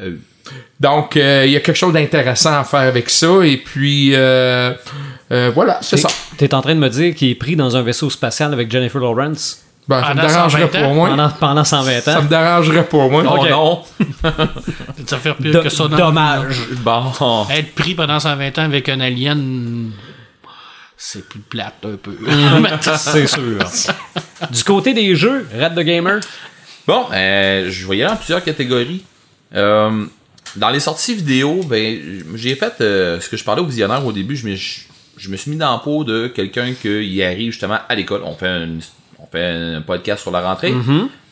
Euh, 0.00 0.16
Donc, 0.80 1.16
euh, 1.16 1.44
il 1.44 1.52
y 1.52 1.56
a 1.56 1.60
quelque 1.60 1.76
chose 1.76 1.92
d'intéressant 1.92 2.58
à 2.60 2.64
faire 2.64 2.80
avec 2.80 3.10
ça. 3.10 3.44
Et 3.44 3.56
puis, 3.58 4.12
euh, 4.14 4.72
euh, 5.32 5.50
voilà, 5.54 5.78
c'est 5.82 5.96
ça. 5.96 6.08
T'es 6.36 6.54
en 6.54 6.62
train 6.62 6.74
de 6.74 6.80
me 6.80 6.88
dire 6.88 7.14
qu'il 7.14 7.30
est 7.30 7.34
pris 7.34 7.56
dans 7.56 7.76
un 7.76 7.82
vaisseau 7.82 8.08
spatial 8.10 8.52
avec 8.52 8.70
Jennifer 8.70 9.00
Lawrence? 9.00 9.64
Ben, 9.88 10.02
ça 10.04 10.14
me 10.14 10.20
dérangerait 10.20 10.62
120 10.62 10.80
pas, 10.80 10.86
ans? 10.86 10.94
moi. 10.94 11.08
pendant, 11.08 11.28
pendant 11.30 11.64
120 11.64 12.00
Ça 12.02 12.18
ans. 12.18 12.22
me 12.22 12.28
dérangerait 12.28 12.84
pas, 12.84 13.08
moi. 13.08 13.22
non, 13.22 13.40
Ok. 13.40 13.48
non. 13.50 13.82
Ça 15.06 15.16
fait 15.16 15.32
pire 15.34 15.52
Do- 15.52 15.62
que 15.62 15.68
ça. 15.70 15.88
dommage. 15.88 16.58
Bon. 16.82 17.46
Être 17.50 17.74
pris 17.74 17.94
pendant 17.94 18.20
120 18.20 18.58
ans 18.58 18.62
avec 18.64 18.88
un 18.90 19.00
alien, 19.00 19.90
c'est 20.96 21.26
plus 21.28 21.40
plate 21.40 21.76
un 21.84 21.96
peu. 21.96 22.16
C'est 22.96 23.26
sûr. 23.26 23.58
du 24.50 24.64
côté 24.64 24.92
des 24.92 25.14
jeux, 25.16 25.48
Red 25.58 25.74
the 25.74 25.80
Gamer, 25.80 26.20
Bon, 26.86 27.04
euh, 27.12 27.66
je 27.70 27.86
vais 27.86 27.98
y 27.98 28.02
aller 28.02 28.12
en 28.12 28.16
plusieurs 28.16 28.42
catégories. 28.42 29.04
Euh, 29.54 30.04
dans 30.56 30.70
les 30.70 30.80
sorties 30.80 31.14
vidéo, 31.14 31.60
ben, 31.68 31.98
j'ai 32.34 32.54
fait 32.54 32.74
euh, 32.80 33.20
ce 33.20 33.28
que 33.28 33.36
je 33.36 33.44
parlais 33.44 33.60
au 33.62 33.66
visionnaire 33.66 34.04
au 34.06 34.12
début. 34.12 34.36
Je 34.36 34.46
me, 34.48 34.54
je, 34.54 34.80
je 35.18 35.28
me 35.28 35.36
suis 35.36 35.50
mis 35.50 35.58
dans 35.58 35.70
la 35.72 35.78
peau 35.78 36.02
de 36.04 36.28
quelqu'un 36.28 36.72
qui 36.72 37.22
arrive 37.22 37.52
justement 37.52 37.78
à 37.88 37.94
l'école. 37.94 38.22
On 38.24 38.34
fait 38.34 38.46
une- 38.64 38.80
on 39.18 39.26
fait 39.26 39.44
un 39.76 39.80
podcast 39.82 40.22
sur 40.22 40.30
la 40.30 40.40
rentrée. 40.40 40.72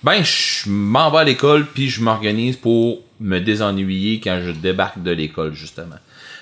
Ben, 0.02 0.22
je 0.22 0.68
m'en 0.68 1.10
vais 1.10 1.18
à 1.18 1.24
l'école 1.24 1.66
puis 1.66 1.88
je 1.88 2.00
m'organise 2.02 2.56
pour 2.56 3.00
me 3.20 3.38
désennuyer 3.38 4.20
quand 4.20 4.40
je 4.44 4.50
débarque 4.50 5.02
de 5.02 5.10
l'école 5.10 5.54
justement. 5.54 5.96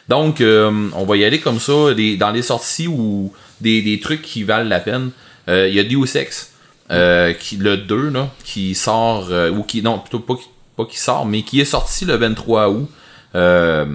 Donc, 0.08 0.40
euh, 0.40 0.88
on 0.94 1.04
va 1.04 1.16
y 1.16 1.24
aller 1.24 1.40
comme 1.40 1.60
ça. 1.60 1.92
Les- 1.96 2.16
dans 2.16 2.30
les 2.30 2.42
sorties 2.42 2.88
ou 2.88 3.32
des, 3.60 3.80
des 3.80 4.00
trucs 4.00 4.20
qui 4.22 4.42
valent 4.42 4.68
la 4.68 4.80
peine, 4.80 5.10
euh, 5.48 5.66
il 5.68 5.74
y 5.74 5.80
a 5.80 5.84
Deus 5.84 6.16
Ex, 6.16 6.52
euh, 6.90 7.32
qui, 7.32 7.56
le 7.56 7.78
2, 7.78 8.10
là, 8.10 8.28
qui 8.44 8.74
sort, 8.74 9.28
euh, 9.30 9.50
ou 9.50 9.62
qui, 9.62 9.80
non, 9.82 9.98
plutôt 9.98 10.18
pas, 10.18 10.34
qui- 10.34 10.48
pas 10.76 10.84
qui 10.84 10.98
sort, 10.98 11.24
mais 11.24 11.42
qui 11.42 11.60
est 11.60 11.64
sorti 11.64 12.04
le 12.04 12.16
23 12.16 12.68
août. 12.68 12.88
Euh, 13.34 13.86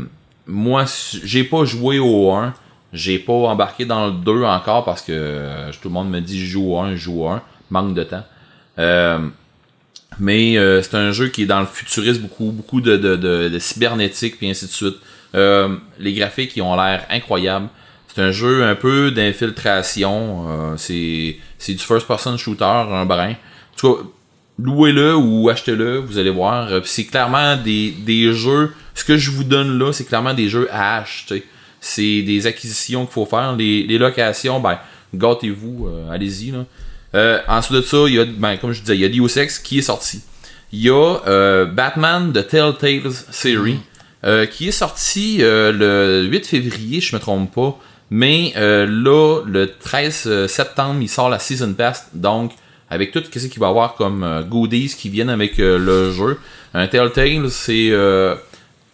moi, 0.48 0.86
j'ai 1.24 1.44
pas 1.44 1.64
joué 1.66 2.00
au 2.00 2.32
1. 2.32 2.54
J'ai 2.94 3.20
pas 3.20 3.34
embarqué 3.34 3.86
dans 3.86 4.08
le 4.08 4.14
2 4.14 4.44
encore 4.44 4.84
parce 4.84 5.02
que 5.02 5.12
euh, 5.12 5.72
tout 5.82 5.90
le 5.90 5.94
monde 5.94 6.10
me 6.10 6.20
dit 6.22 6.46
joue 6.46 6.74
au 6.74 6.80
1, 6.80 6.92
je 6.92 6.98
joue 6.98 7.24
au 7.24 7.28
1. 7.28 7.42
Manque 7.70 7.94
de 7.94 8.04
temps. 8.04 8.24
Euh, 8.80 9.20
mais 10.20 10.58
euh, 10.58 10.82
c'est 10.82 10.96
un 10.96 11.12
jeu 11.12 11.28
qui 11.28 11.44
est 11.44 11.46
dans 11.46 11.60
le 11.60 11.66
futurisme 11.68 12.24
beaucoup, 12.24 12.52
beaucoup 12.52 12.82
de, 12.82 12.98
de, 12.98 13.16
de, 13.16 13.50
de 13.50 13.60
cybernétique 13.60 14.38
puis 14.38 14.50
ainsi 14.50 14.66
de 14.66 14.72
suite. 14.72 14.96
Euh, 15.36 15.76
les 16.00 16.14
graphiques 16.14 16.60
ont 16.62 16.76
l'air 16.76 17.06
incroyables. 17.10 17.70
C'est 18.08 18.22
un 18.22 18.32
jeu 18.32 18.64
un 18.64 18.76
peu 18.76 19.12
d'infiltration. 19.12 20.46
euh, 20.50 20.74
c'est 20.78 21.74
du 21.74 21.84
first 21.84 22.08
person 22.08 22.38
shooter, 22.38 22.66
un 22.66 23.06
brin. 23.06 23.34
En 23.84 23.98
louez-le 24.58 25.16
ou 25.16 25.48
achetez-le, 25.50 26.00
vous 26.00 26.18
allez 26.18 26.32
voir. 26.32 26.70
C'est 26.84 27.06
clairement 27.06 27.56
des, 27.56 27.92
des 27.92 28.34
jeux. 28.34 28.74
Ce 28.96 29.06
que 29.06 29.16
je 29.16 29.32
vous 29.32 29.44
donne 29.46 29.78
là, 29.78 29.94
c'est 29.94 30.04
clairement 30.06 30.34
des 30.34 30.50
jeux 30.50 30.68
à 30.72 30.98
acheter. 30.98 31.46
C'est 31.82 32.22
des 32.22 32.48
acquisitions 32.48 33.06
qu'il 33.06 33.14
faut 33.14 33.26
faire. 33.26 33.56
Les, 33.56 33.84
les 33.84 33.98
locations, 33.98 34.60
ben, 34.60 34.80
gâtez-vous, 35.14 35.88
euh, 35.88 36.12
allez-y. 36.12 36.52
Là. 36.52 36.66
Euh, 37.16 37.40
ensuite 37.48 37.78
de 37.78 37.82
ça, 37.82 37.98
il 38.08 38.14
y 38.14 38.20
a, 38.20 38.26
ben, 38.26 38.58
comme 38.58 38.72
je 38.72 38.82
disais, 38.82 38.96
il 38.96 39.02
y 39.02 39.06
a 39.06 39.10
Deus 39.10 39.40
Ex 39.40 39.60
qui 39.60 39.80
est 39.80 39.84
sorti. 39.84 40.22
Il 40.72 40.82
y 40.82 40.90
a 40.90 41.18
euh, 41.28 41.66
Batman 41.66 42.32
de 42.32 42.42
Telltale 42.42 43.12
Series 43.32 43.80
euh, 44.24 44.46
qui 44.46 44.68
est 44.68 44.72
sorti 44.72 45.38
euh, 45.40 45.72
le 45.72 46.28
8 46.28 46.46
février, 46.46 47.02
je 47.02 47.16
me 47.16 47.20
trompe 47.20 47.54
pas. 47.54 47.80
Mais 48.12 48.54
euh, 48.58 48.86
là, 48.86 49.42
le 49.46 49.72
13 49.72 50.48
septembre, 50.48 51.00
il 51.02 51.10
sort 51.10 51.30
la 51.30 51.40
Season 51.40 51.74
Pass. 51.74 52.10
Donc, 52.14 52.52
avec 52.90 53.12
tout 53.12 53.24
ce 53.24 53.48
qu'il 53.48 53.60
va 53.60 53.68
y 53.68 53.70
avoir 53.70 53.96
comme 53.96 54.24
euh, 54.24 54.42
goodies 54.44 54.94
qui 54.98 55.10
viennent 55.10 55.30
avec 55.30 55.58
le 55.58 56.12
jeu. 56.12 56.38
Un 56.74 56.88
Telltale, 56.88 57.50
c'est 57.50 57.90
euh, 57.92 58.36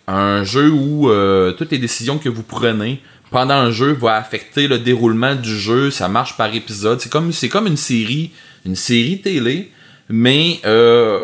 un 0.08 0.44
jeu 0.44 0.70
où 0.70 1.10
euh, 1.10 1.52
toutes 1.54 1.72
les 1.72 1.78
décisions 1.78 2.18
que 2.18 2.30
vous 2.30 2.44
prenez 2.44 3.02
pendant 3.32 3.56
un 3.56 3.72
jeu 3.72 3.92
vont 3.94 4.08
affecter 4.08 4.68
le 4.68 4.80
déroulement 4.80 5.36
du 5.36 5.58
jeu. 5.58 5.92
Ça 5.92 6.08
marche 6.08 6.38
par 6.38 6.54
épisode. 6.54 7.02
C'est 7.02 7.10
comme 7.10 7.32
c'est 7.32 7.50
comme 7.50 7.68
une 7.68 7.78
série, 7.78 8.32
une 8.66 8.76
série 8.76 9.20
télé, 9.22 9.72
mais 10.10 10.60
euh, 10.66 11.20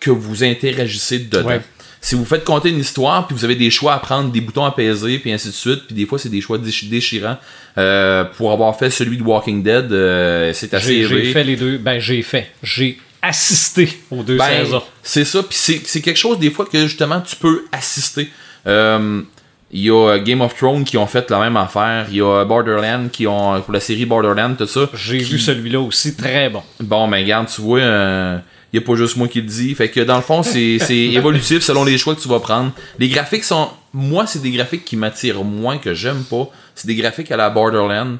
que 0.00 0.10
vous 0.10 0.44
interagissez 0.44 1.20
dedans. 1.20 1.46
Ouais. 1.46 1.60
Si 2.00 2.14
vous 2.14 2.24
faites 2.24 2.44
compter 2.44 2.68
une 2.68 2.78
histoire, 2.78 3.26
puis 3.26 3.36
vous 3.36 3.44
avez 3.44 3.56
des 3.56 3.70
choix 3.70 3.94
à 3.94 3.98
prendre, 3.98 4.30
des 4.30 4.40
boutons 4.40 4.64
à 4.64 4.70
peser, 4.70 5.18
puis 5.18 5.32
ainsi 5.32 5.48
de 5.48 5.52
suite, 5.52 5.80
puis 5.86 5.96
des 5.96 6.06
fois 6.06 6.18
c'est 6.18 6.28
des 6.28 6.40
choix 6.40 6.56
déch- 6.58 6.88
déchirants. 6.88 7.38
Euh, 7.76 8.24
pour 8.24 8.52
avoir 8.52 8.76
fait 8.78 8.90
celui 8.90 9.16
de 9.16 9.22
Walking 9.22 9.62
Dead, 9.64 9.90
euh, 9.92 10.52
c'est 10.52 10.74
assez 10.74 11.06
J'ai 11.06 11.32
fait 11.32 11.44
les 11.44 11.56
deux. 11.56 11.78
Ben, 11.78 11.98
j'ai 11.98 12.22
fait. 12.22 12.50
J'ai 12.62 12.98
assisté 13.22 14.00
aux 14.10 14.22
deux 14.22 14.36
Ben, 14.38 14.64
saisons. 14.64 14.82
c'est 15.02 15.24
ça, 15.24 15.42
puis 15.42 15.56
c'est 15.56 16.00
quelque 16.00 16.16
chose 16.18 16.38
des 16.38 16.50
fois 16.50 16.66
que 16.66 16.86
justement 16.86 17.20
tu 17.20 17.36
peux 17.36 17.64
assister. 17.72 18.28
Euh, 18.66 19.22
Il 19.70 19.80
y 19.82 19.90
a 19.90 19.94
euh, 20.14 20.18
Game 20.22 20.40
of 20.40 20.54
Thrones 20.56 20.82
qui 20.84 20.96
ont 20.96 21.06
fait 21.06 21.28
la 21.30 21.40
même 21.40 21.56
affaire. 21.58 22.06
Il 22.10 22.16
y 22.16 22.22
a 22.22 22.42
Borderlands 22.44 23.08
qui 23.12 23.26
ont, 23.26 23.60
pour 23.60 23.72
la 23.74 23.80
série 23.80 24.06
Borderlands, 24.06 24.54
tout 24.54 24.66
ça. 24.66 24.88
J'ai 24.94 25.18
qui- 25.18 25.24
vu 25.32 25.38
celui-là 25.38 25.78
aussi, 25.80 26.16
très 26.16 26.48
bon. 26.48 26.62
Bon, 26.80 27.06
ben 27.06 27.22
regarde, 27.22 27.48
tu 27.54 27.60
vois, 27.60 27.80
il 27.80 28.42
n'y 28.72 28.78
a 28.78 28.86
pas 28.86 28.94
juste 28.96 29.16
moi 29.16 29.28
qui 29.28 29.42
le 29.42 29.46
dis. 29.46 29.74
Fait 29.74 29.90
que 29.90 30.00
dans 30.00 30.16
le 30.16 30.22
fond, 30.22 30.42
c'est 30.42 30.78
c'est 30.80 30.96
évolutif 30.98 31.62
selon 31.62 31.84
les 31.84 31.98
choix 31.98 32.14
que 32.14 32.20
tu 32.22 32.28
vas 32.28 32.40
prendre. 32.40 32.72
Les 32.98 33.08
graphiques 33.08 33.44
sont. 33.44 33.68
Moi, 33.92 34.26
c'est 34.26 34.40
des 34.40 34.50
graphiques 34.52 34.84
qui 34.86 34.96
m'attirent 34.96 35.44
moins, 35.44 35.76
que 35.78 35.92
j'aime 35.92 36.22
pas. 36.24 36.48
C'est 36.74 36.86
des 36.86 36.94
graphiques 36.94 37.30
à 37.30 37.36
la 37.36 37.50
Borderlands. 37.50 38.16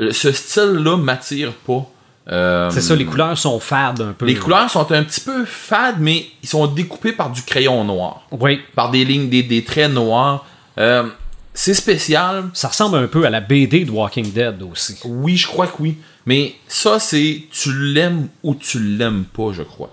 Euh, 0.00 0.12
Ce 0.12 0.32
style-là 0.32 0.96
m'attire 0.96 1.52
pas. 1.66 1.86
Euh, 2.30 2.70
C'est 2.70 2.80
ça, 2.80 2.96
les 2.96 3.04
couleurs 3.04 3.38
sont 3.38 3.60
fades 3.60 4.00
un 4.00 4.12
peu. 4.12 4.26
les 4.26 4.34
couleurs 4.34 4.68
sont 4.68 4.90
un 4.92 5.02
petit 5.04 5.20
peu 5.20 5.44
fades, 5.44 6.00
mais 6.00 6.26
ils 6.42 6.48
sont 6.48 6.66
découpés 6.66 7.12
par 7.12 7.30
du 7.30 7.42
crayon 7.42 7.84
noir. 7.84 8.22
Oui, 8.32 8.60
Par 8.74 8.90
des 8.90 9.04
lignes, 9.04 9.28
des, 9.28 9.42
des 9.42 9.62
traits 9.64 9.92
noirs. 9.92 10.44
Euh, 10.78 11.04
c'est 11.54 11.74
spécial. 11.74 12.44
ça 12.52 12.68
ressemble 12.68 12.98
un 12.98 13.06
peu 13.06 13.24
à 13.24 13.30
la 13.30 13.40
BD 13.40 13.84
de 13.84 13.90
Walking 13.90 14.32
Dead 14.32 14.62
aussi. 14.70 14.96
Oui, 15.04 15.36
je 15.36 15.46
crois 15.46 15.66
que 15.68 15.76
oui. 15.80 15.96
Mais 16.26 16.54
ça, 16.66 16.98
c'est 16.98 17.42
tu 17.50 17.72
l'aimes 17.72 18.28
ou 18.42 18.54
tu 18.54 18.80
l'aimes 18.80 19.24
pas, 19.24 19.52
je 19.52 19.62
crois. 19.62 19.90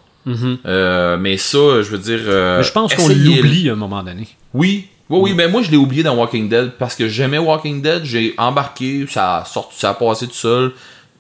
Euh, 0.66 1.18
mais 1.18 1.38
ça, 1.38 1.82
je 1.82 1.90
veux 1.90 1.98
dire. 2.00 2.20
Mm-hmm. 2.20 2.58
Mais 2.58 2.64
je 2.64 2.72
pense 2.72 2.96
qu'on 2.96 3.08
l'oublie 3.08 3.70
à 3.70 3.74
un 3.74 3.76
moment 3.76 4.02
donné. 4.04 4.28
Oui. 4.54 4.88
Oui, 5.10 5.20
oui, 5.22 5.34
ben 5.34 5.52
moi 5.52 5.62
je 5.62 5.70
l'ai 5.70 5.78
oublié 5.78 6.02
dans 6.02 6.16
Walking 6.16 6.48
Dead 6.48 6.72
parce 6.80 6.96
que 6.96 7.08
j'aimais 7.10 7.38
Walking 7.38 7.82
Dead, 7.82 8.04
j'ai 8.06 8.34
embarqué, 8.38 9.06
ça 9.10 9.40
a 9.40 9.46
sorti, 9.46 9.78
ça 9.78 9.90
a 9.90 9.94
passé 9.94 10.28
tout 10.28 10.34
seul, 10.34 10.72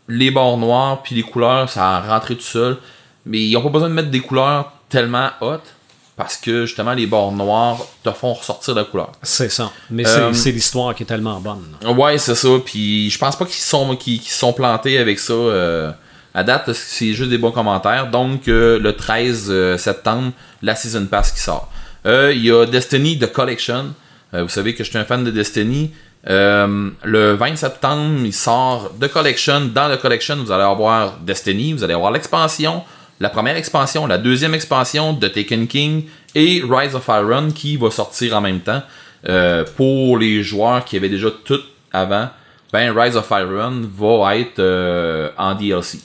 les 0.07 0.31
bords 0.31 0.57
noirs 0.57 1.01
puis 1.03 1.15
les 1.15 1.23
couleurs, 1.23 1.69
ça 1.69 1.97
a 1.97 2.01
rentré 2.01 2.35
tout 2.35 2.41
seul. 2.43 2.77
Mais 3.25 3.39
ils 3.39 3.55
ont 3.57 3.61
pas 3.61 3.69
besoin 3.69 3.89
de 3.89 3.93
mettre 3.93 4.09
des 4.11 4.19
couleurs 4.19 4.73
tellement 4.89 5.29
hautes 5.41 5.73
parce 6.15 6.37
que 6.37 6.65
justement 6.65 6.93
les 6.93 7.07
bords 7.07 7.31
noirs 7.31 7.79
te 8.03 8.11
font 8.11 8.33
ressortir 8.33 8.75
la 8.75 8.83
couleur. 8.83 9.11
C'est 9.23 9.49
ça. 9.49 9.71
Mais 9.89 10.05
Euh, 10.05 10.31
c'est 10.33 10.39
c'est 10.43 10.51
l'histoire 10.51 10.93
qui 10.93 11.03
est 11.03 11.05
tellement 11.07 11.39
bonne. 11.39 11.75
Ouais, 11.97 12.17
c'est 12.17 12.35
ça. 12.35 12.49
Puis 12.63 13.09
je 13.09 13.17
pense 13.17 13.35
pas 13.35 13.45
qu'ils 13.45 13.55
sont 13.55 13.97
sont 14.27 14.53
plantés 14.53 14.97
avec 14.97 15.19
ça. 15.19 15.33
euh, 15.33 15.91
à 16.35 16.43
date, 16.43 16.73
c'est 16.73 17.13
juste 17.13 17.29
des 17.29 17.37
bons 17.37 17.51
commentaires. 17.51 18.09
Donc 18.09 18.47
euh, 18.47 18.79
le 18.79 18.95
13 18.95 19.47
euh, 19.49 19.77
septembre, 19.77 20.31
la 20.61 20.75
season 20.75 21.05
pass 21.05 21.31
qui 21.31 21.39
sort. 21.39 21.71
Euh, 22.05 22.33
Il 22.35 22.43
y 22.43 22.51
a 22.51 22.65
Destiny 22.65 23.17
The 23.19 23.31
Collection. 23.31 23.93
Euh, 24.33 24.43
vous 24.43 24.49
savez 24.49 24.73
que 24.75 24.83
je 24.83 24.89
suis 24.89 24.97
un 24.99 25.05
fan 25.05 25.23
de 25.23 25.31
Destiny. 25.31 25.93
Euh, 26.29 26.89
le 27.03 27.33
20 27.33 27.57
septembre, 27.57 28.21
il 28.23 28.33
sort 28.33 28.91
The 28.99 29.07
Collection. 29.09 29.69
Dans 29.73 29.93
The 29.93 29.99
Collection, 29.99 30.37
vous 30.37 30.51
allez 30.51 30.63
avoir 30.63 31.17
Destiny, 31.19 31.73
vous 31.73 31.83
allez 31.83 31.93
avoir 31.93 32.11
l'expansion, 32.11 32.83
la 33.19 33.29
première 33.29 33.57
expansion, 33.57 34.07
la 34.07 34.17
deuxième 34.17 34.53
expansion 34.53 35.13
de 35.13 35.27
Taken 35.27 35.67
King 35.67 36.05
et 36.35 36.63
Rise 36.67 36.95
of 36.95 37.07
Iron 37.09 37.49
qui 37.51 37.77
va 37.77 37.91
sortir 37.91 38.37
en 38.37 38.41
même 38.41 38.61
temps. 38.61 38.81
Euh, 39.29 39.63
pour 39.77 40.17
les 40.17 40.43
joueurs 40.43 40.83
qui 40.83 40.97
avaient 40.97 41.09
déjà 41.09 41.29
tout 41.45 41.61
avant, 41.93 42.29
ben 42.73 42.97
Rise 42.97 43.15
of 43.15 43.27
Iron 43.31 43.83
va 43.97 44.37
être 44.37 44.59
euh, 44.59 45.29
en 45.37 45.55
DLC. 45.55 45.99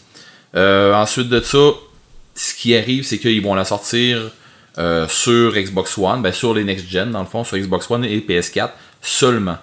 Ensuite 0.54 1.28
de 1.28 1.40
ça, 1.40 1.70
ce 2.34 2.54
qui 2.54 2.76
arrive, 2.76 3.04
c'est 3.04 3.18
qu'ils 3.18 3.42
vont 3.42 3.54
la 3.54 3.64
sortir 3.64 4.30
sur 5.08 5.52
Xbox 5.52 5.98
One, 5.98 6.22
ben 6.22 6.32
sur 6.32 6.54
les 6.54 6.64
next 6.64 6.88
gen 6.88 7.10
dans 7.10 7.20
le 7.20 7.26
fond, 7.26 7.42
sur 7.44 7.56
Xbox 7.56 7.90
One 7.90 8.04
et 8.04 8.18
PS4 8.18 8.70
seulement. 9.00 9.58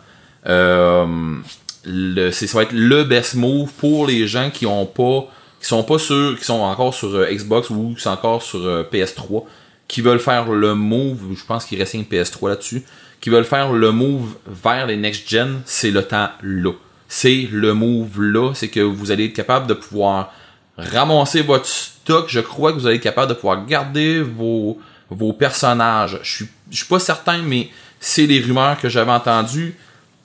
Euh, 0.48 1.38
le, 1.86 2.32
ça 2.32 2.58
va 2.58 2.64
être 2.64 2.74
le 2.74 3.04
best 3.04 3.36
move 3.36 3.72
pour 3.74 4.08
les 4.08 4.28
gens 4.28 4.50
qui 4.50 4.66
ont 4.66 4.86
pas, 4.86 5.28
qui 5.60 5.68
sont 5.68 5.84
pas 5.84 6.00
sur, 6.00 6.38
qui 6.38 6.44
sont 6.44 6.60
encore 6.60 6.94
sur 6.94 7.14
euh, 7.14 7.28
Xbox 7.32 7.70
ou 7.70 7.94
qui 7.96 8.02
sont 8.02 8.10
encore 8.10 8.42
sur 8.42 8.60
euh, 8.60 8.84
PS3, 8.92 9.44
qui 9.88 10.02
veulent 10.02 10.20
faire 10.20 10.52
le 10.52 10.76
move. 10.76 11.36
Je 11.36 11.46
pense 11.46 11.66
qu'il 11.66 11.80
reste 11.80 11.94
une 11.94 12.04
PS3 12.04 12.50
là-dessus, 12.50 12.84
qui 13.22 13.30
veulent 13.30 13.46
faire 13.46 13.72
le 13.72 13.92
move 13.92 14.36
vers 14.48 14.88
les 14.88 14.98
next 14.98 15.30
gen. 15.30 15.62
C'est 15.66 15.92
le 15.92 16.04
temps 16.04 16.30
là. 16.42 16.72
C'est 17.08 17.48
le 17.52 17.74
move 17.74 18.22
là, 18.22 18.54
c'est 18.56 18.68
que 18.68 18.80
vous 18.80 19.12
allez 19.12 19.26
être 19.26 19.34
capable 19.34 19.68
de 19.68 19.76
pouvoir 19.76 20.34
ramasser 20.78 21.42
votre 21.42 21.68
stock. 21.68 22.26
Je 22.28 22.40
crois 22.40 22.74
que 22.74 22.80
vous 22.80 22.88
allez 22.88 22.96
être 22.96 23.04
capable 23.04 23.30
de 23.30 23.36
pouvoir 23.36 23.64
garder 23.66 24.22
vos, 24.22 24.80
vos 25.10 25.34
personnages. 25.34 26.20
Je 26.24 26.32
suis, 26.32 26.48
je 26.72 26.78
suis 26.78 26.88
pas 26.88 27.00
certain, 27.00 27.44
mais 27.44 27.70
c'est 28.00 28.26
les 28.26 28.40
rumeurs 28.40 28.80
que 28.80 28.90
j'avais 28.90 29.12
entendues. 29.12 29.76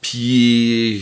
Puis 0.00 1.00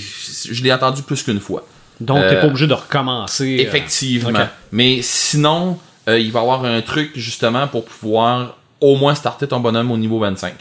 je 0.51 0.63
l'ai 0.63 0.73
entendu 0.73 1.03
plus 1.03 1.23
qu'une 1.23 1.41
fois. 1.41 1.67
Donc, 2.01 2.19
Euh, 2.19 2.29
t'es 2.31 2.41
pas 2.41 2.47
obligé 2.47 2.67
de 2.67 2.75
recommencer. 2.75 3.57
euh, 3.59 3.63
Effectivement. 3.63 4.31
Mais 4.73 5.01
sinon, 5.03 5.79
euh, 6.09 6.19
il 6.19 6.31
va 6.33 6.41
y 6.41 6.43
avoir 6.43 6.65
un 6.65 6.81
truc 6.81 7.11
justement 7.17 7.67
pour 7.67 7.85
pouvoir 7.85 8.57
au 8.81 8.97
moins 8.97 9.15
starter 9.15 9.49
ton 9.49 9.61
bonhomme 9.61 9.91
au 9.91 9.97
niveau 9.97 10.19
25. 10.21 10.55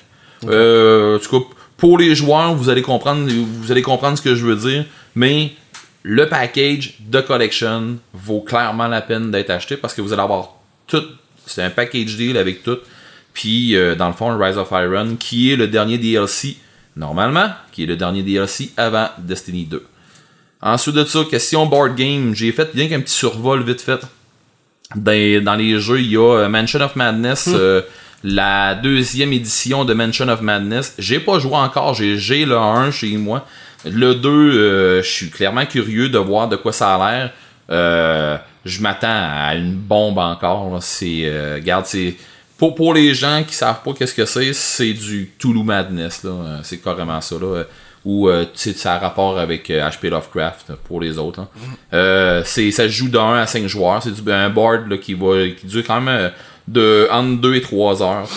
Euh, 0.45 1.17
en 1.17 1.19
tout 1.19 1.39
cas, 1.39 1.45
pour 1.77 1.97
les 1.99 2.15
joueurs, 2.15 2.53
vous 2.55 2.69
allez 2.69 2.81
comprendre, 2.81 3.29
vous 3.31 3.71
allez 3.71 3.81
comprendre 3.83 4.17
ce 4.17 4.21
que 4.23 4.33
je 4.35 4.45
veux 4.45 4.55
dire. 4.55 4.85
Mais 5.15 5.53
le 6.03 6.27
package 6.27 6.95
de 6.99 7.21
collection 7.21 7.97
vaut 8.13 8.41
clairement 8.41 8.87
la 8.87 9.01
peine 9.01 9.29
d'être 9.29 9.49
acheté 9.51 9.77
parce 9.77 9.93
que 9.93 10.01
vous 10.01 10.13
allez 10.13 10.21
avoir 10.23 10.55
tout. 10.87 11.03
C'est 11.45 11.61
un 11.63 11.69
package 11.69 12.17
deal 12.17 12.37
avec 12.37 12.63
tout. 12.63 12.77
Puis, 13.33 13.75
euh, 13.75 13.93
dans 13.93 14.07
le 14.07 14.13
fond, 14.13 14.35
Rise 14.37 14.57
of 14.57 14.69
Iron, 14.71 15.15
qui 15.19 15.51
est 15.51 15.55
le 15.55 15.67
dernier 15.67 15.99
DLC, 15.99 16.57
normalement, 16.97 17.49
qui 17.71 17.83
est 17.83 17.85
le 17.85 17.95
dernier 17.95 18.23
DLC 18.23 18.71
avant 18.75 19.09
Destiny 19.19 19.65
2. 19.65 19.85
Ensuite 20.61 20.95
de 20.95 21.05
ça, 21.05 21.19
question 21.29 21.65
board 21.67 21.95
game. 21.95 22.33
J'ai 22.33 22.51
fait 22.51 22.69
rien 22.73 22.89
qu'un 22.89 22.99
petit 22.99 23.13
survol 23.13 23.63
vite 23.63 23.81
fait. 23.81 24.01
Dans, 24.95 25.43
dans 25.43 25.55
les 25.55 25.79
jeux, 25.79 25.99
il 25.99 26.11
y 26.11 26.17
a 26.17 26.21
euh, 26.21 26.49
Mansion 26.49 26.81
of 26.81 26.95
Madness, 26.95 27.49
euh, 27.53 27.81
la 28.23 28.73
deuxième 28.73 29.33
édition 29.33 29.85
de 29.85 29.93
Mansion 29.93 30.27
of 30.29 30.41
Madness. 30.41 30.95
J'ai 30.97 31.19
pas 31.19 31.39
joué 31.39 31.55
encore, 31.55 31.93
j'ai 31.93 32.45
le 32.45 32.57
1 32.57 32.91
chez 32.91 33.15
moi. 33.17 33.45
Le 33.85 34.15
2, 34.15 34.29
euh, 34.29 35.03
je 35.03 35.09
suis 35.09 35.29
clairement 35.29 35.65
curieux 35.65 36.09
de 36.09 36.17
voir 36.17 36.47
de 36.47 36.55
quoi 36.55 36.71
ça 36.71 36.95
a 36.95 37.11
l'air. 37.11 37.31
Euh, 37.69 38.37
je 38.65 38.81
m'attends 38.81 39.07
à 39.07 39.55
une 39.55 39.75
bombe 39.75 40.17
encore. 40.17 40.77
C'est, 40.81 41.53
regarde, 41.55 41.85
c'est 41.85 42.15
pour, 42.57 42.75
pour 42.75 42.93
les 42.93 43.13
gens 43.13 43.43
qui 43.47 43.53
savent 43.55 43.81
pas 43.83 43.93
qu'est-ce 43.93 44.13
que 44.13 44.25
c'est, 44.25 44.53
c'est 44.53 44.93
du 44.93 45.31
Toulouse 45.39 45.65
Madness. 45.65 46.23
Là. 46.23 46.31
Euh, 46.31 46.59
C'est 46.63 46.77
carrément 46.77 47.21
ça. 47.21 47.35
Là. 47.39 47.63
Ou 48.05 48.29
euh, 48.29 48.43
tu 48.45 48.49
sais, 48.53 48.73
ça 48.73 48.93
a 48.93 48.99
rapport 48.99 49.37
avec 49.37 49.69
euh, 49.69 49.81
HP 49.89 50.09
Lovecraft 50.09 50.71
pour 50.85 51.01
les 51.01 51.17
autres. 51.17 51.41
là. 51.41 51.47
Euh, 51.93 52.41
c'est, 52.45 52.71
ça 52.71 52.87
joue 52.87 53.09
de 53.09 53.17
1 53.17 53.35
à 53.39 53.45
5 53.47 53.67
joueurs. 53.67 54.01
C'est 54.01 54.11
du, 54.13 54.31
un 54.31 54.49
board 54.49 54.89
là, 54.89 54.97
qui, 54.97 55.13
va, 55.13 55.47
qui 55.49 55.65
dure 55.67 55.83
quand 55.85 55.99
même 55.99 56.07
euh, 56.15 56.29
de 56.67 57.07
entre 57.11 57.41
2 57.41 57.55
et 57.55 57.61
3 57.61 58.01
heures. 58.03 58.29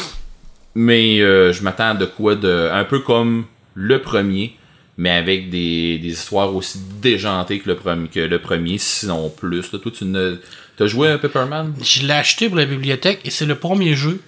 Mais 0.74 1.20
euh, 1.20 1.52
je 1.52 1.62
m'attends 1.62 1.90
à 1.90 1.94
de 1.94 2.04
quoi 2.04 2.34
de. 2.34 2.68
Un 2.72 2.84
peu 2.84 3.00
comme 3.00 3.44
le 3.74 4.00
premier, 4.02 4.56
mais 4.96 5.10
avec 5.10 5.50
des, 5.50 5.98
des 5.98 6.08
histoires 6.08 6.54
aussi 6.54 6.78
déjantées 7.00 7.60
que 7.60 7.68
le, 7.68 7.76
premier, 7.76 8.08
que 8.08 8.20
le 8.20 8.38
premier, 8.40 8.78
sinon 8.78 9.28
plus. 9.30 9.72
Là, 9.72 9.78
toi, 9.78 9.92
tu 9.96 10.04
ne. 10.04 10.36
T'as 10.80 10.86
joué 10.86 11.10
à 11.10 11.18
Pepperman? 11.18 11.74
Je 11.82 12.06
l'ai 12.06 12.14
acheté 12.14 12.48
pour 12.48 12.56
la 12.56 12.64
bibliothèque 12.64 13.20
et 13.26 13.30
c'est 13.30 13.44
le 13.44 13.54
premier 13.54 13.94
jeu 13.94 14.22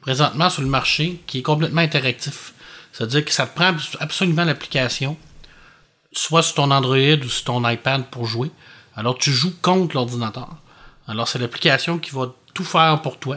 présentement 0.00 0.48
sur 0.48 0.62
le 0.62 0.68
marché 0.68 1.20
qui 1.26 1.40
est 1.40 1.42
complètement 1.42 1.82
interactif. 1.82 2.54
C'est-à-dire 2.90 3.22
que 3.22 3.30
ça 3.32 3.46
te 3.46 3.54
prend 3.54 3.66
abs- 3.66 3.94
absolument 4.00 4.44
l'application, 4.46 5.18
soit 6.10 6.42
sur 6.42 6.54
ton 6.54 6.70
Android 6.70 6.96
ou 6.96 7.28
sur 7.28 7.44
ton 7.44 7.68
iPad 7.68 8.06
pour 8.06 8.24
jouer. 8.24 8.50
Alors 8.96 9.18
tu 9.18 9.30
joues 9.30 9.52
contre 9.60 9.96
l'ordinateur. 9.96 10.48
Alors 11.06 11.28
c'est 11.28 11.38
l'application 11.38 11.98
qui 11.98 12.12
va 12.12 12.32
tout 12.54 12.64
faire 12.64 13.02
pour 13.02 13.18
toi. 13.18 13.36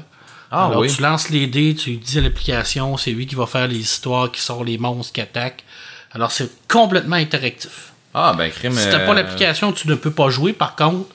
Ah 0.50 0.68
Alors 0.68 0.80
oui. 0.80 0.96
tu 0.96 1.02
lances 1.02 1.28
les 1.30 1.48
dés, 1.48 1.76
tu 1.76 1.98
dis 1.98 2.18
à 2.18 2.22
l'application, 2.22 2.96
c'est 2.96 3.12
lui 3.12 3.28
qui 3.28 3.36
va 3.36 3.46
faire 3.46 3.68
les 3.68 3.80
histoires, 3.80 4.32
qui 4.32 4.40
sort 4.40 4.64
les 4.64 4.78
monstres, 4.78 5.12
qui 5.12 5.20
attaquent. 5.20 5.66
Alors 6.14 6.32
c'est 6.32 6.50
complètement 6.70 7.18
interactif. 7.18 7.92
Ah, 8.14 8.34
ben, 8.38 8.50
crime. 8.50 8.72
Si 8.72 8.90
t'as 8.90 9.00
euh, 9.02 9.06
pas 9.06 9.14
l'application, 9.16 9.74
tu 9.74 9.90
ne 9.90 9.96
peux 9.96 10.12
pas 10.12 10.30
jouer. 10.30 10.54
Par 10.54 10.78
contre, 10.78 11.10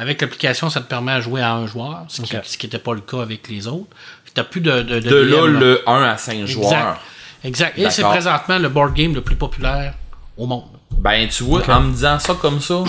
avec 0.00 0.20
l'application, 0.20 0.70
ça 0.70 0.80
te 0.80 0.88
permet 0.88 1.12
à 1.12 1.20
jouer 1.20 1.40
à 1.42 1.54
un 1.54 1.66
joueur, 1.66 2.04
ce 2.08 2.22
qui 2.22 2.66
n'était 2.66 2.78
pas 2.78 2.94
le 2.94 3.00
cas 3.00 3.20
avec 3.22 3.48
les 3.48 3.66
autres. 3.66 3.88
Tu 4.24 4.32
n'as 4.36 4.44
plus 4.44 4.60
de, 4.60 4.82
de, 4.82 5.00
De 5.00 5.16
là, 5.16 5.46
le 5.46 5.82
1 5.88 6.02
à 6.02 6.16
5 6.16 6.32
Exact. 6.34 6.46
joueurs. 6.52 7.00
Exact. 7.44 7.78
Et 7.78 7.90
c'est 7.90 8.02
présentement 8.02 8.58
le 8.58 8.68
board 8.68 8.94
game 8.94 9.14
le 9.14 9.20
plus 9.22 9.36
populaire 9.36 9.94
au 10.36 10.46
monde. 10.46 10.64
Ben, 10.92 11.26
tu 11.28 11.44
vois, 11.44 11.62
en 11.70 11.80
me 11.80 11.92
disant 11.92 12.18
ça 12.18 12.34
comme 12.34 12.60
ça, 12.60 12.82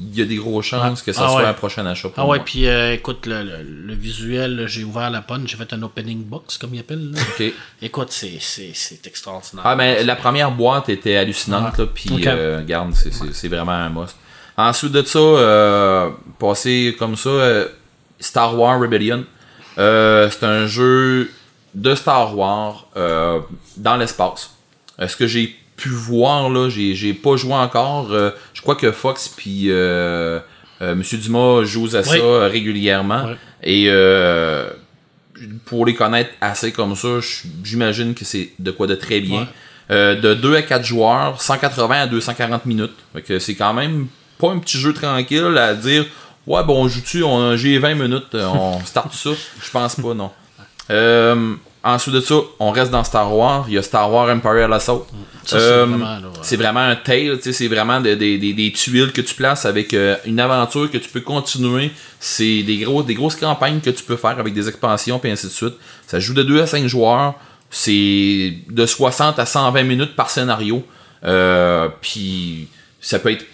il 0.00 0.18
y 0.18 0.22
a 0.22 0.24
des 0.24 0.36
grosses 0.36 0.66
chances 0.66 1.02
que 1.02 1.12
ça 1.12 1.24
Ah 1.26 1.28
soit 1.30 1.42
ouais. 1.42 1.48
un 1.48 1.52
prochain 1.52 1.84
achat 1.86 2.08
pour 2.08 2.22
Ah 2.22 2.26
ouais, 2.26 2.40
puis 2.40 2.66
euh, 2.66 2.94
écoute, 2.94 3.26
le, 3.26 3.42
le- 3.42 3.62
le 3.62 3.94
visuel, 3.94 4.64
j'ai 4.68 4.84
ouvert 4.84 5.10
la 5.10 5.20
punch, 5.20 5.50
j'ai 5.50 5.56
fait 5.56 5.70
un 5.74 5.82
opening 5.82 6.22
box, 6.24 6.56
comme 6.56 6.74
ils 6.74 6.80
appellent. 6.80 7.10
là. 7.12 7.20
Ok. 7.38 7.52
Écoute, 7.82 8.10
c'est- 8.10 8.38
extraordinaire. 9.04 9.64
Ah, 9.66 9.76
mais 9.76 10.02
la 10.04 10.16
première 10.16 10.50
boîte 10.50 10.88
était 10.88 11.16
hallucinante, 11.16 11.76
là, 11.78 11.86
puis 11.92 12.10
Ok. 12.14 12.26
euh, 12.26 12.62
c'est 12.94 13.12
c'est 13.34 13.48
vraiment 13.48 13.72
un 13.72 13.90
must. 13.90 14.16
Ensuite 14.58 14.90
de 14.92 15.02
ça, 15.02 15.18
euh, 15.20 16.10
passer 16.40 16.96
comme 16.98 17.14
ça, 17.16 17.28
euh, 17.28 17.68
Star 18.18 18.58
Wars 18.58 18.80
Rebellion. 18.80 19.24
Euh, 19.78 20.28
c'est 20.30 20.44
un 20.44 20.66
jeu 20.66 21.30
de 21.74 21.94
Star 21.94 22.36
Wars 22.36 22.88
euh, 22.96 23.38
dans 23.76 23.96
l'espace. 23.96 24.50
Ce 25.06 25.16
que 25.16 25.28
j'ai 25.28 25.54
pu 25.76 25.90
voir, 25.90 26.50
là, 26.50 26.68
j'ai 26.68 26.96
j'ai 26.96 27.14
pas 27.14 27.36
joué 27.36 27.52
encore. 27.54 28.08
Je 28.52 28.60
crois 28.60 28.74
que 28.74 28.90
Fox 28.90 29.28
puis 29.28 29.68
Monsieur 30.80 31.18
Dumas 31.18 31.62
jouent 31.62 31.94
à 31.94 32.02
ça 32.02 32.14
Oui. 32.14 32.48
régulièrement. 32.50 33.26
Et 33.62 33.88
pour 35.66 35.86
les 35.86 35.94
connaître 35.94 36.30
assez 36.40 36.72
comme 36.72 36.96
ça, 36.96 37.20
j'imagine 37.62 38.14
que 38.14 38.24
c'est 38.24 38.50
de 38.58 38.72
quoi 38.72 38.88
de 38.88 38.96
très 38.96 39.20
bien. 39.20 39.46
Euh, 39.90 40.20
de 40.20 40.34
2 40.34 40.54
à 40.56 40.62
4 40.62 40.84
joueurs, 40.84 41.40
180 41.40 42.02
à 42.02 42.06
240 42.06 42.66
minutes. 42.66 42.92
Fait 43.14 43.22
que 43.22 43.38
c'est 43.38 43.54
quand 43.54 43.72
même 43.72 44.08
pas 44.38 44.50
un 44.50 44.58
petit 44.58 44.78
jeu 44.78 44.92
tranquille 44.92 45.56
à 45.58 45.74
dire 45.74 46.04
Ouais, 46.46 46.62
bon, 46.64 46.84
on 46.84 46.88
joue-tu, 46.88 47.22
on- 47.22 47.56
j'ai 47.56 47.78
20 47.78 47.94
minutes, 47.94 48.34
euh, 48.34 48.46
on 48.46 48.80
start 48.86 49.12
ça. 49.12 49.30
Je 49.62 49.70
pense 49.70 49.96
pas, 49.96 50.14
non. 50.14 50.30
Euh, 50.90 51.54
ensuite 51.84 52.14
de 52.14 52.20
ça, 52.20 52.36
on 52.58 52.70
reste 52.70 52.90
dans 52.90 53.04
Star 53.04 53.34
Wars. 53.36 53.66
Il 53.68 53.74
y 53.74 53.78
a 53.78 53.82
Star 53.82 54.10
Wars 54.10 54.28
Imperial 54.30 54.72
Assault. 54.72 55.06
C'est 55.44 55.56
Euh, 55.56 55.84
vraiment, 55.86 56.18
c'est 56.42 56.56
vraiment 56.56 56.80
un 56.80 56.96
tale, 56.96 57.36
tu 57.36 57.42
sais, 57.44 57.52
c'est 57.52 57.68
vraiment 57.68 58.00
des, 58.00 58.16
des, 58.16 58.38
des, 58.38 58.52
des 58.54 58.72
tuiles 58.72 59.12
que 59.12 59.20
tu 59.20 59.34
places 59.34 59.66
avec 59.66 59.92
euh, 59.92 60.16
une 60.24 60.40
aventure 60.40 60.90
que 60.90 60.96
tu 60.98 61.08
peux 61.10 61.20
continuer. 61.20 61.90
C'est 62.20 62.62
des, 62.62 62.78
gros, 62.78 63.02
des 63.02 63.14
grosses 63.14 63.36
campagnes 63.36 63.80
que 63.80 63.90
tu 63.90 64.02
peux 64.02 64.16
faire 64.16 64.38
avec 64.38 64.54
des 64.54 64.68
expansions, 64.68 65.18
puis 65.18 65.30
ainsi 65.30 65.46
de 65.46 65.52
suite. 65.52 65.74
Ça 66.06 66.18
joue 66.20 66.32
de 66.34 66.42
2 66.42 66.62
à 66.62 66.66
5 66.66 66.86
joueurs. 66.86 67.34
C'est 67.70 68.54
de 68.70 68.86
60 68.86 69.38
à 69.38 69.44
120 69.44 69.82
minutes 69.82 70.16
par 70.16 70.30
scénario. 70.30 70.82
Euh, 71.24 71.88
puis 72.00 72.68
ça 73.00 73.18
peut 73.18 73.32
être 73.32 73.44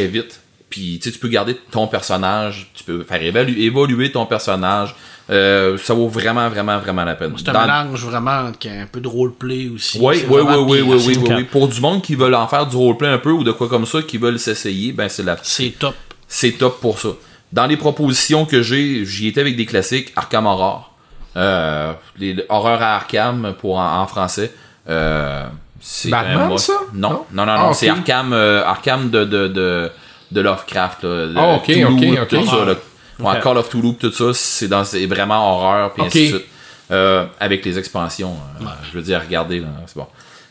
très 0.00 0.06
vite. 0.06 0.40
Puis 0.70 0.98
tu 1.02 1.10
peux 1.12 1.28
garder 1.28 1.56
ton 1.70 1.86
personnage, 1.86 2.70
tu 2.74 2.82
peux 2.84 3.04
faire 3.04 3.22
évoluer 3.22 4.10
ton 4.10 4.26
personnage. 4.26 4.94
Euh, 5.30 5.78
ça 5.78 5.94
vaut 5.94 6.08
vraiment, 6.08 6.48
vraiment, 6.50 6.78
vraiment 6.80 7.04
la 7.04 7.14
peine. 7.14 7.32
C'est 7.38 7.48
un 7.48 7.52
Dans- 7.52 7.60
mélange 7.62 8.04
vraiment 8.04 8.52
qui 8.52 8.68
a 8.68 8.72
un 8.82 8.86
peu 8.86 9.00
de 9.00 9.08
roleplay 9.08 9.68
aussi. 9.74 9.98
oui, 10.00 10.22
oui, 10.28 10.40
oui, 10.44 10.80
oui, 10.82 11.00
oui, 11.06 11.18
oui. 11.28 11.44
Pour 11.44 11.68
du 11.68 11.80
monde 11.80 12.02
qui 12.02 12.14
veulent 12.14 12.34
en 12.34 12.46
faire 12.48 12.66
du 12.66 12.76
roleplay 12.76 13.08
un 13.08 13.18
peu 13.18 13.30
ou 13.30 13.42
de 13.44 13.52
quoi 13.52 13.68
comme 13.68 13.86
ça, 13.86 14.02
qui 14.02 14.18
veulent 14.18 14.38
s'essayer, 14.38 14.92
ben 14.92 15.08
c'est 15.08 15.22
la, 15.22 15.36
C'est 15.42 15.70
top. 15.78 15.94
c'est 16.28 16.52
top 16.52 16.78
pour 16.80 16.98
ça. 16.98 17.10
Dans 17.52 17.66
les 17.66 17.76
propositions 17.78 18.44
que 18.44 18.60
j'ai, 18.62 19.04
j'y 19.06 19.28
étais 19.28 19.40
avec 19.40 19.56
des 19.56 19.64
classiques, 19.64 20.12
Arkham 20.16 20.44
Horror, 20.46 20.92
euh, 21.36 21.92
les 22.18 22.44
horreurs 22.48 22.82
à 22.82 22.96
Arkham 22.96 23.54
pour 23.60 23.78
en, 23.78 24.00
en 24.02 24.06
français. 24.06 24.52
Euh, 24.90 25.46
c'est 25.86 26.08
Batman, 26.08 26.56
ça? 26.56 26.72
Non, 26.94 27.10
Non? 27.10 27.24
non, 27.32 27.46
non, 27.46 27.58
non, 27.58 27.68
Ah, 27.70 27.74
c'est 27.74 27.88
Arkham, 27.90 28.32
euh, 28.32 28.64
Arkham 28.64 29.10
de, 29.10 29.24
de, 29.24 29.48
de, 29.48 29.90
de 30.32 30.40
Lovecraft. 30.40 31.04
Là, 31.04 31.28
Ah, 31.36 31.54
ok, 31.56 31.62
Cthulhu, 31.64 31.84
ok, 31.84 32.18
ok. 32.22 32.28
Tout 32.28 32.46
ça, 32.46 32.64
là. 32.64 32.74
Ouais. 33.20 33.40
Call 33.40 33.58
of 33.58 33.68
Toulouse, 33.68 33.96
tout 34.00 34.10
ça, 34.10 34.30
c'est 34.32 34.66
dans 34.68 34.82
c'est 34.82 35.06
vraiment 35.06 35.54
horreur 35.54 35.92
puis 35.92 36.02
ainsi 36.04 36.22
de 36.22 36.26
suite. 36.38 36.46
Euh, 36.90 37.26
avec 37.38 37.64
les 37.64 37.78
expansions, 37.78 38.36
euh, 38.60 38.64
je 38.90 38.96
veux 38.96 39.02
dire, 39.04 39.20
regardez, 39.24 39.60
là, 39.60 39.68
c'est 39.86 39.96
bon. 39.96 40.06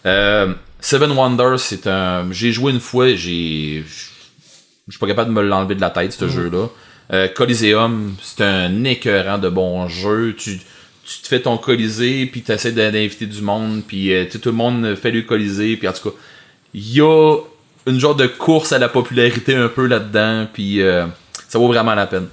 Euh, 0.05 0.53
Seven 0.79 1.11
Wonders, 1.11 1.59
c'est 1.59 1.87
un. 1.87 2.25
J'ai 2.31 2.51
joué 2.51 2.71
une 2.71 2.79
fois, 2.79 3.07
j'ai. 3.15 3.83
Je 4.87 4.91
suis 4.91 4.99
pas 4.99 5.07
capable 5.07 5.29
de 5.29 5.35
me 5.35 5.41
l'enlever 5.41 5.75
de 5.75 5.81
la 5.81 5.89
tête, 5.89 6.11
ce 6.13 6.27
jeu-là. 6.27 6.67
Euh, 7.11 7.27
Coliseum, 7.27 8.15
c'est 8.21 8.43
un 8.43 8.83
écœurant 8.85 9.37
de 9.37 9.49
bon 9.49 9.87
jeu. 9.87 10.35
Tu, 10.37 10.59
tu 11.05 11.21
te 11.21 11.27
fais 11.27 11.41
ton 11.41 11.57
Colisée, 11.57 12.25
puis 12.25 12.41
tu 12.41 12.51
essaies 12.51 12.71
d'inviter 12.71 13.25
du 13.25 13.41
monde, 13.41 13.83
puis 13.85 14.13
euh, 14.13 14.25
tout 14.25 14.39
le 14.45 14.51
monde 14.51 14.95
fait 14.95 15.11
le 15.11 15.21
Colisée, 15.21 15.75
puis 15.75 15.87
en 15.87 15.93
tout 15.93 16.09
cas, 16.09 16.15
il 16.73 16.93
y 16.93 17.01
a 17.01 17.37
une 17.85 17.99
genre 17.99 18.15
de 18.15 18.27
course 18.27 18.71
à 18.71 18.79
la 18.79 18.87
popularité 18.87 19.55
un 19.55 19.67
peu 19.67 19.85
là-dedans, 19.85 20.47
puis 20.51 20.81
euh, 20.81 21.05
ça 21.49 21.59
vaut 21.59 21.67
vraiment 21.67 21.93
la 21.93 22.07
peine. 22.07 22.27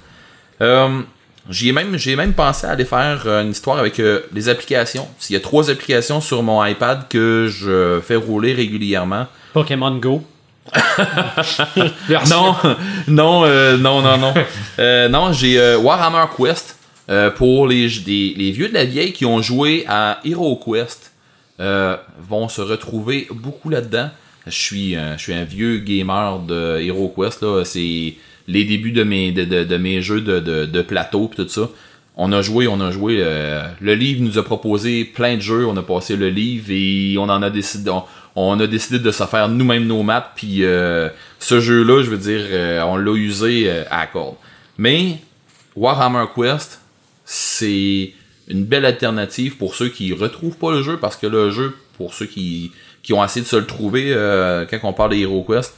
Euh, 0.61 1.01
j'ai 1.49 1.73
même, 1.73 1.97
j'ai 1.97 2.15
même 2.15 2.33
pensé 2.33 2.65
à 2.65 2.71
aller 2.71 2.85
faire 2.85 3.27
une 3.27 3.49
histoire 3.49 3.79
avec 3.79 3.99
les 4.31 4.47
applications. 4.47 5.07
Il 5.29 5.33
y 5.33 5.35
a 5.35 5.39
trois 5.39 5.69
applications 5.71 6.21
sur 6.21 6.43
mon 6.43 6.63
iPad 6.63 7.07
que 7.09 7.47
je 7.49 7.99
fais 8.01 8.15
rouler 8.15 8.53
régulièrement. 8.53 9.27
Pokémon 9.53 9.95
Go. 9.97 10.23
Non, 12.29 12.55
non, 13.07 13.43
euh, 13.45 13.75
non, 13.77 14.01
non, 14.01 14.17
non. 14.17 14.33
Non, 15.09 15.33
j'ai 15.33 15.75
Warhammer 15.75 16.25
Quest 16.37 16.77
euh, 17.11 17.29
pour 17.29 17.67
les, 17.67 17.87
les 17.87 18.51
vieux 18.51 18.69
de 18.69 18.73
la 18.73 18.85
vieille 18.85 19.13
qui 19.13 19.25
ont 19.25 19.41
joué 19.41 19.85
à 19.87 20.19
Hero 20.25 20.55
Quest. 20.55 21.11
euh, 21.61 21.95
vont 22.27 22.49
se 22.49 22.61
retrouver 22.61 23.27
beaucoup 23.29 23.69
là-dedans. 23.69 24.09
Je 24.47 24.51
suis, 24.51 24.95
euh, 24.95 25.15
je 25.17 25.21
suis 25.23 25.33
un 25.33 25.43
vieux 25.43 25.77
gamer 25.77 26.39
de 26.39 26.79
Hero 26.81 27.13
Quest. 27.15 27.43
Là. 27.43 27.63
C'est 27.63 28.15
les 28.47 28.63
débuts 28.63 28.91
de 28.91 29.03
mes, 29.03 29.31
de, 29.31 29.77
mes 29.77 30.01
jeux 30.01 30.21
de, 30.21 30.81
plateau 30.81 31.29
et 31.31 31.35
tout 31.35 31.47
ça. 31.47 31.69
On 32.17 32.31
a 32.31 32.41
joué, 32.41 32.67
on 32.67 32.81
a 32.81 32.89
joué. 32.89 33.17
euh, 33.19 33.67
le 33.79 33.93
livre 33.93 34.23
nous 34.23 34.39
a 34.39 34.43
proposé 34.43 35.05
plein 35.05 35.35
de 35.35 35.41
jeux. 35.41 35.67
On 35.67 35.77
a 35.77 35.83
passé 35.83 36.15
le 36.15 36.29
livre 36.29 36.65
et 36.71 37.15
on 37.19 37.29
en 37.29 37.43
a 37.43 37.51
décidé. 37.51 37.91
On, 38.35 38.59
a 38.59 38.65
décidé 38.65 38.97
de 38.97 39.11
se 39.11 39.23
faire 39.25 39.47
nous-mêmes 39.47 39.85
nos 39.85 40.01
maps. 40.01 40.31
Puis 40.35 40.63
ce 41.39 41.59
jeu-là, 41.59 42.01
je 42.03 42.09
veux 42.09 42.17
dire, 42.17 42.85
on 42.87 42.97
l'a 42.97 43.11
usé 43.11 43.69
à 43.91 44.07
la. 44.07 44.35
Mais 44.79 45.17
Warhammer 45.75 46.25
Quest, 46.35 46.80
c'est 47.33 48.11
une 48.49 48.65
belle 48.65 48.83
alternative 48.85 49.55
pour 49.55 49.75
ceux 49.75 49.87
qui 49.87 50.11
retrouvent 50.11 50.57
pas 50.57 50.71
le 50.71 50.83
jeu 50.83 50.97
parce 50.97 51.15
que 51.15 51.27
le 51.27 51.49
jeu, 51.49 51.73
pour 51.95 52.13
ceux 52.13 52.25
qui, 52.25 52.73
qui 53.03 53.13
ont 53.13 53.23
essayé 53.23 53.41
de 53.41 53.47
se 53.47 53.55
le 53.55 53.65
trouver 53.65 54.11
euh, 54.13 54.65
quand 54.69 54.79
on 54.83 54.91
parle 54.91 55.11
de 55.11 55.15
Hero 55.15 55.41
Quest, 55.49 55.73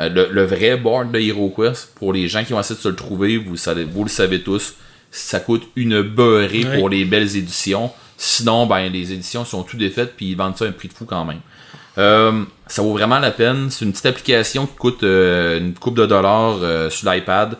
euh, 0.00 0.08
le, 0.08 0.28
le 0.32 0.44
vrai 0.44 0.76
board 0.76 1.12
de 1.12 1.20
Hero 1.20 1.54
Quest, 1.56 1.94
pour 1.94 2.12
les 2.12 2.26
gens 2.26 2.42
qui 2.42 2.54
ont 2.54 2.58
essayé 2.58 2.76
de 2.76 2.82
se 2.82 2.88
le 2.88 2.96
trouver, 2.96 3.36
vous, 3.38 3.56
savez, 3.56 3.84
vous 3.84 4.02
le 4.02 4.10
savez 4.10 4.42
tous, 4.42 4.74
ça 5.12 5.38
coûte 5.38 5.62
une 5.76 6.02
beurrée 6.02 6.66
pour 6.76 6.88
les 6.88 7.04
belles 7.04 7.36
éditions. 7.36 7.92
Sinon, 8.16 8.66
ben, 8.66 8.88
les 8.88 9.12
éditions 9.12 9.44
sont 9.44 9.62
tout 9.62 9.76
défaites 9.76 10.16
puis 10.16 10.30
ils 10.30 10.36
vendent 10.36 10.56
ça 10.56 10.64
à 10.64 10.68
un 10.68 10.72
prix 10.72 10.88
de 10.88 10.94
fou 10.94 11.04
quand 11.04 11.24
même. 11.24 11.40
Euh, 11.98 12.42
ça 12.66 12.82
vaut 12.82 12.92
vraiment 12.92 13.20
la 13.20 13.30
peine. 13.30 13.70
C'est 13.70 13.84
une 13.84 13.92
petite 13.92 14.06
application 14.06 14.66
qui 14.66 14.74
coûte 14.74 15.04
euh, 15.04 15.60
une 15.60 15.74
coupe 15.74 15.96
de 15.96 16.06
dollars 16.06 16.58
euh, 16.62 16.90
sur 16.90 17.08
l'iPad. 17.08 17.56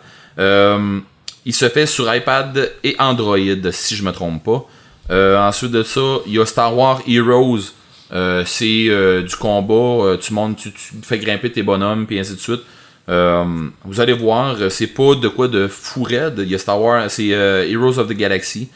Il 1.46 1.54
se 1.54 1.68
fait 1.68 1.86
sur 1.86 2.12
iPad 2.12 2.72
et 2.82 2.96
Android, 2.98 3.38
si 3.70 3.94
je 3.94 4.02
me 4.02 4.10
trompe 4.10 4.42
pas. 4.42 4.66
Euh, 5.10 5.38
ensuite 5.38 5.70
de 5.70 5.84
ça, 5.84 6.18
il 6.26 6.34
y 6.34 6.40
a 6.40 6.44
Star 6.44 6.76
Wars 6.76 7.00
Heroes. 7.06 7.72
Euh, 8.12 8.42
c'est 8.44 8.86
euh, 8.88 9.22
du 9.22 9.36
combat. 9.36 10.16
tu 10.20 10.32
montes, 10.32 10.56
tu, 10.56 10.72
tu 10.72 10.94
fais 11.02 11.18
grimper 11.18 11.52
tes 11.52 11.62
bonhommes, 11.62 12.04
puis 12.04 12.18
ainsi 12.18 12.34
de 12.34 12.40
suite. 12.40 12.62
Vous 13.06 14.00
allez 14.00 14.12
voir, 14.12 14.56
c'est 14.70 14.88
pas 14.88 15.14
de 15.14 15.28
quoi 15.28 15.46
de 15.46 15.68
fou 15.68 16.02
raide. 16.02 16.34
Il 16.38 16.50
y 16.50 16.54
a 16.56 16.58
Star 16.58 16.82
Wars, 16.82 17.08
c'est 17.08 17.28
Heroes 17.28 18.00
of 18.00 18.08
the 18.08 18.14
Galaxy, 18.14 18.68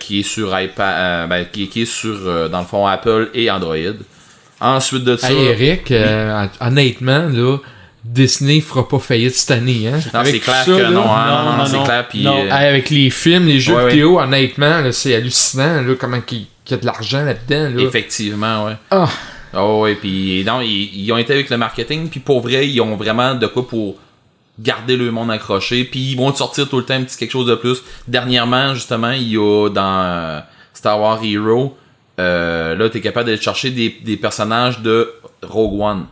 qui 0.00 0.20
est 0.20 0.24
sur 0.24 0.58
iPad, 0.58 1.28
ben, 1.28 1.46
qui, 1.52 1.68
qui 1.68 1.82
est 1.82 1.86
sur, 1.86 2.50
dans 2.50 2.60
le 2.60 2.66
fond, 2.66 2.84
Apple 2.84 3.30
et 3.32 3.48
Android. 3.48 3.76
Ensuite 4.60 5.04
de 5.04 5.16
ça. 5.16 5.30
Hey, 5.30 5.44
Eric, 5.44 5.94
honnêtement, 6.60 7.28
là, 7.28 7.58
Disney 8.04 8.60
fera 8.60 8.88
pas 8.88 8.98
faillite 8.98 9.34
cette 9.34 9.52
année, 9.52 9.88
hein? 9.88 10.00
C'est 10.24 10.40
clair 10.40 10.64
ça, 10.64 10.64
que 10.64 10.82
là, 10.82 10.90
non, 10.90 11.04
hein, 11.08 11.44
non, 11.44 11.50
non, 11.52 11.58
non, 11.58 11.66
c'est 11.66 11.82
clair. 11.84 12.08
Puis, 12.08 12.26
euh, 12.26 12.50
Avec 12.50 12.90
les 12.90 13.10
films, 13.10 13.46
les 13.46 13.60
jeux 13.60 13.76
Ouais, 13.76 13.90
vidéo, 13.90 14.18
honnêtement, 14.18 14.80
là, 14.80 14.90
c'est 14.90 15.14
hallucinant, 15.14 15.82
là, 15.82 15.94
comment 15.98 16.20
qu'il 16.20 16.46
qu'il 16.64 16.76
y 16.76 16.78
a 16.78 16.80
de 16.80 16.86
l'argent 16.86 17.24
là-dedans, 17.24 17.76
là. 17.76 17.82
Effectivement, 17.82 18.66
ouais. 18.66 18.76
Ah. 18.90 19.08
Oh, 19.54 19.80
ouais, 19.82 19.96
puis 19.96 20.42
non, 20.46 20.60
ils, 20.60 20.90
ils 20.94 21.12
ont 21.12 21.18
été 21.18 21.32
avec 21.32 21.50
le 21.50 21.56
marketing, 21.56 22.08
puis 22.08 22.20
pour 22.20 22.40
vrai, 22.40 22.68
ils 22.68 22.80
ont 22.80 22.96
vraiment 22.96 23.34
de 23.34 23.46
quoi 23.46 23.66
pour 23.66 23.96
garder 24.58 24.96
le 24.96 25.10
monde 25.10 25.30
accroché, 25.30 25.84
puis 25.84 26.00
ils 26.12 26.16
vont 26.16 26.30
te 26.32 26.38
sortir 26.38 26.68
tout 26.68 26.78
le 26.78 26.84
temps 26.84 26.94
un 26.94 27.02
petit 27.02 27.16
quelque 27.16 27.30
chose 27.30 27.46
de 27.46 27.54
plus. 27.54 27.82
Dernièrement, 28.08 28.74
justement, 28.74 29.10
il 29.10 29.28
y 29.28 29.36
a 29.36 29.68
dans 29.68 30.02
euh, 30.04 30.40
Star 30.72 31.00
Wars 31.00 31.20
Hero, 31.22 31.76
euh, 32.20 32.76
là, 32.76 32.88
t'es 32.90 33.00
capable 33.00 33.26
d'aller 33.26 33.40
chercher 33.40 33.70
des, 33.70 33.96
des 34.04 34.16
personnages 34.16 34.80
de 34.80 35.12
Rogue 35.42 35.80
One 35.80 36.06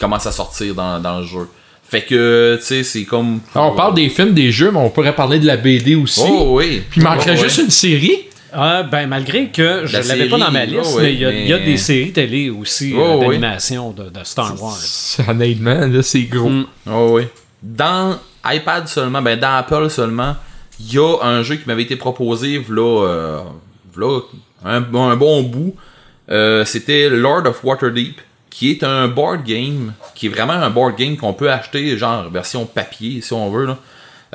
qui 0.00 0.06
commencent 0.06 0.26
à 0.26 0.32
sortir 0.32 0.74
dans, 0.74 0.98
dans 0.98 1.20
le 1.20 1.26
jeu. 1.26 1.46
Fait 1.84 2.02
que, 2.02 2.56
tu 2.58 2.64
sais, 2.64 2.82
c'est 2.84 3.04
comme... 3.04 3.40
Ah, 3.54 3.64
On 3.64 3.74
parle 3.74 3.94
des 3.94 4.08
films, 4.08 4.32
des 4.32 4.50
jeux, 4.50 4.70
mais 4.70 4.78
on 4.78 4.88
pourrait 4.90 5.14
parler 5.14 5.38
de 5.38 5.46
la 5.46 5.56
BD 5.58 5.94
aussi. 5.96 6.22
Oh, 6.24 6.56
oui. 6.56 6.82
Puis 6.88 7.00
il 7.00 7.04
manquerait 7.04 7.34
Oh, 7.38 7.42
juste 7.42 7.58
ouais. 7.58 7.64
une 7.64 7.70
série. 7.70 8.18
Ah, 8.52 8.82
ben, 8.84 9.06
malgré 9.08 9.48
que 9.48 9.82
je 9.86 9.92
La 9.98 10.02
l'avais 10.02 10.28
pas 10.28 10.38
dans 10.38 10.50
ma 10.50 10.64
liste, 10.64 10.94
ouais, 10.96 11.02
mais 11.02 11.12
il 11.14 11.20
y, 11.20 11.24
a- 11.52 11.58
y 11.58 11.64
des 11.64 11.76
séries 11.76 12.12
télé 12.12 12.48
aussi 12.48 12.94
Ouais, 12.94 13.02
euh, 13.02 13.20
d'animation 13.20 13.90
de, 13.90 14.04
de 14.04 14.24
Star 14.24 14.60
Wars. 14.60 14.76
C'est- 14.78 15.28
Honnêtement, 15.28 15.86
là, 15.86 16.02
c'est 16.02 16.22
gros. 16.22 16.48
Mm. 16.48 16.66
Oh 16.90 17.08
oui. 17.12 17.24
Dans 17.62 18.16
iPad 18.44 18.88
seulement, 18.88 19.20
ben 19.22 19.38
dans 19.38 19.54
Apple 19.56 19.90
seulement, 19.90 20.34
il 20.80 20.94
y 20.94 20.98
a 20.98 21.16
un 21.22 21.42
jeu 21.42 21.56
qui 21.56 21.64
m'avait 21.66 21.82
été 21.82 21.96
proposé 21.96 22.58
v'là, 22.58 22.82
euh, 23.06 23.40
v'là 23.94 24.20
un, 24.64 24.80
bon- 24.80 25.08
un 25.10 25.16
bon 25.16 25.42
bout. 25.42 25.74
Euh, 26.30 26.64
C'était 26.64 27.08
Lord 27.10 27.46
of 27.46 27.62
Waterdeep, 27.62 28.20
qui 28.50 28.72
est 28.72 28.82
un 28.82 29.08
board 29.08 29.44
game, 29.44 29.94
qui 30.14 30.26
est 30.26 30.28
vraiment 30.28 30.52
un 30.52 30.70
board 30.70 30.96
game 30.96 31.16
qu'on 31.16 31.32
peut 31.32 31.50
acheter, 31.50 31.96
genre 31.96 32.28
version 32.28 32.66
papier, 32.66 33.20
si 33.20 33.32
on 33.32 33.50
veut. 33.50 33.68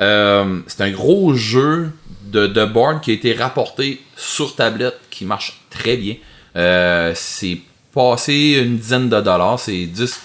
Euh, 0.00 0.60
c'est 0.66 0.82
un 0.82 0.90
gros 0.90 1.34
jeu 1.34 1.90
de, 2.24 2.64
board 2.64 3.02
qui 3.02 3.12
a 3.12 3.14
été 3.14 3.34
rapporté 3.34 4.00
sur 4.16 4.56
tablette, 4.56 4.98
qui 5.10 5.24
marche 5.24 5.60
très 5.70 5.96
bien. 5.96 6.16
Euh, 6.56 7.12
c'est 7.14 7.60
passé 7.94 8.60
une 8.62 8.78
dizaine 8.78 9.08
de 9.08 9.20
dollars, 9.20 9.60
c'est 9.60 9.86
10, 9.86 10.20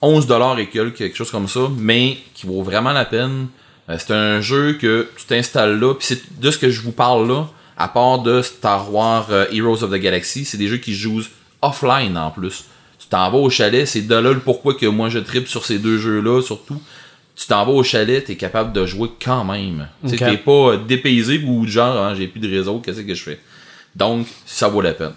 11 0.00 0.26
dollars 0.26 0.58
et 0.58 0.68
quelques, 0.68 0.96
quelque 0.96 1.16
chose 1.16 1.30
comme 1.30 1.48
ça, 1.48 1.60
mais 1.76 2.18
qui 2.34 2.46
vaut 2.46 2.62
vraiment 2.62 2.92
la 2.92 3.04
peine. 3.04 3.48
Euh, 3.88 3.96
c'est 3.98 4.12
un 4.12 4.40
jeu 4.40 4.74
que 4.74 5.08
tu 5.16 5.26
t'installes 5.26 5.78
là, 5.78 5.94
puis 5.94 6.06
c'est 6.06 6.40
de 6.40 6.50
ce 6.50 6.58
que 6.58 6.70
je 6.70 6.80
vous 6.80 6.92
parle 6.92 7.28
là, 7.28 7.48
à 7.76 7.88
part 7.88 8.20
de 8.20 8.42
Star 8.42 8.92
Wars 8.92 9.30
Heroes 9.50 9.82
of 9.82 9.90
the 9.90 9.94
Galaxy, 9.94 10.44
c'est 10.44 10.58
des 10.58 10.68
jeux 10.68 10.76
qui 10.76 10.94
jouent 10.94 11.22
offline 11.62 12.16
en 12.18 12.30
plus. 12.30 12.64
Tu 12.98 13.06
t'en 13.08 13.30
vas 13.30 13.38
au 13.38 13.50
chalet, 13.50 13.86
c'est 13.86 14.02
de 14.02 14.14
là 14.14 14.32
le 14.32 14.38
pourquoi 14.40 14.74
que 14.74 14.86
moi 14.86 15.08
je 15.08 15.18
tripe 15.18 15.48
sur 15.48 15.64
ces 15.64 15.78
deux 15.78 15.98
jeux-là, 15.98 16.40
surtout. 16.42 16.80
Tu 17.34 17.46
t'en 17.46 17.64
vas 17.64 17.72
au 17.72 17.82
chalet, 17.82 18.22
t'es 18.24 18.36
capable 18.36 18.72
de 18.72 18.84
jouer 18.86 19.08
quand 19.24 19.44
même. 19.44 19.88
Tu 20.04 20.10
sais, 20.16 20.24
Ok. 20.24 20.30
t'es 20.30 20.36
pas 20.36 20.72
euh, 20.72 20.76
dépaysé 20.76 21.42
ou 21.46 21.66
genre, 21.66 21.96
hein, 21.96 22.14
j'ai 22.14 22.28
plus 22.28 22.40
de 22.40 22.48
réseau, 22.48 22.78
qu'est-ce 22.78 23.00
que 23.00 23.14
je 23.14 23.22
fais? 23.22 23.40
Donc, 23.96 24.26
ça 24.46 24.68
vaut 24.68 24.80
la 24.82 24.92
peine. 24.92 25.12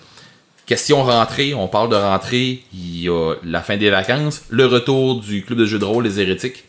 Question 0.65 1.03
rentrée, 1.03 1.53
on 1.53 1.67
parle 1.67 1.89
de 1.89 1.95
rentrée, 1.95 2.63
il 2.73 3.01
y 3.01 3.07
a 3.09 3.35
la 3.43 3.61
fin 3.61 3.77
des 3.77 3.89
vacances, 3.91 4.43
le 4.49 4.65
retour 4.65 5.19
du 5.21 5.43
club 5.43 5.59
de 5.59 5.65
jeux 5.65 5.77
de 5.77 5.85
rôle 5.85 6.05
Les 6.05 6.19
Hérétiques, 6.19 6.63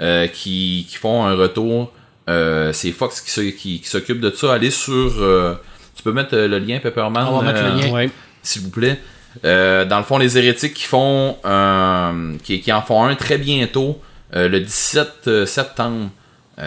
euh, 0.00 0.26
qui, 0.26 0.86
qui 0.88 0.96
font 0.96 1.24
un 1.24 1.34
retour. 1.36 1.92
Euh, 2.28 2.72
c'est 2.72 2.90
Fox 2.90 3.20
qui, 3.20 3.30
se- 3.30 3.40
qui, 3.42 3.80
qui 3.80 3.88
s'occupe 3.88 4.20
de 4.20 4.30
ça. 4.30 4.52
Allez 4.54 4.70
sur... 4.72 4.92
euh, 5.20 5.54
tu 5.94 6.02
peux 6.02 6.12
mettre 6.12 6.36
le 6.36 6.58
lien 6.58 6.78
Pepperman, 6.80 7.26
On 7.30 7.38
va 7.38 7.52
mettre 7.52 7.62
le 7.64 7.80
lien. 7.80 7.92
Ouais. 7.92 8.10
S'il 8.42 8.62
vous 8.62 8.70
plaît. 8.70 8.98
Euh, 9.44 9.84
dans 9.84 9.98
le 9.98 10.04
fond, 10.04 10.18
les 10.18 10.36
hérétiques 10.38 10.74
qui 10.74 10.84
font 10.84 11.36
euh, 11.44 12.34
qui, 12.42 12.72
en 12.72 12.82
font 12.82 13.04
un 13.04 13.14
très 13.14 13.38
bientôt, 13.38 14.00
euh, 14.34 14.48
le 14.48 14.60
17 14.60 15.44
septembre. 15.46 16.10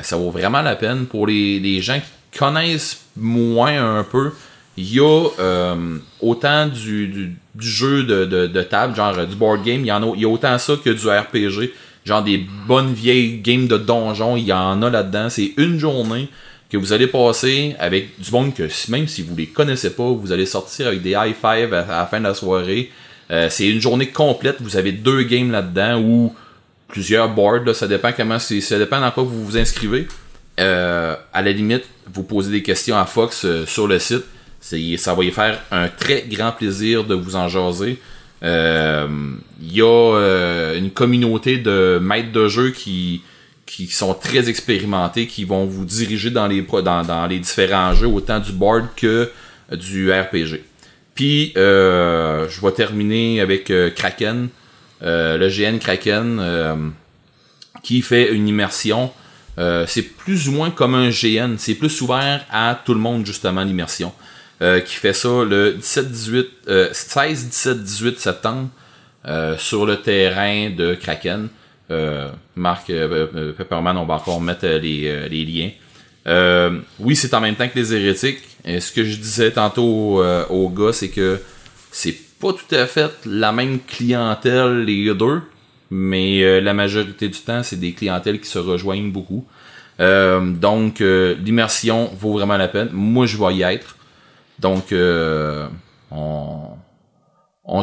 Ça 0.04 0.16
vaut 0.16 0.32
vraiment 0.32 0.62
la 0.62 0.78
peine 0.78 1.06
pour 1.06 1.28
les, 1.28 1.82
gens 1.82 2.00
qui 2.32 2.40
connaissent 2.40 3.02
moins 3.18 3.98
un 4.00 4.04
peu. 4.04 4.32
Il 4.78 4.94
y 4.94 5.02
a 5.02 5.28
autant 6.22 6.68
du, 6.68 7.36
jeu 7.60 8.04
de, 8.04 8.62
table, 8.62 8.96
genre 8.96 9.28
du 9.28 9.36
board 9.36 9.64
game, 9.66 9.82
il 9.82 9.88
y, 9.88 9.92
en 9.92 10.02
a 10.02 10.28
autant 10.28 10.58
ça 10.58 10.76
que 10.84 10.90
du 10.92 11.10
RPG. 11.10 11.74
Genre 12.06 12.24
des 12.24 12.38
bonnes 12.68 12.94
vieilles 12.94 13.42
games 13.42 13.68
de 13.68 13.78
donjon, 13.78 14.38
il 14.38 14.46
y 14.46 14.54
en 14.54 14.82
a 14.82 14.90
là-dedans. 14.90 15.30
C'est 15.30 15.52
une 15.58 15.78
journée 15.78 16.30
que 16.72 16.78
vous 16.78 16.94
allez 16.94 17.08
passer 17.08 17.76
avec 17.80 18.20
du 18.20 18.32
monde 18.32 18.54
que 18.54 18.64
même 18.90 19.08
si 19.08 19.22
vous 19.22 19.36
les 19.36 19.48
connaissez 19.48 19.92
pas, 19.92 20.10
vous 20.10 20.32
allez 20.32 20.46
sortir 20.46 20.88
avec 20.88 21.02
des 21.02 21.12
high 21.12 21.36
five 21.36 21.74
à, 21.74 21.86
la 21.86 22.08
fin 22.10 22.20
de 22.20 22.24
la 22.24 22.34
soirée. 22.34 22.90
Euh, 23.30 23.48
c'est 23.50 23.68
une 23.68 23.82
journée 23.82 24.08
complète. 24.08 24.58
Vous 24.62 24.78
avez 24.78 24.92
deux 24.92 25.24
games 25.24 25.52
là-dedans 25.52 26.02
ou 26.02 26.36
plusieurs 26.88 27.30
boards. 27.30 27.66
là, 27.66 27.74
ça 27.74 27.88
dépend 27.88 28.12
comment 28.14 28.40
ça 28.40 28.80
dépend 28.80 29.02
dans 29.02 29.12
quoi 29.12 29.24
vous 29.24 29.44
vous 29.44 29.58
inscrivez. 29.58 30.08
Euh, 30.60 31.16
à 31.34 31.42
la 31.42 31.52
limite, 31.52 31.84
vous 32.14 32.24
posez 32.24 32.52
des 32.52 32.64
questions 32.64 32.98
à 32.98 33.06
Fox 33.06 33.46
euh, 33.46 33.66
sur 33.66 33.88
le 33.88 34.00
site. 34.00 34.24
Ça 34.62 35.14
va 35.14 35.24
y 35.24 35.32
faire 35.32 35.60
un 35.72 35.88
très 35.88 36.22
grand 36.30 36.52
plaisir 36.52 37.04
de 37.04 37.16
vous 37.16 37.36
en 37.36 37.48
jaser. 37.48 38.00
Euh, 38.44 39.08
Il 39.62 39.74
y 39.74 39.82
a 39.82 39.86
euh, 39.86 40.78
une 40.78 40.92
communauté 40.92 41.58
de 41.58 42.00
maîtres 42.02 42.32
de 42.32 42.48
jeu 42.48 42.72
qui, 42.72 43.22
qui 43.72 43.88
sont 43.88 44.14
très 44.14 44.50
expérimentés, 44.50 45.28
qui 45.28 45.46
vont 45.46 45.66
vous 45.66 45.86
diriger 45.86 46.30
dans 46.30 46.46
les, 46.48 46.62
dans, 46.62 47.04
dans 47.04 47.26
les 47.26 47.40
différents 47.40 47.94
jeux, 47.94 48.08
autant 48.08 48.40
du 48.40 48.52
board 48.52 48.88
que 48.98 49.32
du 49.72 50.12
RPG. 50.12 50.62
Puis, 51.16 51.54
euh, 51.56 52.50
je 52.50 52.60
vais 52.60 52.72
terminer 52.74 53.40
avec 53.40 53.72
euh, 53.72 53.90
Kraken, 53.90 54.50
euh, 55.04 55.38
le 55.38 55.48
GN 55.48 55.78
Kraken, 55.78 56.40
euh, 56.42 56.76
qui 57.82 58.02
fait 58.02 58.34
une 58.34 58.50
immersion. 58.50 59.12
Euh, 59.58 59.86
c'est 59.88 60.04
plus 60.04 60.50
ou 60.50 60.52
moins 60.52 60.72
comme 60.72 60.94
un 60.94 61.10
GN, 61.10 61.56
c'est 61.58 61.76
plus 61.76 62.02
ouvert 62.02 62.46
à 62.52 62.78
tout 62.84 62.94
le 62.94 63.00
monde, 63.00 63.26
justement, 63.26 63.64
l'immersion. 63.64 64.14
Qui 64.86 64.94
fait 64.94 65.14
ça 65.14 65.44
le 65.44 65.74
17, 65.74 66.12
18, 66.12 66.48
euh, 66.68 66.90
16, 66.92 67.48
17, 67.48 67.84
18 67.84 68.20
septembre 68.20 68.70
sur 69.58 69.88
le 69.88 69.98
terrain 69.98 70.70
de 70.70 70.94
Kraken. 70.94 71.50
Euh, 71.92 72.30
Marc 72.56 72.90
euh, 72.90 73.28
euh, 73.36 73.54
Pepperman, 73.54 73.98
on 73.98 74.06
va 74.06 74.16
encore 74.16 74.40
mettre 74.40 74.66
les, 74.66 75.28
liens. 75.30 75.72
Oui, 77.00 77.16
c'est 77.16 77.34
en 77.34 77.42
même 77.42 77.56
temps 77.56 77.68
que 77.68 77.78
les 77.78 77.94
hérétiques. 77.94 78.40
Et 78.64 78.80
ce 78.80 78.92
que 78.92 79.04
je 79.04 79.18
disais 79.18 79.52
tantôt 79.52 80.24
aux 80.50 80.70
gars, 80.70 80.94
c'est 80.94 81.10
que 81.10 81.42
c'est 81.92 82.16
pas 82.40 82.54
tout 82.54 82.76
à 82.76 82.86
fait 82.86 83.12
la 83.26 83.52
même 83.52 83.80
clientèle 83.80 84.84
les 84.86 85.14
deux, 85.14 85.42
mais 85.90 86.62
la 86.62 86.74
majorité 86.74 87.28
du 87.28 87.40
temps, 87.40 87.64
c'est 87.64 87.80
des 87.80 87.94
clientèles 87.94 88.40
qui 88.40 88.48
se 88.48 88.60
rejoignent 88.60 89.12
beaucoup. 89.12 89.46
Donc, 90.00 91.00
l'immersion 91.00 92.12
vaut 92.16 92.34
vraiment 92.34 92.58
la 92.58 92.68
peine. 92.68 92.90
Moi, 92.92 93.26
je 93.26 93.38
vais 93.38 93.56
y 93.56 93.64
être. 93.64 93.96
Donc, 94.60 94.94
on, 96.12 96.76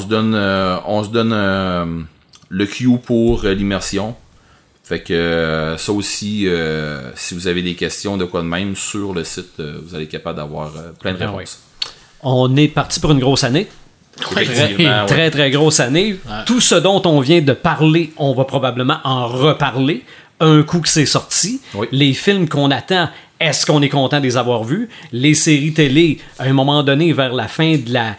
se 0.00 0.06
donne, 0.06 0.34
on 0.86 1.02
se 1.02 1.10
donne 1.10 2.06
le 2.48 2.66
cue 2.66 2.88
pour 2.98 3.44
euh, 3.44 3.54
l'immersion. 3.54 4.14
Fait 4.84 5.00
que 5.00 5.12
euh, 5.12 5.76
ça 5.76 5.92
aussi, 5.92 6.44
euh, 6.46 7.10
si 7.14 7.34
vous 7.34 7.46
avez 7.46 7.60
des 7.60 7.74
questions 7.74 8.16
de 8.16 8.24
quoi 8.24 8.40
de 8.40 8.46
même 8.46 8.74
sur 8.74 9.12
le 9.12 9.22
site, 9.22 9.60
euh, 9.60 9.78
vous 9.84 9.94
allez 9.94 10.04
être 10.04 10.10
capable 10.10 10.38
d'avoir 10.38 10.74
euh, 10.76 10.92
plein 10.98 11.12
de 11.12 11.18
Ah 11.20 11.30
réponses. 11.30 11.60
On 12.22 12.56
est 12.56 12.68
parti 12.68 12.98
pour 12.98 13.10
une 13.12 13.18
grosse 13.20 13.44
année. 13.44 13.68
Très, 14.16 14.48
ouais. 14.78 15.06
très, 15.06 15.30
très 15.30 15.50
grosse 15.50 15.78
année. 15.80 16.16
Tout 16.46 16.60
ce 16.60 16.74
dont 16.74 17.02
on 17.04 17.20
vient 17.20 17.42
de 17.42 17.52
parler, 17.52 18.12
on 18.16 18.34
va 18.34 18.44
probablement 18.44 18.96
en 19.04 19.28
reparler 19.28 20.04
un 20.40 20.62
coup 20.62 20.80
que 20.80 20.88
c'est 20.88 21.06
sorti. 21.06 21.60
Oui. 21.74 21.86
Les 21.92 22.14
films 22.14 22.48
qu'on 22.48 22.70
attend, 22.70 23.10
est-ce 23.40 23.66
qu'on 23.66 23.82
est 23.82 23.88
content 23.88 24.18
de 24.18 24.24
les 24.24 24.36
avoir 24.38 24.64
vus? 24.64 24.88
Les 25.12 25.34
séries 25.34 25.74
télé, 25.74 26.18
à 26.38 26.44
un 26.44 26.52
moment 26.52 26.82
donné, 26.82 27.12
vers 27.12 27.34
la 27.34 27.46
fin 27.46 27.76
de 27.76 27.92
la. 27.92 28.16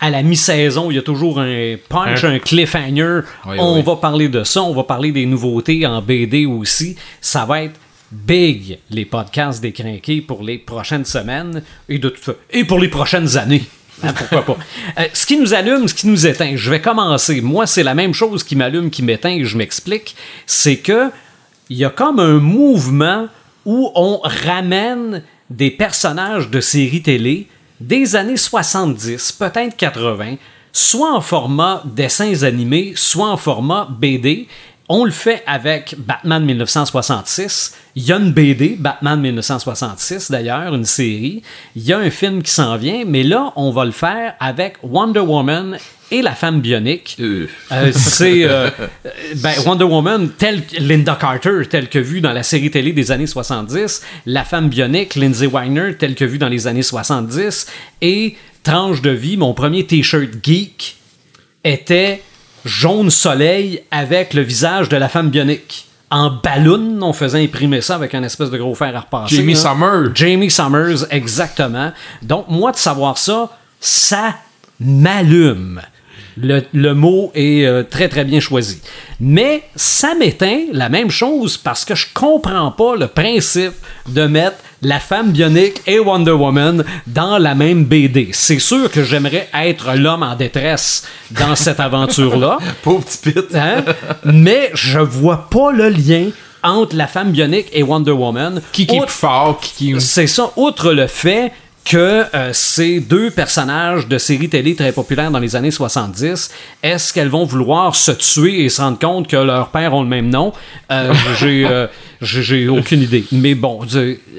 À 0.00 0.10
la 0.10 0.22
mi-saison, 0.22 0.90
il 0.90 0.94
y 0.96 0.98
a 0.98 1.02
toujours 1.02 1.38
un 1.38 1.76
punch, 1.88 2.24
un, 2.24 2.38
cliffhanger. 2.38 3.20
Oui, 3.46 3.56
on 3.58 3.76
oui. 3.76 3.82
va 3.82 3.96
parler 3.96 4.28
de 4.28 4.42
ça, 4.42 4.62
on 4.62 4.74
va 4.74 4.84
parler 4.84 5.12
des 5.12 5.26
nouveautés 5.26 5.86
en 5.86 6.00
BD 6.00 6.46
aussi. 6.46 6.96
Ça 7.20 7.44
va 7.44 7.62
être 7.64 7.78
big, 8.10 8.78
les 8.90 9.04
podcasts 9.04 9.60
des 9.60 9.72
Crinqués 9.72 10.20
pour 10.22 10.42
les 10.42 10.58
prochaines 10.58 11.04
semaines 11.04 11.62
et, 11.88 11.98
de 11.98 12.08
toute 12.08 12.24
fa- 12.24 12.34
et 12.50 12.64
pour 12.64 12.78
les 12.78 12.88
prochaines 12.88 13.36
années. 13.36 13.62
Hein, 14.02 14.12
pourquoi 14.14 14.44
pas? 14.44 14.56
Euh, 14.98 15.04
ce 15.12 15.26
qui 15.26 15.36
nous 15.38 15.54
allume, 15.54 15.86
ce 15.86 15.94
qui 15.94 16.08
nous 16.08 16.26
éteint, 16.26 16.56
je 16.56 16.70
vais 16.70 16.80
commencer. 16.80 17.40
Moi, 17.42 17.66
c'est 17.66 17.82
la 17.82 17.94
même 17.94 18.14
chose 18.14 18.42
qui 18.42 18.56
m'allume, 18.56 18.90
qui 18.90 19.02
m'éteint, 19.02 19.30
et 19.30 19.44
je 19.44 19.56
m'explique. 19.56 20.16
C'est 20.46 20.78
que 20.78 21.10
il 21.68 21.76
y 21.76 21.84
a 21.84 21.90
comme 21.90 22.18
un 22.18 22.38
mouvement 22.38 23.28
où 23.64 23.92
on 23.94 24.20
ramène 24.24 25.22
des 25.50 25.70
personnages 25.70 26.48
de 26.48 26.60
séries 26.60 27.02
télé 27.02 27.46
des 27.80 28.14
années 28.16 28.36
70, 28.36 29.32
peut-être 29.32 29.76
80, 29.76 30.36
soit 30.72 31.14
en 31.14 31.20
format 31.20 31.82
dessins 31.84 32.42
animés, 32.42 32.92
soit 32.94 33.28
en 33.28 33.36
format 33.36 33.88
BD. 33.90 34.46
On 34.92 35.04
le 35.04 35.12
fait 35.12 35.44
avec 35.46 35.94
Batman 35.96 36.44
1966. 36.44 37.76
Il 37.94 38.02
y 38.02 38.12
a 38.12 38.16
une 38.16 38.32
BD, 38.32 38.74
Batman 38.76 39.20
1966 39.20 40.32
d'ailleurs, 40.32 40.74
une 40.74 40.84
série. 40.84 41.44
Il 41.76 41.82
y 41.84 41.92
a 41.92 41.98
un 41.98 42.10
film 42.10 42.42
qui 42.42 42.50
s'en 42.50 42.76
vient, 42.76 43.04
mais 43.06 43.22
là, 43.22 43.52
on 43.54 43.70
va 43.70 43.84
le 43.84 43.92
faire 43.92 44.34
avec 44.40 44.78
Wonder 44.82 45.20
Woman 45.20 45.78
et 46.10 46.22
la 46.22 46.34
femme 46.34 46.60
bionique. 46.60 47.18
Euh, 47.20 47.46
Euh, 47.70 47.92
c'est 47.94 48.42
euh, 48.42 48.68
ben, 49.36 49.52
Wonder 49.64 49.84
Woman, 49.84 50.28
telle 50.36 50.64
Linda 50.80 51.16
Carter, 51.20 51.68
telle 51.70 51.88
que 51.88 52.00
vue 52.00 52.20
dans 52.20 52.32
la 52.32 52.42
série 52.42 52.72
télé 52.72 52.92
des 52.92 53.12
années 53.12 53.28
70, 53.28 54.02
la 54.26 54.42
femme 54.42 54.68
bionique, 54.68 55.14
Lindsay 55.14 55.46
Wagner, 55.46 55.94
telle 55.96 56.16
que 56.16 56.24
vue 56.24 56.38
dans 56.38 56.48
les 56.48 56.66
années 56.66 56.82
70, 56.82 57.68
et 58.02 58.34
Tranche 58.64 59.02
de 59.02 59.10
vie, 59.10 59.36
mon 59.36 59.54
premier 59.54 59.86
t-shirt 59.86 60.30
geek 60.42 60.96
était 61.62 62.22
jaune 62.64 63.10
soleil 63.10 63.82
avec 63.90 64.34
le 64.34 64.42
visage 64.42 64.88
de 64.88 64.96
la 64.96 65.08
femme 65.08 65.30
bionique. 65.30 65.86
En 66.10 66.30
ballon, 66.30 66.98
on 67.02 67.12
faisait 67.12 67.42
imprimer 67.42 67.80
ça 67.80 67.94
avec 67.94 68.14
un 68.14 68.22
espèce 68.24 68.50
de 68.50 68.58
gros 68.58 68.74
fer 68.74 68.94
à 68.96 69.00
repasser. 69.00 69.36
Jamie 69.36 69.54
là. 69.54 69.60
Summers. 69.60 70.10
Jamie 70.14 70.50
Summers, 70.50 71.06
exactement. 71.10 71.92
Donc, 72.22 72.46
moi, 72.48 72.72
de 72.72 72.76
savoir 72.76 73.16
ça, 73.16 73.56
ça 73.78 74.34
m'allume. 74.80 75.80
Le, 76.36 76.62
le 76.72 76.94
mot 76.94 77.30
est 77.34 77.64
euh, 77.64 77.82
très 77.82 78.08
très 78.08 78.24
bien 78.24 78.40
choisi. 78.40 78.80
Mais 79.20 79.62
ça 79.76 80.14
m'éteint 80.14 80.62
la 80.72 80.88
même 80.88 81.10
chose 81.10 81.56
parce 81.56 81.84
que 81.84 81.94
je 81.94 82.06
comprends 82.14 82.70
pas 82.72 82.96
le 82.96 83.06
principe 83.06 83.74
de 84.08 84.26
mettre 84.26 84.56
la 84.82 84.98
femme 84.98 85.30
bionique 85.32 85.82
et 85.86 85.98
Wonder 85.98 86.32
Woman 86.32 86.84
dans 87.06 87.38
la 87.38 87.54
même 87.54 87.84
BD. 87.84 88.30
C'est 88.32 88.58
sûr 88.58 88.90
que 88.90 89.04
j'aimerais 89.04 89.48
être 89.54 89.94
l'homme 89.94 90.22
en 90.22 90.34
détresse 90.34 91.06
dans 91.30 91.54
cette 91.54 91.80
aventure-là. 91.80 92.58
pauvre 92.82 93.04
petit 93.04 93.32
pit. 93.32 93.54
Hein? 93.54 93.84
Mais 94.24 94.70
je 94.74 94.98
vois 94.98 95.48
pas 95.50 95.70
le 95.72 95.88
lien 95.90 96.30
entre 96.62 96.96
la 96.96 97.06
femme 97.06 97.32
bionique 97.32 97.68
et 97.72 97.82
Wonder 97.82 98.12
Woman. 98.12 98.62
Qui 98.72 98.86
qui 98.86 98.96
est 98.96 99.00
plus 99.00 99.08
fort, 99.08 99.60
qui 99.60 99.92
qui... 99.92 100.00
c'est 100.00 100.26
ça, 100.26 100.50
outre 100.56 100.92
le 100.92 101.06
fait 101.06 101.52
que 101.84 102.24
euh, 102.34 102.52
ces 102.52 103.00
deux 103.00 103.30
personnages 103.30 104.06
de 104.06 104.18
séries 104.18 104.48
télé 104.48 104.74
très 104.74 104.92
populaires 104.92 105.30
dans 105.30 105.38
les 105.38 105.56
années 105.56 105.70
70, 105.70 106.50
est-ce 106.82 107.12
qu'elles 107.12 107.28
vont 107.28 107.44
vouloir 107.44 107.96
se 107.96 108.12
tuer 108.12 108.64
et 108.64 108.68
se 108.68 108.80
rendre 108.80 108.98
compte 108.98 109.28
que 109.28 109.36
leurs 109.36 109.70
pères 109.70 109.94
ont 109.94 110.02
le 110.02 110.08
même 110.08 110.28
nom? 110.28 110.52
Euh, 110.90 111.12
j'ai, 111.40 111.66
euh, 111.66 111.86
j'ai 112.20 112.68
aucune 112.68 113.02
idée. 113.02 113.24
Mais 113.32 113.54
bon, 113.54 113.80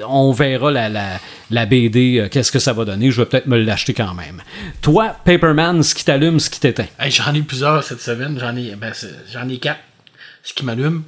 on 0.08 0.32
verra 0.32 0.72
la, 0.72 0.90
la, 0.90 1.20
la 1.50 1.66
BD, 1.66 2.28
qu'est-ce 2.32 2.52
que 2.52 2.60
ça 2.60 2.74
va 2.74 2.86
donner. 2.86 3.12
Je 3.12 3.22
vais 3.22 3.26
peut-être 3.28 3.48
me 3.48 3.58
l'acheter 3.58 3.94
quand 3.94 4.14
même. 4.14 4.42
Toi, 4.82 5.16
Paperman, 5.26 5.84
ce 5.84 5.96
qui 5.96 6.06
t'allume, 6.06 6.40
ce 6.40 6.50
qui 6.50 6.60
t'éteint? 6.60 6.88
Hey, 7.00 7.12
j'en 7.12 7.34
ai 7.34 7.42
plusieurs 7.42 7.84
cette 7.84 8.02
semaine. 8.02 8.38
J'en 8.40 8.56
ai, 8.56 8.76
ben, 8.76 8.94
j'en 9.32 9.50
ai 9.50 9.58
quatre. 9.58 9.80
Ce 10.44 10.54
qui 10.54 10.64
m'allume. 10.66 11.04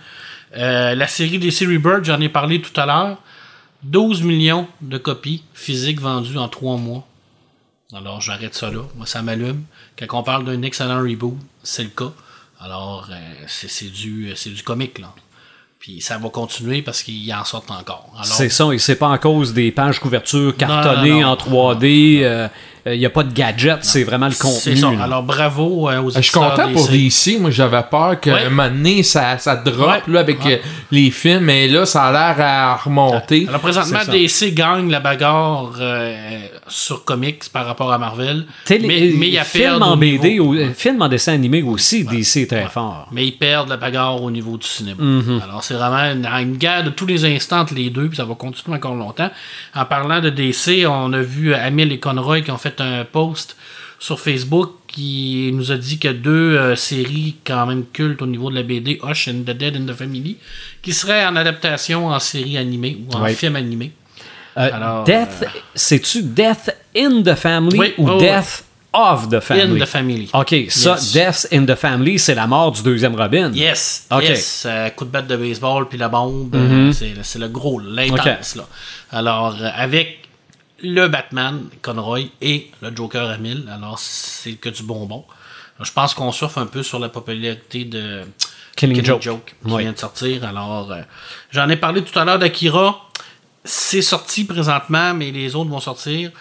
La 0.55 1.07
série 1.07 1.39
des 1.39 1.51
Series 1.51 1.79
Bird, 1.79 2.05
j'en 2.05 2.19
ai 2.21 2.29
parlé 2.29 2.61
tout 2.61 2.79
à 2.79 2.85
l'heure. 2.85 3.17
12 3.83 4.23
millions 4.23 4.67
de 4.81 4.97
copies 4.97 5.43
physiques 5.53 5.99
vendues 5.99 6.37
en 6.37 6.47
trois 6.47 6.77
mois. 6.77 7.05
Alors, 7.93 8.21
j'arrête 8.21 8.55
ça 8.55 8.71
là. 8.71 8.81
Moi, 8.95 9.05
ça 9.05 9.21
m'allume. 9.21 9.63
Quand 9.97 10.19
on 10.19 10.23
parle 10.23 10.45
d'un 10.45 10.61
excellent 10.63 11.01
reboot, 11.01 11.37
c'est 11.63 11.83
le 11.83 11.89
cas. 11.89 12.11
Alors, 12.59 13.07
euh, 13.11 13.15
c'est 13.47 13.69
c'est 13.69 13.89
du, 13.89 14.31
c'est 14.35 14.49
du 14.49 14.63
comique, 14.63 14.99
là. 14.99 15.13
Puis 15.79 15.99
ça 15.99 16.17
va 16.17 16.29
continuer 16.29 16.81
parce 16.81 17.03
qu'ils 17.03 17.33
en 17.33 17.43
sortent 17.43 17.71
encore. 17.71 18.09
C'est 18.23 18.47
ça, 18.47 18.73
et 18.73 18.79
c'est 18.79 18.95
pas 18.95 19.09
en 19.09 19.17
cause 19.17 19.53
des 19.53 19.69
pages 19.69 19.99
couverture 19.99 20.55
cartonnées 20.55 21.21
non, 21.21 21.21
non. 21.21 21.27
en 21.27 21.35
3D. 21.35 22.49
Il 22.85 22.99
n'y 22.99 23.05
a 23.05 23.09
pas 23.09 23.23
de 23.23 23.31
gadget, 23.33 23.77
c'est 23.83 24.03
vraiment 24.03 24.25
le 24.25 24.33
c'est 24.33 24.41
contenu. 24.41 24.75
ça. 24.75 24.91
là. 24.91 25.03
Alors, 25.03 25.23
bravo 25.23 25.89
euh, 25.89 26.01
aux 26.01 26.09
Je 26.09 26.19
suis 26.19 26.31
content 26.33 26.69
pour 26.73 26.89
DC. 26.89 27.37
Moi, 27.39 27.49
j'avais 27.49 27.81
peur 27.89 28.19
qu'à 28.19 28.33
Ouais. 28.33 28.41
un 28.45 28.49
moment 28.49 28.67
donné, 28.69 29.03
ça, 29.03 29.37
ça 29.37 29.55
drop 29.55 29.87
Ouais. 29.87 30.01
là, 30.13 30.19
avec 30.19 30.43
Ouais. 30.43 30.61
euh, 30.61 30.67
les 30.91 31.09
films. 31.09 31.45
Mais 31.45 31.69
là, 31.69 31.85
ça 31.85 32.03
a 32.03 32.11
l'air 32.11 32.45
à 32.45 32.75
remonter. 32.75 33.45
Alors 33.47 33.61
présentement. 33.61 33.99
DC 34.11 34.53
gagne 34.53 34.89
la 34.91 34.99
bagarre 34.99 35.71
euh, 35.79 36.41
sur 36.67 37.05
comics 37.05 37.43
par 37.53 37.65
rapport 37.65 37.91
à 37.93 37.97
Marvel. 37.97 38.45
Télé- 38.65 38.85
mais, 38.87 39.13
mais 39.17 39.27
il 39.27 39.33
y 39.33 39.37
a 39.37 39.43
film 39.45 39.81
en 39.81 39.95
BD, 39.95 40.39
ou, 40.41 40.53
euh, 40.53 40.73
film 40.75 41.01
en 41.01 41.07
dessin 41.07 41.33
animé 41.33 41.61
aussi, 41.63 42.03
DC 42.03 42.41
est 42.41 42.47
très 42.49 42.67
fort. 42.67 43.07
Mais 43.13 43.25
ils 43.25 43.31
perdent 43.37 43.69
la 43.69 43.77
bagarre 43.77 44.21
au 44.21 44.29
niveau 44.29 44.57
du 44.57 44.67
cinéma. 44.67 45.01
Mhm. 45.01 45.41
Alors 45.43 45.63
c'est 45.63 45.75
vraiment 45.75 46.11
une, 46.11 46.25
une 46.25 46.57
guerre 46.57 46.83
de 46.83 46.89
tous 46.89 47.05
les 47.05 47.23
instants 47.23 47.59
entre 47.61 47.75
les 47.75 47.89
deux, 47.89 48.07
puis 48.09 48.17
ça 48.17 48.25
va 48.25 48.35
continuer 48.35 48.75
encore 48.75 48.95
longtemps. 48.95 49.29
En 49.73 49.85
parlant 49.85 50.19
de 50.19 50.29
DC, 50.29 50.85
on 50.85 51.13
a 51.13 51.21
vu 51.21 51.53
Amil 51.53 51.91
et 51.93 51.99
Conroy 51.99 52.41
qui 52.41 52.51
ont 52.51 52.57
fait 52.57 52.72
un 52.81 53.05
post 53.05 53.55
sur 53.99 54.19
Facebook 54.19 54.71
qui 54.87 55.49
nous 55.53 55.71
a 55.71 55.77
dit 55.77 55.97
qu'il 55.97 56.11
y 56.11 56.13
a 56.13 56.17
deux 56.17 56.55
euh, 56.57 56.75
séries 56.75 57.35
quand 57.45 57.65
même 57.65 57.85
cultes 57.91 58.21
au 58.21 58.27
niveau 58.27 58.49
de 58.51 58.55
la 58.55 58.63
BD, 58.63 58.99
Hush 59.01 59.27
and 59.29 59.41
the 59.45 59.51
Dead 59.51 59.75
in 59.75 59.85
the 59.91 59.95
Family, 59.95 60.37
qui 60.81 60.93
seraient 60.93 61.25
en 61.25 61.35
adaptation 61.35 62.07
en 62.07 62.19
série 62.19 62.57
animée 62.57 62.97
ou 63.09 63.15
en 63.15 63.21
Ouais. 63.23 63.33
film 63.33 63.55
animé. 63.55 63.91
Euh, 64.57 64.69
Alors, 64.71 65.03
Death, 65.03 65.45
c'est-tu 65.73 66.21
Death 66.21 66.75
in 66.95 67.23
the 67.23 67.33
Family 67.35 67.79
Oui, 67.79 67.93
ou. 67.97 68.19
Death 68.19 68.65
of 68.93 69.29
the 69.29 69.39
Family? 69.39 69.81
In 69.81 69.83
the 69.83 69.87
Family? 69.89 70.29
OK, 70.31 70.55
ça. 70.69 70.95
Death 71.13 71.47
in 71.51 71.65
the 71.65 71.73
Family, 71.75 72.19
c'est 72.19 72.35
la 72.35 72.45
mort 72.45 72.71
du 72.71 72.83
deuxième 72.83 73.15
Robin. 73.15 73.51
Yes, 73.53 74.05
Ok. 74.11 74.21
yes. 74.23 74.63
euh, 74.67 74.89
coup 74.91 75.05
de 75.05 75.09
batte 75.09 75.25
de 75.27 75.37
baseball 75.37 75.87
puis 75.89 75.97
la 75.97 76.09
bombe, 76.09 76.53
euh, 76.53 76.91
c'est 76.91 77.13
c'est 77.23 77.39
le 77.39 77.47
gros, 77.47 77.79
l'intense. 77.79 78.55
là. 78.57 78.67
Alors, 79.11 79.55
euh, 79.59 79.69
avec 79.73 80.19
le 80.83 81.07
Batman, 81.07 81.69
Conroy, 81.81 82.25
et 82.41 82.69
le 82.81 82.95
Joker 82.95 83.33
Emile, 83.33 83.67
alors 83.73 83.97
c'est 83.97 84.53
que 84.53 84.69
du 84.69 84.83
bonbon. 84.83 85.25
Alors, 85.77 85.85
je 85.85 85.93
pense 85.93 86.13
qu'on 86.13 86.31
surfe 86.31 86.57
un 86.57 86.67
peu 86.67 86.83
sur 86.83 86.99
la 86.99 87.09
popularité 87.09 87.85
de 87.85 88.21
Killing 88.75 88.97
Killing 88.97 89.05
Joke. 89.05 89.21
Joke, 89.21 89.55
qui 89.65 89.77
vient 89.77 89.91
de 89.91 89.97
sortir. 89.97 90.43
Alors, 90.43 90.91
euh, 90.91 91.01
j'en 91.51 91.67
ai 91.69 91.77
parlé 91.77 92.03
tout 92.03 92.17
à 92.19 92.25
l'heure 92.25 92.37
d'Akira. 92.37 93.09
C'est 93.63 94.01
sorti 94.01 94.43
présentement, 94.43 95.13
mais 95.13 95.31
les 95.31 95.55
autres 95.55 95.69
vont 95.69 95.79
sortir. 95.79 96.31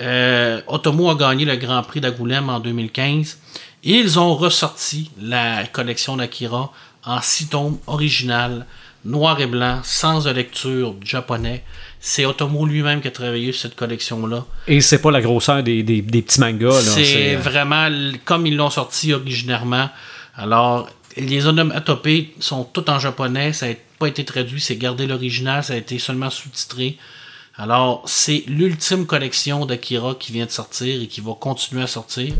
Euh, 0.00 0.60
Otomo 0.68 1.10
a 1.10 1.14
gagné 1.14 1.44
le 1.44 1.56
Grand 1.56 1.82
Prix 1.82 2.00
d'Agoulême 2.00 2.50
en 2.50 2.60
2015. 2.60 3.38
Et 3.84 3.92
ils 3.94 4.18
ont 4.18 4.34
ressorti 4.34 5.10
la 5.20 5.66
collection 5.66 6.16
d'Akira 6.16 6.72
en 7.04 7.20
six 7.20 7.48
tomes 7.48 7.78
original, 7.86 8.66
noir 9.04 9.40
et 9.40 9.46
blanc, 9.46 9.80
sans 9.84 10.26
lecture 10.26 10.94
japonais. 11.04 11.62
C'est 12.00 12.24
Otomo 12.26 12.64
lui-même 12.66 13.00
qui 13.00 13.08
a 13.08 13.10
travaillé 13.10 13.52
sur 13.52 13.62
cette 13.62 13.74
collection-là. 13.76 14.44
Et 14.68 14.80
c'est 14.80 15.00
pas 15.00 15.10
la 15.10 15.20
grosseur 15.20 15.62
des, 15.62 15.82
des- 15.82 16.02
des 16.02 16.22
petits 16.22 16.40
mangas. 16.40 16.80
C'est 16.82 17.34
euh, 17.34 17.38
vraiment 17.38 17.88
comme 18.24 18.46
ils 18.46 18.56
l'ont 18.56 18.70
sorti 18.70 19.12
originairement. 19.12 19.90
Alors, 20.36 20.88
les 21.16 21.46
onomatopées 21.46 22.34
sont 22.38 22.62
toutes 22.64 22.88
en 22.88 22.98
japonais, 23.00 23.52
ça 23.52 23.68
n'a 23.68 23.74
pas 23.98 24.06
été 24.06 24.24
traduit, 24.24 24.60
c'est 24.60 24.76
gardé 24.76 25.06
l'original, 25.08 25.64
ça 25.64 25.72
a 25.72 25.76
été 25.76 25.98
seulement 25.98 26.30
sous-titré. 26.30 26.96
Alors, 27.56 28.04
c'est 28.06 28.44
l'ultime 28.46 29.04
collection 29.04 29.66
d'Akira 29.66 30.14
qui 30.14 30.30
vient 30.30 30.46
de 30.46 30.50
sortir 30.52 31.02
et 31.02 31.08
qui 31.08 31.20
va 31.20 31.32
continuer 31.34 31.82
à 31.82 31.88
sortir. 31.88 32.32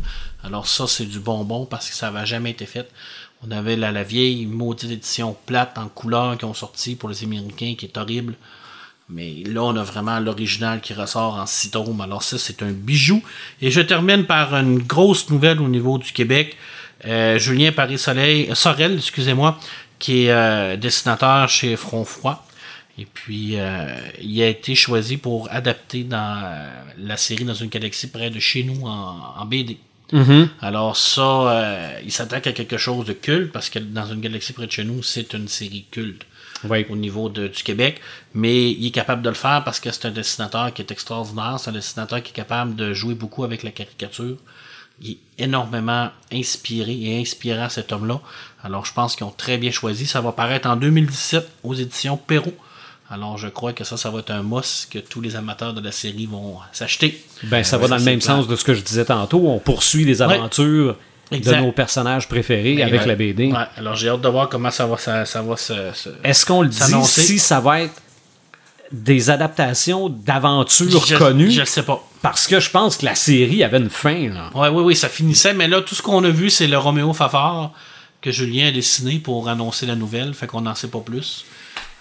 Alors, 0.44 0.68
ça, 0.68 0.86
c'est 0.86 1.06
du 1.06 1.18
bonbon 1.18 1.66
parce 1.66 1.89
que 1.90 1.97
ça 1.97 2.12
n'avait 2.12 2.24
jamais 2.26 2.51
été 2.52 2.66
fait. 2.66 2.89
On 3.47 3.51
avait 3.52 3.77
la, 3.77 4.02
vieille 4.02 4.47
maudite 4.47 4.90
édition 4.90 5.36
plate 5.47 5.78
en 5.78 5.89
couleur 5.89 6.36
qui 6.36 6.44
ont 6.44 6.55
sorti 6.55 6.97
pour 6.97 7.09
les 7.09 7.23
Américains 7.23 7.74
qui 7.78 7.86
est 7.86 7.97
horrible. 7.97 8.35
Mais 9.09 9.43
là, 9.47 9.62
on 9.62 9.77
a 9.77 9.82
vraiment 9.82 10.19
l'original 10.20 10.81
qui 10.81 10.93
ressort 10.93 11.36
en 11.36 11.47
six 11.47 11.70
tomes. 11.70 12.01
Alors 12.01 12.23
ça, 12.23 12.36
c'est 12.36 12.62
un 12.62 12.73
bijou. 12.73 13.23
Et 13.62 13.70
je 13.70 13.81
termine 13.81 14.27
par 14.27 14.55
une 14.55 14.81
grosse 14.81 15.31
nouvelle 15.31 15.60
au 15.60 15.69
niveau 15.69 15.98
du 15.98 16.12
Québec. 16.12 16.56
Euh, 17.06 17.39
Julien 17.39 17.70
Paris-Soleil, 17.73 18.51
euh, 18.51 18.55
Sorel, 18.55 18.97
excusez-moi, 18.97 19.59
qui 20.01 20.24
est 20.24 20.31
euh, 20.31 20.77
dessinateur 20.77 21.48
chez 21.48 21.77
Front 21.77 22.05
Froid. 22.05 22.44
Et 22.98 23.06
puis, 23.06 23.52
euh, 23.55 23.86
il 24.20 24.43
a 24.43 24.48
été 24.48 24.74
choisi 24.74 25.16
pour 25.16 25.48
adapter 25.52 26.02
dans 26.02 26.59
la 26.98 27.16
série 27.16 27.44
dans 27.44 27.55
une 27.55 27.69
galaxie 27.69 28.10
près 28.10 28.28
de 28.28 28.40
chez 28.40 28.65
nous 28.65 28.85
en 28.85 29.47
BD. 29.47 29.78
Alors 30.62 30.97
ça, 30.97 31.20
euh, 31.22 32.01
il 32.05 32.10
s'attaque 32.12 32.47
à 32.47 32.52
quelque 32.52 32.78
chose 32.78 33.05
de 33.06 33.12
culte 33.12 33.52
parce 33.52 33.68
que 33.70 33.78
dans 33.78 34.06
une 34.06 34.20
galaxie 34.20 34.52
près 34.55 34.66
de 34.66 34.72
chez 34.72 34.85
nous, 34.85 35.02
c'est 35.02 35.32
une 35.35 35.48
série 35.48 35.85
culte 35.90 36.24
au 36.90 36.97
niveau 36.97 37.28
de- 37.28 37.48
du 37.48 37.62
Québec, 37.62 38.01
mais 38.35 38.70
il 38.72 38.86
est 38.86 38.90
capable 38.90 39.22
de 39.22 39.28
le 39.28 39.35
faire 39.35 39.62
parce 39.64 39.80
que 39.80 39.90
c'est 39.93 40.06
un 40.06 40.10
dessinateur 40.10 40.72
qui 40.72 40.82
est 40.82 40.90
extraordinaire, 40.90 41.56
c'est 41.60 41.70
un 41.70 41.74
dessinateur 41.74 42.22
qui 42.22 42.30
est 42.30 42.35
capable 42.35 42.74
de 42.74 42.93
jouer 42.94 43.14
beaucoup 43.14 43.44
avec 43.44 43.62
la 43.62 43.70
caricature. 43.70 44.36
Il 45.01 45.12
est 45.12 45.18
énormément 45.44 46.10
inspiré 46.32 46.93
et 47.01 47.20
inspirant 47.20 47.68
cet 47.68 47.93
homme-là. 47.93 48.20
Alors 48.64 48.85
je 48.86 48.93
pense 48.93 49.14
qu'ils 49.14 49.26
ont 49.26 49.30
très 49.30 49.56
bien 49.59 49.70
choisi. 49.70 50.06
Ça 50.06 50.20
va 50.20 50.32
paraître 50.32 50.68
en 50.68 50.74
2017 50.76 51.48
aux 51.62 51.74
éditions 51.74 52.16
Perrault. 52.16 52.56
Alors 53.10 53.39
je 53.39 53.48
crois 53.48 53.72
que 53.72 53.85
ça, 53.85 53.97
ça 53.97 54.10
va 54.10 54.18
être 54.18 54.30
un 54.30 54.43
must 54.43 54.89
que 54.93 54.98
tous 54.98 55.20
les 55.22 55.35
amateurs 55.35 55.72
de 55.72 55.80
la 55.80 55.93
série 55.93 56.26
vont 56.26 56.56
s'acheter. 56.72 57.24
Ben, 57.44 57.64
ça 57.64 57.76
Euh, 57.76 57.78
va 57.80 57.89
dans 57.89 57.97
le 57.97 58.02
même 58.02 58.20
sens 58.20 58.47
de 58.47 58.55
ce 58.56 58.64
que 58.64 58.74
je 58.74 58.82
disais 58.82 59.06
tantôt. 59.06 59.48
On 59.48 59.59
poursuit 59.59 60.05
les 60.05 60.20
aventures 60.20 60.97
de 61.32 61.55
nos 61.56 61.72
personnages 61.72 62.28
préférés 62.28 62.82
avec 62.82 63.01
Ouais. 63.02 63.06
la 63.06 63.14
BD. 63.14 63.47
Ouais, 63.52 63.59
alors 63.76 63.94
j'ai 63.94 64.09
hâte 64.10 64.20
de 64.20 64.28
voir 64.28 64.48
comment 64.51 64.70
ça 64.70 64.86
va, 64.86 64.97
ça, 64.98 65.24
ça 65.24 65.40
va 65.43 65.56
se, 65.56 65.72
se- 65.94 66.10
Est-ce 66.22 66.44
qu'on 66.44 66.62
le 66.62 66.68
dit 66.68 66.78
si 67.05 67.39
ça 67.39 67.60
va 67.60 67.82
être 67.82 67.94
des 68.93 69.30
adaptations 69.30 70.09
d'aventures 70.09 71.06
connues? 71.18 71.51
Je 71.51 71.60
le 71.60 71.66
sais 71.66 71.82
pas. 71.82 72.02
Parce 72.22 72.47
que 72.47 72.60
je 72.60 72.70
pense 72.70 72.97
que 72.98 73.05
la 73.06 73.14
série 73.14 73.62
avait 73.62 73.78
une 73.78 73.90
fin. 73.90 74.28
Là. 74.30 74.51
Ouais, 74.55 74.68
oui, 74.68 74.82
oui, 74.82 74.97
ça 74.97 75.09
finissait, 75.09 75.55
mais 75.55 75.68
là, 75.68 75.80
tout 75.82 75.94
ce 75.94 76.02
qu'on 76.02 76.24
a 76.24 76.30
vu, 76.30 76.51
c'est 76.51 76.66
le 76.66 76.76
Roméo 76.78 77.12
Fafard 77.12 77.72
que 78.20 78.32
Julien 78.32 78.68
a 78.68 78.72
dessiné 78.72 79.18
pour 79.18 79.48
annoncer 79.48 79.86
la 79.86 79.94
nouvelle, 79.94 80.35
fait 80.35 80.47
qu'on 80.47 80.62
n'en 80.62 80.74
sait 80.74 80.89
pas 80.89 81.01
plus. 81.01 81.44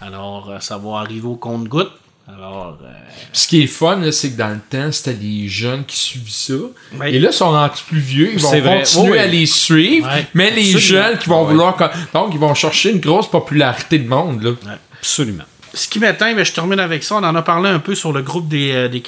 Alors, 0.01 0.49
euh, 0.49 0.59
ça 0.59 0.77
va 0.77 0.99
arriver 0.99 1.27
au 1.27 1.35
compte-goutte. 1.35 1.91
Alors, 2.29 2.77
euh, 2.83 2.87
Ce 3.31 3.47
qui 3.47 3.63
est 3.63 3.67
fun, 3.67 3.95
là, 4.01 4.11
c'est 4.11 4.31
que 4.33 4.37
dans 4.37 4.49
le 4.49 4.59
temps, 4.59 4.91
c'était 4.91 5.17
les 5.19 5.47
jeunes 5.47 5.85
qui 5.85 5.97
suivaient 5.97 6.25
ça. 6.29 6.53
Oui. 6.99 7.07
Et 7.15 7.19
là, 7.19 7.29
ils 7.31 7.33
sont 7.33 7.49
rendus 7.51 7.81
plus 7.87 7.99
vieux. 7.99 8.31
Ils 8.33 8.39
vont 8.39 8.49
C'est 8.49 8.59
vrai. 8.59 8.79
continuer 8.79 9.11
Oui, 9.11 9.17
à 9.17 9.27
les 9.27 9.45
suivre. 9.45 10.09
Mais 10.33 10.51
les 10.51 10.75
Absolument. 10.75 10.79
jeunes 11.05 11.17
qui 11.19 11.29
vont 11.29 11.43
vouloir. 11.45 11.77
Donc, 12.13 12.29
ils 12.33 12.39
vont 12.39 12.53
chercher 12.53 12.91
une 12.91 12.99
grosse 12.99 13.29
popularité 13.31 13.97
de 13.97 14.07
monde. 14.09 14.43
Là. 14.43 14.51
Absolument. 14.99 15.43
ce 15.73 15.87
qui 15.87 15.99
m'atteint, 15.99 16.35
je 16.43 16.51
termine 16.51 16.79
avec 16.79 17.03
ça. 17.03 17.15
On 17.15 17.23
en 17.23 17.35
a 17.35 17.41
parlé 17.43 17.69
un 17.69 17.79
peu 17.79 17.95
sur 17.95 18.11
le 18.11 18.21
groupe 18.21 18.47
des, 18.49 18.71
euh, 18.73 18.87
des. 18.89 19.01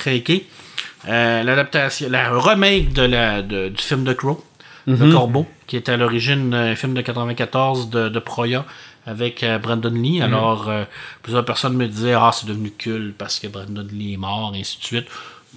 Euh, 1.08 1.44
L'adaptation, 1.44 2.08
la 2.10 2.30
remake 2.32 2.94
de 2.94 3.02
la, 3.02 3.42
de- 3.42 3.70
du 3.70 3.82
film 3.84 4.04
de 4.04 4.14
Crow, 4.14 4.44
Le 4.88 5.12
Corbeau, 5.12 5.46
qui 5.68 5.76
est 5.76 5.88
à 5.90 5.98
l'origine 5.98 6.54
un 6.54 6.76
film 6.76 6.94
de 6.94 7.02
94 7.02 7.90
de, 7.90 8.10
de 8.10 8.20
Proya 8.20 8.66
avec 9.10 9.44
euh, 9.44 9.58
Brandon 9.58 9.90
Lee. 9.90 10.22
Alors, 10.22 10.70
euh, 10.70 10.84
plusieurs 11.24 11.46
personnes 11.46 11.74
me 11.76 11.88
disaient 11.88 12.14
Ah, 12.14 12.32
c'est 12.34 12.48
devenu 12.48 12.72
culte 12.72 13.16
parce 13.18 13.40
que 13.40 13.48
Brandon 13.48 13.88
Lee 13.92 14.14
est 14.14 14.18
mort, 14.18 14.54
et 14.56 14.60
ainsi 14.60 14.78
de 14.80 14.84
suite. 14.84 15.06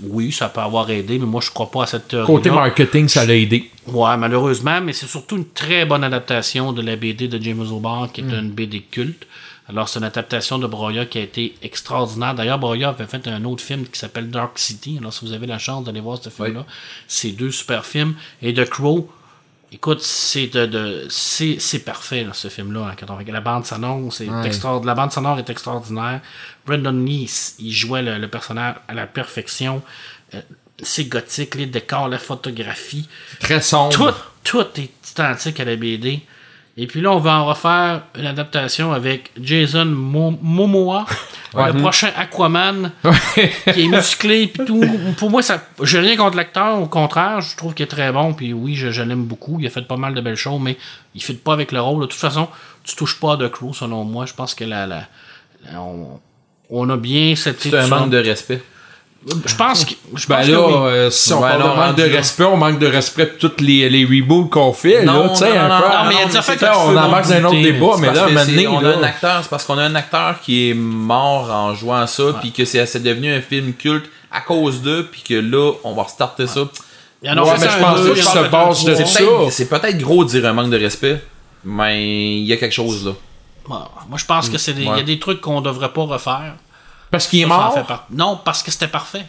Oui, 0.03 0.33
ça 0.33 0.49
peut 0.49 0.61
avoir 0.63 0.89
aidé, 0.91 1.19
mais 1.19 1.27
moi, 1.27 1.43
je 1.43 1.51
crois 1.51 1.71
pas 1.71 1.83
à 1.83 1.87
cette 1.87 2.09
théorie. 2.09 2.27
Côté 2.27 2.51
marketing, 2.51 3.09
ça 3.09 3.27
l'a 3.27 3.37
aidé. 3.37 3.71
Ouais, 3.87 4.17
malheureusement, 4.17 4.81
mais 4.81 4.95
c'est 4.95 5.07
surtout 5.07 5.37
une 5.37 5.49
très 5.51 5.85
bonne 5.85 6.03
adaptation 6.03 6.73
de 6.73 6.81
la 6.81 6.97
BD 6.97 7.29
de 7.29 7.39
James 7.43 7.67
O'Barr, 7.71 8.11
qui 8.11 8.23
est 8.23 8.25
Mm. 8.25 8.35
une 8.45 8.51
BD 8.51 8.81
culte. 8.81 9.27
Alors, 9.69 9.89
c'est 9.89 9.99
une 10.01 10.07
adaptation 10.07 10.59
de 10.59 10.67
Broya 10.67 11.05
qui 11.07 11.19
a 11.19 11.23
été 11.23 11.55
extraordinaire. 11.63 12.35
D'ailleurs, 12.35 12.59
Broya 12.59 12.89
avait 12.89 13.07
fait 13.07 13.29
un 13.29 13.45
autre 13.45 13.63
film 13.63 13.85
qui 13.87 13.99
s'appelle 13.99 14.29
Dark 14.31 14.59
City. 14.59 14.97
Alors, 14.99 15.13
si 15.13 15.25
vous 15.27 15.33
avez 15.35 15.47
la 15.47 15.59
chance 15.59 15.85
d'aller 15.85 16.01
voir 16.01 16.19
ce 16.23 16.31
film-là, 16.31 16.65
c'est 17.07 17.31
deux 17.33 17.51
super 17.51 17.85
films. 17.85 18.15
Et 18.43 18.53
The 18.55 18.65
Crow, 18.69 19.09
écoute, 19.73 20.01
c'est 20.03 20.47
de, 20.49 20.67
de- 20.67 21.07
c'est, 21.09 21.57
c'est 21.59 21.81
parfait, 21.81 22.25
là, 22.25 22.33
ce 22.35 22.49
film-là. 22.49 22.89
hein, 22.91 22.95
quand 22.99 23.11
on 23.11 23.17
regarde 23.17 23.35
la 23.35 23.41
bande 23.41 23.65
sonore, 23.67 24.13
c'est 24.13 24.29
Ouais. 24.29 24.47
extraordinaire. 24.47 24.95
La 24.95 25.03
bande 25.03 25.13
sonore 25.13 25.39
est 25.39 25.51
extraordinaire. 25.51 26.21
Brendan 26.67 27.05
Lee, 27.05 27.31
il 27.59 27.73
jouait 27.73 28.03
le, 28.03 28.19
le 28.19 28.29
personnage 28.29 28.77
à 28.89 28.95
la 28.95 29.07
perfection. 29.07 29.83
Euh, 30.35 30.41
c'est 30.83 31.05
gothique, 31.05 31.55
les 31.55 31.67
décors, 31.67 32.09
la 32.09 32.19
photographie. 32.19 33.09
Très 33.41 33.61
sombre. 33.61 33.93
Tout, 33.93 34.11
tout 34.45 34.81
est 34.81 34.91
identique 35.19 35.59
à 35.61 35.65
la 35.65 35.77
BD. 35.77 36.21
Et 36.79 36.87
puis 36.87 37.03
là, 37.03 37.13
on 37.13 37.19
va 37.19 37.35
en 37.41 37.45
refaire 37.47 38.03
une 38.19 38.27
adaptation 38.27 38.93
avec 38.93 39.31
Jason 39.39 39.85
Mo- 39.85 40.39
Momoa, 40.41 41.05
le 41.67 41.73
prochain 41.83 42.09
Aquaman, 42.17 42.93
qui 43.75 43.83
est 43.83 43.89
musclé 43.95 44.47
puis 44.47 44.65
tout. 44.65 44.83
Pour 45.19 45.29
moi, 45.31 45.43
ça, 45.43 45.63
j'ai 45.83 45.99
rien 45.99 46.17
contre 46.17 46.37
l'acteur. 46.39 46.81
Au 46.81 46.87
contraire, 46.87 47.43
je 47.43 47.55
trouve 47.57 47.75
qu'il 47.75 47.85
est 47.85 47.89
très 47.89 48.11
bon. 48.11 48.33
Puis 48.33 48.55
oui, 48.55 48.75
je, 48.75 48.91
je 48.91 49.03
l'aime 49.03 49.25
beaucoup. 49.25 49.59
Il 49.61 49.67
a 49.67 49.71
fait 49.71 49.87
pas 49.87 49.99
mal 49.99 50.15
de 50.15 50.21
belles 50.23 50.37
choses, 50.37 50.61
mais 50.63 50.79
il 51.15 51.23
fit 51.23 51.35
pas 51.35 51.53
avec 51.53 51.73
le 51.73 51.81
rôle. 51.83 52.01
De 52.01 52.07
toute 52.07 52.19
façon, 52.19 52.49
tu 52.85 52.97
touches 52.97 53.21
pas 53.21 53.35
à 53.35 53.37
The 53.37 53.51
Crow, 53.51 53.75
selon 53.75 54.05
moi. 54.05 54.25
Je 54.25 54.33
pense 54.33 54.55
que 54.55 54.65
la, 54.65 54.87
la, 54.87 55.03
la- 55.71 55.81
on, 55.83 56.21
on 56.71 56.89
a 56.89 56.97
bien 56.97 57.37
cette 57.37 57.61
C'est 57.61 57.77
un 57.77 57.87
manque 57.89 58.11
de 58.11 58.17
respect. 58.19 58.63
Je 59.47 59.55
pense 59.55 59.85
que. 59.85 59.93
Je 60.17 60.27
Ben 60.27 60.37
pense 60.39 60.49
là, 60.49 60.57
que 60.57 60.61
oui. 60.63 60.73
euh, 60.75 61.11
si 61.11 61.33
on 61.33 61.41
Ouais, 61.41 61.49
parle 61.51 61.63
non, 61.63 61.71
de 61.71 61.77
manque 61.77 61.97
de 61.97 62.03
respect, 62.03 62.45
on 62.45 62.57
manque 62.57 62.79
de 62.81 62.87
respect 62.89 63.27
pour 63.27 63.39
toutes 63.39 63.61
les, 63.61 63.89
les 63.89 64.05
reboots 64.05 64.49
qu'on 64.51 64.73
fait. 64.73 65.05
Non, 65.05 65.25
là, 65.25 65.29
tu 65.29 65.37
sais, 65.37 65.51
non, 65.55 65.61
un 65.61 65.69
non, 65.69 65.77
peu. 65.81 65.83
non, 65.89 65.95
Non, 66.03 66.09
mais 66.09 66.15
il 66.15 66.19
y 66.19 66.23
a 66.23 66.27
des 66.27 66.37
affaires 66.37 66.57
que 66.57 66.65
on 66.67 66.89
tu 66.89 66.93
peux 66.95 66.99
embarque 66.99 67.29
dans 67.29 67.33
un 67.35 67.45
autre 67.45 67.63
débat, 67.63 67.87
mais 68.01 68.07
là, 68.13 68.13
que 68.27 68.33
maintenant, 68.33 68.55
c'est- 68.57 68.67
on 68.67 68.79
a 68.85 68.89
un 68.97 69.03
acteur, 69.05 69.39
c'est 69.43 69.49
parce 69.49 69.65
qu'on 69.65 69.79
a 69.79 69.83
un 69.85 69.95
acteur 69.95 70.41
qui 70.41 70.71
est 70.71 70.75
mort 70.75 71.51
en 71.53 71.73
jouant 71.75 71.99
à 71.99 72.07
ça, 72.09 72.25
puis 72.41 72.51
que 72.53 72.65
c'est 72.65 73.03
devenu 73.03 73.33
un 73.33 73.41
film 73.41 73.75
culte 73.75 74.07
à 74.33 74.41
cause 74.41 74.83
d'eux, 74.83 75.07
puis 75.11 75.23
que 75.23 75.35
là, 75.35 75.73
on 75.85 75.93
va 75.95 76.03
restarter 76.03 76.47
ça. 76.49 76.63
Il 77.23 77.29
y 77.29 77.31
en 77.33 77.37
a 77.37 77.43
Ouais, 77.43 77.51
mais 77.61 77.67
un 77.69 77.71
je 77.71 77.79
pense 77.79 77.93
en 77.93 77.97
se 78.45 78.49
base 78.49 78.85
de 78.85 78.95
ça. 79.05 79.21
C'est 79.51 79.69
peut-être 79.69 79.99
gros 79.99 80.25
de 80.25 80.31
dire 80.31 80.45
un 80.47 80.53
manque 80.53 80.71
de 80.71 80.79
respect, 80.79 81.23
mais 81.65 82.39
il 82.39 82.45
y 82.45 82.53
a 82.53 82.57
quelque 82.57 82.73
chose 82.75 83.07
là. 83.07 83.13
Moi, 83.69 83.89
je 84.17 84.25
pense 84.25 84.49
que 84.49 84.59
c'est 84.59 84.73
des, 84.73 84.83
il 84.83 84.89
y 84.89 85.01
a 85.01 85.03
des 85.05 85.21
trucs 85.21 85.41
qu'on 85.41 85.61
devrait 85.61 85.93
pas 85.93 86.03
refaire. 86.03 86.55
Parce 87.13 87.29
qu'il 87.29 87.41
est 87.43 87.47
mort. 87.47 87.73
fait 87.75 87.87
par- 87.87 88.07
Non, 88.11 88.41
parce 88.45 88.63
que 88.65 88.73
c'était 88.73 88.89
parfait. 88.89 89.25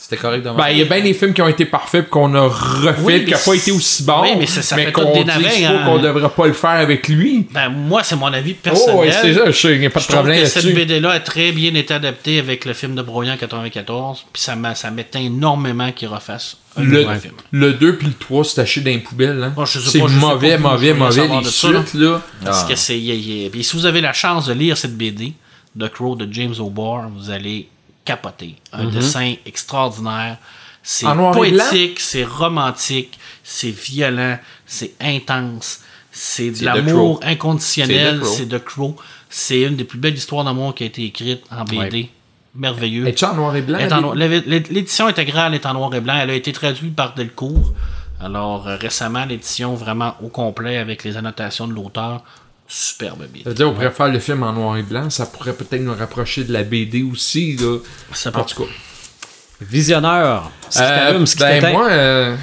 C'était 0.00 0.16
correct 0.16 0.44
de 0.44 0.50
Ben, 0.50 0.68
il 0.70 0.78
y 0.78 0.82
a 0.82 0.84
bien 0.84 1.00
des 1.00 1.12
films 1.12 1.34
qui 1.34 1.42
ont 1.42 1.48
été 1.48 1.64
parfaits 1.64 2.08
qu'on 2.08 2.32
a 2.36 2.42
refait, 2.46 2.94
Oui, 3.02 3.24
qui 3.24 3.32
n'ont 3.32 3.38
pas 3.44 3.54
été 3.54 3.72
aussi 3.72 4.04
bons. 4.04 4.22
oui, 4.22 4.28
mais 4.38 4.46
ça- 4.46 4.62
ça 4.62 4.76
fait 4.76 4.92
qu'on 4.92 5.10
qu'il 5.12 5.28
hein. 5.28 5.82
qu'on 5.84 5.98
devrait 5.98 6.28
pas 6.28 6.46
le 6.46 6.52
faire 6.52 6.70
avec 6.70 7.08
lui. 7.08 7.48
Ben, 7.50 7.68
moi, 7.68 8.04
c'est 8.04 8.14
mon 8.14 8.32
avis 8.32 8.54
Oh, 8.56 8.60
personnel. 8.62 8.96
ouais, 8.96 9.10
c'est 9.10 9.34
ça, 9.34 9.50
je 9.50 9.58
sais, 9.58 9.74
il 9.74 9.80
n'y 9.80 9.86
a 9.86 9.90
pas 9.90 9.98
de 9.98 10.04
Je 10.04 10.08
trouve 10.12 10.28
que 10.28 10.44
cette. 10.46 10.72
BD-là 10.72 11.10
a 11.10 11.18
très 11.20 11.50
bien 11.50 11.74
été 11.74 11.94
adaptée 11.94 12.38
avec 12.38 12.64
le 12.64 12.74
film 12.74 12.94
de 12.94 13.02
Brouillant 13.02 13.36
94. 13.36 14.24
Puis 14.32 14.40
ça 14.40 14.54
m'a- 14.54 14.76
ça 14.76 14.92
m'éteint 14.92 15.18
énormément 15.18 15.90
qu'ils 15.90 16.06
refassent 16.08 16.58
un 16.76 16.84
Le, 16.84 17.02
nouveau 17.02 17.18
film. 17.18 17.34
le 17.50 17.72
2 17.72 17.96
puis 17.96 18.06
le 18.06 18.14
3 18.14 18.44
c'est 18.44 18.54
taché 18.54 18.80
dans 18.82 18.90
les 18.92 18.98
poubelles. 18.98 19.42
Hein. 19.42 19.52
Moi, 19.56 19.64
je 19.64 19.80
sais 19.80 19.90
c'est 19.90 19.98
mauvais, 19.98 20.58
mauvais, 20.58 20.94
mauvais, 20.94 21.26
les 21.26 21.40
de 21.42 21.48
ça, 21.48 21.72
là. 21.72 21.82
suites, 21.84 21.94
là. 22.00 22.20
Parce 22.44 22.62
Ah. 22.62 22.68
que 22.68 22.76
c'est. 22.76 23.00
si 23.00 23.70
vous 23.74 23.84
avez 23.84 24.00
la 24.00 24.12
chance 24.12 24.46
de 24.46 24.52
lire 24.52 24.76
cette 24.78 24.96
BD, 24.96 25.32
The 25.78 25.88
Crow 25.88 26.16
de 26.16 26.28
James 26.32 26.54
O'Barr, 26.58 27.08
vous 27.10 27.30
allez 27.30 27.68
capoter. 28.04 28.56
Un 28.72 28.84
dessin 28.86 29.34
extraordinaire. 29.46 30.38
C'est 30.82 31.06
poétique, 31.32 32.00
c'est 32.00 32.24
romantique, 32.24 33.18
c'est 33.44 33.70
violent, 33.70 34.38
c'est 34.64 34.94
intense, 35.00 35.80
c'est 36.10 36.50
de 36.50 36.64
l'amour 36.64 37.20
inconditionnel, 37.22 38.20
C'est 38.24 38.48
The 38.48 38.64
Crow. 38.64 38.96
c'est 39.28 39.60
une 39.62 39.76
des 39.76 39.84
plus 39.84 39.98
belles 39.98 40.14
histoires 40.14 40.44
d'amour 40.44 40.74
qui 40.74 40.84
a 40.84 40.86
été 40.86 41.04
écrite 41.04 41.42
en 41.50 41.64
BD. 41.64 42.08
Merveilleux. 42.54 43.04
En 43.22 43.34
noir 43.34 43.54
et 43.56 43.62
blanc? 43.62 43.78
Elle 43.78 43.88
est 43.88 43.92
en 43.92 43.96
les- 43.96 44.02
noir- 44.02 44.14
l'é- 44.14 44.40
l'é- 44.46 44.64
L'édition 44.70 45.06
intégrale 45.06 45.54
est 45.54 45.66
en 45.66 45.74
noir 45.74 45.94
et 45.94 46.00
blanc. 46.00 46.16
Elle 46.18 46.30
a 46.30 46.34
été 46.34 46.50
traduite 46.52 46.96
par 46.96 47.14
Delcourt. 47.14 47.72
Alors, 48.20 48.66
euh, 48.66 48.76
récemment, 48.76 49.24
l'édition 49.26 49.74
vraiment 49.74 50.14
au 50.22 50.28
complet 50.28 50.78
avec 50.78 51.04
les 51.04 51.16
annotations 51.16 51.68
de 51.68 51.74
l'auteur. 51.74 52.24
Superbe 52.68 53.26
BD. 53.32 53.44
Ça 53.44 53.48
veut 53.50 53.54
dire, 53.54 53.68
on 53.68 53.72
pourrait 53.72 53.90
faire 53.90 54.08
le 54.08 54.18
film 54.18 54.42
en 54.42 54.52
noir 54.52 54.76
et 54.76 54.82
blanc, 54.82 55.08
ça 55.10 55.24
pourrait 55.26 55.54
peut-être 55.54 55.80
nous 55.82 55.94
rapprocher 55.94 56.44
de 56.44 56.52
la 56.52 56.62
BD 56.64 57.02
aussi, 57.02 57.56
là. 57.56 57.78
En 58.34 58.42
tout 58.44 58.62
cas. 58.64 58.68
Visionneur. 59.60 60.50
Ce 60.70 60.78
Euh, 60.80 60.88
t'allume, 60.88 61.26
ce 61.26 61.34
qui 61.34 61.42
ben 61.42 61.72
moi, 61.72 61.88
euh, 61.90 62.36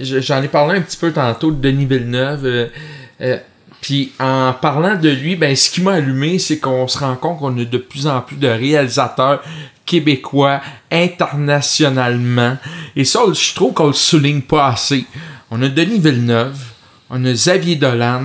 j'en 0.00 0.42
ai 0.42 0.48
parlé 0.48 0.78
un 0.78 0.82
petit 0.82 0.96
peu 0.96 1.12
tantôt 1.12 1.50
de 1.52 1.60
Denis 1.60 1.86
Villeneuve. 1.86 2.44
euh, 2.44 2.66
euh, 3.20 3.38
puis 3.80 4.12
en 4.18 4.52
parlant 4.52 4.96
de 4.96 5.08
lui, 5.08 5.36
ben 5.36 5.54
ce 5.54 5.70
qui 5.70 5.80
m'a 5.82 5.92
allumé, 5.94 6.38
c'est 6.40 6.58
qu'on 6.58 6.88
se 6.88 6.98
rend 6.98 7.14
compte 7.14 7.38
qu'on 7.38 7.56
a 7.58 7.64
de 7.64 7.78
plus 7.78 8.06
en 8.08 8.20
plus 8.20 8.36
de 8.36 8.48
réalisateurs 8.48 9.40
québécois 9.86 10.60
internationalement. 10.90 12.56
Et 12.96 13.04
ça, 13.04 13.20
je 13.32 13.54
trouve 13.54 13.72
qu'on 13.72 13.86
le 13.86 13.92
souligne 13.92 14.42
pas 14.42 14.68
assez. 14.68 15.06
On 15.50 15.62
a 15.62 15.68
Denis 15.68 16.00
Villeneuve, 16.00 16.58
on 17.08 17.24
a 17.24 17.32
Xavier 17.32 17.76
Dolan, 17.76 18.24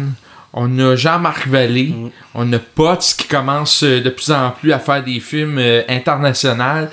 on 0.53 0.79
a 0.79 0.95
Jean-Marc 0.95 1.47
Vallée, 1.47 1.93
on 2.35 2.53
a 2.53 2.59
Potts 2.59 3.15
qui 3.17 3.27
commence 3.27 3.83
euh, 3.83 4.01
de 4.01 4.09
plus 4.09 4.31
en 4.31 4.51
plus 4.51 4.71
à 4.71 4.79
faire 4.79 5.03
des 5.03 5.19
films 5.19 5.57
euh, 5.57 5.81
internationaux. 5.89 6.87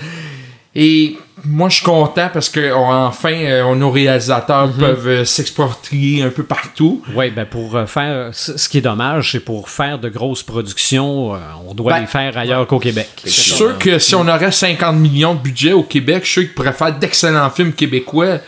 Et 0.74 1.18
moi, 1.44 1.68
je 1.68 1.76
suis 1.76 1.84
content 1.84 2.28
parce 2.32 2.48
que 2.48 2.72
on- 2.72 2.92
enfin, 3.06 3.32
euh, 3.32 3.62
on- 3.64 3.74
nos 3.76 3.90
réalisateurs 3.90 4.70
peuvent 4.72 5.08
euh, 5.08 5.24
s'exporter 5.24 6.22
un 6.22 6.30
peu 6.30 6.42
partout. 6.42 7.02
Oui, 7.14 7.30
ben 7.30 7.44
pour 7.46 7.76
euh, 7.76 7.86
faire. 7.86 8.30
Ce 8.32 8.68
qui 8.68 8.78
est 8.78 8.82
dommage, 8.82 9.32
c'est 9.32 9.40
pour 9.40 9.68
faire 9.68 9.98
de 9.98 10.08
grosses 10.08 10.42
productions, 10.42 11.34
euh, 11.34 11.38
on 11.68 11.74
doit 11.74 11.92
Ben, 11.94 12.00
les 12.00 12.06
faire 12.06 12.36
ailleurs 12.36 12.66
qu'au 12.66 12.78
Québec. 12.78 13.08
Je 13.24 13.30
suis 13.30 13.52
sûr 13.52 13.78
que 13.78 13.98
si 13.98 14.14
on 14.14 14.26
aurait 14.28 14.52
50 14.52 14.96
millions 14.96 15.34
de 15.34 15.40
budget 15.40 15.72
au 15.72 15.82
Québec, 15.82 16.22
je 16.24 16.30
suis 16.30 16.40
sûr 16.40 16.42
qu'ils 16.48 16.54
pourraient 16.54 16.72
faire 16.72 16.96
d'excellents 16.96 17.50
films 17.50 17.72
québécois. 17.72 18.38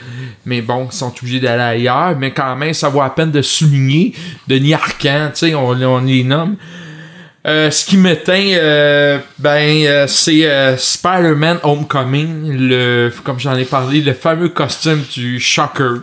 Mais 0.44 0.60
bon, 0.60 0.88
ils 0.90 0.94
sont 0.96 1.12
obligés 1.18 1.40
d'aller 1.40 1.62
ailleurs. 1.62 2.16
Mais 2.18 2.32
quand 2.32 2.56
même, 2.56 2.74
ça 2.74 2.88
vaut 2.88 3.02
la 3.02 3.10
peine 3.10 3.30
de 3.30 3.42
souligner. 3.42 4.12
Denis 4.48 4.74
Arcand, 4.74 5.30
tu 5.32 5.46
sais, 5.48 5.54
on, 5.54 5.68
on 5.68 5.98
les 6.00 6.24
nomme. 6.24 6.56
Euh, 7.44 7.72
ce 7.72 7.84
qui 7.84 7.96
m'éteint, 7.96 8.52
euh, 8.54 9.18
ben, 9.38 9.84
euh, 9.84 10.06
c'est 10.06 10.46
euh, 10.46 10.76
Spider-Man 10.76 11.58
Homecoming, 11.64 12.52
le, 12.52 13.12
comme 13.24 13.40
j'en 13.40 13.56
ai 13.56 13.64
parlé, 13.64 14.00
le 14.00 14.14
fameux 14.14 14.48
costume 14.48 15.02
du 15.12 15.40
Shocker. 15.40 16.02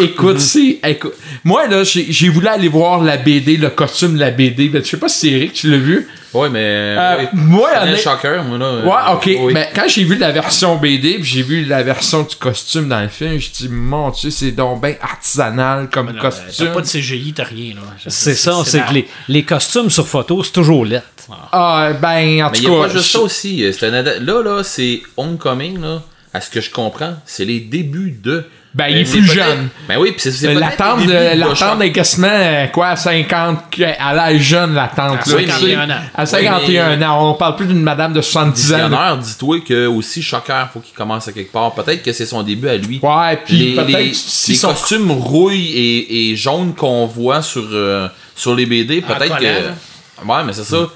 Écoute, 0.00 0.40
c'est, 0.40 0.78
écoute, 0.84 1.14
moi 1.44 1.66
là, 1.68 1.82
j'ai 1.84 2.28
voulu 2.28 2.46
aller 2.48 2.68
voir 2.68 3.02
la 3.02 3.16
BD, 3.16 3.56
le 3.56 3.70
costume 3.70 4.14
de 4.14 4.20
la 4.20 4.30
BD. 4.30 4.68
Ben, 4.68 4.82
je 4.84 4.90
sais 4.90 4.96
pas 4.96 5.08
si 5.08 5.18
c'est 5.20 5.28
Eric, 5.36 5.52
tu 5.52 5.70
l'as 5.70 5.78
vu? 5.78 6.08
Ouais, 6.32 6.48
mais. 6.50 6.60
Euh, 6.98 7.16
oui. 7.20 7.26
moi, 7.34 7.68
C'est 7.72 7.78
un 7.78 7.82
honnêt- 7.84 7.96
shocker, 7.96 8.42
moi, 8.42 8.58
là. 8.58 8.64
euh, 8.66 8.84
Ouais, 8.84 9.12
ok. 9.14 9.30
oui. 9.44 9.52
Mais 9.54 9.70
quand 9.72 9.84
j'ai 9.86 10.02
vu 10.02 10.16
la 10.16 10.32
version 10.32 10.76
BD, 10.76 11.14
puis 11.14 11.24
j'ai 11.24 11.42
vu 11.42 11.64
la 11.64 11.84
version 11.84 12.22
du 12.24 12.34
costume 12.34 12.88
dans 12.88 13.00
le 13.02 13.08
film, 13.08 13.38
je 13.38 13.50
dis 13.50 13.68
mon 13.68 14.10
Dieu, 14.10 14.30
c'est 14.30 14.50
donc 14.50 14.82
bien 14.82 14.96
artisanal 15.00 15.88
comme 15.92 16.10
Non, 16.10 16.20
costume. 16.20 16.66
T'as 16.66 16.72
pas 16.74 16.80
de 16.80 16.86
CGI, 16.86 17.32
t'as 17.32 17.44
rien. 17.44 17.74
là. 17.74 17.82
C'est 18.08 18.34
ça, 18.34 18.52
c'est 18.64 18.84
que 18.84 18.92
les, 18.94 19.08
les 19.28 19.44
costumes 19.44 19.90
sur 19.90 20.08
photo, 20.08 20.42
c'est 20.42 20.52
toujours 20.52 20.84
lettre. 20.84 21.06
Ah, 21.52 21.90
ben, 22.02 22.42
en 22.44 22.50
Mais 22.50 22.58
tout 22.58 22.66
a 22.66 22.82
cas. 22.82 22.88
pas 22.88 22.92
juste 22.92 23.06
je- 23.06 23.10
ça 23.12 23.20
aussi. 23.20 23.64
Ada- 23.64 24.18
Là, 24.18 24.42
là, 24.42 24.62
c'est 24.64 25.02
Homecoming, 25.16 25.80
là. 25.80 26.02
À 26.32 26.40
ce 26.40 26.50
que 26.50 26.60
je 26.60 26.68
comprends, 26.70 27.14
c'est 27.26 27.44
les 27.44 27.60
débuts 27.60 28.18
de. 28.22 28.44
Ben, 28.74 28.88
il 28.88 28.96
est 28.98 29.00
Euh, 29.02 29.04
c'est 29.06 29.18
plus 29.18 29.32
jeune. 29.32 29.68
Ben 29.88 29.98
oui, 30.00 30.10
puis 30.12 30.32
c'est 30.32 30.48
peut-être 30.48 30.58
L'attente 30.58 31.56
Shock. 31.56 31.78
d'encaissement, 31.78 32.26
euh, 32.28 32.66
quoi, 32.66 32.88
à 32.88 32.96
50, 32.96 33.58
à 34.00 34.14
l'âge 34.14 34.40
jeune, 34.42 34.74
l'attente. 34.74 35.20
À 35.26 35.30
là, 35.30 35.46
51 35.46 35.46
tu 35.58 35.66
sais. 35.66 35.76
ans. 35.76 35.86
À 36.14 36.26
51 36.26 36.96
Oui, 36.98 37.04
ans. 37.04 37.30
On 37.30 37.34
parle 37.34 37.54
plus 37.54 37.66
d'une 37.66 37.82
madame 37.82 38.12
de 38.12 38.20
70 38.20 38.74
ans. 38.74 39.16
dis-toi 39.16 39.60
que 39.60 39.86
aussi 39.86 40.22
Shocker, 40.22 40.68
faut 40.72 40.80
qu'il 40.80 40.94
commence 40.94 41.28
à 41.28 41.32
quelque 41.32 41.52
part. 41.52 41.72
Peut-être 41.74 42.02
que 42.02 42.12
c'est 42.12 42.26
son 42.26 42.42
début 42.42 42.68
à 42.68 42.76
lui. 42.76 42.98
Ouais, 43.00 43.36
puis 43.44 43.56
les, 43.76 43.84
les, 43.84 44.12
si 44.14 44.52
les 44.52 44.56
son- 44.58 44.68
costumes 44.68 45.10
rouilles 45.12 45.70
et, 45.72 46.30
et 46.32 46.36
jaunes 46.36 46.74
qu'on 46.74 47.06
voit 47.06 47.42
sur, 47.42 47.64
euh, 47.70 48.08
sur 48.34 48.54
les 48.56 48.66
BD, 48.66 49.02
peut-être 49.02 49.38
que. 49.38 50.24
Ouais, 50.26 50.42
mais 50.44 50.52
c'est 50.52 50.64
ça. 50.64 50.88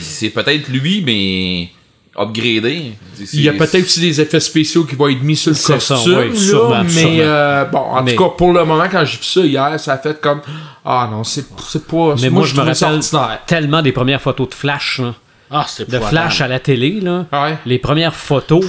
C'est 0.00 0.30
peut-être 0.30 0.68
lui, 0.68 1.02
mais 1.06 1.68
upgradé. 2.16 2.92
Il 3.32 3.40
y 3.42 3.48
a 3.48 3.52
peut-être 3.52 3.84
aussi 3.84 4.00
des 4.00 4.20
effets 4.20 4.40
spéciaux 4.40 4.84
qui 4.84 4.94
vont 4.96 5.08
être 5.08 5.22
mis 5.22 5.36
sur 5.36 5.50
le 5.50 5.56
ça, 5.56 5.74
costume, 5.74 6.18
oui, 6.18 6.28
là, 6.30 6.34
sûrement, 6.36 6.84
mais 6.84 6.90
sûrement. 6.90 7.16
euh, 7.20 7.64
bon, 7.66 7.78
en 7.78 8.02
Mais- 8.02 8.14
tout 8.14 8.22
cas, 8.24 8.30
pour 8.36 8.52
le 8.52 8.64
moment, 8.64 8.84
quand 8.90 9.04
j'ai 9.04 9.16
vu 9.18 9.24
ça 9.24 9.40
hier, 9.40 9.80
ça 9.80 9.92
a 9.94 9.98
fait 9.98 10.20
comme 10.20 10.40
ah 10.84 11.08
non, 11.10 11.24
c'est 11.24 11.44
c'est 11.68 11.86
pas. 11.86 12.14
Mais 12.20 12.28
moi, 12.30 12.44
je 12.44 12.54
me 12.60 12.74
ça 12.74 12.88
rappelle 12.88 13.38
tellement 13.46 13.82
des 13.82 13.92
premières 13.92 14.20
photos 14.20 14.48
de 14.50 14.54
Flash, 14.54 14.98
là, 14.98 15.14
Ah, 15.50 15.64
c'était 15.68 15.98
de 15.98 16.02
Flash 16.04 16.40
à 16.40 16.48
la 16.48 16.60
télé. 16.60 17.00
Là. 17.00 17.26
Ouais. 17.32 17.56
Les 17.66 17.78
premières 17.78 18.14
photos, 18.14 18.64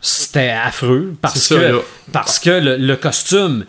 c'était 0.00 0.48
affreux 0.50 1.14
parce 1.20 1.38
ça, 1.38 1.54
que, 1.56 1.60
là. 1.60 1.78
parce 2.12 2.38
que 2.38 2.50
le, 2.50 2.76
le 2.76 2.96
costume 2.96 3.64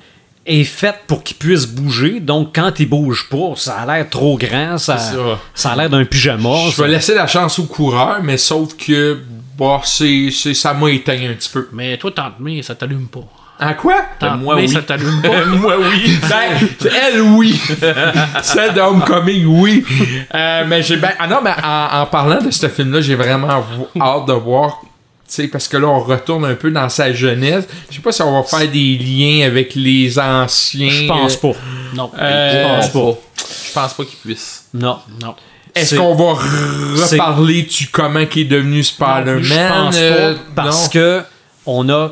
est 0.46 0.64
fait 0.64 0.96
pour 1.08 1.24
qu'il 1.24 1.38
puisse 1.38 1.66
bouger. 1.68 2.20
Donc, 2.20 2.56
quand 2.56 2.80
il 2.80 2.90
bouge 2.90 3.28
pas, 3.30 3.54
ça 3.56 3.76
a 3.80 3.86
l'air 3.86 4.10
trop 4.10 4.38
grand. 4.38 4.78
Ça, 4.78 4.98
ça. 4.98 5.16
ça 5.54 5.72
a 5.72 5.76
l'air 5.76 5.90
d'un 5.90 6.06
pyjama. 6.06 6.70
Je 6.72 6.82
vais 6.82 6.90
laisser 6.90 7.14
la 7.14 7.28
chance 7.28 7.60
au 7.60 7.66
coureur, 7.66 8.22
mais 8.24 8.38
sauf 8.38 8.76
que 8.76 9.20
bon, 9.58 9.80
c'est, 9.84 10.30
c'est, 10.32 10.54
ça 10.54 10.74
m'a 10.74 10.90
éteint 10.90 11.30
un 11.30 11.34
petit 11.34 11.50
peu. 11.50 11.70
Mais 11.72 11.98
toi, 11.98 12.12
Tante 12.12 12.40
May, 12.40 12.62
ça 12.64 12.76
t'allume 12.76 13.08
pas. 13.08 13.24
En 13.60 13.76
quoi? 13.76 13.98
Tante 14.20 14.40
moi, 14.40 14.56
oui. 14.56 14.68
ça 14.68 14.82
t'allume 14.82 15.22
pas. 15.22 15.46
Moi, 15.46 15.76
oui. 15.78 16.18
Ben, 16.28 16.90
elle, 17.04 17.22
oui. 17.22 17.62
Celle 18.42 18.74
de 18.74 18.80
Homecoming, 18.82 19.46
oui. 19.46 19.86
Euh, 20.34 20.64
mais 20.68 20.82
j'ai 20.82 20.98
ben, 20.98 21.12
ah 21.20 21.28
non, 21.28 21.42
mais 21.44 21.54
en, 21.64 22.02
en 22.02 22.06
parlant 22.08 22.42
de 22.42 22.50
ce 22.50 22.68
film-là, 22.68 23.02
j'ai 23.02 23.14
vraiment 23.14 23.64
hâte 24.02 24.26
de 24.26 24.34
voir. 24.34 24.82
Tu 25.32 25.44
sais, 25.44 25.48
parce 25.48 25.70
que 25.70 25.78
là, 25.78 25.88
on 25.88 26.02
retourne 26.02 26.44
un 26.44 26.56
peu 26.56 26.72
dans 26.72 26.90
sa 26.90 27.14
jeunesse. 27.14 27.66
Je 27.90 27.96
sais 27.96 28.02
pas 28.02 28.12
si 28.12 28.22
on 28.22 28.34
va 28.34 28.44
faire 28.44 28.70
des 28.70 28.98
liens 28.98 29.48
avec 29.48 29.76
les 29.76 30.20
anciens. 30.20 30.90
Je 30.90 31.08
pense 31.08 31.36
euh, 31.36 31.54
pas. 31.54 31.60
Non. 31.96 32.12
Euh, 32.20 32.82
Je 32.82 32.90
pense 32.90 32.90
pas. 32.90 33.22
Je 33.38 33.74
pense 33.74 33.94
pas 33.94 34.04
qu'il 34.04 34.18
puisse. 34.18 34.66
Non. 34.74 34.98
Non. 35.22 35.34
Est-ce 35.74 35.96
qu'on 35.96 36.16
va 36.16 36.34
reparler 36.34 37.62
du 37.62 37.88
comment 37.88 38.26
qui 38.26 38.42
est 38.42 38.46
devenu 38.46 38.84
Spider-Man? 38.84 39.42
Je 39.42 39.68
pense 39.70 39.96
euh, 39.98 40.34
pas 40.34 40.64
parce 40.64 40.84
non. 40.84 40.90
que 40.90 41.22
on 41.66 41.90
a 41.90 42.12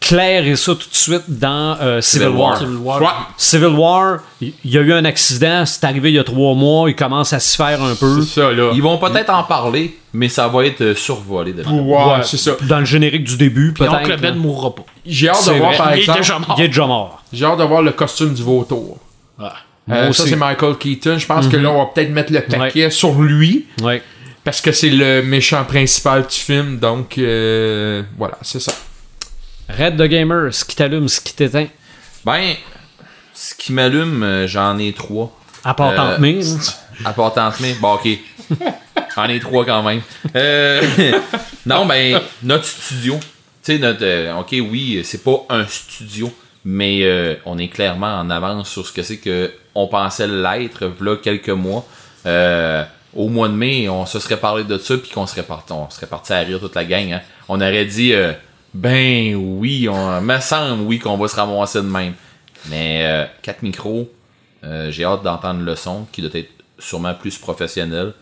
clairé 0.00 0.56
ça 0.56 0.74
tout 0.74 0.88
de 0.88 0.94
suite 0.94 1.24
dans 1.28 1.76
euh, 1.82 2.00
Civil, 2.00 2.28
Civil 2.28 2.38
War. 2.38 2.50
War. 2.50 2.58
Civil 2.58 2.76
War. 2.76 3.02
Ouais. 3.02 3.08
Civil 3.36 3.66
War, 3.66 4.18
il 4.40 4.52
y 4.64 4.78
a 4.78 4.80
eu 4.80 4.92
un 4.92 5.04
accident, 5.04 5.66
c'est 5.66 5.84
arrivé 5.84 6.10
il 6.10 6.14
y 6.14 6.18
a 6.18 6.24
trois 6.24 6.54
mois, 6.54 6.88
il 6.88 6.96
commence 6.96 7.32
à 7.32 7.40
se 7.40 7.56
faire 7.56 7.82
un 7.82 7.94
peu. 7.94 8.22
C'est 8.22 8.40
ça, 8.40 8.52
là. 8.52 8.70
Ils 8.74 8.82
vont 8.82 8.96
peut-être 8.96 9.30
en 9.30 9.42
parler, 9.42 9.98
mais 10.18 10.28
ça 10.28 10.48
va 10.48 10.66
être 10.66 10.80
euh, 10.80 10.94
survolé 10.96 11.52
de 11.52 11.62
Ouais, 11.64 12.22
c'est 12.24 12.36
ça. 12.36 12.56
Dans 12.62 12.80
le 12.80 12.84
générique 12.84 13.22
du 13.22 13.36
début, 13.36 13.72
Puis 13.72 13.84
peut-être. 13.84 13.94
Oncle 14.00 14.16
Ben 14.20 14.34
là. 14.34 14.40
mourra 14.40 14.74
pas. 14.74 14.84
J'ai 15.06 15.28
hâte 15.28 15.46
de 15.46 15.52
voir, 15.52 15.76
par 15.76 15.94
Il 15.94 15.98
est 15.98 16.00
exemple, 16.02 16.18
déjà 16.18 16.38
mort. 16.40 16.54
Il 16.58 16.64
est 16.64 16.68
déjà 16.68 16.86
mort. 16.86 17.22
j'ai 17.32 17.44
hâte 17.44 17.58
de 17.58 17.62
voir 17.64 17.82
le 17.82 17.92
costume 17.92 18.34
du 18.34 18.42
vautour. 18.42 18.98
Ouais. 19.38 19.46
Moi 19.86 19.96
Euh, 19.96 20.12
ça, 20.12 20.24
c'est 20.26 20.34
Michael 20.36 20.76
Keaton. 20.76 21.18
Je 21.18 21.26
pense 21.26 21.46
que 21.46 21.56
là, 21.56 21.70
on 21.70 21.78
va 21.78 21.86
peut-être 21.94 22.10
mettre 22.10 22.32
le 22.32 22.40
paquet 22.40 22.90
sur 22.90 23.14
lui. 23.22 23.66
Ouais. 23.80 24.02
Parce 24.42 24.60
que 24.60 24.72
c'est 24.72 24.90
le 24.90 25.22
méchant 25.22 25.64
principal 25.64 26.22
du 26.26 26.34
film. 26.34 26.78
Donc, 26.78 27.16
euh, 27.16 28.02
voilà, 28.18 28.36
c'est 28.42 28.60
ça. 28.60 28.72
Red 29.68 29.96
the 29.96 30.02
Gamer, 30.08 30.52
ce 30.52 30.64
qui 30.64 30.74
t'allume, 30.74 31.08
ce 31.08 31.20
qui 31.20 31.32
t'éteint. 31.34 31.66
Ben, 32.24 32.54
ce 33.34 33.54
qui 33.54 33.72
m'allume, 33.72 34.22
euh, 34.24 34.46
j'en 34.48 34.78
ai 34.78 34.92
trois. 34.92 35.30
À 35.64 35.74
part 35.74 35.90
Euh, 35.92 35.96
Tante 35.96 36.18
là. 36.20 36.74
À 37.04 37.12
part 37.12 37.32
Tante 37.34 37.62
bon 37.80 37.94
ok. 37.94 38.08
J'en 39.14 39.24
ai 39.24 39.40
trois 39.40 39.64
quand 39.64 39.82
même. 39.82 40.00
Euh, 40.36 40.82
non, 41.66 41.86
ben, 41.86 42.20
notre 42.42 42.64
studio. 42.64 43.18
Tu 43.62 43.72
sais, 43.74 43.78
notre. 43.78 44.02
euh, 44.02 44.34
ok, 44.36 44.48
oui, 44.52 45.00
c'est 45.04 45.22
pas 45.24 45.44
un 45.48 45.66
studio, 45.66 46.32
mais 46.64 47.00
euh, 47.02 47.34
on 47.44 47.58
est 47.58 47.68
clairement 47.68 48.18
en 48.18 48.30
avance 48.30 48.68
sur 48.70 48.86
ce 48.86 48.92
que 48.92 49.02
c'est 49.02 49.18
que 49.18 49.50
on 49.74 49.86
pensait 49.88 50.26
l'être, 50.28 50.90
là, 51.00 51.16
quelques 51.16 51.48
mois. 51.50 51.86
Au 53.16 53.28
mois 53.28 53.48
de 53.48 53.54
mai, 53.54 53.88
on 53.88 54.04
se 54.06 54.18
serait 54.18 54.36
parlé 54.36 54.64
de 54.64 54.76
ça, 54.78 54.96
puis 54.98 55.10
qu'on 55.10 55.26
serait 55.26 55.42
parti, 55.42 55.72
on 55.72 55.88
serait 55.90 56.06
parti 56.06 56.32
à 56.32 56.40
rire 56.40 56.60
toute 56.60 56.74
la 56.74 56.84
gang. 56.84 57.12
hein. 57.12 57.20
On 57.48 57.56
aurait 57.60 57.86
dit, 57.86 58.12
ben 58.74 59.34
oui, 59.34 59.88
on 59.88 60.20
me 60.20 60.38
semble, 60.40 60.82
oui, 60.82 60.98
qu'on 60.98 61.16
va 61.16 61.26
se 61.26 61.36
ramasser 61.36 61.78
de 61.78 61.86
même. 61.86 62.12
Mais 62.68 63.28
quatre 63.42 63.62
micros, 63.62 64.10
j'ai 64.90 65.04
hâte 65.04 65.22
d'entendre 65.22 65.62
le 65.62 65.74
son, 65.74 66.06
qui 66.12 66.20
doit 66.20 66.30
être 66.34 66.50
sûrement 66.78 67.14
plus 67.14 67.38
professionnel. 67.38 68.12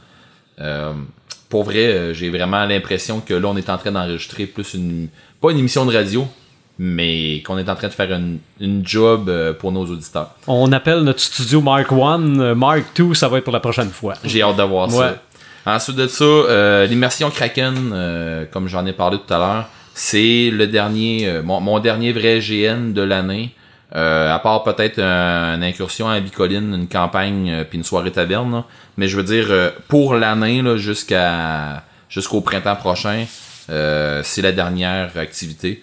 Euh, 0.60 0.92
pour 1.48 1.64
vrai, 1.64 1.86
euh, 1.86 2.14
j'ai 2.14 2.30
vraiment 2.30 2.64
l'impression 2.64 3.20
que 3.20 3.34
là, 3.34 3.48
on 3.48 3.56
est 3.56 3.68
en 3.70 3.78
train 3.78 3.92
d'enregistrer 3.92 4.46
plus 4.46 4.74
une. 4.74 5.08
Pas 5.40 5.50
une 5.52 5.58
émission 5.58 5.84
de 5.86 5.94
radio, 5.94 6.26
mais 6.78 7.42
qu'on 7.46 7.58
est 7.58 7.68
en 7.68 7.74
train 7.76 7.88
de 7.88 7.92
faire 7.92 8.12
une, 8.12 8.38
une 8.60 8.86
job 8.86 9.28
euh, 9.28 9.52
pour 9.52 9.70
nos 9.72 9.84
auditeurs. 9.86 10.30
On 10.46 10.70
appelle 10.72 11.00
notre 11.00 11.20
studio 11.20 11.60
Mark 11.60 11.90
1. 11.92 12.40
euh, 12.40 12.54
Mark 12.54 12.84
2, 12.96 13.14
ça 13.14 13.28
va 13.28 13.38
être 13.38 13.44
pour 13.44 13.52
la 13.52 13.60
prochaine 13.60 13.90
fois. 13.90 14.14
J'ai 14.24 14.42
hâte 14.42 14.56
de 14.56 14.62
voir 14.62 14.88
Ouais. 14.88 14.94
ça. 14.94 15.22
Ensuite 15.68 15.96
de 15.96 16.06
ça, 16.06 16.24
euh, 16.24 16.86
l'immersion 16.86 17.28
Kraken, 17.30 17.90
euh, 17.92 18.44
comme 18.52 18.68
j'en 18.68 18.86
ai 18.86 18.92
parlé 18.92 19.18
tout 19.18 19.34
à 19.34 19.38
l'heure, 19.38 19.68
c'est 19.94 20.50
le 20.52 20.66
dernier, 20.66 21.26
euh, 21.28 21.42
mon, 21.42 21.60
mon 21.60 21.78
dernier 21.80 22.12
vrai 22.12 22.38
GN 22.40 22.92
de 22.92 23.02
l'année. 23.02 23.50
Euh, 23.94 24.34
à 24.34 24.38
part 24.40 24.64
peut-être 24.64 24.98
un- 24.98 25.54
une 25.54 25.62
incursion 25.62 26.08
à 26.08 26.18
Bicoline, 26.18 26.74
une 26.74 26.88
campagne 26.88 27.50
euh, 27.50 27.64
puis 27.64 27.78
une 27.78 27.84
soirée 27.84 28.10
taverne. 28.10 28.50
là. 28.52 28.64
Mais 28.96 29.06
je 29.06 29.16
veux 29.16 29.22
dire, 29.22 29.46
euh, 29.50 29.70
pour 29.88 30.14
l'année 30.14 30.62
jusqu'à 30.76 31.84
jusqu'au 32.08 32.40
printemps 32.40 32.74
prochain, 32.76 33.26
euh, 33.70 34.20
c'est 34.24 34.42
la 34.42 34.52
dernière 34.52 35.10
activité. 35.16 35.82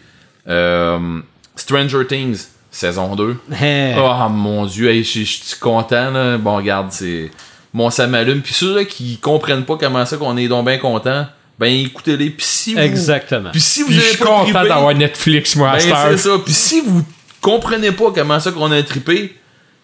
Euh, 0.49 1.19
Stranger 1.55 2.05
Things, 2.07 2.47
saison 2.71 3.15
2. 3.15 3.37
Eh, 3.61 3.93
Oh 3.97 4.29
mon 4.29 4.65
dieu, 4.65 4.89
hey, 4.89 5.03
je 5.03 5.23
suis 5.23 5.41
content 5.59 6.11
là. 6.11 6.37
Bon 6.37 6.57
regarde, 6.57 6.87
c'est. 6.91 7.31
Bon 7.73 7.89
ça 7.89 8.05
m'allume. 8.07 8.41
Puis 8.41 8.53
ceux 8.53 8.75
là 8.75 8.83
qui 8.85 9.17
comprennent 9.17 9.63
pas 9.65 9.77
comment 9.77 10.05
ça 10.05 10.17
qu'on 10.17 10.35
est 10.37 10.47
donc 10.47 10.65
bien 10.65 10.77
content, 10.77 11.25
ben 11.57 11.67
écoutez-les. 11.73 12.29
Puis 12.31 12.45
si 12.45 12.73
vous. 12.73 12.81
Exactement. 12.81 13.49
Puis 13.51 13.61
si 13.61 13.81
vous 13.81 13.87
Puis 13.87 13.95
je 13.95 14.01
suis 14.01 14.17
content 14.17 14.63
d'avoir 14.65 14.93
Netflix, 14.93 15.55
moi, 15.55 15.69
à 15.71 15.77
ben 15.77 15.79
c'est 15.79 16.17
ça. 16.17 16.29
Puis 16.43 16.53
si 16.53 16.81
vous 16.81 17.03
comprenez 17.43 17.91
pas 17.91 18.11
comment 18.15 18.39
ça 18.39 18.51
qu'on 18.51 18.71
a 18.71 18.81
trippé, 18.81 19.35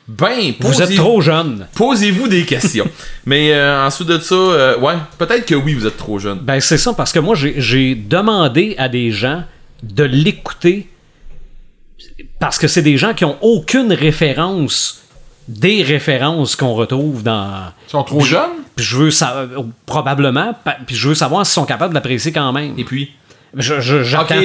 ben 0.08 0.54
Vous 0.60 0.82
êtes 0.82 0.96
trop 0.96 1.22
jeune. 1.22 1.68
Posez-vous 1.76 2.28
des 2.28 2.44
questions. 2.46 2.88
Mais 3.28 3.54
euh, 3.54 3.86
ensuite 3.86 4.08
de 4.08 4.18
ça, 4.18 4.34
euh, 4.34 4.80
ouais, 4.80 4.96
peut-être 5.20 5.46
que 5.46 5.54
oui, 5.54 5.76
vous 5.76 5.86
êtes 5.86 5.98
trop 5.98 6.18
jeune. 6.18 6.40
Ben, 6.40 6.60
c'est 6.60 6.80
ça, 6.80 6.94
parce 6.94 7.12
que 7.12 7.20
moi, 7.20 7.36
j'ai- 7.36 7.94
demandé 7.94 8.74
à 8.80 8.90
des 8.90 9.12
gens 9.12 9.44
de 9.84 10.04
l'écouter 10.04 10.88
parce 12.40 12.58
que 12.58 12.68
c'est 12.68 12.82
des 12.82 12.98
gens 12.98 13.14
qui 13.14 13.24
ont 13.26 13.38
aucune 13.42 13.94
référence 13.94 15.02
des 15.48 15.84
références 15.84 16.56
qu'on 16.56 16.74
retrouve 16.74 17.22
dans. 17.24 17.72
Ils 17.88 17.92
sont 17.92 18.04
trop 18.04 18.22
jeunes? 18.22 18.50
Puis 18.76 18.86
je 18.86 18.96
veux 18.98 19.12
savoir, 19.12 19.48
probablement, 19.86 20.54
pa- 20.64 20.78
puis 20.86 20.96
je 20.96 21.10
veux 21.10 21.16
savoir 21.16 21.46
s'ils 21.46 21.54
sont 21.54 21.66
capables 21.66 21.94
d'apprécier 21.94 22.32
quand 22.32 22.52
même. 22.54 22.74
Et 22.78 22.84
puis, 22.84 23.12
Je- 23.58 23.80
je- 23.82 24.04
J'attends. 24.04 24.36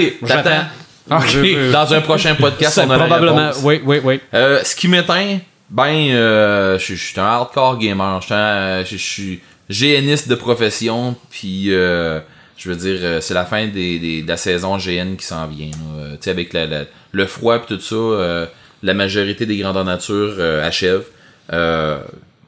Ok, 1.10 1.20
j'attends. 1.20 1.26
t'attends. 1.26 1.44
Je- 1.44 1.72
dans 1.72 1.94
un 1.94 2.00
prochain 2.00 2.34
podcast, 2.34 2.78
on 2.78 2.90
a 2.90 2.96
la 2.96 3.04
probablement. 3.06 3.36
réponse. 3.48 3.60
Oui, 3.64 3.80
oui, 3.84 4.00
oui. 4.02 4.20
Euh, 4.32 4.60
ce 4.64 4.74
qui 4.74 4.88
m'éteint, 4.88 5.38
ben, 5.70 5.92
euh, 6.10 6.78
je 6.78 6.94
suis 6.94 7.20
un 7.20 7.24
hardcore 7.24 7.78
gamer. 7.78 8.20
Je 8.22 8.96
suis 8.96 9.40
GNiste 9.70 10.28
de 10.28 10.34
profession, 10.34 11.16
puis 11.30 11.66
euh, 11.74 12.20
je 12.56 12.68
veux 12.70 12.76
dire, 12.76 12.98
euh, 13.02 13.20
c'est 13.20 13.34
la 13.34 13.44
fin 13.44 13.66
des, 13.66 13.98
des- 13.98 14.22
de 14.22 14.28
la 14.28 14.36
saison 14.36 14.76
GN 14.78 15.16
qui 15.16 15.26
s'en 15.26 15.46
vient. 15.46 15.70
Euh, 15.98 16.12
Tu 16.12 16.18
sais, 16.22 16.30
avec 16.30 16.52
la- 16.52 16.66
la- 16.66 16.84
le 17.12 17.26
froid 17.26 17.56
et 17.56 17.60
tout 17.66 17.80
ça, 17.80 17.94
euh, 17.94 18.46
la 18.82 18.94
majorité 18.94 19.46
des 19.46 19.56
grandeurs 19.58 19.84
nature 19.84 20.34
euh, 20.38 20.66
achève. 20.66 21.04
Euh, 21.52 21.98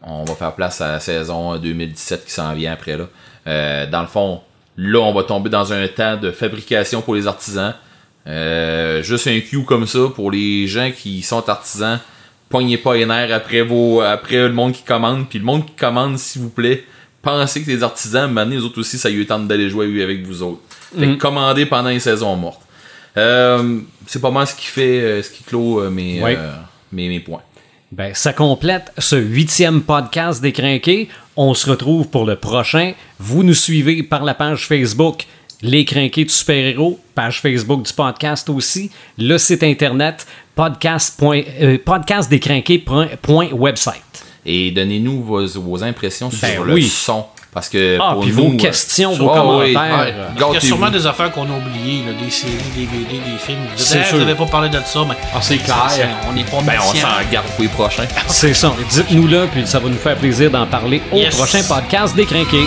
on 0.02 0.24
va 0.24 0.34
faire 0.34 0.52
place 0.52 0.80
à 0.80 0.92
la 0.92 1.00
saison 1.00 1.56
2017 1.56 2.24
qui 2.26 2.32
s'en 2.32 2.54
vient 2.54 2.72
après 2.72 2.96
là. 2.96 3.04
Euh, 3.46 3.86
dans 3.90 4.00
le 4.02 4.06
fond, 4.06 4.40
là, 4.76 5.00
on 5.00 5.12
va 5.12 5.22
tomber 5.24 5.50
dans 5.50 5.72
un 5.72 5.86
temps 5.88 6.16
de 6.16 6.30
fabrication 6.30 7.02
pour 7.02 7.14
les 7.14 7.26
artisans. 7.26 7.74
Euh, 8.26 9.02
juste 9.02 9.26
un 9.28 9.38
cue 9.40 9.62
comme 9.64 9.86
ça 9.86 10.00
pour 10.14 10.30
les 10.30 10.66
gens 10.66 10.90
qui 10.96 11.22
sont 11.22 11.48
artisans. 11.48 12.00
Pognez 12.48 12.78
pas 12.78 12.94
les 12.96 13.06
nerfs 13.06 13.32
après 13.32 13.62
vos, 13.62 14.00
après 14.00 14.36
le 14.36 14.52
monde 14.52 14.72
qui 14.72 14.82
commande. 14.82 15.28
Puis 15.28 15.38
le 15.38 15.44
monde 15.44 15.66
qui 15.66 15.72
commande, 15.74 16.18
s'il 16.18 16.42
vous 16.42 16.50
plaît, 16.50 16.84
pensez 17.22 17.62
que 17.62 17.70
les 17.70 17.82
artisans, 17.82 18.30
maintenant, 18.30 18.54
les 18.56 18.62
autres 18.62 18.80
aussi, 18.80 18.98
ça 18.98 19.10
y 19.10 19.20
est 19.20 19.24
temps 19.24 19.38
d'aller 19.38 19.68
jouer 19.68 20.02
avec 20.02 20.24
vous 20.24 20.42
autres. 20.42 20.60
Fait 20.98 21.06
que 21.06 21.14
commandez 21.14 21.66
pendant 21.66 21.90
les 21.90 22.00
saisons 22.00 22.34
mortes. 22.36 22.62
Euh, 23.16 23.80
c'est 24.06 24.20
pas 24.20 24.30
mal 24.30 24.46
ce 24.46 24.54
qui 24.54 24.66
fait, 24.66 25.00
euh, 25.00 25.22
ce 25.22 25.30
qui 25.30 25.42
clôt 25.42 25.88
mes, 25.90 26.22
Oui. 26.22 26.34
euh, 26.36 26.52
mes, 26.92 27.08
mes 27.08 27.20
points. 27.20 27.42
Ben, 27.92 28.12
ça 28.14 28.32
complète 28.32 28.92
ce 28.98 29.16
huitième 29.16 29.82
podcast 29.82 30.42
des 30.42 30.52
Crinqués. 30.52 31.08
On 31.36 31.54
se 31.54 31.70
retrouve 31.70 32.08
pour 32.08 32.24
le 32.26 32.36
prochain. 32.36 32.92
Vous 33.18 33.42
nous 33.42 33.54
suivez 33.54 34.02
par 34.02 34.24
la 34.24 34.34
page 34.34 34.66
Facebook 34.66 35.24
Les 35.62 35.84
Crinqués 35.86 36.24
du 36.24 36.32
super-héros, 36.32 36.98
page 37.14 37.40
Facebook 37.40 37.82
du 37.82 37.92
podcast 37.92 38.48
aussi, 38.50 38.90
le 39.18 39.38
site 39.38 39.62
internet 39.62 40.26
podcast. 40.54 41.18
euh, 41.22 41.78
podcastdescrinqués.website. 41.84 44.02
Et 44.44 44.70
donnez-nous 44.70 45.22
vos, 45.24 45.46
vos 45.46 45.82
impressions 45.82 46.28
Ben 46.40 46.52
sur 46.54 46.62
oui. 46.68 46.82
le 46.82 46.88
son. 46.88 47.24
Parce 47.52 47.68
que 47.70 47.96
Ah, 47.98 48.10
pour 48.12 48.20
puis 48.22 48.32
nous, 48.32 48.48
vos 48.48 48.52
euh, 48.52 48.56
questions, 48.58 49.14
vos 49.14 49.30
oui, 49.30 49.34
commentaires. 49.72 49.98
ouais, 49.98 50.14
Il 50.36 50.42
y 50.54 50.56
a 50.58 50.60
sûrement 50.60 50.90
des 50.90 51.06
affaires 51.06 51.32
qu'on 51.32 51.44
a 51.44 51.56
oubliées, 51.56 52.02
là, 52.04 52.12
des 52.22 52.30
séries, 52.30 52.52
des 52.76 52.84
BD, 52.84 53.14
des 53.14 53.38
films. 53.38 53.60
Vous 54.12 54.18
n'avez 54.18 54.34
pas 54.34 54.44
parlé 54.44 54.68
de 54.68 54.78
ça, 54.84 55.06
mais 55.08 55.14
Ah, 55.34 55.38
c'est 55.40 55.56
clair. 55.56 55.76
on 56.28 56.34
n'est 56.34 56.44
pas 56.44 56.60
Ben, 56.62 56.74
on 56.86 56.92
s'en 56.94 57.08
garde 57.32 57.46
pour 57.46 57.62
les 57.62 57.68
prochains. 57.68 58.04
C'est 58.28 58.52
ça. 58.52 58.74
Dites-nous 58.90 59.26
là, 59.26 59.46
puis 59.50 59.66
ça 59.66 59.78
va 59.78 59.88
nous 59.88 59.96
faire 59.96 60.16
plaisir 60.18 60.50
d'en 60.50 60.66
parler 60.66 61.00
au 61.10 61.16
Yes. 61.16 61.34
prochain 61.34 61.62
podcast 61.66 62.14
des 62.14 62.26
Crinqués. 62.26 62.66